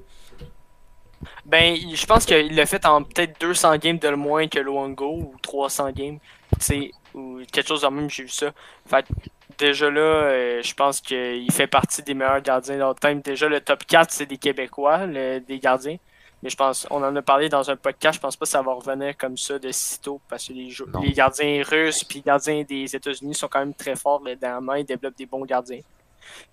Ben, 1.44 1.76
je 1.94 2.06
pense 2.06 2.24
qu'il 2.26 2.54
l'a 2.54 2.66
fait 2.66 2.84
en 2.86 3.02
peut-être 3.02 3.40
200 3.40 3.76
games 3.78 3.98
de 3.98 4.08
le 4.08 4.16
moins 4.16 4.48
que 4.48 4.58
Luongo 4.58 5.16
ou 5.16 5.34
300 5.42 5.90
games. 5.92 6.18
C'est 6.60 6.90
ou 7.14 7.40
quelque 7.50 7.66
chose 7.66 7.82
de 7.82 7.88
même, 7.88 8.10
j'ai 8.10 8.24
vu 8.24 8.28
ça. 8.28 8.52
Fait 8.86 9.02
que 9.02 9.12
déjà 9.58 9.90
là, 9.90 10.00
euh, 10.00 10.62
je 10.62 10.74
pense 10.74 11.00
qu'il 11.00 11.50
fait 11.50 11.66
partie 11.66 12.02
des 12.02 12.14
meilleurs 12.14 12.42
gardiens 12.42 12.80
all 12.86 12.94
time. 12.94 13.20
Déjà, 13.20 13.48
le 13.48 13.60
top 13.60 13.84
4, 13.86 14.10
c'est 14.10 14.26
des 14.26 14.36
Québécois, 14.36 15.06
le- 15.06 15.40
des 15.40 15.58
gardiens. 15.58 15.96
Mais 16.42 16.50
je 16.50 16.56
pense, 16.56 16.86
on 16.90 17.02
en 17.02 17.16
a 17.16 17.22
parlé 17.22 17.48
dans 17.48 17.70
un 17.70 17.76
podcast, 17.76 18.16
je 18.16 18.20
pense 18.20 18.36
pas 18.36 18.44
que 18.44 18.50
ça 18.50 18.60
va 18.60 18.74
revenir 18.74 19.16
comme 19.16 19.38
ça 19.38 19.58
de 19.58 19.72
sitôt 19.72 20.20
parce 20.28 20.46
que 20.48 20.52
les, 20.52 21.12
gardiens 21.12 21.62
russes 21.64 22.04
puis 22.04 22.18
les 22.18 22.22
gardiens 22.22 22.62
des 22.62 22.94
États-Unis 22.94 23.34
sont 23.34 23.48
quand 23.48 23.60
même 23.60 23.72
très 23.72 23.96
forts 23.96 24.22
là, 24.22 24.36
dans 24.36 24.48
la 24.48 24.60
main, 24.60 24.78
ils 24.78 24.84
développent 24.84 25.16
des 25.16 25.24
bons 25.24 25.46
gardiens. 25.46 25.80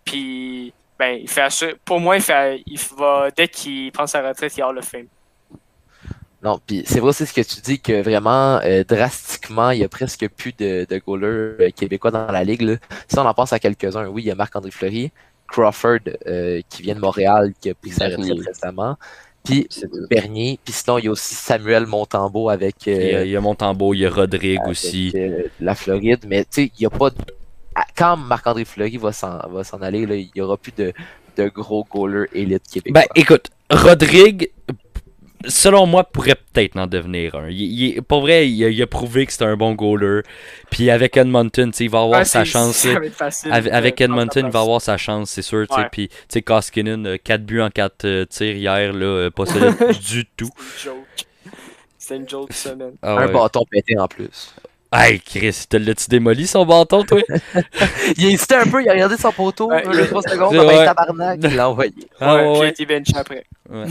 Puis, 0.05 0.73
ben, 0.99 1.19
il 1.21 1.29
fait 1.29 1.41
assur- 1.41 1.75
pour 1.85 1.99
moi, 1.99 2.15
il, 2.17 2.21
fait, 2.21 2.61
il 2.65 2.79
va, 2.97 3.29
dès 3.35 3.47
qu'il 3.47 3.91
prend 3.91 4.07
sa 4.07 4.21
retraite, 4.27 4.55
il 4.57 4.61
a 4.61 4.71
le 4.71 4.81
fame. 4.81 5.07
Non, 6.43 6.59
puis 6.65 6.83
c'est 6.85 6.99
vrai 6.99 7.09
aussi 7.09 7.25
ce 7.25 7.33
que 7.33 7.39
tu 7.41 7.61
dis 7.61 7.79
que 7.79 8.01
vraiment 8.01 8.59
euh, 8.63 8.83
drastiquement, 8.83 9.69
il 9.71 9.79
y 9.79 9.83
a 9.85 9.87
presque 9.89 10.27
plus 10.29 10.51
de, 10.51 10.85
de 10.89 10.97
goalers 10.97 11.55
euh, 11.59 11.69
québécois 11.73 12.11
dans 12.11 12.27
la 12.29 12.43
ligue. 12.43 12.61
Là. 12.63 12.75
Si 13.07 13.17
on 13.17 13.21
en 13.25 13.33
pense 13.33 13.53
à 13.53 13.59
quelques-uns, 13.59 14.07
oui, 14.07 14.23
il 14.23 14.25
y 14.27 14.31
a 14.31 14.35
Marc-André 14.35 14.69
Fleury, 14.71 15.11
Crawford 15.47 15.99
euh, 16.27 16.61
qui 16.69 16.81
vient 16.81 16.95
de 16.95 16.99
Montréal, 16.99 17.53
qui 17.61 17.69
a 17.69 17.73
pris 17.73 17.91
sa 17.91 18.07
retraite 18.09 18.45
récemment, 18.45 18.97
puis. 19.45 19.67
Bernier, 20.09 20.59
puis 20.63 20.73
sinon 20.73 20.97
il 20.97 21.05
y 21.05 21.07
a 21.07 21.11
aussi 21.11 21.33
Samuel 21.33 21.85
Montembeau 21.85 22.49
avec, 22.49 22.87
euh, 22.89 22.91
Il 22.91 23.11
y 23.11 23.15
a, 23.15 23.23
il 23.25 23.31
y 23.31 23.35
a 23.37 23.41
Montembeau, 23.41 23.93
il 23.93 23.99
y 23.99 24.05
a 24.05 24.09
Rodrigue 24.09 24.59
avec, 24.59 24.71
aussi. 24.71 25.13
euh, 25.15 25.43
la 25.61 25.75
Floride, 25.75 26.25
mais 26.27 26.43
tu 26.43 26.47
sais, 26.51 26.71
il 26.77 26.81
y 26.83 26.85
a 26.85 26.89
pas 26.89 27.09
Quand 27.97 28.17
Marc-André 28.17 28.65
Fleury 28.65 28.97
va 28.97 29.11
s'en 29.11 29.37
va 29.49 29.63
s'en 29.63 29.81
aller, 29.81 30.05
là, 30.05 30.15
il 30.15 30.29
y 30.35 30.41
aura 30.41 30.57
plus 30.57 30.71
de, 30.75 30.93
de 31.37 31.47
gros 31.49 31.85
goalers 31.89 32.27
élites 32.33 32.67
québécois. 32.71 33.01
Ben, 33.01 33.07
écoute, 33.15 33.49
Rodrigue, 33.69 34.49
selon 35.47 35.85
moi, 35.85 36.03
pourrait 36.05 36.35
peut-être 36.35 36.77
en 36.77 36.87
devenir 36.87 37.35
un. 37.35 37.49
Il, 37.49 38.01
pour 38.01 38.21
vrai, 38.21 38.49
il 38.49 38.63
a, 38.63 38.69
il 38.69 38.81
a 38.81 38.87
prouvé 38.87 39.25
que 39.25 39.33
c'est 39.33 39.43
un 39.43 39.55
bon 39.57 39.73
goaler. 39.73 40.21
Puis 40.71 40.89
avec 40.89 41.17
Edmonton, 41.17 41.71
il 41.79 41.89
va 41.89 42.01
avoir 42.01 42.19
Ouais, 42.19 42.25
sa 42.25 42.45
chance. 42.45 42.77
ça 42.77 42.93
là. 42.93 42.99
va 42.99 43.05
être 43.05 43.13
facile 43.15 43.51
Avec, 43.51 43.73
avec 43.73 44.01
Edmonton, 44.01 44.45
il 44.47 44.51
va 44.51 44.61
avoir 44.61 44.81
sa 44.81 44.97
chance, 44.97 45.29
c'est 45.31 45.41
sûr. 45.41 45.65
Ouais. 45.69 45.87
Puis, 45.91 46.07
tu 46.07 46.15
sais, 46.29 46.41
Koskinen, 46.41 47.17
4 47.19 47.43
buts 47.45 47.61
en 47.61 47.69
4 47.69 48.23
tirs 48.25 48.55
hier, 48.55 48.93
là, 48.93 49.05
euh, 49.05 49.29
pas 49.29 49.45
solide 49.45 49.75
du 50.07 50.25
tout. 50.37 50.49
C'est 51.97 52.17
une 52.17 52.27
joke. 52.29 52.49
C'est 52.51 52.71
une 52.71 52.77
joke, 52.77 52.77
man. 52.77 52.91
Ah 53.01 53.17
Un 53.17 53.27
ouais. 53.27 53.33
bâton 53.33 53.63
pété 53.69 53.97
en 53.99 54.07
plus. 54.07 54.53
Hey, 54.95 55.19
Chris, 55.19 55.65
te 55.67 55.77
l'as-tu 55.77 56.07
démoli 56.09 56.45
son 56.45 56.65
bâton, 56.65 57.03
toi? 57.03 57.19
Il 58.17 58.25
a 58.25 58.29
hésité 58.29 58.55
un 58.55 58.65
peu, 58.69 58.81
il 58.83 58.89
a 58.89 58.93
regardé 58.93 59.17
son 59.17 59.31
poteau, 59.31 59.67
Ouais. 59.69 59.83
le 59.85 60.07
3 60.07 60.21
secondes, 60.21 60.55
Ouais. 60.55 60.67
ben 60.67 60.85
tabarnak, 60.85 61.39
il 61.43 61.55
l'a 61.55 61.69
envoyé. 61.69 61.93
Ah, 62.19 62.35
ouais, 62.35 62.41
a 62.45 62.51
ouais. 62.59 62.69
été 62.69 62.85
benché 62.85 63.13
après. 63.15 63.45
Ouais. 63.69 63.85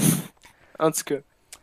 En 0.78 0.90
tout 0.92 1.02
cas, 1.04 1.16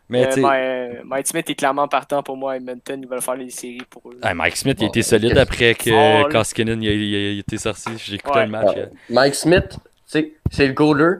Mais 0.09 0.25
euh, 0.27 0.43
euh, 0.45 0.93
Mike 1.05 1.27
Smith 1.27 1.49
est 1.49 1.55
clairement 1.55 1.87
partant 1.87 2.21
pour 2.21 2.35
moi. 2.35 2.57
Edmonton, 2.57 2.99
ils 3.01 3.07
veulent 3.07 3.21
faire 3.21 3.35
les 3.35 3.49
séries 3.49 3.81
pour 3.89 4.01
eux. 4.11 4.17
hey, 4.23 4.33
Mike 4.33 4.57
Smith, 4.57 4.77
il 4.79 4.85
Bon, 4.85 4.89
était 4.89 5.03
solide 5.03 5.29
qu'est-ce- 5.29 5.39
après 5.41 5.75
que 5.75 6.23
Oh. 6.25 6.27
Koskinen 6.29 6.81
il 6.83 6.89
a, 6.89 6.91
il 6.91 7.15
a- 7.15 7.31
il 7.33 7.39
était 7.39 7.57
sorti. 7.57 7.91
J'ai 7.97 8.15
écouté 8.15 8.39
Ouais. 8.39 8.45
le 8.45 8.51
match. 8.51 8.75
Ouais. 8.75 8.79
euh. 8.81 8.85
Mike 9.09 9.35
Smith, 9.35 9.69
tu 9.69 9.77
sais, 10.07 10.31
c'est 10.51 10.67
le 10.67 10.73
goaler 10.73 11.19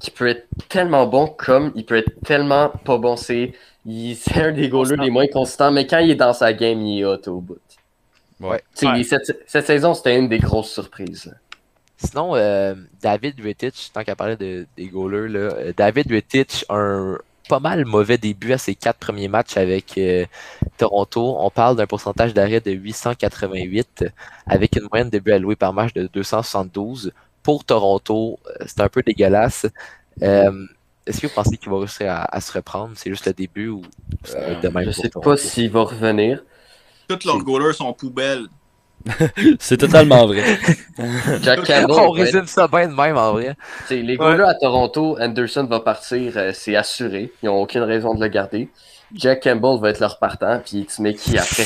qui 0.00 0.10
peut 0.12 0.28
être 0.28 0.46
tellement 0.68 1.06
bon 1.06 1.26
comme 1.36 1.72
il 1.74 1.84
peut 1.84 1.96
être 1.96 2.12
tellement 2.24 2.68
pas 2.84 2.98
bon. 2.98 3.16
C'est 3.16 3.52
c'est 4.14 4.42
un 4.42 4.52
des 4.52 4.68
goalers 4.68 4.90
Constant. 4.90 5.02
les 5.04 5.10
moins 5.10 5.26
constants, 5.26 5.70
mais 5.72 5.86
quand 5.86 5.98
il 5.98 6.10
est 6.10 6.14
dans 6.16 6.32
sa 6.32 6.52
game, 6.52 6.80
il 6.82 7.00
est 7.00 7.04
hot 7.04 7.20
au 7.28 7.40
bout. 7.40 7.58
Ouais. 8.40 8.62
Il- 8.82 9.04
cette, 9.04 9.38
cette 9.46 9.66
saison, 9.66 9.94
c'était 9.94 10.18
une 10.18 10.28
des 10.28 10.38
grosses 10.38 10.70
surprises. 10.72 11.34
Sinon, 11.98 12.34
euh, 12.34 12.74
David 13.02 13.38
Rittich, 13.40 13.90
tant 13.92 14.02
qu'à 14.04 14.16
parler 14.16 14.36
de, 14.36 14.66
des 14.76 14.86
goalers, 14.88 15.28
là, 15.28 15.38
euh, 15.54 15.72
David 15.76 16.10
Rittich, 16.10 16.64
un 16.70 17.18
pas 17.48 17.58
mal 17.60 17.84
mauvais 17.84 18.16
début 18.16 18.52
à 18.52 18.58
ses 18.58 18.74
quatre 18.74 18.98
premiers 18.98 19.28
matchs 19.28 19.56
avec 19.56 19.98
euh, 19.98 20.24
Toronto. 20.78 21.36
On 21.40 21.50
parle 21.50 21.76
d'un 21.76 21.86
pourcentage 21.86 22.32
d'arrêt 22.32 22.60
de 22.60 22.70
888 22.70 24.04
avec 24.46 24.76
une 24.76 24.86
moyenne 24.90 25.10
de 25.10 25.18
buts 25.18 25.32
alloués 25.32 25.56
par 25.56 25.72
match 25.74 25.92
de 25.92 26.08
272. 26.12 27.12
Pour 27.42 27.64
Toronto, 27.64 28.38
euh, 28.46 28.64
c'est 28.66 28.80
un 28.80 28.88
peu 28.88 29.02
dégueulasse. 29.02 29.66
Euh, 31.10 31.12
Est-ce 31.12 31.20
que 31.20 31.26
vous 31.26 31.34
pensez 31.34 31.56
qu'il 31.56 31.70
va 31.70 31.78
réussir 31.78 32.10
à, 32.10 32.34
à 32.34 32.40
se 32.40 32.52
reprendre? 32.52 32.92
C'est 32.94 33.10
juste 33.10 33.26
le 33.26 33.32
début 33.32 33.68
ou 33.68 33.82
ça 34.24 34.38
va 34.40 34.46
être 34.48 34.60
de 34.60 34.68
même 34.68 34.84
Je 34.84 34.90
sais 34.90 35.10
pas 35.10 35.36
s'il 35.36 35.70
va 35.70 35.82
revenir. 35.82 36.42
Tous 37.08 37.24
leurs 37.24 37.42
goalers 37.42 37.74
sont 37.74 37.92
poubelles. 37.92 38.46
C'est 39.58 39.78
totalement 39.78 40.26
vrai. 40.26 40.44
Jack 41.42 41.64
Campbell, 41.64 41.96
On 41.98 42.10
résume 42.10 42.46
ça 42.46 42.68
bien 42.68 42.86
de 42.86 42.94
même 42.94 43.16
en 43.16 43.32
vrai. 43.32 43.56
les 43.88 44.16
goalers 44.16 44.48
à 44.48 44.54
Toronto, 44.54 45.16
Anderson 45.18 45.64
va 45.64 45.80
partir, 45.80 46.34
euh, 46.36 46.52
c'est 46.54 46.76
assuré. 46.76 47.32
Ils 47.42 47.46
n'ont 47.46 47.62
aucune 47.62 47.82
raison 47.82 48.14
de 48.14 48.20
le 48.20 48.28
garder. 48.28 48.68
Jack 49.14 49.42
Campbell 49.42 49.80
va 49.80 49.90
être 49.90 50.00
leur 50.00 50.18
partant, 50.18 50.60
puis 50.64 50.86
tu 50.86 51.00
mets 51.02 51.14
qui 51.14 51.36
après? 51.38 51.64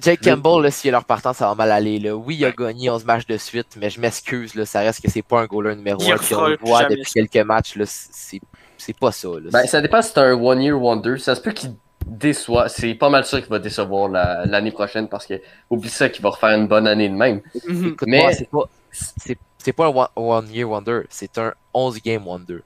Jake 0.00 0.20
Campbell, 0.22 0.62
là, 0.62 0.70
s'il 0.70 0.88
est 0.88 0.92
leur 0.92 1.04
partant, 1.04 1.32
ça 1.32 1.48
va 1.48 1.54
mal 1.54 1.72
aller. 1.72 1.98
Là. 1.98 2.14
Oui, 2.14 2.36
il 2.36 2.44
a 2.44 2.52
gagné 2.52 2.88
11 2.88 3.04
matchs 3.04 3.26
de 3.26 3.36
suite, 3.36 3.76
mais 3.76 3.90
je 3.90 4.00
m'excuse, 4.00 4.54
là, 4.54 4.64
ça 4.64 4.80
reste 4.80 5.02
que 5.02 5.10
c'est 5.10 5.22
pas 5.22 5.40
un 5.40 5.46
goaler 5.46 5.74
numéro 5.74 6.00
Il 6.02 6.12
1 6.12 6.16
puis 6.16 6.34
on 6.34 6.36
refera 6.36 6.48
le 6.50 6.56
plus 6.56 6.66
voit 6.66 6.84
depuis 6.84 7.12
quelques 7.12 7.46
matchs. 7.46 7.76
Là, 7.76 7.84
c'est, 7.86 8.40
c'est 8.80 8.98
pas 8.98 9.12
ça. 9.12 9.28
Là. 9.28 9.50
Ben, 9.52 9.66
ça 9.66 9.80
dépend 9.80 10.02
si 10.02 10.10
c'est 10.12 10.20
un 10.20 10.32
One 10.32 10.62
Year 10.62 10.80
Wonder. 10.80 11.18
Ça 11.18 11.34
se 11.34 11.40
peut 11.40 11.52
qu'il 11.52 11.72
déçoit. 12.06 12.68
C'est 12.68 12.94
pas 12.94 13.08
mal 13.10 13.24
sûr 13.24 13.38
qu'il 13.38 13.48
va 13.50 13.58
décevoir 13.58 14.08
la- 14.08 14.44
l'année 14.46 14.72
prochaine 14.72 15.08
parce 15.08 15.26
que, 15.26 15.34
oublie 15.68 15.88
ça, 15.88 16.08
qu'il 16.08 16.22
va 16.22 16.30
refaire 16.30 16.56
une 16.58 16.66
bonne 16.66 16.86
année 16.86 17.08
de 17.08 17.14
même. 17.14 17.40
Mhm. 17.68 17.86
Écoute, 17.88 18.08
mais- 18.08 18.32
c'est 18.32 18.48
pas, 18.48 18.64
c'est, 18.90 19.38
c'est 19.58 19.72
pas 19.72 19.86
un 19.86 20.06
one, 20.16 20.48
year 20.50 20.68
wonder, 20.68 21.02
c'est 21.10 21.36
un 21.38 21.52
11 21.74 22.00
game 22.02 22.26
wonder. 22.26 22.58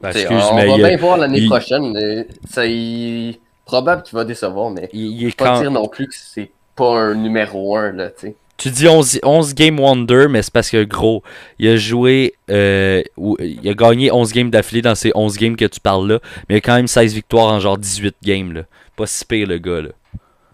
Ben, 0.00 0.10
excuse, 0.10 0.42
on 0.50 0.54
mais 0.56 0.66
va 0.66 0.76
il, 0.76 0.82
bien 0.84 0.96
voir 0.96 1.16
l'année 1.18 1.38
il- 1.40 1.48
prochaine. 1.48 2.24
Ça, 2.48 2.64
il... 2.66 3.38
Probable 3.64 4.02
qu'il 4.02 4.16
va 4.16 4.24
décevoir, 4.24 4.70
mais 4.70 4.88
il- 4.92 5.20
il 5.20 5.28
est 5.28 5.36
pas 5.36 5.46
quand... 5.54 5.60
dire 5.60 5.70
non 5.70 5.88
plus 5.88 6.06
que 6.08 6.14
c'est 6.14 6.50
pas 6.74 6.98
un 6.98 7.14
numéro 7.14 7.76
1, 7.76 7.92
là, 7.92 8.08
tu 8.10 8.28
sais. 8.28 8.36
Tu 8.58 8.70
dis 8.70 8.88
11, 8.88 9.20
11 9.22 9.54
Game 9.54 9.78
Wonder, 9.78 10.26
mais 10.28 10.42
c'est 10.42 10.52
parce 10.52 10.68
que, 10.68 10.82
gros, 10.82 11.22
il 11.60 11.68
a 11.68 11.76
joué. 11.76 12.34
euh, 12.50 13.02
il 13.38 13.68
a 13.68 13.74
gagné 13.74 14.10
11 14.10 14.32
games 14.32 14.50
d'affilée 14.50 14.82
dans 14.82 14.96
ces 14.96 15.12
11 15.14 15.36
games 15.38 15.54
que 15.56 15.64
tu 15.64 15.78
parles 15.80 16.08
là. 16.10 16.18
Mais 16.48 16.56
il 16.56 16.58
a 16.58 16.60
quand 16.60 16.74
même 16.74 16.88
16 16.88 17.14
victoires 17.14 17.46
en 17.52 17.60
genre 17.60 17.78
18 17.78 18.16
games. 18.22 18.52
Là. 18.52 18.62
Pas 18.96 19.06
si 19.06 19.24
pire, 19.24 19.46
le 19.46 19.58
gars. 19.58 19.82
Là. 19.82 19.90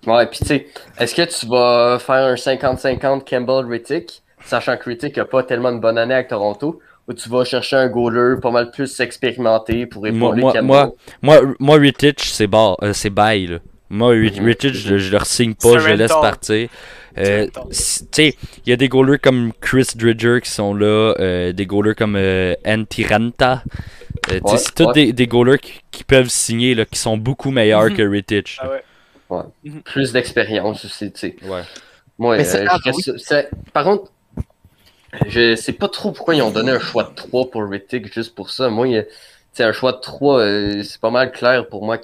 Ouais, 0.07 0.27
pis 0.27 0.41
tu 0.41 0.45
sais, 0.45 0.67
est-ce 1.01 1.15
que 1.15 1.23
tu 1.23 1.47
vas 1.47 1.99
faire 1.99 2.27
un 2.27 2.35
50-50 2.35 3.25
Campbell 3.27 3.65
Rittick, 3.67 4.23
sachant 4.45 4.77
que 4.77 4.91
Rittick 4.91 5.17
a 5.17 5.25
pas 5.25 5.43
tellement 5.43 5.73
de 5.73 5.79
bonne 5.79 5.97
année 5.97 6.13
avec 6.13 6.29
Toronto, 6.29 6.81
ou 7.09 7.15
tu 7.15 7.31
vas 7.31 7.45
chercher 7.47 7.77
un 7.77 7.89
goaler 7.89 8.39
pas 8.39 8.51
mal 8.51 8.71
plus 8.71 9.01
expérimenté 9.01 9.87
pour 9.87 10.07
épauler 10.07 10.43
moi- 10.43 10.53
Campbell? 10.53 10.65
moi- 10.67 10.93
Moi, 11.23 11.41
moi 11.59 11.77
Rittich, 11.79 12.21
c'est 12.25 12.49
euh, 12.55 12.93
c'est 12.93 13.09
bail. 13.09 13.61
Moi, 13.91 14.13
Rit- 14.15 14.41
Mhm. 14.41 14.47
Rittich, 14.47 14.75
je, 14.75 14.97
je 14.99 15.11
le 15.13 15.19
re-signe 15.19 15.55
pas, 15.55 15.79
je 15.79 15.89
le 15.89 15.95
laisse 15.95 16.11
partir. 16.11 16.69
Euh, 17.17 17.47
il 18.19 18.33
y 18.67 18.73
a 18.73 18.77
des 18.77 18.89
goalers 18.89 19.21
comme 19.21 19.53
Chris 19.61 19.87
Dridger 19.95 20.41
qui 20.43 20.51
sont 20.51 20.75
là, 20.75 21.15
euh, 21.21 21.53
des 21.53 21.67
goalers 21.67 21.95
comme 21.95 22.17
euh, 22.17 22.55
Antiranta. 22.67 23.63
Euh, 24.31 24.41
tu 24.41 24.49
sais, 24.49 24.53
Ouais, 24.53 24.59
c'est 24.59 24.75
tous 24.75 24.87
ouais. 24.87 24.93
des, 24.95 25.13
des 25.13 25.27
goalers 25.27 25.59
qui, 25.61 25.81
qui 25.93 26.03
peuvent 26.03 26.29
signer, 26.29 26.75
là, 26.75 26.85
qui 26.87 26.99
sont 26.99 27.17
beaucoup 27.17 27.51
meilleurs 27.51 27.85
Mhm. 27.91 27.97
que 27.97 28.03
Rittich. 28.03 28.59
Ah 28.61 28.69
ouais. 28.71 29.43
Plus 29.85 30.13
d'expérience 30.13 30.85
aussi, 30.85 31.13
tu 31.13 31.19
sais. 31.21 31.37
Ouais. 31.45 31.63
Moi, 32.19 32.37
Mais 32.39 32.45
c'est- 32.45 32.67
euh, 32.67 32.77
je 32.85 32.91
reste- 32.91 33.51
par 33.73 33.85
contre, 33.85 34.11
je 35.29 35.55
sais 35.55 35.73
pas 35.73 35.89
trop 35.89 36.11
pourquoi 36.13 36.35
ils 36.35 36.43
ont 36.43 36.51
donné 36.51 36.73
un 36.73 36.79
choix 36.81 37.05
de 37.05 37.15
3 37.15 37.51
pour 37.51 37.63
Rittick 37.69 38.13
juste 38.13 38.35
pour 38.35 38.51
ça. 38.51 38.69
Moi, 38.71 38.89
il- 38.89 39.05
tu 39.07 39.13
sais, 39.53 39.65
un 39.65 39.73
choix 39.73 39.93
de 39.93 39.99
3, 40.01 40.41
euh, 40.41 40.83
c'est 40.83 41.01
pas 41.01 41.11
mal 41.11 41.31
clair 41.33 41.69
pour 41.69 41.85
moi 41.85 41.99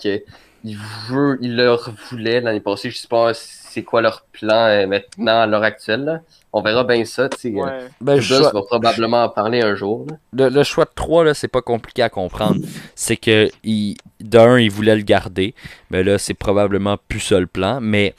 qu'il 0.63 0.79
veut, 1.09 1.39
il 1.41 1.57
leur 1.57 1.93
voulait 2.11 2.41
l'année 2.41 2.61
passée. 2.61 2.91
Je 2.91 2.99
sais 2.99 3.09
pas 3.09 3.33
c'est 3.35 3.83
quoi 3.85 4.01
leur 4.03 4.23
plan 4.33 4.67
euh, 4.67 4.87
maintenant 4.87 5.41
à 5.43 5.47
l'heure 5.47 5.63
actuelle. 5.63 6.05
là. 6.05 6.21
On 6.53 6.61
verra 6.63 6.83
bien 6.85 7.05
ça. 7.05 7.29
tu 7.29 7.39
sais. 7.39 7.49
euh, 7.49 7.61
Ouais. 7.63 7.79
Ben, 8.01 8.17
le, 8.17 8.21
choix, 8.21 8.51
va 8.53 8.63
probablement 8.63 9.23
en 9.25 9.29
parler 9.29 9.61
un 9.63 9.75
jour. 9.77 10.07
le- 10.33 10.49
le 10.49 10.63
choix 10.65 10.85
de 10.85 10.91
3, 10.95 11.25
là, 11.25 11.35
c'est 11.35 11.47
pas 11.49 11.63
compliqué 11.63 12.03
à 12.03 12.09
comprendre. 12.09 12.61
C'est 12.97 13.17
que, 13.17 13.49
il, 13.63 13.97
d'un, 14.21 14.59
il 14.59 14.71
voulait 14.71 14.97
le 14.97 15.03
garder. 15.03 15.55
Mais 15.91 16.03
là, 16.03 16.19
c'est 16.19 16.35
probablement 16.35 16.97
plus 17.09 17.21
ça 17.21 17.39
le 17.39 17.47
plan. 17.47 17.81
Mais, 17.81 18.15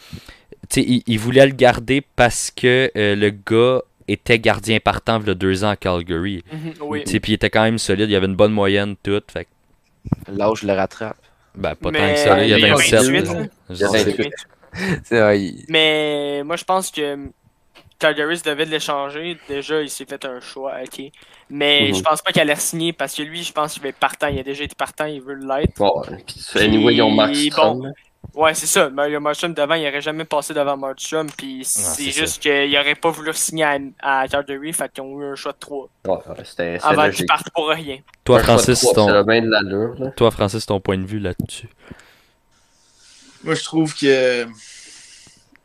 tu 0.69 0.81
sais, 0.81 0.87
il, 0.87 1.03
il 1.07 1.19
voulait 1.19 1.45
le 1.45 1.51
garder 1.53 2.01
parce 2.15 2.49
que 2.51 2.89
euh, 2.95 3.15
le 3.15 3.29
gars 3.31 3.81
était 4.07 4.39
gardien 4.39 4.79
partant 4.79 5.19
il 5.21 5.27
y 5.27 5.29
a 5.31 5.33
deux 5.33 5.63
ans 5.65 5.69
à 5.69 5.75
Calgary. 5.75 6.43
Mhm, 6.51 6.73
Oui. 6.81 7.03
Tu 7.03 7.11
sais, 7.11 7.19
Puis 7.19 7.33
il 7.33 7.35
était 7.35 7.49
quand 7.49 7.63
même 7.63 7.77
solide, 7.77 8.09
il 8.09 8.15
avait 8.15 8.25
une 8.27 8.35
bonne 8.35 8.53
moyenne, 8.53 8.95
tout. 9.03 9.21
Fait 9.31 9.47
Là 10.31 10.49
où 10.49 10.55
je 10.55 10.65
le 10.65 10.73
rattrape. 10.73 11.17
Ben, 11.55 11.75
pas 11.75 11.91
tant 11.91 11.91
Mais 11.91 12.13
que 12.13 12.19
ça, 12.19 12.35
là, 12.37 12.43
il 12.43 12.49
y 12.49 12.53
a 12.53 12.73
a 12.73 12.75
27. 12.75 13.01
28, 13.01 13.21
là. 13.25 13.33
là. 13.33 13.45
Je 13.69 13.73
Il 13.75 13.79
y 13.79 13.83
a 13.83 13.87
sais. 13.89 14.03
28. 14.03 14.33
C'est 15.03 15.19
vrai, 15.19 15.41
il- 15.41 15.65
Mais 15.69 16.43
moi, 16.45 16.55
je 16.55 16.63
pense 16.63 16.91
que 16.91 17.17
Calgary 17.99 18.41
devait 18.43 18.65
l'échanger. 18.65 19.37
Déjà, 19.47 19.81
il 19.81 19.89
s'est 19.89 20.05
fait 20.05 20.23
un 20.25 20.39
choix, 20.39 20.73
ok. 20.83 21.03
Mais 21.49 21.89
Mhm. 21.89 21.95
je 21.95 22.01
pense 22.01 22.21
pas 22.21 22.31
qu'il 22.31 22.41
allait 22.41 22.55
signer 22.55 22.93
parce 22.93 23.13
que 23.13 23.21
lui, 23.23 23.43
je 23.43 23.51
pense 23.51 23.73
qu'il 23.73 23.83
va 23.83 23.89
être 23.89 23.99
partant. 23.99 24.27
Il 24.27 24.39
a 24.39 24.43
déjà 24.43 24.63
été 24.63 24.75
partant, 24.75 25.05
il 25.05 25.21
veut 25.21 25.35
l'être. 25.35 25.77
Bon, 25.77 26.01
puis, 26.25 26.41
anyway, 26.55 26.95
ils 26.95 27.01
ont 27.01 27.11
Max 27.11 27.37
bon. 27.49 27.91
Ouais, 28.33 28.53
c'est 28.53 28.65
ça. 28.65 28.89
Mario 28.89 29.19
Marchand 29.19 29.49
devant, 29.49 29.73
il 29.75 29.85
aurait 29.87 30.01
jamais 30.01 30.23
passé 30.25 30.53
devant 30.53 30.77
Marchand. 30.77 31.25
Puis 31.37 31.63
c'est 31.65 31.81
c'est 31.81 32.11
juste 32.11 32.41
qu'il 32.41 32.77
aurait 32.77 32.95
pas 32.95 33.09
voulu 33.11 33.33
signer 33.33 33.65
à, 34.01 34.21
à 34.21 34.27
Calgary. 34.27 34.71
Fait 34.73 34.91
qu'ils 34.91 35.03
ont 35.03 35.19
eu 35.21 35.25
un 35.31 35.35
choix 35.35 35.51
de 35.51 35.57
3 35.59 35.89
Ouais, 36.07 36.17
c'était 36.45 36.79
avant 36.81 37.09
qu'ils 37.09 37.25
partent 37.25 37.49
pour 37.51 37.67
rien. 37.69 37.97
Toi, 38.23 38.39
Francis, 38.39 38.79
ton... 38.93 39.07
Ça 39.07 39.19
a 39.19 39.23
bien 39.23 39.41
de 39.41 39.49
l'allure. 39.49 39.95
là. 39.99 40.11
Toi, 40.11 40.31
Francis, 40.31 40.65
ton 40.65 40.79
point 40.79 40.97
de 40.97 41.05
vue 41.05 41.19
là-dessus. 41.19 41.67
Moi, 43.43 43.55
je 43.55 43.63
trouve 43.63 43.93
que. 43.95 44.45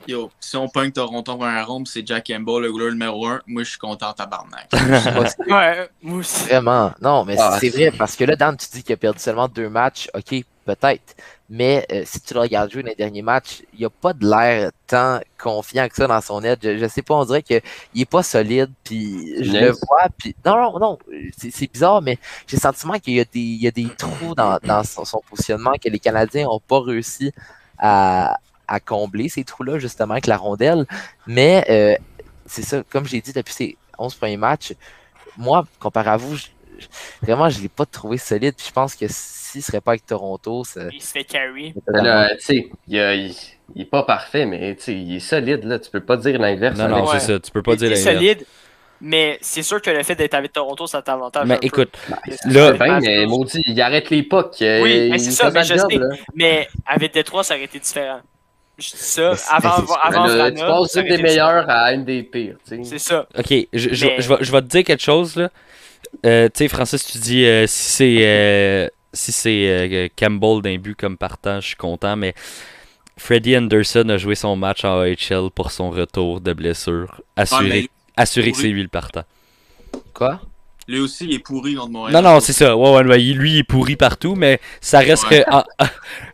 Yo, 0.09 0.31
si 0.39 0.57
on 0.57 0.69
pogne 0.69 0.93
Toronto 0.93 1.37
première 1.37 1.67
ronde, 1.67 1.89
c'est 1.89 2.07
Jack 2.07 2.29
Campbell, 2.29 2.63
le 2.63 2.71
goaler 2.71 2.93
numéro 2.93 3.27
1. 3.27 3.41
Moi, 3.49 3.65
je 3.65 3.71
suis 3.71 3.79
content 3.79 4.13
tabarnak. 4.13 4.69
Ouais, 5.49 5.89
moi 6.01 6.19
aussi. 6.19 6.45
Vraiment. 6.45 6.93
Non, 7.03 7.25
mais 7.25 7.37
Ah, 7.39 7.59
c'est 7.61 7.71
vrai, 7.71 7.91
parce 7.91 8.15
que 8.15 8.23
là, 8.25 8.37
Dan, 8.37 8.57
tu 8.57 8.67
dis 8.73 8.85
qu'il 8.85 8.93
a 8.93 8.97
perdu 8.97 9.19
seulement 9.19 9.49
deux 9.49 9.69
matchs. 9.69 10.09
OK, 10.15 10.45
peut-être. 10.67 11.17
Mais 11.49 11.87
euh, 11.93 12.03
si 12.05 12.21
tu 12.21 12.35
le 12.35 12.41
regardes 12.41 12.71
jouer 12.71 12.83
dans 12.83 12.89
les 12.89 12.97
derniers 12.97 13.23
matchs, 13.23 13.63
il 13.79 13.85
a 13.85 13.91
pas 13.91 14.13
de 14.13 14.29
l'air 14.29 14.73
tant 14.87 15.21
confiant 15.39 15.89
que 15.89 15.95
ça 15.95 16.07
dans 16.07 16.21
son 16.21 16.43
aide. 16.43 16.59
Je, 16.63 16.77
je 16.77 16.87
sais 16.87 17.03
pas, 17.03 17.15
on 17.15 17.25
dirait 17.25 17.43
qu'il 17.43 17.63
est 17.95 18.11
pas 18.11 18.23
solide. 18.23 18.71
Puis 18.85 19.43
je 19.45 19.53
le 19.53 19.71
vois. 19.71 20.09
Puis 20.19 20.35
non, 20.45 20.57
non, 20.73 20.79
non. 20.79 20.99
C'est 21.39 21.73
bizarre, 21.73 22.03
mais 22.03 22.19
j'ai 22.47 22.57
le 22.57 22.61
sentiment 22.61 22.99
qu'il 22.99 23.15
y 23.15 23.21
a 23.21 23.25
des, 23.25 23.41
il 23.41 23.63
y 23.63 23.69
a 23.69 23.71
des 23.71 23.89
trous 23.97 24.35
dans, 24.35 24.59
dans 24.63 24.83
son, 24.85 25.05
son 25.05 25.23
positionnement 25.31 25.75
que 25.83 25.89
les 25.89 26.01
Canadiens 26.01 26.49
ont 26.49 26.61
pas 26.61 26.81
réussi 26.81 27.33
à, 27.79 28.39
à 28.69 28.81
combler 28.81 29.29
ces 29.29 29.45
trous-là, 29.45 29.79
justement, 29.79 30.13
avec 30.13 30.27
la 30.27 30.37
rondelle. 30.37 30.87
Mais 31.27 31.65
euh, 31.71 31.97
c'est 32.47 32.63
ça, 32.63 32.83
comme 32.91 33.07
j'ai 33.07 33.21
dit 33.21 33.33
depuis 33.33 33.55
ces 33.55 33.77
11 33.99 34.15
premiers 34.17 34.37
matchs, 34.37 34.75
moi, 35.37 35.67
comparé 35.79 36.11
à 36.11 36.17
vous, 36.17 36.37
je- 36.79 36.87
vraiment, 37.23 37.49
je 37.49 37.61
l'ai 37.61 37.69
pas 37.69 37.87
trouvé 37.87 38.19
solide. 38.19 38.55
Puis 38.57 38.67
je 38.69 38.73
pense 38.73 38.95
que 38.95 39.07
s'il 39.09 39.63
serait 39.63 39.81
pas 39.81 39.93
avec 39.93 40.07
Toronto, 40.07 40.65
ça. 40.65 40.83
Il 40.93 41.01
se 41.03 41.13
fait 41.13 41.25
carry. 41.25 41.75
Mais 41.93 42.03
Là, 42.03 42.29
il, 42.89 42.99
a- 42.99 43.15
il- 43.15 43.35
il 43.75 43.83
est 43.83 43.85
pas 43.87 44.03
parfait, 44.05 44.47
mais 44.47 44.75
tu 44.77 44.83
sais, 44.83 44.95
il 44.95 45.17
est 45.17 45.21
solide, 45.21 45.65
là. 45.65 45.79
Tu 45.79 45.91
peux 45.91 46.01
pas 46.01 46.17
dire 46.17 46.39
l'inverse. 46.39 46.79
Non, 46.79 46.89
non, 46.89 47.05
Ouais. 47.05 47.19
c'est 47.19 47.33
ça. 47.33 47.39
Tu 47.41 47.51
peux 47.51 47.63
pas 47.63 47.73
Il 47.73 47.79
dire 47.79 47.93
est 47.93 47.95
l'inverse. 47.97 48.15
solide. 48.17 48.47
Mais 48.99 49.37
c'est 49.43 49.63
sûr 49.63 49.83
que 49.83 49.91
le 49.91 50.03
fait 50.05 50.15
d'être 50.15 50.33
avec 50.33 50.55
Toronto, 50.55 50.87
ça 50.87 51.03
t'avantage. 51.03 51.43
un 51.43 51.47
Mais 51.47 51.59
peu. 51.59 51.67
écoute, 51.67 51.91
C'est 52.31 52.51
là, 52.51 52.73
bien, 52.73 52.99
mais 53.01 53.27
maudit, 53.27 53.63
il 53.67 53.79
arrête 53.83 54.09
les 54.09 54.23
pucks. 54.23 54.57
Oui, 54.61 54.83
mais 54.83 55.09
il 55.09 55.21
c'est 55.21 55.33
ça, 55.33 55.51
mais 55.51 55.65
je 55.65 55.75
job, 55.77 55.91
sais. 55.91 55.99
là. 55.99 56.07
Mais 56.35 56.67
avec 56.87 57.13
Détroit, 57.13 57.45
ça 57.45 57.55
aurait 57.57 57.65
été 57.65 57.79
différent. 57.79 58.21
Je 58.79 58.91
dis 58.91 58.97
ça. 58.97 59.31
Mais 59.31 59.37
c'est- 59.37 59.53
Avant, 59.55 59.69
mais 59.81 59.87
c'est- 59.87 59.95
avant 60.03 60.27
Mais 60.29 60.37
là, 60.37 60.51
tu 60.51 60.57
passes 60.63 60.95
des 60.95 61.23
meilleures 61.23 61.69
à 61.69 61.93
une 61.93 62.05
des 62.07 62.23
pires, 62.23 62.57
tu 62.67 62.77
sais. 62.77 62.85
C'est 62.85 62.99
ça. 62.99 63.27
Ok, 63.39 63.47
je, 63.51 63.67
je, 63.95 64.07
Mais- 64.07 64.21
je 64.21 64.29
vais, 64.31 64.37
je 64.41 64.53
vais 64.53 64.61
te 64.63 64.67
dire 64.67 64.85
quelque 64.85 65.03
chose 65.03 65.37
là. 65.37 65.51
Euh, 66.25 66.49
tu 66.49 66.59
sais, 66.59 66.69
Francis, 66.69 67.05
tu 67.05 67.19
dis 67.19 67.45
euh, 67.45 67.67
si 67.67 67.91
c'est 67.93 68.17
euh, 68.21 68.89
si 69.13 69.33
c'est 69.33 69.69
euh, 69.69 70.09
Campbell 70.17 70.63
d'un 70.63 70.79
but 70.79 70.97
comme 70.97 71.17
partant, 71.17 71.61
je 71.61 71.69
suis 71.69 71.77
content, 71.77 72.17
mais 72.17 72.35
Freddie 73.17 73.57
Anderson 73.57 74.09
a 74.09 74.17
joué 74.17 74.35
son 74.35 74.57
match 74.57 74.85
en 74.85 75.01
AHL 75.01 75.51
pour 75.55 75.71
son 75.71 75.91
retour 75.91 76.41
de 76.41 76.53
blessure. 76.53 77.21
Assuré, 77.37 77.91
Ah, 78.17 78.23
assuré 78.23 78.53
que 78.53 78.59
c'est 78.59 78.69
lui 78.69 78.83
le 78.83 78.89
partant. 78.89 79.25
Quoi? 80.15 80.41
lui 80.89 81.01
aussi, 81.01 81.25
il 81.25 81.35
est 81.35 81.39
pourri 81.41 81.75
contre 81.75 81.91
Montréal. 81.91 82.23
Non, 82.23 82.31
non, 82.35 82.39
c'est 82.41 82.53
ça. 82.53 82.77
Ouais, 82.77 82.91
ouais, 82.95 83.05
ouais, 83.05 83.19
lui, 83.19 83.55
il 83.55 83.59
est 83.59 83.65
pourri 83.65 83.97
partout, 83.97 84.37
mais 84.37 84.61
ça 84.81 85.01
reste 85.01 85.29
Ouais. 85.31 85.45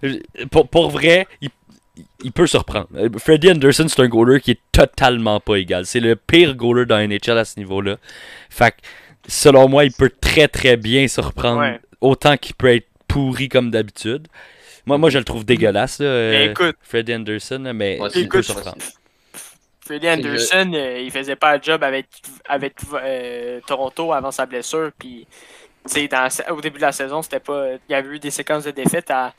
que. 0.02 0.44
pour, 0.50 0.68
pour 0.68 0.90
vrai, 0.90 1.26
il, 1.40 1.48
il 2.22 2.32
peut 2.32 2.46
surprendre. 2.46 2.88
Euh, 2.96 3.08
Freddie 3.18 3.50
Anderson, 3.50 3.86
c'est 3.88 4.00
un 4.02 4.08
goaler 4.08 4.40
qui 4.42 4.50
est 4.50 4.60
totalement 4.70 5.40
pas 5.40 5.56
égal. 5.56 5.86
C'est 5.86 6.00
le 6.00 6.16
pire 6.16 6.54
goaler 6.54 6.84
dans 6.84 6.96
la 6.98 7.06
NHL 7.06 7.38
à 7.38 7.44
ce 7.46 7.58
niveau-là. 7.58 7.96
Fait 8.50 8.72
que, 8.72 8.76
selon 9.26 9.68
moi, 9.68 9.84
il 9.84 9.92
peut 9.92 10.10
très 10.20 10.48
très 10.48 10.76
bien 10.76 11.06
surprendre 11.08 11.60
Ouais. 11.60 11.80
autant 12.00 12.36
qu'il 12.36 12.54
peut 12.54 12.74
être 12.74 12.88
pourri 13.08 13.48
comme 13.48 13.70
d'habitude. 13.70 14.28
Moi, 14.86 14.98
moi, 14.98 15.10
je 15.10 15.18
le 15.18 15.24
trouve 15.24 15.44
dégueulasse, 15.44 16.00
là, 16.00 16.06
euh, 16.06 16.30
Mais 16.32 16.46
écoute, 16.46 16.76
Freddie 16.82 17.14
Anderson, 17.14 17.70
mais 17.74 17.96
Moi, 17.98 18.08
il 18.08 18.28
peut 18.28 18.38
écoute, 18.38 18.42
surprendre. 18.44 18.78
Freddie 19.84 20.08
Anderson, 20.08 20.72
euh, 20.74 20.98
il 21.00 21.10
faisait 21.10 21.36
pas 21.36 21.56
le 21.56 21.62
job 21.62 21.82
avec, 21.84 22.06
avec 22.48 22.74
euh, 22.94 23.60
Toronto 23.66 24.12
avant 24.12 24.30
sa 24.30 24.46
blessure. 24.46 24.90
Puis, 24.98 25.26
dans 26.10 26.28
au 26.50 26.60
début 26.60 26.76
de 26.78 26.82
la 26.82 26.92
saison, 26.92 27.20
c'était 27.22 27.40
pas. 27.40 27.72
Il 27.88 27.92
y 27.92 27.94
avait 27.94 28.16
eu 28.16 28.18
des 28.18 28.30
séquences 28.30 28.64
de 28.64 28.70
défaites 28.70 29.10
à, 29.10 29.34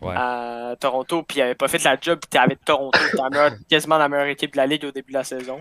Ouais. 0.00 0.14
à 0.16 0.76
Toronto, 0.78 1.24
puis 1.24 1.38
il 1.38 1.42
avait 1.42 1.56
pas 1.56 1.66
fait 1.66 1.82
la 1.82 1.96
job. 2.00 2.20
Puis, 2.30 2.38
avec 2.38 2.64
Toronto, 2.64 2.96
c'était 3.02 3.16
la 3.22 3.30
meilleure- 3.30 3.58
quasiment 3.68 3.98
la 3.98 4.08
meilleure 4.08 4.26
équipe 4.28 4.52
de 4.52 4.56
la 4.56 4.66
ligue 4.66 4.84
au 4.84 4.92
début 4.92 5.12
de 5.12 5.18
la 5.18 5.24
saison. 5.24 5.60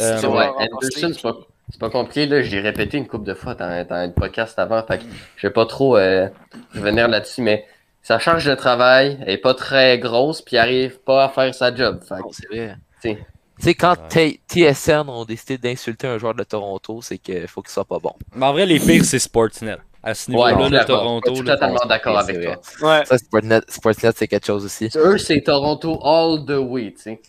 Euh, 0.00 0.20
Ouais, 0.28 0.46
Anderson, 0.48 1.12
c'est 1.14 1.22
pas, 1.22 1.36
c'est 1.70 1.80
pas 1.80 1.90
compliqué, 1.90 2.26
là. 2.26 2.42
J'ai 2.42 2.60
répété 2.60 2.96
une 2.98 3.06
couple 3.06 3.26
de 3.26 3.34
fois 3.34 3.54
dans, 3.54 3.86
dans 3.86 4.06
le 4.06 4.12
podcast 4.12 4.58
avant, 4.58 4.82
fait 4.82 4.98
que 4.98 5.04
je 5.36 5.46
vais 5.46 5.52
pas 5.52 5.66
trop 5.66 5.96
euh, 5.96 6.28
revenir 6.74 7.08
là-dessus, 7.08 7.42
mais 7.42 7.66
sa 8.02 8.18
charge 8.18 8.44
de 8.46 8.54
travail 8.54 9.18
est 9.26 9.38
pas 9.38 9.54
très 9.54 9.98
grosse, 9.98 10.40
puis 10.42 10.56
il 10.56 10.58
arrive 10.58 10.98
pas 11.00 11.24
à 11.24 11.28
faire 11.28 11.54
sa 11.54 11.74
job. 11.74 12.00
Fait 12.08 12.16
que, 12.16 12.20
Non, 12.20 12.28
c'est 12.32 12.46
vrai. 12.48 12.76
T'sais. 13.00 13.18
Tu 13.58 13.64
sais, 13.64 13.74
quand 13.74 13.96
TSN 14.48 15.08
ont 15.08 15.24
décidé 15.24 15.58
d'insulter 15.58 16.06
un 16.06 16.16
joueur 16.18 16.34
de 16.34 16.44
Toronto, 16.44 17.00
c'est 17.02 17.18
qu'il 17.18 17.46
faut 17.48 17.60
qu'il 17.60 17.72
soit 17.72 17.84
pas 17.84 17.98
bon. 17.98 18.12
Mais 18.36 18.46
en 18.46 18.52
vrai, 18.52 18.66
les 18.66 18.78
pires, 18.78 19.04
c'est 19.04 19.18
Sportsnet. 19.18 19.76
À 20.00 20.14
ce 20.14 20.30
niveau-là, 20.30 20.54
Ouais, 20.56 20.62
de 20.62 20.68
clairement. 20.68 20.86
Toronto. 20.86 21.30
Je 21.30 21.34
suis 21.38 21.44
là, 21.44 21.54
totalement 21.54 21.84
d'accord 21.88 22.18
avec 22.18 22.40
toi. 22.40 22.56
Ouais. 22.82 23.04
Ça, 23.04 23.18
Sportsnet, 23.18 23.60
Sportsnet 23.66 24.10
c'est 24.14 24.28
quelque 24.28 24.46
chose 24.46 24.64
aussi. 24.64 24.88
Eux, 24.94 25.18
c'est 25.18 25.40
Toronto 25.40 25.98
all 26.04 26.44
the 26.46 26.50
way, 26.56 26.92
tu 26.92 27.02
sais. 27.02 27.20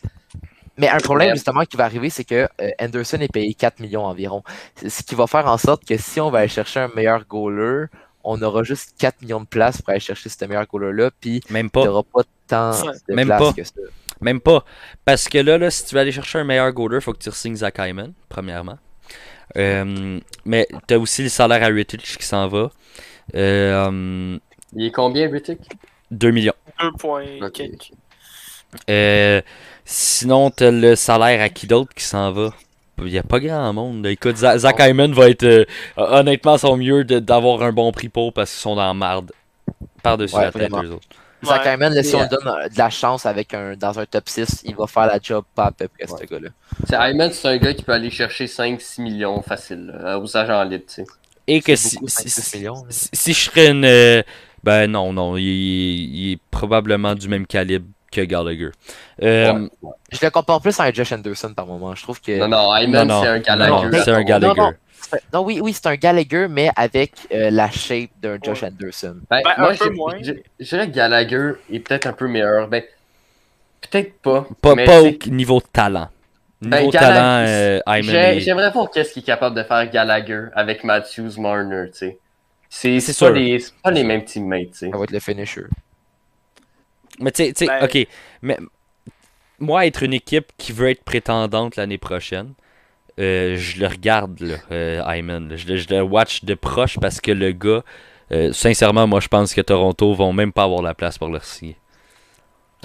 Mais 0.80 0.88
un 0.90 0.98
problème 0.98 1.36
justement 1.36 1.66
qui 1.66 1.78
va 1.78 1.84
arriver, 1.86 2.10
c'est 2.10 2.24
que 2.24 2.48
euh, 2.62 2.70
Anderson 2.80 3.18
est 3.20 3.32
payé 3.32 3.54
4 3.54 3.80
millions 3.82 4.06
environ. 4.06 4.44
Ce 4.88 5.04
qui 5.04 5.14
va 5.14 5.28
faire 5.28 5.46
en 5.48 5.58
sorte 5.58 5.86
que 5.86 5.98
si 5.98 6.20
on 6.22 6.32
va 6.32 6.40
aller 6.40 6.48
chercher 6.48 6.80
un 6.80 6.90
meilleur 6.96 7.26
goaler, 7.28 7.86
on 8.24 8.42
aura 8.42 8.64
juste 8.64 8.96
4 8.98 9.22
millions 9.22 9.42
de 9.42 9.46
places 9.46 9.82
pour 9.82 9.90
aller 9.92 10.00
chercher 10.00 10.30
ce 10.30 10.46
meilleur 10.46 10.66
goaler-là, 10.66 11.12
puis 11.20 11.42
Même 11.50 11.68
il 11.68 11.70
pas. 11.70 11.82
n'y 11.82 11.88
aura 11.90 12.04
pas 12.04 12.22
tant 12.48 12.72
de 12.72 13.14
Même 13.14 13.28
places 13.28 13.42
pas. 13.42 13.54
que 13.54 13.64
ça. 13.64 13.74
Même 14.22 14.40
pas. 14.42 14.66
Parce 15.06 15.28
que 15.30 15.38
là, 15.38 15.58
là, 15.58 15.70
si 15.70 15.86
tu 15.86 15.96
veux 15.96 16.02
aller 16.02 16.12
chercher 16.12 16.40
un 16.40 16.44
meilleur 16.46 16.72
goaler, 16.72 17.02
faut 17.02 17.14
que 17.14 17.20
tu 17.20 17.32
signes 17.32 17.56
Zach 17.58 17.76
Hyman, 17.80 18.14
premièrement. 18.30 18.78
Euh, 19.58 20.20
mais 20.46 20.68
t'as 20.88 20.98
aussi 20.98 21.24
le 21.24 21.30
salaire 21.30 21.64
à 21.64 21.68
Rittich 21.68 22.18
qui 22.18 22.26
s'en 22.26 22.48
va. 22.48 22.70
Euh, 23.36 24.38
Il 24.76 24.86
est 24.86 24.92
combien, 24.92 25.30
Rittick? 25.30 25.60
2 26.12 26.32
millions. 26.32 26.54
Deux 26.80 26.92
points. 26.94 27.26
Ok. 27.42 27.52
quelques. 27.54 27.92
Euh, 28.90 29.42
sinon, 29.86 30.50
t'as 30.52 30.72
le 30.72 30.96
salaire 30.96 31.42
à 31.42 31.50
qui 31.50 31.68
d'autre 31.68 31.94
qui 31.94 32.04
s'en 32.04 32.32
va? 32.32 32.54
Il 33.00 33.06
n'y 33.06 33.18
a 33.18 33.24
pas 33.24 33.40
grand 33.40 33.72
monde. 33.74 34.06
Écoute, 34.08 34.36
Za- 34.38 34.58
Zach 34.58 34.76
Hyman 34.80 35.14
va 35.14 35.30
être 35.30 35.44
euh, 35.44 35.66
honnêtement 35.96 36.58
son 36.58 36.76
mieux 36.78 37.04
d'avoir 37.06 37.62
un 37.64 37.72
bon 37.72 37.92
prix 37.92 38.10
pour 38.10 38.34
parce 38.34 38.52
qu'ils 38.52 38.60
sont 38.62 38.76
dans 38.76 38.86
la 38.88 38.94
marde. 38.94 39.32
Par-dessus 40.04 40.36
Ouais, 40.36 40.42
la 40.42 40.52
tête, 40.52 40.72
vraiment. 40.72 40.84
eux 40.84 40.92
autres. 40.94 41.08
Zach 41.46 41.66
Ouais. 41.66 41.74
Hyman, 41.74 41.94
là, 41.94 42.04
si 42.04 42.16
on 42.16 42.22
lui 42.22 42.28
donne 42.28 42.48
euh, 42.48 42.68
de 42.68 42.78
la 42.78 42.90
chance 42.90 43.26
avec 43.26 43.54
un, 43.54 43.76
dans 43.78 43.98
un 44.00 44.06
top 44.06 44.28
6, 44.28 44.62
il 44.66 44.76
va 44.76 44.88
faire 44.88 45.06
la 45.08 45.20
job 45.22 45.46
pas 45.56 45.68
à 45.68 45.72
peu 45.72 45.88
près, 45.88 46.08
ce 46.08 46.26
gars-là. 46.26 46.50
C'est 46.86 46.98
Hyman, 47.00 47.32
c'est 47.32 47.48
un 47.48 47.58
gars 47.58 47.74
qui 47.74 47.84
peut 47.84 47.94
aller 47.94 48.10
chercher 48.10 48.48
5-6 48.48 49.02
millions 49.02 49.42
facile 49.42 49.94
là, 50.02 50.20
aux 50.20 50.36
agents 50.36 50.64
libres, 50.64 50.84
tu 50.88 50.96
sais. 50.96 51.06
Et 51.48 51.62
que 51.62 51.76
si, 51.76 51.96
beaucoup, 51.96 52.10
si, 52.10 52.30
5-6 52.30 52.42
si- 52.42 52.58
millions, 52.58 52.86
si- 52.90 53.10
si 53.14 53.34
je 53.34 53.40
serais 53.40 53.70
une. 53.70 53.86
euh, 53.86 54.22
ben 54.64 54.88
non, 54.92 55.14
non, 55.14 55.38
il, 55.38 55.44
il 55.46 56.32
est 56.34 56.40
probablement 56.52 57.16
du 57.16 57.30
même 57.30 57.48
calibre 57.48 57.88
que 58.12 58.22
Gallagher. 58.22 58.70
Euh, 59.22 59.68
Ouais. 59.82 59.92
Je 60.12 60.20
le 60.24 60.30
compare 60.32 60.62
plus 60.62 60.80
à 60.80 60.84
un 60.84 60.92
Josh 60.94 61.12
Anderson 61.12 61.54
par 61.54 61.66
moment. 61.68 61.94
Je 61.96 62.04
trouve 62.04 62.20
que. 62.22 62.38
Non, 62.40 62.48
non, 62.48 62.76
Hyman, 62.76 63.08
c'est 63.08 63.28
un 63.28 63.36
non, 63.38 63.42
Gallagher. 63.42 64.02
c'est 64.04 64.12
un. 64.12 64.24
Gallagher. 64.24 64.54
Non, 64.60 64.66
non. 64.66 64.74
Non, 65.34 65.42
oui, 65.44 65.60
oui, 65.62 65.74
c'est 65.74 65.88
un 65.88 65.96
Gallagher, 65.96 66.48
mais 66.50 66.70
avec 66.76 67.14
euh, 67.34 67.50
la 67.50 67.70
shape 67.72 68.10
d'un 68.22 68.38
Josh 68.44 68.64
Anderson. 68.64 69.18
Ben, 69.30 69.42
Ben, 69.44 69.54
moi, 69.58 69.72
un 69.72 69.76
peu 69.76 69.86
je- 69.86 69.90
moins. 69.92 70.16
je 70.22 70.34
je 70.60 70.66
dirais 70.66 70.88
que 70.90 70.96
Gallagher 70.96 71.52
est 71.72 71.80
peut-être 71.80 72.06
un 72.08 72.14
peu 72.14 72.28
meilleur. 72.28 72.68
Ben, 72.68 72.84
peut-être 73.82 74.14
pas. 74.22 74.46
Pas, 74.62 74.76
mais 74.76 74.86
pas 74.86 75.02
au 75.02 75.12
niveau 75.32 75.60
de 75.60 75.66
talent. 75.72 76.10
Niveau 76.62 76.76
Ben, 76.76 76.92
talent, 76.92 77.14
Gallagher, 77.46 77.52
euh, 77.52 77.80
Hyman 77.88 78.40
J'aimerais 78.40 78.72
voir 78.72 78.92
qu'est-ce 78.92 79.14
qu'il 79.14 79.24
est 79.24 79.26
capable 79.26 79.56
de 79.56 79.64
faire 79.64 79.90
Gallagher 79.90 80.46
avec 80.54 80.84
Matthews 80.84 81.32
Marner, 81.40 81.86
tu 81.92 81.98
sais. 82.70 83.00
C'est 83.00 83.18
pas, 83.20 83.32
les- 83.32 83.64
pas 83.82 83.92
les 83.92 84.04
mêmes 84.04 84.26
teammates, 84.26 84.72
tu 84.72 84.78
sais. 84.80 84.90
Ça 84.92 84.98
va 84.98 85.04
être 85.06 85.12
le 85.12 85.20
finisher. 85.20 85.64
Mais 87.20 87.32
tu 87.32 87.52
sais, 87.56 87.66
Ben- 87.68 87.84
ok. 87.84 88.08
Mais 88.42 88.58
moi, 89.60 89.86
être 89.86 90.04
une 90.04 90.14
équipe 90.14 90.52
qui 90.58 90.72
veut 90.72 90.90
être 90.90 91.04
prétendante 91.04 91.76
l'année 91.76 91.98
prochaine, 91.98 92.54
euh, 93.20 93.56
je 93.58 93.80
le 93.80 93.88
regarde, 93.88 94.40
là, 94.40 94.56
euh, 94.72 95.04
Hyman. 95.06 95.56
Je, 95.56 95.68
le- 95.68 95.78
je 95.78 95.90
le 95.90 96.02
watch 96.02 96.44
de 96.46 96.54
proche 96.54 96.98
parce 97.00 97.20
que 97.20 97.32
le 97.32 97.52
gars, 97.52 97.84
euh, 98.32 98.54
sincèrement, 98.54 99.08
moi, 99.08 99.20
je 99.20 99.28
pense 99.28 99.54
que 99.54 99.62
Toronto 99.62 100.14
vont 100.14 100.34
même 100.34 100.54
pas 100.54 100.64
avoir 100.64 100.82
la 100.82 100.94
place 100.94 101.18
pour 101.18 101.28
le 101.28 101.40
signer. 101.42 101.76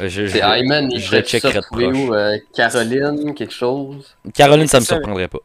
Euh, 0.01 0.09
je- 0.09 0.27
C'est 0.27 0.41
je- 0.41 0.45
Hyman, 0.45 0.91
je 0.97 1.07
ferait 1.07 1.23
checkerais 1.23 1.53
ça 1.53 1.61
de 1.61 1.65
trouver 1.67 1.87
proche. 1.87 1.99
où 1.99 2.15
euh, 2.15 2.39
Caroline, 2.55 3.35
quelque 3.35 3.55
chose? 3.55 4.17
Caroline, 4.35 4.67
ça 4.67 4.81
me 4.81 4.85
ça. 4.85 4.97
surprendrait 4.97 5.29
pas. 5.29 5.39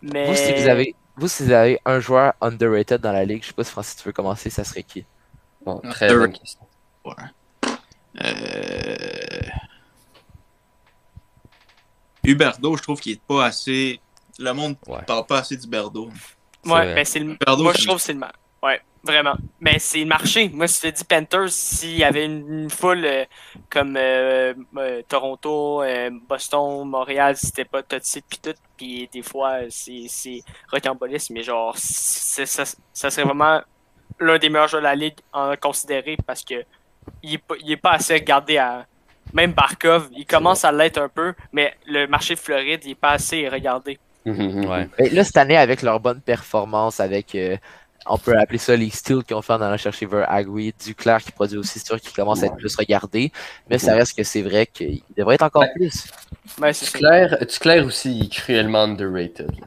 Mais... 0.00 0.26
Vous, 0.26 0.34
si 0.34 0.52
vous 0.54 0.68
avez, 0.68 0.94
vous, 1.16 1.28
si 1.28 1.42
vous 1.44 1.52
avez 1.52 1.78
un 1.84 2.00
joueur 2.00 2.32
underrated 2.40 3.00
dans 3.02 3.12
la 3.12 3.24
ligue, 3.26 3.42
je 3.42 3.48
sais 3.48 3.52
pas 3.52 3.64
si 3.64 3.70
Francis, 3.70 3.96
tu 3.96 4.04
veux 4.04 4.12
commencer, 4.12 4.48
ça 4.48 4.64
serait 4.64 4.82
qui? 4.82 5.04
Bon, 5.66 5.80
très 5.90 6.14
bonne 6.14 6.32
question. 6.32 6.60
Euh... 7.06 7.12
Huberdo, 12.24 12.76
je 12.76 12.82
trouve 12.82 13.00
qu'il 13.00 13.12
est 13.12 13.22
pas 13.22 13.46
assez. 13.46 14.00
Le 14.38 14.52
monde 14.52 14.76
Ouais. 14.86 15.02
parle 15.06 15.26
pas 15.26 15.38
assez 15.38 15.56
d'Huberdo. 15.56 16.10
Ouais, 16.64 16.94
mais 16.94 17.04
c'est 17.04 17.18
le... 17.18 17.32
Huberdo, 17.32 17.62
Moi, 17.64 17.72
je 17.76 17.84
trouve 17.84 17.96
que 17.96 18.02
c'est 18.02 18.12
le 18.12 18.20
marché. 18.20 18.36
Ouais, 18.62 18.80
vraiment. 19.02 19.34
Mais 19.60 19.78
c'est 19.80 20.00
le 20.00 20.06
marché. 20.06 20.48
Moi, 20.48 20.68
si 20.68 20.86
je 20.86 20.92
te 20.92 20.96
dis 20.96 21.04
Panthers, 21.04 21.50
s'il 21.50 21.96
y 21.96 22.04
avait 22.04 22.24
une, 22.24 22.70
foule 22.70 23.04
euh, 23.04 23.24
comme 23.68 23.96
euh, 23.96 24.54
euh, 24.76 25.02
Toronto, 25.08 25.82
euh, 25.82 26.10
Boston, 26.28 26.88
Montréal, 26.88 27.36
c'était 27.36 27.64
pas 27.64 27.82
toxique 27.82 28.24
pis 28.28 28.38
tout, 28.38 28.54
puis 28.76 29.08
des 29.12 29.22
fois, 29.22 29.58
c'est 29.68 30.06
c'est 30.08 30.42
rocambolesque, 30.70 31.30
mais 31.30 31.42
genre, 31.42 31.74
ça, 31.76 32.46
ça 32.46 33.10
serait 33.10 33.24
vraiment 33.24 33.60
l'un 34.20 34.38
des 34.38 34.48
meilleurs 34.48 34.68
joueurs 34.68 34.82
de 34.82 34.86
la 34.86 34.94
ligue 34.94 35.18
en 35.32 35.54
considéré 35.56 36.16
parce 36.24 36.44
que 36.44 36.64
il 37.22 37.34
est 37.34 37.38
pas, 37.38 37.54
il 37.62 37.70
est 37.70 37.76
pas 37.76 37.92
assez 37.92 38.14
regardé 38.14 38.58
à. 38.58 38.86
Même 39.32 39.52
Barkov, 39.52 40.10
il 40.14 40.26
commence 40.26 40.64
à 40.64 40.72
l'être 40.72 40.98
un 40.98 41.08
peu, 41.08 41.32
mais 41.52 41.72
le 41.86 42.06
marché 42.06 42.34
de 42.34 42.40
Floride, 42.40 42.80
il 42.84 42.90
est 42.90 42.94
pas 42.94 43.12
assez 43.12 43.48
regardé. 43.48 43.98
Mhm. 44.26 44.66
Ouais. 44.66 44.88
Mais 44.98 45.08
là, 45.10 45.24
cette 45.24 45.36
année, 45.38 45.56
avec 45.56 45.80
leur 45.80 46.00
bonne 46.00 46.20
performance, 46.20 47.00
avec, 47.00 47.34
euh, 47.34 47.56
on 48.06 48.18
peut 48.18 48.36
appeler 48.36 48.58
ça 48.58 48.76
les 48.76 48.90
steals 48.90 49.22
qu'ils 49.24 49.36
ont 49.36 49.42
fait 49.42 49.52
en 49.54 49.60
allant 49.62 49.76
chercher 49.76 50.06
Ver 50.06 50.30
Agui, 50.30 50.74
Duclair 50.84 51.22
qui 51.22 51.32
produit 51.32 51.56
aussi, 51.56 51.78
c'est 51.78 51.86
sûr 51.86 52.00
qu'il 52.00 52.12
commence 52.12 52.42
à 52.42 52.46
être 52.46 52.56
plus 52.56 52.74
regardé, 52.76 53.32
mais 53.70 53.78
ça 53.78 53.94
reste 53.94 54.16
que 54.16 54.24
c'est 54.24 54.42
vrai 54.42 54.66
qu'il 54.66 55.02
devrait 55.16 55.36
être 55.36 55.42
encore 55.42 55.66
plus. 55.74 56.06
Duclair, 56.60 57.38
Duclair 57.40 57.86
aussi, 57.86 58.18
il 58.18 58.24
est 58.26 58.32
cruellement 58.32 58.82
underrated. 58.82 59.50
là. 59.60 59.66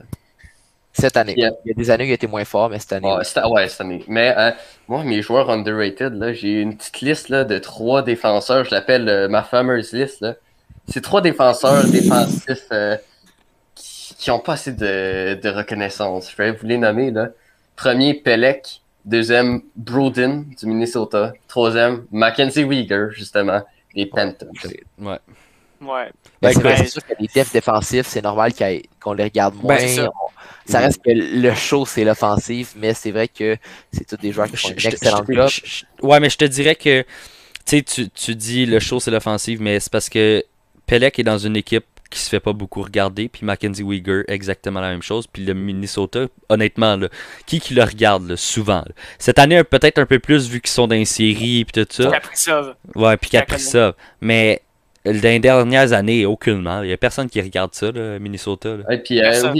Cette 0.97 1.17
année. 1.17 1.33
Yeah. 1.37 1.51
Il 1.65 1.69
y 1.69 1.71
a 1.71 1.73
des 1.75 1.91
années 1.91 2.05
où 2.05 2.07
il 2.07 2.13
était 2.13 2.27
moins 2.27 2.45
fort, 2.45 2.69
mais 2.69 2.79
cette 2.79 2.93
année. 2.93 3.07
Ouais, 3.07 3.17
oui. 3.19 3.25
cette, 3.25 3.45
ouais, 3.45 3.67
cette 3.67 3.81
année. 3.81 4.03
Mais 4.07 4.33
euh, 4.37 4.51
moi, 4.87 5.03
mes 5.03 5.21
joueurs 5.21 5.49
underrated, 5.49 6.33
j'ai 6.33 6.61
une 6.61 6.75
petite 6.75 7.01
liste 7.01 7.29
là, 7.29 7.43
de 7.43 7.57
trois 7.59 8.01
défenseurs. 8.01 8.63
Je 8.65 8.71
l'appelle 8.71 9.07
euh, 9.09 9.27
ma 9.27 9.43
fameuse 9.43 9.91
liste. 9.93 10.25
C'est 10.87 11.01
trois 11.01 11.21
défenseurs 11.21 11.83
défensifs 11.85 12.67
euh, 12.71 12.95
qui, 13.75 14.15
qui 14.17 14.31
ont 14.31 14.39
pas 14.39 14.53
assez 14.53 14.71
de, 14.71 15.39
de 15.41 15.49
reconnaissance. 15.49 16.31
Je 16.31 16.37
vais 16.37 16.51
vous 16.51 16.65
les 16.65 16.77
nommer. 16.77 17.11
Là. 17.11 17.29
Premier, 17.75 18.13
Pelec. 18.13 18.81
Deuxième, 19.03 19.61
Broden 19.75 20.45
du 20.59 20.65
Minnesota. 20.65 21.33
Troisième, 21.47 22.07
Mackenzie 22.09 22.63
Weegar, 22.63 23.11
justement, 23.11 23.61
des 23.93 24.07
Panthers. 24.07 24.49
Ouais. 24.97 25.19
Ouais. 25.85 26.09
Ben, 26.41 26.51
c'est 26.53 26.61
vrai, 26.61 26.77
c'est 26.77 26.87
sûr 26.87 27.05
que 27.05 27.13
les 27.19 27.27
defs 27.33 27.51
défensifs, 27.53 28.07
c'est 28.07 28.21
normal 28.23 28.51
qu'on 29.01 29.13
les 29.13 29.23
regarde 29.23 29.55
moins. 29.55 29.75
Ben, 29.75 29.79
c'est 29.87 29.95
ça. 29.95 30.09
On- 30.09 30.71
ça 30.71 30.79
reste 30.79 31.01
que 31.03 31.11
le 31.11 31.53
show, 31.53 31.85
c'est 31.85 32.03
l'offensive, 32.03 32.69
mais 32.75 32.93
c'est 32.95 33.11
vrai 33.11 33.27
que 33.27 33.55
c'est 33.91 34.05
tous 34.07 34.17
des 34.17 34.31
joueurs 34.31 34.49
qui 34.49 34.57
font 34.57 34.69
excellente 34.69 35.25
je- 35.29 35.33
job. 35.35 35.47
je- 35.49 35.61
je- 35.63 36.05
Ouais, 36.05 36.19
mais 36.19 36.29
je 36.29 36.37
te 36.37 36.45
dirais 36.45 36.75
que 36.75 37.01
tu 37.01 37.07
sais, 37.65 37.81
tu, 37.83 38.09
tu 38.09 38.35
dis 38.35 38.65
le 38.65 38.79
show 38.79 38.99
c'est 38.99 39.11
l'offensive, 39.11 39.61
mais 39.61 39.79
c'est 39.79 39.91
parce 39.91 40.09
que 40.09 40.43
Pelec 40.87 41.17
est 41.19 41.23
dans 41.23 41.37
une 41.37 41.55
équipe 41.55 41.85
qui 42.11 42.19
se 42.19 42.29
fait 42.29 42.39
pas 42.39 42.53
beaucoup 42.53 42.81
regarder, 42.83 43.27
puis 43.27 43.43
Mackenzie 43.45 43.81
Weegar, 43.83 44.23
exactement 44.27 44.79
la 44.79 44.89
même 44.89 45.01
chose. 45.01 45.25
Puis 45.27 45.43
le 45.43 45.53
Minnesota, 45.55 46.27
honnêtement, 46.49 46.95
là, 46.95 47.09
qui 47.47 47.59
qui 47.59 47.73
le 47.73 47.83
regarde 47.83 48.27
là, 48.29 48.37
souvent 48.37 48.79
là? 48.85 48.91
Cette 49.19 49.37
année, 49.39 49.57
un- 49.57 49.63
peut-être 49.63 49.97
un 49.99 50.05
peu 50.05 50.19
plus 50.19 50.47
vu 50.47 50.61
qu'ils 50.61 50.69
sont 50.71 50.87
dans 50.87 50.95
les 50.95 51.05
séries, 51.05 51.65
puis 51.65 51.83
tout 51.85 52.03
ça. 52.03 52.09
Kaprizov. 52.11 52.75
Ouais, 52.95 53.17
puis. 53.17 53.31
Kaprizov. 53.31 53.93
Mais 54.21 54.61
dans 55.05 55.21
les 55.29 55.39
dernières 55.39 55.93
années, 55.93 56.25
aucunement. 56.25 56.81
Il 56.83 56.89
y 56.89 56.93
a 56.93 56.97
personne 56.97 57.29
qui 57.29 57.41
regarde 57.41 57.73
ça, 57.73 57.91
là, 57.91 58.19
Minnesota. 58.19 58.77
là. 58.77 58.83
Et 58.93 58.97
puis, 58.99 59.21
euh, 59.23 59.53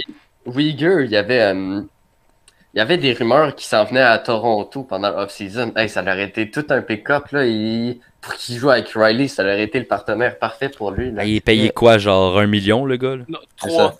Uyghur, 0.54 1.00
il 1.02 1.10
y 1.10 1.16
avait, 1.16 1.40
euh, 1.42 1.80
il 2.74 2.78
y 2.78 2.80
avait 2.80 2.98
des 2.98 3.12
rumeurs 3.12 3.54
qui 3.54 3.66
s'en 3.66 3.84
venaient 3.84 4.00
à 4.00 4.18
Toronto 4.18 4.82
pendant 4.84 5.10
l'off-season. 5.10 5.72
Hey, 5.76 5.88
ça 5.88 6.02
aurait 6.02 6.24
été 6.24 6.50
tout 6.50 6.66
un 6.70 6.82
pick-up. 6.82 7.24
Il- 7.32 7.98
Pour 8.20 8.34
qu'il 8.34 8.56
joue 8.56 8.70
avec 8.70 8.88
Riley, 8.92 9.28
ça 9.28 9.44
aurait 9.44 9.62
été 9.62 9.78
le 9.78 9.84
partenaire 9.84 10.36
parfait 10.38 10.68
pour 10.68 10.90
lui. 10.90 11.12
Là. 11.12 11.24
Il 11.24 11.36
est 11.36 11.40
payé 11.40 11.70
quoi, 11.70 11.96
genre 11.96 12.38
un 12.40 12.48
million, 12.48 12.84
le 12.84 12.96
gars? 12.96 13.14
là? 13.16 13.24
Non, 13.28 13.38
C'est 13.62 13.68
3. 13.68 13.92
ça. 13.92 13.96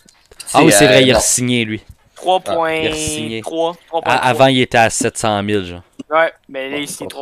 Ah 0.54 0.64
oui, 0.64 0.72
c'est 0.72 0.84
euh, 0.84 0.88
vrai, 0.88 1.02
il 1.04 1.10
a 1.10 1.14
non. 1.14 1.20
signé 1.20 1.64
lui. 1.64 1.82
Ah, 2.26 2.38
il 2.82 2.88
a 2.88 2.92
signé. 2.92 3.40
3.3. 3.40 4.02
Ah, 4.04 4.28
avant, 4.28 4.46
il 4.46 4.60
était 4.60 4.78
à 4.78 4.90
700 4.90 5.42
000, 5.48 5.62
genre. 5.64 5.82
Ouais, 6.10 6.32
mais 6.48 6.70
là, 6.70 6.76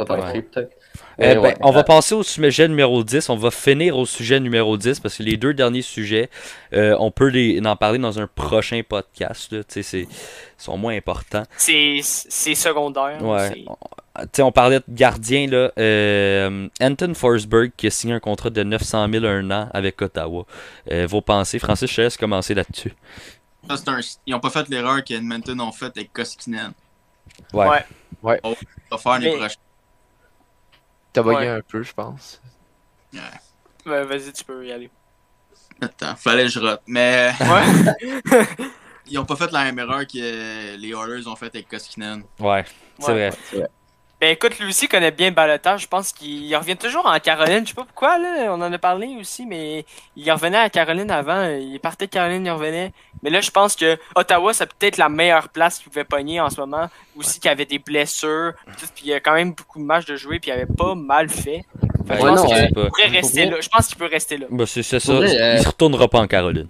par 0.07 0.18
3.3. 0.18 0.68
Euh, 0.95 1.01
Mais 1.18 1.34
ben, 1.34 1.40
ouais. 1.42 1.57
on 1.61 1.70
va 1.70 1.84
passer 1.84 2.14
au 2.14 2.22
sujet 2.22 2.66
numéro 2.68 3.05
10. 3.05 3.28
On 3.28 3.36
va 3.36 3.51
finir 3.51 3.97
au 3.97 4.05
sujet 4.07 4.40
numéro 4.40 4.76
10 4.76 5.01
parce 5.01 5.16
que 5.18 5.22
les 5.22 5.36
deux 5.36 5.55
derniers 5.55 5.82
sujets, 5.82 6.28
euh, 6.72 6.97
on 6.99 7.11
peut 7.11 7.28
les, 7.28 7.61
en 7.64 7.76
parler 7.76 7.99
dans 7.99 8.18
un 8.18 8.26
prochain 8.26 8.80
podcast. 8.88 9.53
là. 9.53 9.62
Tu 9.64 9.74
sais, 9.74 9.82
c'est- 9.82 10.01
Ils 10.03 10.62
sont 10.64 10.76
moins 10.76 10.97
importants. 10.97 11.45
C'est 11.57 12.01
secondaire. 12.03 13.22
Ouais. 13.22 13.64
On, 13.66 13.74
tu 14.22 14.28
sais, 14.32 14.42
on 14.42 14.53
parlait 14.53 14.78
de 14.78 14.84
gardien. 14.88 15.47
Là, 15.47 15.70
euh, 15.78 16.68
Anton 16.80 17.12
Forsberg 17.14 17.72
qui 17.76 17.86
a 17.88 17.90
signé 17.90 18.14
un 18.14 18.20
contrat 18.20 18.51
de 18.51 18.62
900 18.62 19.09
000 19.12 19.24
un 19.26 19.51
an 19.51 19.68
avec 19.74 20.01
Ottawa. 20.03 20.47
Euh, 20.90 21.07
vos 21.09 21.20
pensées, 21.20 21.59
Francis, 21.59 21.90
je 21.90 21.97
te 21.97 22.01
laisse 22.03 22.16
commencer 22.16 22.55
là-dessus. 22.55 22.92
Ça, 23.68 23.76
c'est 23.76 23.88
un- 23.88 24.01
Ils 24.26 24.32
n'ont 24.32 24.40
pas 24.40 24.51
fait 24.51 24.68
l'erreur 24.68 25.03
qu'Edmonton 25.05 25.59
ont 25.61 25.72
faite 25.72 25.92
avec 25.97 26.12
Koskinen. 26.12 26.72
Ouais. 27.53 27.66
Ouais. 28.22 28.40
On 28.42 28.55
va 28.90 28.99
faire 28.99 29.18
les 29.18 29.30
Mais- 29.30 29.36
prochains. 29.36 29.55
T'as 31.15 31.23
bugué 31.23 31.37
Ouais. 31.37 31.49
un 31.49 31.61
peu, 31.62 31.83
je 31.83 31.93
pense. 31.95 32.43
Ouais, 33.87 34.05
Vas-y, 34.05 34.33
tu 34.33 34.45
peux 34.45 34.67
y 34.67 34.73
aller. 34.73 34.91
Attends, 35.81 36.17
fallait 36.17 36.45
que 36.45 36.51
je 36.51 36.59
rote. 36.61 36.83
Mais 36.87 37.33
Ouais. 37.41 38.12
ils 39.07 39.19
ont 39.19 39.25
pas 39.25 39.37
fait 39.37 39.51
la 39.53 39.65
même 39.65 39.79
erreur 39.79 40.07
que 40.07 40.77
les 40.77 40.89
Oilers 40.91 41.27
ont 41.27 41.37
fait 41.37 41.47
avec 41.55 41.69
Koskinen. 41.69 42.23
Ouais, 42.41 42.65
c'est 42.99 43.12
Ouais. 43.12 43.31
vrai. 43.31 43.69
Ben 44.25 44.31
écoute, 44.31 44.59
lui 44.59 44.70
aussi 44.70 44.89
connaît 44.89 45.11
bien 45.11 45.33
balotage. 45.33 45.83
Je 45.83 45.87
pense 45.87 46.11
qu'il 46.11 46.47
il 46.47 46.57
revient 46.57 46.79
toujours 46.79 47.05
en 47.05 47.18
Caroline. 47.18 47.61
Je 47.64 47.68
sais 47.68 47.75
pas 47.75 47.85
pourquoi, 47.85 48.16
là. 48.16 48.47
On 48.49 48.62
en 48.62 48.72
a 48.72 48.79
parlé 48.79 49.18
aussi, 49.20 49.45
mais 49.45 49.85
il 50.16 50.33
revenait 50.33 50.57
à 50.57 50.70
Caroline 50.70 51.11
avant. 51.11 51.45
Il 51.51 51.79
partait 51.79 52.07
de 52.07 52.11
Caroline, 52.11 52.47
il 52.47 52.51
revenait. 52.51 52.95
Mais 53.22 53.29
là, 53.29 53.43
je 53.43 53.51
pense 53.51 53.77
que 53.77 53.99
Ottawa, 54.14 54.55
c'est 54.55 54.64
peut-être 54.72 54.97
la 54.97 55.11
meilleure 55.11 55.51
place 55.51 55.79
qu'il 55.79 55.91
pouvait 55.91 56.05
pogner 56.05 56.41
en 56.41 56.49
ce 56.49 56.59
moment. 56.59 56.89
Aussi 57.18 57.39
qu'il 57.39 57.51
y 57.51 57.53
avait 57.53 57.66
des 57.66 57.79
blessures. 57.79 58.55
tout, 58.79 58.87
Puis 58.95 59.05
il 59.05 59.11
y 59.11 59.12
a 59.12 59.20
quand 59.20 59.35
même 59.35 59.53
beaucoup 59.53 59.79
de 59.79 59.85
matchs 59.85 60.07
de 60.07 60.16
jouer. 60.16 60.41
Puis 60.41 60.51
il 60.51 60.55
avait 60.55 60.64
pas 60.75 60.95
mal 60.95 61.29
fait. 61.29 61.66
Que 62.09 62.14
je 62.14 62.18
pense 62.18 62.41
non, 62.41 62.47
qu'il 62.47 62.57
ouais. 62.57 62.70
pas. 62.70 62.87
pourrait 62.87 63.09
rester 63.09 63.45
là. 63.45 63.57
Je 63.61 63.68
pense 63.68 63.89
qu'il 63.89 63.99
peut 63.99 64.09
rester 64.11 64.39
là. 64.39 64.47
Bah, 64.49 64.64
c'est 64.66 64.83
ça. 64.83 64.99
Vrai, 65.12 65.39
euh, 65.39 65.57
Il 65.59 65.62
se 65.62 65.68
retournera 65.68 66.09
pas 66.09 66.20
en 66.20 66.27
Caroline. 66.27 66.68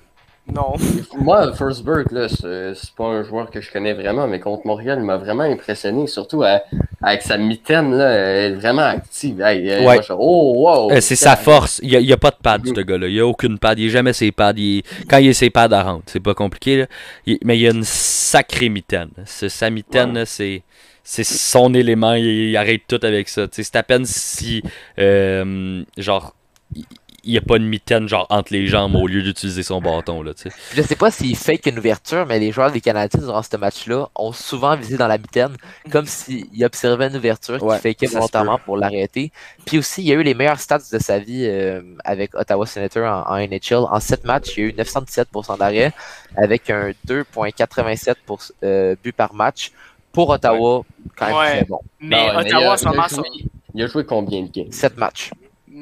Non. 0.52 0.74
Moi, 1.18 1.52
Forsberg, 1.54 2.12
là, 2.12 2.28
c'est 2.28 2.94
pas 2.96 3.04
un 3.06 3.22
joueur 3.22 3.50
que 3.50 3.60
je 3.60 3.72
connais 3.72 3.94
vraiment, 3.94 4.26
mais 4.26 4.40
contre 4.40 4.66
Montréal, 4.66 4.98
il 5.00 5.04
m'a 5.04 5.16
vraiment 5.16 5.44
impressionné, 5.44 6.06
surtout 6.06 6.42
à- 6.42 6.60
avec 7.02 7.22
sa 7.22 7.38
mitaine, 7.38 7.94
là, 7.96 8.10
elle 8.10 8.52
est 8.52 8.56
vraiment 8.56 8.82
active. 8.82 9.40
Hey, 9.40 9.86
Ouais. 9.86 9.98
oh, 10.10 10.54
wow! 10.56 10.90
Euh, 10.92 11.00
c'est 11.00 11.16
sa 11.16 11.36
force. 11.36 11.80
Il 11.82 11.98
n'y 11.98 12.12
a, 12.12 12.16
pas 12.16 12.30
de 12.30 12.36
pad, 12.42 12.62
ce 12.66 12.80
gars-là. 12.80 13.08
Il 13.08 13.14
n'y 13.14 13.20
a 13.20 13.26
aucune 13.26 13.58
pad. 13.58 13.78
Il 13.78 13.86
n'est 13.86 13.90
jamais 13.90 14.12
ses 14.12 14.32
pads. 14.32 14.52
Il 14.56 14.82
Quand 15.08 15.18
il 15.18 15.28
est 15.28 15.32
ses 15.32 15.50
pads, 15.50 15.72
à 15.72 15.82
rentre. 15.82 16.04
C'est 16.06 16.20
pas 16.20 16.34
compliqué. 16.34 16.78
là. 16.78 16.86
Il- 17.26 17.38
Mais 17.44 17.56
il 17.58 17.62
y 17.62 17.66
a 17.68 17.70
une 17.72 17.84
sacrée 17.84 18.68
mitaine. 18.68 19.10
Sa 19.24 19.70
mitaine, 19.70 20.14
là, 20.14 20.26
c'est. 20.26 20.62
C'est 21.06 21.24
son 21.24 21.74
élément, 21.74 22.14
il, 22.14 22.24
il 22.24 22.56
arrête 22.56 22.82
tout 22.88 22.98
avec 23.02 23.28
ça. 23.28 23.46
C'est 23.52 23.76
à 23.76 23.82
peine 23.82 24.06
si, 24.06 24.62
euh, 24.98 25.82
genre, 25.98 26.34
il 26.74 26.84
il 27.24 27.32
n'y 27.32 27.38
a 27.38 27.40
pas 27.40 27.56
une 27.56 27.66
mitaine 27.66 28.08
genre 28.08 28.26
entre 28.30 28.52
les 28.52 28.66
jambes 28.66 28.94
au 28.96 29.06
lieu 29.06 29.22
d'utiliser 29.22 29.62
son 29.62 29.80
bâton. 29.80 30.22
Là, 30.22 30.34
tu 30.34 30.42
sais. 30.48 30.56
Je 30.74 30.82
sais 30.82 30.96
pas 30.96 31.10
s'il 31.10 31.36
fake 31.36 31.66
une 31.66 31.78
ouverture, 31.78 32.26
mais 32.26 32.38
les 32.38 32.52
joueurs 32.52 32.70
des 32.70 32.80
Canadiens 32.80 33.20
durant 33.20 33.42
ce 33.42 33.56
match-là 33.56 34.08
ont 34.14 34.32
souvent 34.32 34.76
visé 34.76 34.96
dans 34.96 35.06
la 35.08 35.18
mitaine, 35.18 35.56
comme 35.90 36.06
s'ils 36.06 36.64
observaient 36.64 37.08
une 37.08 37.16
ouverture 37.16 37.62
Ouais, 37.62 37.94
qui 37.94 38.06
se 38.06 38.12
volontairement 38.14 38.58
pour 38.58 38.76
l'arrêter. 38.76 39.32
Puis 39.64 39.78
aussi, 39.78 40.02
il 40.02 40.08
y 40.08 40.12
a 40.12 40.14
eu 40.16 40.22
les 40.22 40.34
meilleurs 40.34 40.60
stats 40.60 40.78
de 40.92 40.98
sa 40.98 41.18
vie 41.18 41.44
euh, 41.46 41.82
avec 42.04 42.34
Ottawa 42.34 42.66
Senator 42.66 43.04
en, 43.26 43.34
en 43.34 43.38
NHL. 43.38 43.86
En 43.90 44.00
7 44.00 44.24
matchs, 44.24 44.54
il 44.56 44.60
y 44.60 44.66
a 44.66 44.68
eu 44.70 44.72
917% 44.72 45.58
d'arrêt 45.58 45.92
avec 46.36 46.68
un 46.70 46.90
2,87 47.06 48.14
pour, 48.26 48.40
euh, 48.62 48.96
buts 49.02 49.12
par 49.12 49.34
match. 49.34 49.72
Pour 50.12 50.28
Ottawa, 50.30 50.82
quand 51.16 51.26
même 51.26 51.34
Ouais. 51.36 51.56
très 51.56 51.64
bon. 51.64 51.80
Mais 52.00 52.16
Non, 52.28 52.32
mais 52.34 52.40
Ottawa 52.46 52.76
il 52.80 52.88
a- 52.88 52.92
il 52.92 53.00
a 53.00 53.08
joué- 53.08 53.28
Il 53.76 53.82
a 53.82 53.86
joué 53.88 54.04
combien 54.04 54.42
de 54.42 54.48
games? 54.52 54.70
7 54.70 54.96
matchs. 54.96 55.30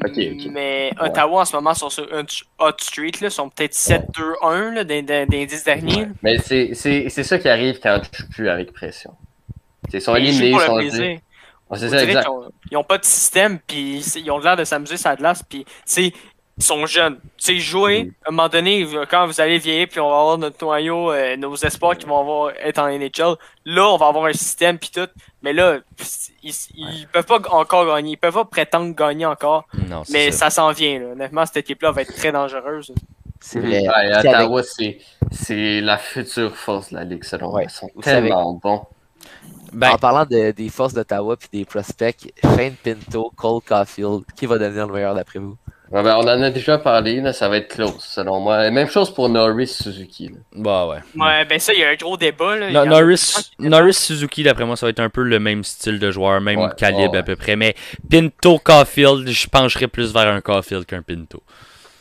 Ok, 0.05 0.13
ok. 0.17 0.47
Mais 0.51 0.91
Ottawa 1.01 1.43
en 1.43 1.45
ce 1.45 1.55
moment 1.57 1.75
sont 1.75 1.91
sur 1.91 2.07
hot 2.59 2.71
street, 2.81 3.13
là, 3.21 3.31
sont 3.31 3.49
peut-être 3.49 3.75
7-2-1 3.75 4.75
là, 4.75 4.85
dans, 4.85 5.05
dans, 5.05 5.27
dans 5.27 5.31
les 5.39 5.47
10 5.47 5.65
derniers. 5.65 6.09
Mais 6.23 6.39
c'est 6.39 6.75
ça 7.23 7.39
qui 7.39 7.49
arrive 7.49 7.79
quand 7.83 8.01
tu 8.01 8.23
joues 8.23 8.29
plus 8.31 8.49
avec 8.49 8.73
pression. 8.73 9.13
Ils 9.93 10.01
sont 10.01 10.13
éliminés, 10.17 10.51
ils 10.51 10.61
sont. 10.67 10.75
Ouais, 11.71 11.79
ça, 11.89 12.05
exact. 12.05 12.29
ont- 12.29 12.51
Ils 12.71 12.77
ont 12.77 12.85
pas 12.85 12.99
de 12.99 13.05
système, 13.05 13.59
puis 13.67 13.99
ils 14.17 14.31
ont 14.31 14.39
l'air 14.39 14.57
de 14.57 14.65
s'amuser 14.65 14.97
sur 14.97 15.09
la 15.11 15.17
glace, 15.17 15.43
puis 15.43 15.65
sont 16.59 16.85
jeunes. 16.87 17.17
Tu 17.39 17.55
sais, 17.55 17.57
jouer, 17.59 18.05
Mhm. 18.05 18.13
à 18.25 18.29
un 18.29 18.33
moment 18.33 18.49
donné, 18.49 18.87
quand 19.11 19.27
vous 19.27 19.41
allez 19.41 19.59
vieillir, 19.59 19.89
puis 19.89 20.01
on 20.01 20.09
va 20.11 20.19
avoir 20.21 20.39
notre 20.39 20.63
noyau, 20.65 21.11
euh, 21.11 21.37
nos 21.37 21.55
espoirs 21.57 21.97
qui 21.97 22.07
vont 22.07 22.21
avoir, 22.21 22.53
être 22.63 22.79
en 22.79 22.89
NHL, 22.89 23.37
là, 23.65 23.89
on 23.89 23.97
va 23.97 24.07
avoir 24.09 24.27
un 24.27 24.33
système, 24.33 24.79
puis 24.79 24.91
tout. 24.95 25.09
Mais 25.43 25.53
là, 25.53 25.79
ils, 26.43 26.53
ils 26.77 27.07
peuvent 27.13 27.27
pas 27.27 27.41
encore 27.51 27.87
gagner. 27.87 28.13
Ils 28.13 28.17
peuvent 28.17 28.35
pas 28.35 28.45
prétendre 28.45 28.95
gagner 28.95 29.27
encore. 29.27 29.65
Non, 29.89 30.05
c'est 30.05 30.13
Mais 30.13 30.31
ça. 30.31 30.51
s'en 30.51 30.71
vient, 30.73 30.99
là. 31.01 31.07
Honnêtement, 31.13 31.47
cette 31.47 31.57
équipe-là 31.59 31.91
va 31.91 32.03
être 32.03 32.15
très 32.15 32.31
dangereuse. 32.33 32.93
C'est 33.41 33.59
vrai. 33.59 33.81
Ouais, 33.89 34.17
Ottawa, 34.19 34.63
c'est 34.63 34.99
c'est 35.33 35.81
la 35.81 35.99
future 35.99 36.55
force 36.55 36.91
de 36.91 36.97
la 36.97 37.05
Ligue, 37.05 37.25
selon 37.25 37.49
moi. 37.51 37.61
Ouais. 37.61 37.65
Ils 37.65 37.71
sont 37.71 37.91
Vous 37.97 38.03
savez- 38.03 38.29
tellement 38.29 38.53
bons. 38.53 38.83
Ben, 39.73 39.93
En 39.93 39.97
parlant 39.99 40.27
de- 40.27 40.51
des 40.53 40.69
forces 40.69 40.93
d'Ottawa 40.93 41.35
puis 41.37 41.49
des 41.53 41.65
prospects, 41.65 42.31
Shane 42.43 42.75
Pinto, 42.85 43.33
Cole 43.35 43.63
Caulfield, 43.67 44.23
qui 44.37 44.45
va 44.47 44.59
devenir 44.59 44.87
le 44.87 44.93
meilleur 44.93 45.15
d'après 45.15 45.39
vous? 45.39 45.57
Ouais, 45.93 46.03
ben, 46.03 46.17
on 46.17 46.23
en 46.23 46.41
a 46.43 46.51
déjà 46.51 46.79
parlé, 46.79 47.21
là, 47.21 47.35
ça 47.35 47.51
va 47.51 47.59
être 47.59 47.69
close, 47.69 48.01
selon 48.01 48.41
moi. 48.41 48.71
Même 48.71 48.89
chose 48.89 49.13
pour 49.13 49.29
Norris 49.29 49.67
Suzuki. 49.69 50.29
là. 50.29 50.37
bah 50.57 50.87
ouais. 50.87 50.99
Ouais, 51.17 51.45
ben 51.45 51.59
ça, 51.59 51.75
il 51.75 51.81
y 51.81 51.85
a 51.85 51.91
un 51.91 51.95
gros 51.97 52.17
débat, 52.17 52.57
là. 52.57 52.69
Il 52.69 52.71
y 52.71 52.75
No- 52.75 52.81
en 52.81 52.83
a 52.85 52.87
Norris, 52.87 53.33
beaucoup 53.37 53.63
qui- 53.63 53.69
Norris 53.69 53.93
Suzuki, 53.95 54.43
d'après 54.43 54.65
moi, 54.65 54.77
ça 54.77 54.87
va 54.87 54.91
être 54.91 55.01
un 55.01 55.11
peu 55.11 55.23
le 55.23 55.39
même 55.39 55.63
style 55.65 55.99
de 55.99 56.11
joueur, 56.11 56.41
même 56.41 56.61
Ouais, 56.61 56.71
calibre 56.79 57.13
ouais, 57.13 57.19
à 57.19 57.23
peu 57.23 57.37
près. 57.37 57.57
Mais 57.57 57.75
Pinto, 58.11 58.59
Caulfield, 58.59 59.29
je 59.29 59.47
pencherais 59.49 59.87
plus 59.87 60.13
vers 60.15 60.29
un 60.29 60.41
Caulfield 60.41 60.87
qu'un 60.87 61.03
Pinto. 61.03 61.43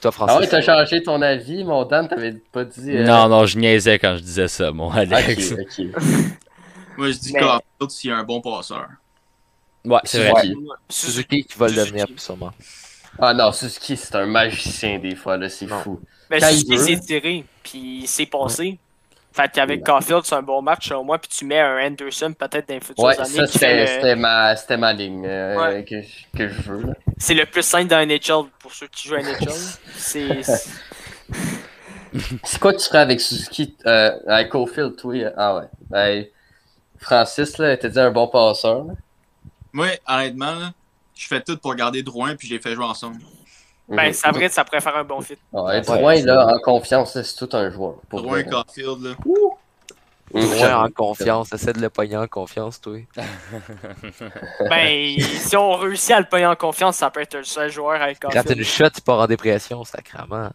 Toi, 0.02 0.12
Francis? 0.14 0.36
Ah 0.38 0.40
ouais, 0.40 0.48
t'as 0.48 0.62
changé 0.62 1.04
ton 1.04 1.22
avis, 1.22 1.64
mon 1.66 1.84
Dan, 1.84 2.08
t'avais 2.08 2.34
pas 2.52 2.64
dit. 2.64 2.96
euh, 2.98 3.04
Non, 3.06 3.28
non, 3.28 3.46
je 3.46 3.58
niaisais 3.60 4.00
quand 4.00 4.16
je 4.16 4.22
disais 4.22 4.48
ça, 4.48 4.72
mon 4.72 4.90
Alex. 4.90 5.52
Ok, 5.52 5.60
ok. 5.60 5.86
Moi, 6.98 7.12
je 7.12 7.18
dis 7.20 7.34
Mais- 7.34 7.40
Caulfield 7.42 7.90
s'il 7.90 8.10
y 8.10 8.14
a 8.14 8.18
un 8.18 8.24
bon 8.24 8.40
passeur. 8.42 8.88
Ouais, 9.84 10.00
c'est 10.06 10.30
vrai. 10.30 10.42
Suzuki. 10.44 10.58
Suzuki 10.90 11.44
qui 11.44 11.58
va 11.58 11.68
le 11.68 11.76
devenir, 11.76 12.06
sûrement. 12.16 12.52
Ah 13.20 13.34
non, 13.34 13.52
Suzuki, 13.52 13.98
c'est 13.98 14.16
un 14.16 14.26
magicien 14.26 15.00
des 15.00 15.16
fois, 15.16 15.38
là, 15.38 15.50
c'est 15.50 15.68
fou. 15.68 16.00
Ben, 16.30 16.40
Quand 16.40 16.48
il 16.50 16.60
Suzuki 16.60 16.80
s'est 16.80 17.00
tiré, 17.00 17.46
puis 17.64 18.04
c'est 18.08 18.26
passé. 18.26 18.80
Fait 19.34 19.50
qu'avec 19.50 19.84
Caulfield, 19.86 20.24
c'est 20.26 20.36
un 20.36 20.42
bon 20.42 20.62
match 20.62 20.92
au 20.92 21.04
moins, 21.04 21.18
puis 21.18 21.30
tu 21.30 21.46
mets 21.46 21.60
un 21.62 21.88
Anderson 21.88 22.34
peut-être 22.34 22.68
dans 22.68 22.74
les 22.76 22.82
futures 22.82 23.04
Ouais, 23.04 23.18
années. 23.18 23.30
ça, 23.30 23.48
c'était 23.48 24.14
le- 24.16 24.16
ma, 24.18 24.56
c'était 24.58 24.76
ma 24.78 24.92
ligne 24.92 25.26
euh, 25.26 25.56
Ouais. 25.58 25.86
que, 25.86 26.02
je- 26.02 26.38
que 26.38 26.50
je 26.50 26.62
veux. 26.72 26.94
C'est 27.18 27.34
le 27.34 27.46
plus 27.46 27.64
simple 27.64 27.88
dans 27.88 28.00
NHL 28.06 28.50
pour 28.60 28.74
ceux 28.74 28.88
qui 28.88 29.08
jouent 29.08 29.16
à 29.16 29.20
NHL. 29.22 29.50
c'est. 29.96 30.44
c'est- 30.44 30.70
C'est 32.44 32.60
quoi 32.60 32.74
que 32.74 32.80
tu 32.80 32.88
ferais 32.88 32.98
avec 33.00 33.22
Suzuki, 33.22 33.74
euh, 33.86 34.12
avec 34.28 34.50
Cofield, 34.50 34.98
toi? 34.98 35.14
Ah 35.38 35.56
ouais. 35.56 35.66
Ben, 35.90 36.26
Francis, 36.98 37.58
là, 37.58 37.78
t'as 37.78 37.88
dit 37.88 38.00
un 38.00 38.12
bon 38.12 38.28
passeur. 38.28 38.84
là. 38.84 38.94
Moi, 39.72 39.88
honnêtement, 40.06 40.56
là, 40.56 40.72
je 41.22 41.28
fais 41.28 41.42
tout 41.42 41.58
pour 41.58 41.76
garder 41.76 42.02
Drouin 42.04 42.36
puis 42.36 42.48
je 42.48 42.56
les 42.56 42.60
fais 42.60 42.74
jouer 42.74 42.86
ensemble. 42.86 43.18
Ben, 43.88 44.14
c'est 44.14 44.30
vrai 44.30 44.48
que 44.48 44.54
ça 44.54 44.64
pourrait 44.64 44.80
faire 44.82 44.96
un 44.96 45.04
bon 45.04 45.20
fit. 45.22 45.38
Ouais, 45.52 45.82
Drouin, 45.82 46.16
là, 46.24 46.48
en 46.56 46.60
confiance, 46.60 47.20
c'est 47.22 47.36
tout 47.36 47.56
un 47.56 47.70
joueur. 47.70 47.96
Pour 48.10 48.22
Drouin. 48.22 48.44
Caulfield, 48.44 49.02
là. 49.02 49.16
Mhm. 50.34 50.44
Ouais, 50.50 50.72
en 50.72 50.90
confiance. 50.90 51.52
Essaie 51.52 51.74
de 51.74 51.82
le 51.82 51.90
pogner 51.90 52.16
en 52.16 52.28
confiance, 52.28 52.80
toi. 52.80 52.98
Ben, 54.70 55.20
si 55.20 55.58
on 55.58 55.74
réussit 55.76 56.12
à 56.12 56.20
le 56.22 56.26
payer 56.26 56.46
en 56.46 56.56
confiance, 56.56 56.98
ça 56.98 57.10
peut 57.10 57.22
être 57.22 57.36
le 57.36 57.44
seul 57.44 57.70
joueur 57.70 58.02
avec 58.02 58.20
Quand 58.22 58.30
t'as 58.30 58.40
une 58.40 58.46
Caulfield. 58.46 58.66
shot, 58.66 58.90
tu 58.92 59.02
pars 59.02 59.20
en 59.20 59.28
dépression, 59.28 59.84
sacrément. 59.84 60.50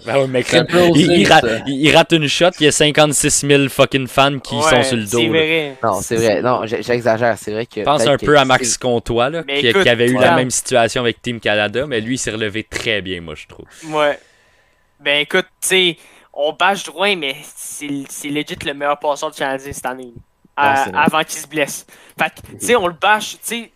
Ben 0.06 0.26
mec, 0.26 0.46
Triple 0.46 0.76
il, 0.94 1.26
rate, 1.30 1.44
il- 1.66 2.16
une 2.16 2.28
shot, 2.28 2.50
il 2.60 2.64
y 2.64 2.68
a 2.68 2.72
56 2.72 3.46
000 3.46 3.68
fucking 3.68 4.06
fans 4.06 4.38
qui 4.38 4.54
Ouais, 4.56 4.62
sont 4.62 4.82
sur 4.82 4.96
le 4.96 5.04
dos. 5.04 5.18
C'est 5.18 5.24
là. 5.24 5.28
vrai. 5.28 5.76
Non, 5.82 6.00
c'est 6.02 6.16
vrai. 6.16 6.42
Non, 6.42 6.60
j'exagère. 6.66 7.36
C'est 7.38 7.52
vrai 7.52 7.66
que. 7.66 7.80
Pense 7.82 8.06
un 8.06 8.16
que 8.16 8.24
peu 8.26 8.38
à 8.38 8.44
Max 8.44 8.76
Comtois, 8.78 9.30
là, 9.30 9.42
Mais 9.46 9.60
qui, 9.60 9.68
écoute, 9.68 9.82
qui 9.82 9.88
avait 9.88 10.08
eu 10.08 10.14
la 10.18 10.34
même 10.36 10.50
situation 10.50 11.02
avec 11.02 11.20
Team 11.22 11.40
Canada, 11.40 11.86
mais 11.86 12.00
lui, 12.00 12.14
il 12.14 12.18
s'est 12.18 12.30
relevé 12.30 12.64
très 12.64 13.00
bien, 13.02 13.20
moi, 13.20 13.34
je 13.36 13.46
trouve. 13.46 13.66
Ouais. 13.92 14.18
Ben 15.00 15.20
écoute, 15.20 15.46
tu 15.60 15.68
sais, 15.68 15.96
on 16.32 16.52
bâche 16.52 16.84
droit, 16.84 17.14
mais 17.16 17.36
c'est 17.56 17.86
legit 18.28 18.56
le 18.64 18.74
meilleur 18.74 18.98
passeur 18.98 19.30
du 19.30 19.38
Canadien 19.38 19.72
cette 19.72 19.86
année. 19.86 20.12
à- 20.56 20.70
Non, 20.74 20.80
c'est 20.84 20.90
vrai. 20.90 21.00
avant 21.06 21.22
qu'il 21.24 21.40
se 21.40 21.46
blesse. 21.46 21.86
Fait 22.18 22.30
que, 22.30 22.58
tu 22.58 22.66
sais, 22.66 22.74
on 22.76 22.88
le 22.88 22.94
bâche, 23.00 23.32
tu 23.34 23.38
sais. 23.42 23.70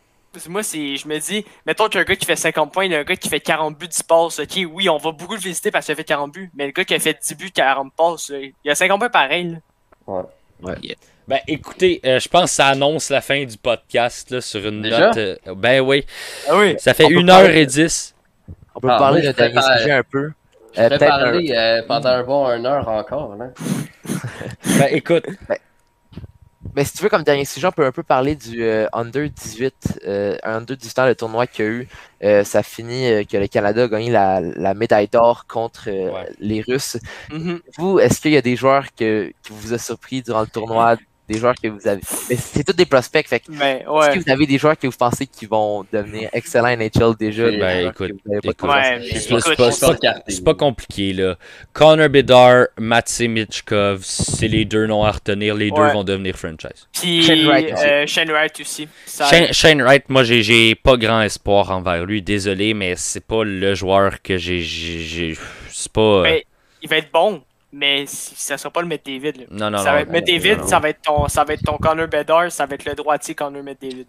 Moi, 0.49 0.63
c'est, 0.63 0.97
je 0.97 1.07
me 1.09 1.19
dis, 1.19 1.45
mettons 1.67 1.87
qu'il 1.87 1.97
y 1.97 1.99
a 1.99 2.01
un 2.01 2.05
gars 2.05 2.17
qui 2.17 2.25
fait 2.27 2.37
50 2.37 2.73
points, 2.73 2.85
il 2.87 2.93
y 2.93 2.95
a 2.95 3.01
un 3.01 3.05
gars 3.05 3.17
qui 3.17 3.29
fait 3.29 3.41
40 3.41 3.79
buts, 3.79 3.89
10 3.89 4.03
passes. 4.03 4.39
Ok, 4.39 4.61
oui, 4.73 4.89
on 4.89 4.97
va 4.97 5.13
beaucoup 5.13 5.35
le 5.35 5.41
visiter 5.41 5.71
parce 5.71 5.87
qu'il 5.87 5.93
a 5.93 5.97
fait 5.97 6.05
40 6.05 6.33
buts, 6.33 6.51
mais 6.55 6.67
le 6.67 6.73
gars 6.73 6.85
qui 6.85 6.95
a 6.95 6.99
fait 6.99 7.19
10 7.23 7.35
buts, 7.37 7.51
40 7.51 7.93
passes, 7.97 8.33
il 8.65 8.71
a 8.71 8.75
50 8.75 8.99
points 8.99 9.09
pareil. 9.11 9.59
là. 10.09 10.23
Ben 11.29 11.39
écoutez, 11.47 12.01
euh, 12.05 12.19
je 12.19 12.29
pense 12.29 12.45
que 12.51 12.57
ça 12.57 12.67
annonce 12.67 13.09
la 13.11 13.21
fin 13.21 13.45
du 13.45 13.57
podcast 13.57 14.31
là, 14.31 14.41
sur 14.41 14.67
une 14.67 14.83
Déjà? 14.83 15.07
note. 15.09 15.17
euh, 15.17 15.37
ben 15.57 15.81
oui, 15.81 16.05
Ah 16.49 16.57
oui. 16.59 16.75
ça 16.79 16.95
fait 16.95 17.05
On 17.05 17.09
peut 17.09 17.15
1h10. 17.23 18.15
On 18.75 18.81
peut 18.81 18.89
Ah, 18.91 18.99
parler 18.99 19.23
moi, 19.23 19.33
de 19.33 19.37
préfère- 19.37 19.79
sujet 19.79 19.91
un 19.93 20.03
peu. 20.03 20.31
Je 20.75 20.81
Euh, 20.81 20.89
un- 20.91 20.99
parler 20.99 21.53
euh, 21.55 21.83
pendant 21.87 22.09
un 22.09 22.23
bon 22.25 22.51
une 22.51 22.67
heure 22.67 22.89
encore. 22.89 23.37
Là. 23.37 23.47
Ben 24.79 24.89
écoute, 24.91 25.25
Mais 26.75 26.85
si 26.85 26.95
tu 26.97 27.03
veux, 27.03 27.09
comme 27.11 27.23
dernier 27.23 27.45
sujet, 27.45 27.67
on 27.67 27.73
peut 27.73 27.85
un 27.85 27.93
peu 27.93 28.03
parler 28.03 28.35
du 28.35 28.63
euh, 28.65 28.87
Under 28.93 29.29
18. 29.29 30.01
Euh, 30.07 30.37
un 30.43 30.57
Under 30.57 30.77
18 30.77 30.99
ans, 31.01 31.07
le 31.07 31.15
tournoi 31.15 31.47
qu'il 31.47 31.65
y 31.65 31.69
a 31.69 31.71
eu. 31.71 31.89
Euh, 32.25 32.45
ça 32.45 32.63
finit 32.63 33.07
euh, 33.11 33.25
que 33.25 33.37
le 33.37 33.47
Canada 33.49 33.85
a 33.85 33.89
gagné 33.89 34.11
la, 34.11 34.41
la 34.41 34.75
médaille 34.75 35.09
d'or 35.09 35.47
contre 35.47 35.89
euh, 35.89 36.11
Ouais. 36.11 36.29
les 36.39 36.63
Russes. 36.63 36.97
Mhm. 37.31 37.61
Vous, 37.79 37.99
est-ce 37.99 38.21
qu'il 38.21 38.33
y 38.33 38.37
a 38.37 38.43
des 38.43 38.57
joueurs 38.57 38.87
que, 38.97 39.29
qui 39.43 39.53
vous 39.53 39.75
a 39.75 39.79
surpris 39.79 40.23
durant 40.23 40.41
le 40.43 40.47
tournoi? 40.47 40.97
Des 41.33 41.39
joueurs 41.39 41.55
que 41.61 41.69
vous 41.69 41.87
avez. 41.89 42.01
Mais 42.29 42.37
c'est 42.37 42.63
tous 42.65 42.73
des 42.75 42.85
prospects. 42.87 43.27
Fait 43.27 43.41
que 43.41 43.51
Ben, 43.53 43.79
Est-ce 43.79 44.15
que 44.19 44.25
vous 44.25 44.31
avez 44.31 44.47
des 44.47 44.59
joueurs 44.59 44.77
que 44.79 44.87
vous 44.87 44.97
pensez 44.97 45.27
qui 45.27 45.47
vont 45.47 45.85
devenir 45.93 46.29
excellents 46.33 46.69
NHL 46.77 47.15
déjà? 47.19 47.51
Ben, 47.51 47.89
écoute, 47.89 48.11
Ouais, 48.11 48.41
mais 48.41 48.41
c'est 48.43 49.29
pas- 49.29 49.39
écoute, 49.39 49.43
c'est 49.47 49.57
pas- 49.57 49.67
on 49.67 49.71
c'est 49.71 49.87
pas- 49.87 49.97
carté. 49.97 50.23
c'est 50.33 50.45
pas 50.45 50.55
compliqué 50.55 51.13
là. 51.13 51.37
Connor 51.73 52.09
Bedard, 52.09 52.67
Matsei 52.79 53.29
Michkov, 53.29 54.01
c'est 54.03 54.49
les 54.49 54.65
deux 54.65 54.87
noms 54.87 55.05
à 55.05 55.11
retenir. 55.13 55.55
Les 55.55 55.71
deux 55.71 55.89
vont 55.93 56.05
devenir 56.05 56.37
franchise. 56.37 56.87
Puis, 56.93 57.23
Shane 57.23 57.47
Wright 57.47 57.73
aussi. 57.73 57.85
euh, 57.87 58.07
Shane 58.07 58.31
Wright 58.31 58.61
aussi. 58.61 58.89
Shane, 59.07 59.53
Shane 59.53 59.83
Wright, 59.83 60.05
moi 60.09 60.25
j'ai- 60.25 60.43
j'ai 60.43 60.75
pas 60.75 60.97
grand 60.97 61.23
espoir 61.23 61.71
envers 61.71 62.05
lui. 62.05 62.23
Désolé, 62.23 62.75
mais 62.75 62.95
c'est 62.97 63.25
pas 63.25 63.45
le 63.45 63.75
joueur 63.75 64.21
que 64.23 64.37
j'ai. 64.37 64.61
j'ai- 64.61 65.01
j'ai- 65.01 65.37
C'est 65.71 65.91
pas. 65.93 66.01
euh, 66.01 66.23
Ben, 66.25 66.41
il 66.83 66.89
va 66.89 66.97
être 66.99 67.11
bon, 67.13 67.43
mais 67.73 68.05
si- 68.07 68.35
ça 68.37 68.59
sera 68.59 68.71
pas 68.71 68.83
le 68.83 68.89
McDavid. 68.89 69.33
Là. 69.39 69.45
non, 69.51 69.71
non, 69.71 69.79
ça 69.79 69.85
non. 69.85 69.93
va 69.93 70.01
être 70.03 70.11
McDavid, 70.11 70.57
non, 70.57 70.63
non. 70.63 70.67
ça 70.69 70.79
va 70.79 70.89
être 70.91 71.03
ton, 71.03 71.29
ça 71.29 71.45
va 71.45 71.55
être 71.55 71.63
ton 71.65 71.77
Connor 71.79 72.07
Bedard, 72.09 72.51
ça 72.53 72.67
va 72.67 72.75
être 72.75 72.85
le 72.85 72.95
droitier 72.95 73.35
Connor 73.35 73.63
McDavid. 73.63 74.07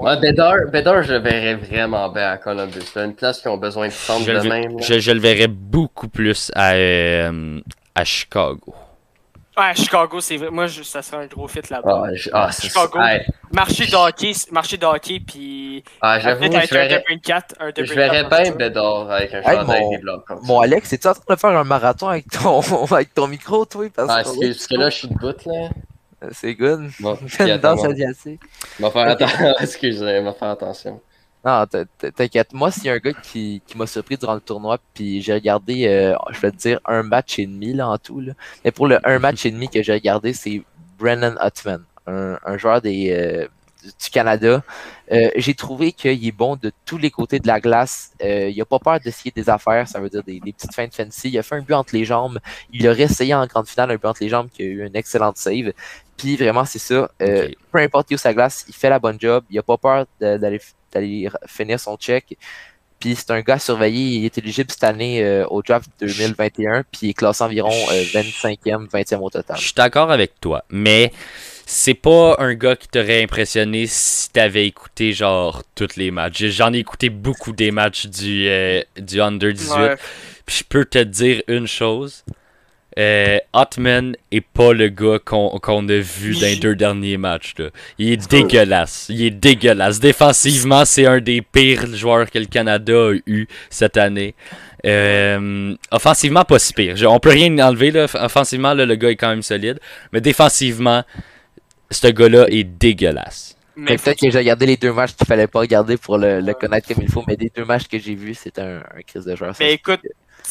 Ouais, 0.00 0.16
Bedard, 0.20 0.56
Bedard, 0.72 1.02
je 1.02 1.12
le 1.14 1.18
verrais 1.20 1.54
vraiment 1.56 2.08
bien 2.08 2.30
à 2.32 2.36
Columbus. 2.38 2.80
là. 2.94 3.04
Une 3.04 3.14
place 3.14 3.40
qui 3.40 3.48
ont 3.48 3.56
besoin 3.58 3.88
de 3.88 3.92
centre 3.92 4.24
Je 4.24 4.32
de 4.32 4.38
le, 4.38 4.48
même. 4.48 4.80
je 4.80 5.10
le 5.10 5.20
verrais 5.20 5.48
beaucoup 5.48 6.08
plus 6.08 6.50
à, 6.54 6.72
euh, 6.74 7.60
à 7.94 8.04
Chicago. 8.04 8.74
Ouais, 9.56 9.74
Chicago, 9.74 10.18
c'est 10.20 10.38
vrai. 10.38 10.50
Moi, 10.50 10.66
je- 10.66 10.82
ça 10.82 11.02
serait 11.02 11.24
un 11.24 11.26
gros 11.26 11.46
fit 11.46 11.60
là-bas. 11.68 12.04
Ah, 12.06 12.14
je- 12.14 12.30
ah, 12.32 12.50
c'est 12.50 12.68
Chicago. 12.68 12.98
ouais. 12.98 13.24
Marché 13.52 13.84
de 13.86 13.94
hockey, 13.94 14.32
marché 14.50 14.76
de 14.78 14.86
hockey, 14.86 15.20
puis. 15.20 15.84
Ah, 16.00 16.18
j'avoue, 16.18 16.40
Peut-être 16.48 16.52
je 16.52 16.56
avec 16.58 16.72
un 16.72 16.76
verrais, 16.96 17.04
2.4. 17.16 17.54
Un 17.60 17.70
2.4 17.70 17.84
je 17.86 17.94
verrais 17.94 18.24
bien 18.24 18.38
futur. 18.44 18.56
Bedard 18.56 19.10
avec 19.10 19.34
un 19.34 19.38
Hey, 19.42 19.56
chandail 19.58 19.80
mon- 19.82 19.90
des 19.90 19.98
Blackhawks. 19.98 20.42
Mon 20.44 20.60
Alex, 20.60 20.92
es-tu 20.94 21.06
en 21.06 21.12
train 21.14 21.34
de 21.34 21.38
faire 21.38 21.50
un 21.50 21.64
marathon 21.64 22.08
avec 22.08 22.30
ton, 22.30 22.60
avec 22.90 23.12
ton 23.14 23.26
micro, 23.26 23.66
toi? 23.66 23.84
Parce 23.94 24.08
Ah, 24.10 24.22
que- 24.22 24.40
parce 24.52 24.66
que, 24.66 24.74
là, 24.74 24.88
je 24.88 24.96
suis 24.96 25.08
debout, 25.08 25.34
là. 25.46 25.68
C'est 26.30 26.54
good. 26.54 26.88
Bon, 27.00 27.16
Fais 27.26 27.44
puis 27.44 27.52
une 27.52 27.58
danse 27.58 27.80
attends, 27.80 27.90
asiatique. 27.92 28.40
on 28.80 28.84
va 28.84 28.90
faire 28.92 29.08
attention. 29.08 29.54
Excusez, 29.60 30.18
on 30.20 30.24
va 30.24 30.32
faire 30.32 30.48
attention. 30.50 31.00
Non, 31.44 31.66
t'inquiète. 32.16 32.52
Moi, 32.52 32.70
s'il 32.70 32.84
y 32.84 32.88
a 32.88 32.92
un 32.92 32.98
gars 32.98 33.12
qui, 33.14 33.62
qui 33.66 33.76
m'a 33.76 33.86
surpris 33.86 34.16
durant 34.16 34.34
le 34.34 34.40
tournoi, 34.40 34.78
puis 34.94 35.22
j'ai 35.22 35.34
regardé, 35.34 35.88
euh, 35.88 36.14
je 36.30 36.40
vais 36.40 36.52
te 36.52 36.56
dire, 36.56 36.80
un 36.84 37.02
match 37.02 37.38
et 37.40 37.46
demi 37.46 37.72
là, 37.72 37.88
en 37.88 37.98
tout. 37.98 38.20
Là. 38.20 38.32
Mais 38.64 38.70
pour 38.70 38.86
le 38.86 39.00
un 39.06 39.18
match 39.18 39.44
et 39.44 39.50
demi 39.50 39.68
que 39.68 39.82
j'ai 39.82 39.92
regardé, 39.92 40.34
c'est 40.34 40.62
Brennan 41.00 41.36
Hutman, 41.44 41.82
un, 42.06 42.38
un 42.44 42.58
joueur 42.58 42.80
des, 42.80 43.10
euh, 43.10 43.48
du 43.82 44.10
Canada. 44.12 44.62
Euh, 45.10 45.30
j'ai 45.34 45.54
trouvé 45.54 45.90
qu'il 45.90 46.24
est 46.24 46.32
bon 46.32 46.54
de 46.54 46.70
tous 46.86 46.96
les 46.96 47.10
côtés 47.10 47.40
de 47.40 47.48
la 47.48 47.58
glace. 47.60 48.12
Il 48.22 48.60
a 48.60 48.64
pas 48.64 48.78
peur 48.78 49.00
d'essayer 49.00 49.32
des 49.34 49.50
affaires, 49.50 49.88
ça 49.88 49.98
veut 49.98 50.10
dire 50.10 50.22
des, 50.22 50.38
des 50.38 50.52
petites 50.52 50.72
fins 50.72 50.86
de 50.86 50.94
fancy. 50.94 51.28
Il 51.28 51.38
a 51.38 51.42
fait 51.42 51.56
un 51.56 51.62
but 51.62 51.74
entre 51.74 51.96
les 51.96 52.04
jambes. 52.04 52.38
Il 52.72 52.86
a 52.86 52.92
réessayé 52.92 53.34
en 53.34 53.44
grande 53.46 53.66
finale 53.66 53.90
un 53.90 53.96
but 53.96 54.06
entre 54.06 54.22
les 54.22 54.28
jambes 54.28 54.48
qui 54.52 54.62
a 54.62 54.66
eu 54.66 54.86
une 54.86 54.94
excellente 54.94 55.38
save. 55.38 55.72
Puis 56.16 56.36
vraiment, 56.36 56.64
c'est 56.64 56.78
ça. 56.78 57.10
Peu 57.18 57.78
importe 57.78 58.12
où 58.12 58.16
sa 58.16 58.32
glace, 58.32 58.64
il 58.68 58.74
fait 58.74 58.90
la 58.90 59.00
bonne 59.00 59.18
job. 59.18 59.42
Il 59.50 59.58
a 59.58 59.62
pas 59.64 59.76
peur 59.76 60.06
d'aller 60.20 60.60
d'aller 60.92 61.28
finir 61.46 61.80
son 61.80 61.96
check. 61.96 62.36
Puis 63.02 63.16
c'est 63.16 63.32
un 63.32 63.40
gars 63.40 63.54
à 63.54 63.58
surveiller. 63.58 64.18
Il 64.18 64.24
est 64.24 64.38
éligible 64.38 64.70
cette 64.70 64.84
année 64.84 65.24
euh, 65.24 65.44
au 65.48 65.60
draft 65.60 65.90
2021. 66.00 66.84
Puis 66.84 67.00
il 67.02 67.10
est 67.10 67.14
classé 67.14 67.42
environ 67.42 67.72
euh, 67.90 68.04
25e, 68.04 68.88
20e 68.88 69.18
au 69.18 69.28
total. 69.28 69.56
Je 69.56 69.62
suis 69.62 69.74
d'accord 69.74 70.12
avec 70.12 70.40
toi, 70.40 70.64
mais 70.70 71.10
c'est 71.66 71.94
pas 71.94 72.36
un 72.38 72.54
gars 72.54 72.76
qui 72.76 72.86
t'aurait 72.86 73.24
impressionné 73.24 73.86
si 73.88 74.30
t'avais 74.30 74.68
écouté 74.68 75.12
genre 75.12 75.64
tous 75.74 75.96
les 75.96 76.12
matchs. 76.12 76.44
J'en 76.44 76.72
ai 76.72 76.78
écouté 76.78 77.08
beaucoup 77.08 77.52
des 77.52 77.72
matchs 77.72 78.06
du, 78.06 78.46
euh, 78.46 78.82
du 78.96 79.20
Under 79.20 79.52
18. 79.52 79.74
Ouais. 79.74 79.96
Puis 80.46 80.58
je 80.58 80.64
peux 80.64 80.84
te 80.84 80.98
dire 80.98 81.42
une 81.48 81.66
chose. 81.66 82.24
Euh, 82.98 83.38
Hotman 83.54 84.14
est 84.30 84.42
pas 84.42 84.72
le 84.74 84.88
gars 84.88 85.18
qu'on 85.24 85.48
a 85.88 85.98
vu 85.98 86.34
dans 86.34 86.40
les 86.40 86.56
deux 86.56 86.76
derniers 86.76 87.16
matchs. 87.16 87.54
Là. 87.58 87.70
Il 87.98 88.12
est 88.12 88.30
dégueulasse. 88.30 89.06
Il 89.08 89.22
est 89.22 89.30
dégueulasse. 89.30 89.98
Défensivement, 90.00 90.84
c'est 90.84 91.06
un 91.06 91.20
des 91.20 91.40
pires 91.42 91.86
joueurs 91.94 92.30
que 92.30 92.38
le 92.38 92.44
Canada 92.46 92.92
a 92.92 93.14
eu 93.26 93.46
cette 93.70 93.96
année. 93.96 94.34
Euh, 94.84 95.74
offensivement, 95.90 96.44
pas 96.44 96.58
si 96.58 96.72
pire. 96.72 96.96
Je- 96.96 97.06
on 97.06 97.18
peut 97.20 97.30
rien 97.30 97.56
enlever. 97.60 97.90
Là. 97.92 98.04
Offensivement, 98.14 98.74
là, 98.74 98.84
le 98.84 98.94
gars 98.96 99.10
est 99.10 99.16
quand 99.16 99.30
même 99.30 99.42
solide. 99.42 99.78
Mais 100.12 100.20
défensivement, 100.20 101.02
ce 101.90 102.08
gars-là 102.08 102.46
est 102.48 102.64
dégueulasse. 102.64 103.56
Peut-être 103.74 104.20
que 104.20 104.30
j'ai 104.30 104.38
regardé 104.38 104.66
les 104.66 104.76
deux 104.76 104.92
matchs 104.92 105.14
qu'il 105.14 105.26
fallait 105.26 105.46
pas 105.46 105.60
regarder 105.60 105.96
pour 105.96 106.18
le, 106.18 106.40
le 106.40 106.52
connaître 106.52 106.88
comme 106.92 107.02
il 107.02 107.10
faut, 107.10 107.24
mais 107.26 107.36
des 107.36 107.50
deux 107.56 107.64
matchs 107.64 107.88
que 107.88 107.98
j'ai 107.98 108.14
vus, 108.14 108.34
c'était 108.34 108.60
un, 108.60 108.80
un 108.80 109.00
crise 109.06 109.24
de 109.24 109.34
joueur. 109.34 109.54
Mais 109.60 109.72
écoute, 109.72 110.00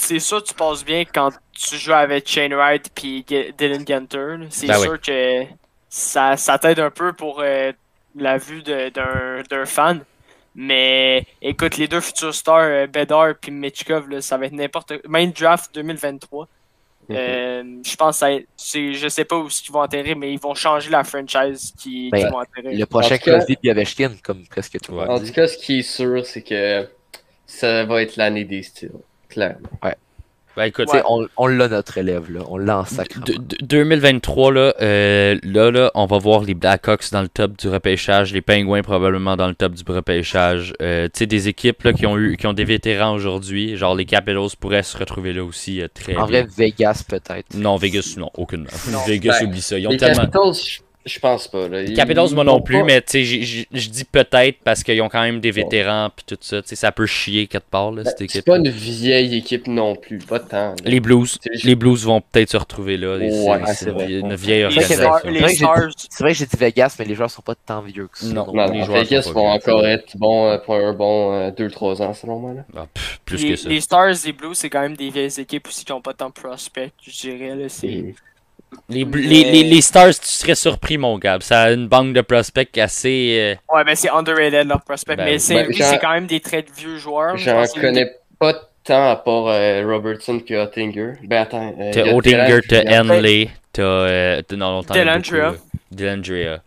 c'est 0.02 0.20
sûr 0.20 0.44
tu 0.44 0.54
passes 0.54 0.84
bien 0.84 1.04
quand 1.06 1.32
tu 1.54 1.76
joues 1.78 1.94
avec 1.94 2.28
Shane 2.28 2.54
Wright 2.54 2.90
puis 2.94 3.24
G- 3.28 3.54
Dylan 3.58 3.84
Gunter. 3.84 4.36
C'est 4.50 4.68
Ben 4.68 4.78
sûr 4.80 5.00
que 5.02 5.44
ça, 5.90 6.38
ça 6.38 6.58
t'aide 6.58 6.80
un 6.80 6.90
peu 6.92 7.14
pour 7.14 7.40
euh, 7.42 7.72
la 8.16 8.38
vue 8.38 8.64
de- 8.64 8.90
d'un 8.90 9.44
d'un 9.50 9.66
fan. 9.66 10.04
Mais 10.56 11.26
écoute, 11.42 11.78
les 11.78 11.88
deux 11.88 12.02
futurs 12.02 12.34
stars, 12.36 12.58
euh, 12.64 12.88
Bedard 12.88 13.36
puis 13.40 13.52
Mitchkov, 13.52 14.10
là, 14.10 14.22
ça 14.22 14.38
va 14.38 14.48
être 14.48 14.54
n'importe 14.54 14.94
Même 15.08 15.32
draft 15.32 15.74
2023. 15.74 16.48
Euh, 17.10 17.64
je 17.86 17.96
pense 17.96 18.16
que 18.16 18.20
ça- 18.20 18.44
c'est- 18.56 18.94
je 18.94 19.08
sais 19.08 19.26
pas 19.26 19.38
où 19.38 19.48
ils 19.48 19.72
vont 19.72 19.82
atterrir, 19.82 20.16
mais 20.18 20.32
ils 20.34 20.40
vont 20.40 20.54
changer 20.56 20.90
la 20.90 21.04
franchise 21.04 21.74
qui, 21.78 22.10
Ben, 22.10 22.24
qui 22.26 22.32
vont 22.32 22.40
atterrir. 22.40 22.78
Le 22.80 22.86
prochain 22.86 23.18
Crosby 23.18 23.56
puis 23.58 23.72
Ovechkin, 23.72 24.12
comme 24.24 24.46
presque 24.48 24.80
tout 24.82 24.92
le 24.92 24.98
monde 24.98 25.10
En 25.10 25.20
tout 25.20 25.32
cas, 25.32 25.48
ce 25.48 25.58
qui 25.58 25.80
est 25.80 25.84
sûr, 25.84 26.26
c'est 26.26 26.42
que 26.42 26.88
ça 27.46 27.84
va 27.86 28.02
être 28.02 28.16
l'année 28.18 28.46
des 28.46 28.64
styles. 28.64 28.92
Clairement. 29.32 29.58
Ben 30.58 30.66
écoute, 30.66 30.90
On, 31.08 31.28
on 31.38 31.48
l'a 31.48 31.70
notre 31.70 31.98
élève, 31.98 32.30
là. 32.30 32.42
on 32.50 32.58
l'a 32.58 32.80
en 32.80 32.84
sacrement. 32.84 33.24
De- 33.26 33.36
de- 33.36 33.56
2023, 33.62 34.52
là, 34.52 34.74
euh, 34.82 35.40
là, 35.44 35.72
là, 35.72 35.92
on 35.96 36.06
va 36.06 36.18
voir 36.18 36.42
les 36.42 36.54
Blackhawks 36.56 37.10
dans 37.14 37.22
le 37.22 37.30
top 37.30 37.56
du 37.58 37.70
repêchage, 37.70 38.34
les 38.34 38.42
Penguins 38.42 38.82
probablement 38.82 39.38
dans 39.38 39.48
le 39.48 39.56
top 39.56 39.76
du 39.76 39.84
repêchage. 39.90 40.74
Euh, 40.82 41.06
tu 41.06 41.20
sais, 41.20 41.26
des 41.26 41.48
équipes 41.48 41.84
là, 41.84 41.94
qui, 41.94 42.06
ont 42.06 42.18
eu, 42.18 42.36
qui 42.36 42.48
ont 42.48 42.54
des 42.54 42.66
vétérans 42.66 43.14
aujourd'hui, 43.14 43.78
genre 43.78 43.96
les 43.96 44.04
Capitals 44.04 44.50
pourraient 44.60 44.84
se 44.84 44.98
retrouver 44.98 45.32
là 45.32 45.42
aussi 45.46 45.82
euh, 45.82 45.88
très 45.94 46.18
En 46.18 46.26
bien. 46.28 46.42
vrai, 46.44 46.48
Vegas 46.58 47.06
peut-être. 47.08 47.54
Non, 47.56 47.78
Vegas, 47.78 48.16
non, 48.18 48.30
aucunement. 48.34 48.68
Non. 48.92 49.00
Vegas, 49.08 49.38
Ben, 49.40 49.48
oublie 49.48 49.62
ça. 49.62 49.80
Ils 49.80 49.88
ont 49.88 49.92
Les 49.92 49.98
tellement... 49.98 50.24
Capitals, 50.24 50.82
je- 51.06 51.20
pense 51.20 51.48
pas. 51.48 51.68
Là. 51.68 51.84
Les 51.84 51.94
Capitals, 51.94 52.30
moi 52.34 52.44
non 52.44 52.62
plus, 52.62 52.84
mais 52.84 53.04
je 53.12 53.90
dis 53.90 54.04
peut-être 54.06 54.58
parce 54.64 54.84
qu'ils 54.84 55.02
ont 55.02 55.10
quand 55.10 55.22
même 55.22 55.40
des 55.40 55.52
vétérans 55.52 56.10
puis 56.16 56.26
tout 56.28 56.38
ça. 56.42 56.62
Tu 56.62 56.70
sais, 56.70 56.76
ça 56.76 56.92
peut 56.92 57.06
chier 57.06 57.48
quelque 57.48 57.70
part, 57.70 57.92
là, 57.92 58.04
cette 58.04 58.20
Ben, 58.20 58.28
C'est 58.30 58.40
équipe. 58.40 58.46
pas 58.46 58.58
une 58.58 58.70
vieille 58.70 59.36
équipe 59.38 59.68
non 59.68 59.96
plus. 59.96 60.20
Pas 60.20 60.40
tant. 60.40 60.70
là. 60.72 60.76
Les 60.86 61.00
Blues, 61.00 61.38
les 61.64 61.76
Blues 61.76 62.04
vont 62.06 62.22
peut-être 62.22 62.50
se 62.52 62.58
retrouver 62.58 62.98
là. 62.98 63.18
Ouais, 63.18 63.30
c'est 63.76 63.86
une, 63.88 63.92
vrai. 63.92 64.06
vie- 64.08 64.20
une 64.20 64.36
vieille 64.36 64.64
Les 64.76 64.82
C'est 64.82 64.96
vrai 64.96 65.06
que 65.06 65.10
organisation. 65.10 65.22
C'est 65.24 65.32
les 65.32 65.40
vrai 65.40 65.48
que 65.48 65.58
j'ai 65.58 65.66
stars, 65.66 65.90
C'est 66.10 66.24
vrai 66.24 66.32
que 66.34 66.38
j'ai 66.40 66.46
dit 66.46 66.58
Vegas, 66.58 66.96
mais 67.00 67.06
les 67.06 67.16
joueurs 67.16 67.32
sont 67.32 67.42
pas 67.42 67.56
tant 67.56 67.82
vieux 67.82 68.08
que 68.12 68.18
ça. 68.18 68.26
Non. 68.28 68.52
les 68.72 68.84
joueurs 68.84 69.04
Vegas 69.04 69.30
vont 69.34 69.48
encore 69.48 69.86
être 69.88 70.18
bons 70.18 70.48
euh, 70.50 70.58
pour 70.58 70.76
un 70.76 70.94
bon 70.94 71.50
2-3 71.52 72.02
ans, 72.02 72.14
selon 72.14 72.40
moi. 72.40 72.54
Là. 72.54 72.66
Ah, 72.76 72.86
pff, 72.94 73.20
plus 73.26 73.44
les, 73.44 73.50
que 73.52 73.56
ça. 73.56 73.70
les 73.70 73.82
Stars 73.82 74.26
et 74.26 74.32
Blues, 74.32 74.58
c'est 74.58 74.70
quand 74.70 74.82
même 74.82 74.96
des 74.96 75.10
vieilles 75.10 75.40
équipes 75.40 75.68
aussi 75.68 75.86
qui 75.86 75.92
ont 75.92 76.02
pas 76.02 76.14
tant 76.14 76.28
de 76.30 76.34
prospects, 76.34 76.92
je 77.02 77.12
dirais. 77.12 77.56
Là, 77.56 77.70
c'est... 77.70 78.14
Les, 78.90 79.06
Mais- 79.06 79.18
les, 79.22 79.44
les, 79.52 79.64
les 79.64 79.82
Stars, 79.82 80.10
tu 80.20 80.28
serais 80.28 80.56
surpris, 80.56 80.98
mon 80.98 81.18
gars. 81.18 81.38
Ça 81.42 81.64
a 81.64 81.72
une 81.72 81.88
banque 81.88 82.14
de 82.14 82.22
prospects 82.22 82.78
assez. 82.78 83.58
euh, 83.72 83.76
Ouais, 83.76 83.84
mais 83.86 83.96
c'est 83.96 84.10
underrated 84.10 84.68
leur 84.68 84.82
prospect. 84.82 85.16
Ben, 85.16 85.26
mais 85.26 85.40
c'est 85.40 85.56
ben, 85.66 85.74
c'est 85.74 86.00
quand 86.00 86.12
même 86.14 86.28
des 86.28 86.40
très 86.40 86.66
vieux 86.78 86.98
joueurs. 86.98 87.38
Je 87.38 87.46
J'en 87.50 87.66
connais 87.80 88.10
pas 88.40 88.54
tant 88.84 89.10
à 89.12 89.16
part 89.18 89.48
euh, 89.48 89.84
Robertson 89.86 90.40
que 90.40 90.54
Ottinger. 90.54 91.14
Ben 91.24 91.42
attends. 91.44 91.74
euh, 91.80 91.92
T'as 91.94 92.04
Dylan, 92.22 92.62
t'as 92.68 93.02
Henley, 93.02 93.50
t'as. 93.74 93.82
Euh, 93.84 94.42
t'as- 94.42 94.56
non, 94.56 94.72
longtemps. 94.72 94.94
il 94.94 95.00
y 95.00 95.04
en 95.04 95.08
a 95.08 95.20
Dellandrea. 95.20 95.52
beaucoup, 95.52 95.64
euh, 95.76 95.78
Dellandrea. 95.92 96.58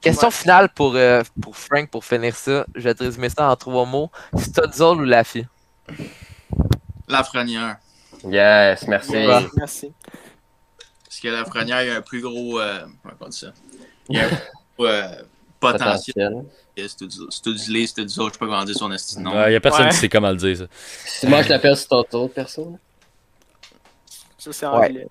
Question 0.00 0.28
Ouais. 0.28 0.34
finale 0.34 0.68
pour, 0.74 0.94
euh, 0.96 1.22
pour 1.40 1.56
Frank 1.56 1.88
pour 1.90 2.04
finir 2.04 2.34
ça. 2.34 2.66
Je 2.74 2.80
vais 2.82 2.94
te 2.94 3.04
résumer 3.04 3.28
ça 3.28 3.48
en 3.50 3.56
trois 3.56 3.86
mots. 3.86 4.10
Studzol 4.36 5.00
ou 5.00 5.04
Laffy? 5.04 5.46
Lafrenière. 7.08 7.76
Yes, 8.28 8.86
merci. 8.88 9.12
Ouais, 9.12 9.46
Merci. 9.56 9.92
Parce 11.04 11.20
que 11.20 11.28
Lafrenière, 11.28 11.82
il 11.82 11.88
y 11.88 11.90
a 11.90 11.96
un 11.96 12.00
plus 12.02 12.20
gros. 12.20 12.60
Euh, 12.60 12.80
comment 13.02 13.14
on 13.20 13.28
dit 13.28 13.38
ça? 13.38 13.52
Il 14.08 14.16
y 14.16 14.20
a 14.20 14.24
un 14.26 14.28
plus 14.28 14.36
gros 14.76 14.86
euh, 14.86 15.22
potentiel. 15.60 16.14
Potentiel. 16.14 16.44
Studley, 17.30 17.86
Studley, 17.86 17.86
je 18.28 18.32
sais 18.32 18.38
pas 18.38 18.46
dire 18.66 18.76
son 18.76 18.92
esti 18.92 19.16
de 19.16 19.22
nom. 19.22 19.46
Il 19.46 19.52
y 19.52 19.56
a 19.56 19.60
personne 19.60 19.84
Ouais. 19.86 19.90
qui 19.90 19.96
sait 19.96 20.08
comment 20.10 20.30
le 20.30 20.36
dire, 20.36 20.56
ça. 20.58 20.64
Si 21.06 21.26
moi 21.26 21.42
je 21.42 21.48
l'appelle 21.48 21.76
Stoto, 21.76 22.28
perso. 22.28 22.70
là. 22.72 22.78
Ça, 24.38 24.52
c'est 24.52 24.66
Ouais. 24.66 25.06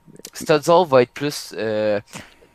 va 0.85 1.01
être 1.01 1.11
plus. 1.11 1.53
Euh, 1.57 1.99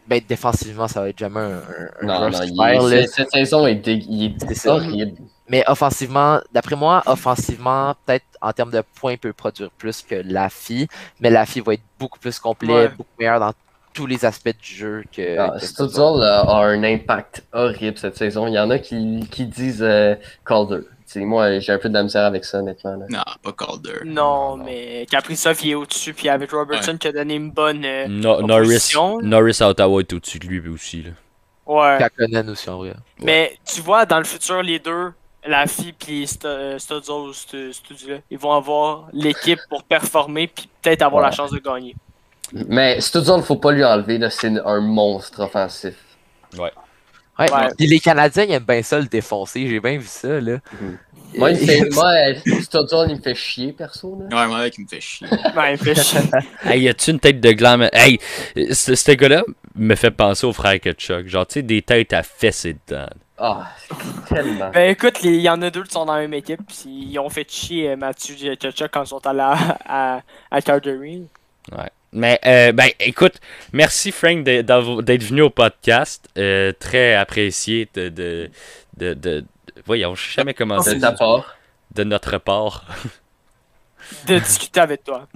ben, 0.07 0.21
défensivement, 0.27 0.87
ça 0.89 1.01
va 1.01 1.09
être 1.09 1.19
jamais 1.19 1.41
un, 1.41 1.63
Non, 2.03 2.31
non, 2.31 2.39
il 2.43 2.95
est- 2.95 3.07
cette- 3.09 3.31
saison 3.31 3.67
est, 3.67 3.75
dé- 3.77 4.05
il 4.09 4.37
C'est 4.41 4.51
est 4.53 4.55
ça. 4.55 4.75
horrible. 4.75 5.17
Mais 5.51 5.65
offensivement, 5.67 6.41
d'après 6.53 6.77
moi, 6.77 7.03
offensivement, 7.07 7.97
peut-être 8.07 8.25
en 8.41 8.53
termes 8.53 8.71
de 8.71 8.83
points, 8.95 9.13
il 9.13 9.19
peut 9.19 9.33
produire 9.33 9.69
plus 9.73 10.01
que 10.03 10.15
Laffy. 10.15 10.87
Mais 11.19 11.29
Laffy 11.29 11.61
va 11.61 11.75
être 11.75 11.83
beaucoup 11.99 12.21
plus 12.21 12.39
complet, 12.39 12.73
Ouais. 12.73 12.89
beaucoup 12.89 13.11
meilleur 13.19 13.41
dans 13.41 13.53
tous 13.93 14.07
les 14.07 14.25
aspects 14.25 14.57
du 14.63 14.73
jeu 14.75 15.03
que. 15.13 15.37
Ah, 15.39 15.57
a, 15.57 16.65
un 16.67 16.85
impact 16.85 17.43
horrible 17.53 17.99
cette 17.99 18.17
saison. 18.17 18.47
Il 18.47 18.55
y 18.55 18.61
en 18.61 18.71
a 18.71 18.79
qui, 18.79 19.27
qui 19.29 19.47
disent 19.47 19.83
euh, 19.83 20.15
Calder. 20.47 20.83
Moi, 21.17 21.59
j'ai 21.59 21.73
un 21.73 21.79
peu 21.79 21.89
de 21.89 21.95
la 21.95 22.05
misère 22.05 22.25
avec 22.25 22.45
ça, 22.45 22.59
honnêtement. 22.61 22.93
là. 22.95 23.07
Non, 23.09 23.25
pas 23.43 23.53
Calder. 23.53 24.05
Non, 24.05 24.57
Non, 24.57 24.65
mais 24.65 25.05
Kaprizov, 25.11 25.59
il 25.65 25.71
est 25.73 25.75
au-dessus, 25.75 26.15
puis 26.15 26.29
avec 26.29 26.53
Robertson 26.53 26.97
qui 26.97 27.09
a 27.09 27.13
donné 27.13 27.35
une 27.35 27.51
bonne. 27.51 27.85
euh, 27.85 28.07
No- 28.07 28.41
Norris, 28.43 28.67
Opposition. 28.67 29.19
Norris 29.21 29.59
à 29.61 29.69
Ottawa 29.71 30.01
est 30.01 30.13
au-dessus 30.13 30.39
de 30.39 30.47
lui 30.47 30.69
aussi. 30.69 31.03
Là. 31.03 31.11
Ouais. 31.67 31.97
Kakonen 31.99 32.49
aussi, 32.51 32.71
en 32.71 32.79
vrai. 32.79 32.95
Mais 33.19 33.59
tu 33.65 33.81
vois, 33.81 34.07
dans 34.07 34.19
le 34.19 34.25
futur, 34.25 34.63
les 34.63 34.79
deux, 34.79 35.13
la 35.47 35.67
fille 35.67 35.93
puis 35.93 36.27
Studzol, 36.27 37.35
ce 37.35 37.73
studio-là, 37.73 38.19
ils 38.31 38.39
vont 38.39 38.53
avoir 38.53 39.09
l'équipe 39.13 39.61
pour 39.69 39.83
performer 39.85 40.47
puis 40.49 40.69
peut-être 40.83 41.03
avoir 41.03 41.23
la 41.23 41.31
chance 41.31 41.51
de 41.51 41.59
gagner. 41.59 41.95
Mais 42.53 43.01
Studzol, 43.01 43.43
faut 43.43 43.57
pas 43.57 43.73
lui 43.73 43.85
enlever. 43.85 44.19
là, 44.19 44.31
C'est 44.31 44.53
un 44.65 44.81
monstre 44.81 45.41
offensif. 45.41 45.95
Ouais. 46.59 46.73
Ouais. 47.39 47.69
Puis 47.79 47.87
les 47.87 48.01
Canadiens, 48.01 48.45
ils 48.45 48.53
aiment 48.53 48.65
bien 48.65 48.83
ça 48.83 48.99
le 48.99 49.07
défoncer. 49.07 49.67
J'ai 49.67 49.81
bien 49.81 49.97
vu 49.97 50.07
ça, 50.07 50.41
là. 50.41 50.59
Mhm. 50.81 50.99
Moi, 51.37 51.53
il 51.53 51.61
me 51.61 51.65
fait, 51.67 51.89
moi 51.93 52.09
euh, 52.09 52.35
il 53.09 53.17
me 53.17 53.23
fait 53.23 53.35
chier, 53.35 53.73
perso. 53.73 54.21
Là. 54.29 54.37
Ouais, 54.37 54.49
moi, 54.49 54.69
qui 54.69 54.83
me 54.83 54.89
fait 54.89 55.01
chier. 55.01 55.27
Ouais, 55.57 55.75
il 55.75 55.79
fait 55.79 55.95
chier. 55.95 56.21
Hey, 56.65 56.83
y 56.83 56.89
a-tu 56.89 57.13
une 57.13 57.21
tête 57.21 57.41
de 57.41 57.53
glam? 57.53 57.89
Hey, 57.93 58.19
ce, 58.73 58.95
ce 58.95 59.13
gars-là 59.13 59.45
me 59.75 59.95
fait 59.95 60.11
penser 60.11 60.47
au 60.47 60.53
frère 60.53 60.79
Kutchuk. 60.81 61.29
Genre, 61.29 61.47
tu 61.47 61.55
sais, 61.55 61.63
des 61.63 61.83
têtes 61.83 62.13
à 62.13 62.23
fesser 62.23 62.77
dedans. 62.87 63.07
Ah, 63.43 63.69
tellement. 64.29 64.71
ben 64.71 64.91
écoute, 64.91 65.19
il 65.23 65.37
y 65.41 65.49
en 65.49 65.63
a 65.63 65.71
deux 65.71 65.83
qui 65.85 65.93
sont 65.93 66.05
dans 66.05 66.15
la 66.15 66.21
même 66.21 66.35
équipe, 66.35 66.61
puis 66.69 67.07
ils 67.11 67.19
ont 67.19 67.31
fait 67.31 67.51
chier 67.51 67.91
euh, 67.91 67.97
Mathieu 67.97 68.55
Tchotchuk 68.55 68.91
quand 68.93 69.05
ils 69.05 69.09
sont 69.09 69.27
allés 69.27 69.41
à, 69.41 69.79
à, 69.87 70.21
à 70.51 70.61
Calgary. 70.63 71.23
Ouais. 71.73 71.91
Mais, 72.13 72.39
euh, 72.45 72.73
ben, 72.73 72.91
écoute, 72.99 73.35
merci 73.73 74.11
Frank 74.13 74.43
d'être 74.45 75.23
venu 75.23 75.43
au 75.43 75.51
podcast. 75.51 76.29
Euh, 76.37 76.73
très 76.79 77.15
apprécié 77.15 77.89
de. 77.95 78.09
de, 78.09 78.51
de, 78.97 79.15
de- 79.15 79.45
voyons, 79.87 80.15
je 80.15 80.23
sais 80.27 80.33
jamais 80.35 80.53
comment 80.55 80.79
De 80.83 80.91
dire. 80.91 81.01
ta 81.01 81.13
part. 81.13 81.57
De 81.95 82.05
notre 82.05 82.37
part. 82.39 82.85
De 84.27 84.39
discuter 84.39 84.81
avec 84.81 85.05
toi. 85.05 85.27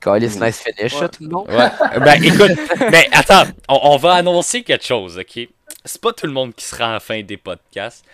Callis, 0.00 0.38
nice 0.40 0.62
finish, 0.62 0.94
Ouais. 1.00 1.08
tout 1.08 1.22
le 1.22 1.28
monde. 1.30 1.48
Ouais. 1.48 1.70
ben, 2.00 2.22
écoute, 2.22 2.52
mais 2.90 3.08
attends, 3.12 3.44
on, 3.68 3.78
on 3.82 3.96
va 3.96 4.14
annoncer 4.14 4.62
quelque 4.62 4.84
chose, 4.84 5.18
ok? 5.18 5.48
C'est 5.84 6.00
pas 6.00 6.12
tout 6.12 6.26
le 6.26 6.32
monde 6.32 6.54
qui 6.54 6.64
sera 6.64 6.90
à 6.90 6.92
la 6.94 7.00
fin 7.00 7.22
des 7.22 7.36
podcasts, 7.36 8.04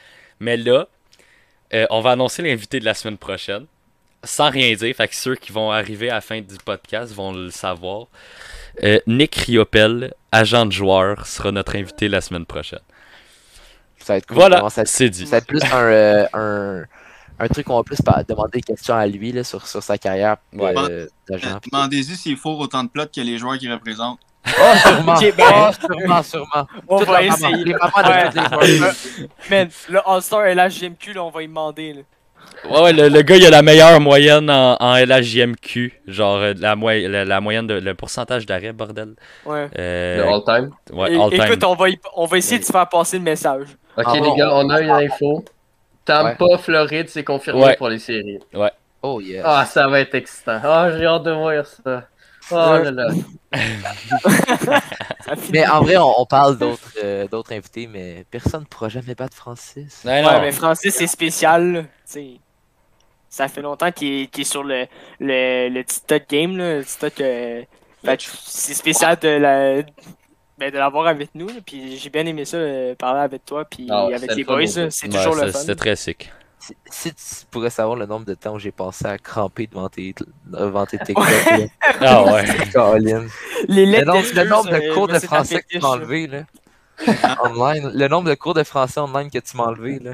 mais 0.41 0.57
là, 0.57 0.87
euh, 1.75 1.87
on 1.91 2.01
va 2.01 2.13
annoncer 2.13 2.43
l'invité 2.43 2.79
de 2.81 2.85
la 2.85 2.95
semaine 2.95 3.19
prochaine. 3.19 3.67
Sans 4.25 4.51
rien 4.51 4.75
dire, 4.75 4.95
fait 4.97 5.09
que 5.09 5.15
ceux 5.15 5.37
qui 5.37 5.53
vont 5.53 5.71
arriver 5.71 6.11
à 6.11 6.15
la 6.15 6.21
fin 6.21 6.41
du 6.41 6.57
podcast 6.65 7.13
vont 7.13 7.33
le 7.33 7.51
savoir. 7.51 8.07
Euh, 8.83 8.99
Nick 9.07 9.35
Riopel, 9.37 10.15
agent 10.33 10.67
de 10.67 10.73
joueur, 10.73 11.27
sera 11.27 11.53
notre 11.53 11.77
invité 11.77 12.09
la 12.09 12.21
semaine 12.21 12.47
prochaine. 12.47 12.81
Ça 13.99 14.15
va 14.15 14.17
être 14.19 14.27
cool. 14.27 14.37
Voilà, 14.37 14.57
Comment 14.59 14.71
ça- 14.71 14.85
c'est 14.85 15.11
dit. 15.11 15.27
Ça 15.27 15.33
va 15.33 15.37
être 15.39 15.47
plus 15.47 15.63
un, 15.65 15.77
euh, 15.83 16.27
un, 16.33 16.85
un 17.39 17.49
truc 17.49 17.67
qu'on 17.67 17.77
va 17.77 17.83
plus 17.85 17.99
demander 18.29 18.51
des 18.59 18.63
questions 18.63 18.95
à 18.97 19.07
lui 19.07 19.33
là, 19.33 19.45
sur, 19.45 19.67
sur 19.67 19.83
sa 19.83 19.99
carrière 19.99 20.37
Ouais. 20.53 20.75
euh, 20.77 21.07
d'agent. 21.29 21.59
Demandez-y 21.71 22.17
s'il 22.17 22.37
faut 22.37 22.57
autant 22.59 22.85
de 22.85 22.89
plots 22.89 23.07
que 23.07 23.21
les 23.21 23.39
joueurs 23.39 23.59
qui 23.59 23.71
représentent. 23.71 24.21
Oh, 24.47 24.77
sûrement. 24.77 25.15
Ben- 25.15 25.33
Oh, 25.39 25.71
sûrement, 25.99 26.23
sûrement. 26.23 26.67
On 26.89 26.99
Toute 26.99 27.09
va 27.09 27.23
essayer. 27.23 27.65
Les 27.65 27.75
mamans 27.75 27.91
de 28.03 28.57
Ouais. 28.57 28.67
les. 28.67 29.29
Man, 29.51 29.69
le 29.89 30.01
All-Star 30.09 30.43
LHGMQ, 30.47 31.13
là, 31.15 31.25
on 31.25 31.31
va 31.31 31.43
y 31.43 31.49
demander. 31.49 31.93
Là. 31.95 32.01
Ouais, 32.71 32.81
ouais, 32.83 32.93
le, 32.93 33.09
le 33.09 33.23
gars, 33.23 33.37
il 33.37 33.45
a 33.47 33.51
la 33.51 33.63
meilleure 33.63 34.01
moyenne 34.01 34.49
en, 34.51 34.77
en 34.81 34.95
LHJMQ. 34.97 36.01
Genre, 36.07 36.37
euh, 36.37 36.55
la, 36.59 36.77
moy- 36.77 37.07
la, 37.09 37.25
la 37.25 37.41
moyenne 37.41 37.67
de. 37.67 37.75
Le 37.75 37.95
pourcentage 37.95 38.47
d'arrêt, 38.47 38.73
bordel. 38.73 39.15
Ouais. 39.45 39.69
Euh, 39.79 40.17
Le 40.19 40.23
all-time. 40.25 40.71
ouais, 40.93 41.17
all 41.21 41.31
time. 41.31 41.43
Écoute, 41.45 41.65
on 41.65 41.75
va, 41.75 41.89
y- 41.91 41.99
on 42.15 42.27
va 42.27 42.39
essayer 42.39 42.59
de 42.61 42.65
te 42.65 42.71
faire 42.73 42.89
passer 42.89 43.19
le 43.19 43.25
message. 43.25 43.67
Ok, 43.97 44.05
Ah 44.07 44.13
les 44.15 44.35
gars, 44.37 44.51
on 44.53 44.69
a 44.71 44.81
une 44.81 44.91
info. 44.91 45.45
Tampa, 46.05 46.59
Floride, 46.59 47.09
c'est 47.09 47.25
confirmé 47.25 47.63
Ouais. 47.65 47.77
pour 47.77 47.89
les 47.89 47.99
séries. 47.99 48.39
Oh, 49.03 49.21
yeah. 49.21 49.43
Ah, 49.45 49.65
ça 49.67 49.87
va 49.89 50.01
être 50.01 50.15
excitant. 50.15 50.61
Ah, 50.65 50.89
j'ai 50.97 51.05
hâte 51.05 51.25
de 51.25 51.33
voir 51.33 51.65
ça. 51.67 52.05
Oh 52.51 52.55
là 52.55 52.91
là. 52.91 53.09
Mais 55.53 55.67
en 55.67 55.81
vrai, 55.83 55.97
on, 55.97 56.21
on 56.21 56.27
parle 56.27 56.59
d'autres 56.59 56.93
euh, 57.03 57.27
d'autres 57.29 57.53
invités, 57.53 57.87
mais 57.87 58.25
personne 58.31 58.61
ne 58.61 58.67
pourra 58.67 58.89
jamais 58.89 59.15
battre 59.15 59.37
Francis. 59.37 60.03
Ouais, 60.05 60.23
non. 60.23 60.29
Ouais, 60.29 60.41
mais 60.41 60.53
Francis, 60.53 60.95
c'est 60.95 61.07
spécial. 61.07 61.73
là. 61.73 61.83
Tu 61.83 61.89
sais, 62.05 62.27
ça 63.29 63.49
fait 63.49 63.63
longtemps 63.63 63.91
qu'il 63.91 64.29
est, 64.33 64.45
sur 64.45 64.63
le, 64.63 64.87
le, 65.21 65.69
le 65.69 65.85
TikTok 65.85 66.23
game. 66.29 66.57
Là, 66.57 66.65
euh, 66.65 66.83
que 67.03 67.65
c'est 68.45 68.75
spécial 68.75 69.19
de 69.21 69.29
la. 69.29 69.83
Ben, 70.59 70.71
de 70.71 70.79
l'avoir 70.79 71.07
avec 71.07 71.35
nous, 71.35 71.49
là, 71.49 71.61
puis 71.67 71.99
j'ai 71.99 72.09
bien 72.09 72.25
aimé 72.25 72.47
ça, 72.47 72.57
euh, 72.57 72.95
parler 72.95 73.21
avec 73.21 73.45
toi, 73.45 73.67
puis 73.67 73.91
ouais, 73.91 74.15
avec 74.15 74.35
les 74.35 74.43
le 74.43 74.45
boys, 74.45 74.67
c'est 74.91 75.13
Ouais, 75.13 75.13
toujours 75.13 75.35
le 75.35 75.49
fun. 75.49 75.59
C'était 75.59 75.75
très 75.75 75.97
sick. 75.97 76.33
Si, 76.91 77.11
tu 77.15 77.23
pourrais 77.51 77.71
savoir 77.71 77.97
le 77.97 78.07
nombre 78.07 78.25
de 78.25 78.35
temps 78.35 78.55
où 78.55 78.59
j'ai 78.59 78.71
passé 78.73 79.07
à 79.07 79.19
cramper 79.19 79.67
devant 79.67 79.89
tes, 79.89 80.15
devant 80.47 80.87
tes 80.87 80.99
TikTok, 80.99 81.25
là. 81.27 81.59
Ah 82.01 82.25
ouais. 82.25 82.45
Colin. 82.73 83.27
Les 83.69 83.87
Le 83.87 83.93
lettres 83.93 84.07
nombre, 84.07 84.27
le 84.35 84.45
nombre 84.45 84.73
euh, 84.73 84.81
de 84.81 84.95
cours 84.95 85.09
moi, 85.09 85.19
de 85.19 85.25
français 85.25 85.63
que 85.63 85.69
tu 85.69 85.79
m'as 85.81 85.89
enlevé, 85.89 86.27
là. 86.27 86.43
online. 87.45 87.91
Le 87.95 88.09
nombre 88.09 88.29
de 88.31 88.35
cours 88.35 88.55
de 88.55 88.63
français 88.65 89.01
online 89.01 89.31
que 89.31 89.39
tu 89.39 89.57
m'as 89.57 89.65
enlevé, 89.65 89.99
là. 89.99 90.13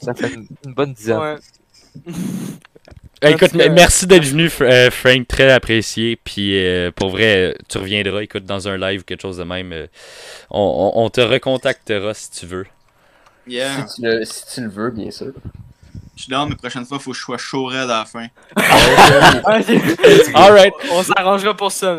Ça 0.00 0.14
fait 0.14 0.32
une, 0.34 0.46
une 0.64 0.74
bonne 0.74 0.92
dizaine. 0.92 1.18
Ouais. 1.18 1.36
Écoute, 3.20 3.50
que- 3.50 3.68
merci 3.68 4.06
d'être 4.06 4.24
venu, 4.26 4.48
euh, 4.60 4.90
Frank. 4.92 5.26
Très 5.26 5.50
apprécié. 5.50 6.14
Puis 6.22 6.56
euh, 6.64 6.92
pour 6.94 7.10
vrai, 7.10 7.36
euh, 7.50 7.54
tu 7.68 7.78
reviendras. 7.78 8.22
Écoute, 8.22 8.44
dans 8.44 8.68
un 8.68 8.76
live 8.76 9.00
ou 9.00 9.04
quelque 9.04 9.22
chose 9.22 9.38
de 9.38 9.44
même. 9.44 9.72
euh, 9.72 9.86
on, 10.50 10.92
on- 10.94 11.04
on 11.04 11.10
te 11.10 11.20
recontactera 11.20 12.14
si 12.14 12.30
tu 12.30 12.46
veux. 12.46 12.66
Yeah. 13.48 13.86
Si 13.86 13.96
tu, 13.96 14.02
le, 14.06 14.24
si 14.24 14.54
tu 14.54 14.60
le 14.62 14.68
veux, 14.68 14.90
bien 14.90 15.10
sûr. 15.10 15.32
Je 16.16 16.22
suis 16.22 16.30
down, 16.30 16.48
mais 16.48 16.56
prochaine 16.56 16.84
fois, 16.84 16.98
faut 16.98 17.12
que 17.12 17.16
je 17.16 17.22
sois 17.22 17.38
chaud 17.38 17.70
à 17.70 17.84
la 17.84 18.04
fin. 18.04 18.26
Ok. 18.56 20.34
Alright. 20.34 20.74
On 20.90 21.02
s'arrangera 21.02 21.54
pour 21.56 21.70
ça. 21.70 21.98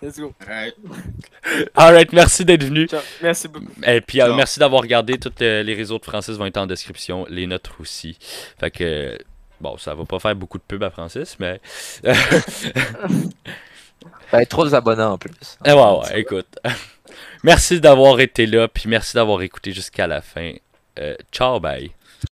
Let's 0.00 0.18
go. 0.18 0.32
Alright. 0.46 0.74
Alright, 1.74 2.12
merci 2.12 2.44
d'être 2.44 2.64
venu. 2.64 2.86
Ciao. 2.88 3.00
Merci 3.22 3.48
beaucoup. 3.48 3.66
Et 3.84 4.00
puis 4.00 4.20
euh, 4.20 4.34
merci 4.34 4.58
d'avoir 4.58 4.82
regardé. 4.82 5.18
Tous 5.18 5.32
euh, 5.42 5.62
les 5.62 5.74
réseaux 5.74 5.98
de 5.98 6.04
Francis 6.04 6.36
vont 6.36 6.46
être 6.46 6.56
en 6.56 6.66
description. 6.66 7.26
Les 7.28 7.46
nôtres 7.46 7.80
aussi. 7.80 8.18
Fait 8.58 8.70
que. 8.70 8.84
euh, 8.84 9.16
Bon, 9.60 9.78
ça 9.78 9.94
va 9.94 10.04
pas 10.04 10.18
faire 10.18 10.34
beaucoup 10.34 10.58
de 10.58 10.64
pub 10.66 10.82
à 10.82 10.90
Francis, 10.90 11.36
mais. 11.38 11.60
Ben, 14.32 14.46
trop 14.46 14.72
abonnés 14.74 15.02
en 15.02 15.18
plus. 15.18 15.58
Eh 15.64 15.72
ouais, 15.72 15.78
ouais, 15.78 16.20
écoute. 16.20 16.48
merci 17.44 17.80
d'avoir 17.80 18.18
été 18.18 18.46
là, 18.46 18.66
puis 18.66 18.84
merci 18.88 19.14
d'avoir 19.14 19.42
écouté 19.42 19.72
jusqu'à 19.72 20.06
la 20.06 20.22
fin. 20.22 20.52
Euh, 20.98 21.16
ciao, 21.30 21.58
bye. 21.60 21.90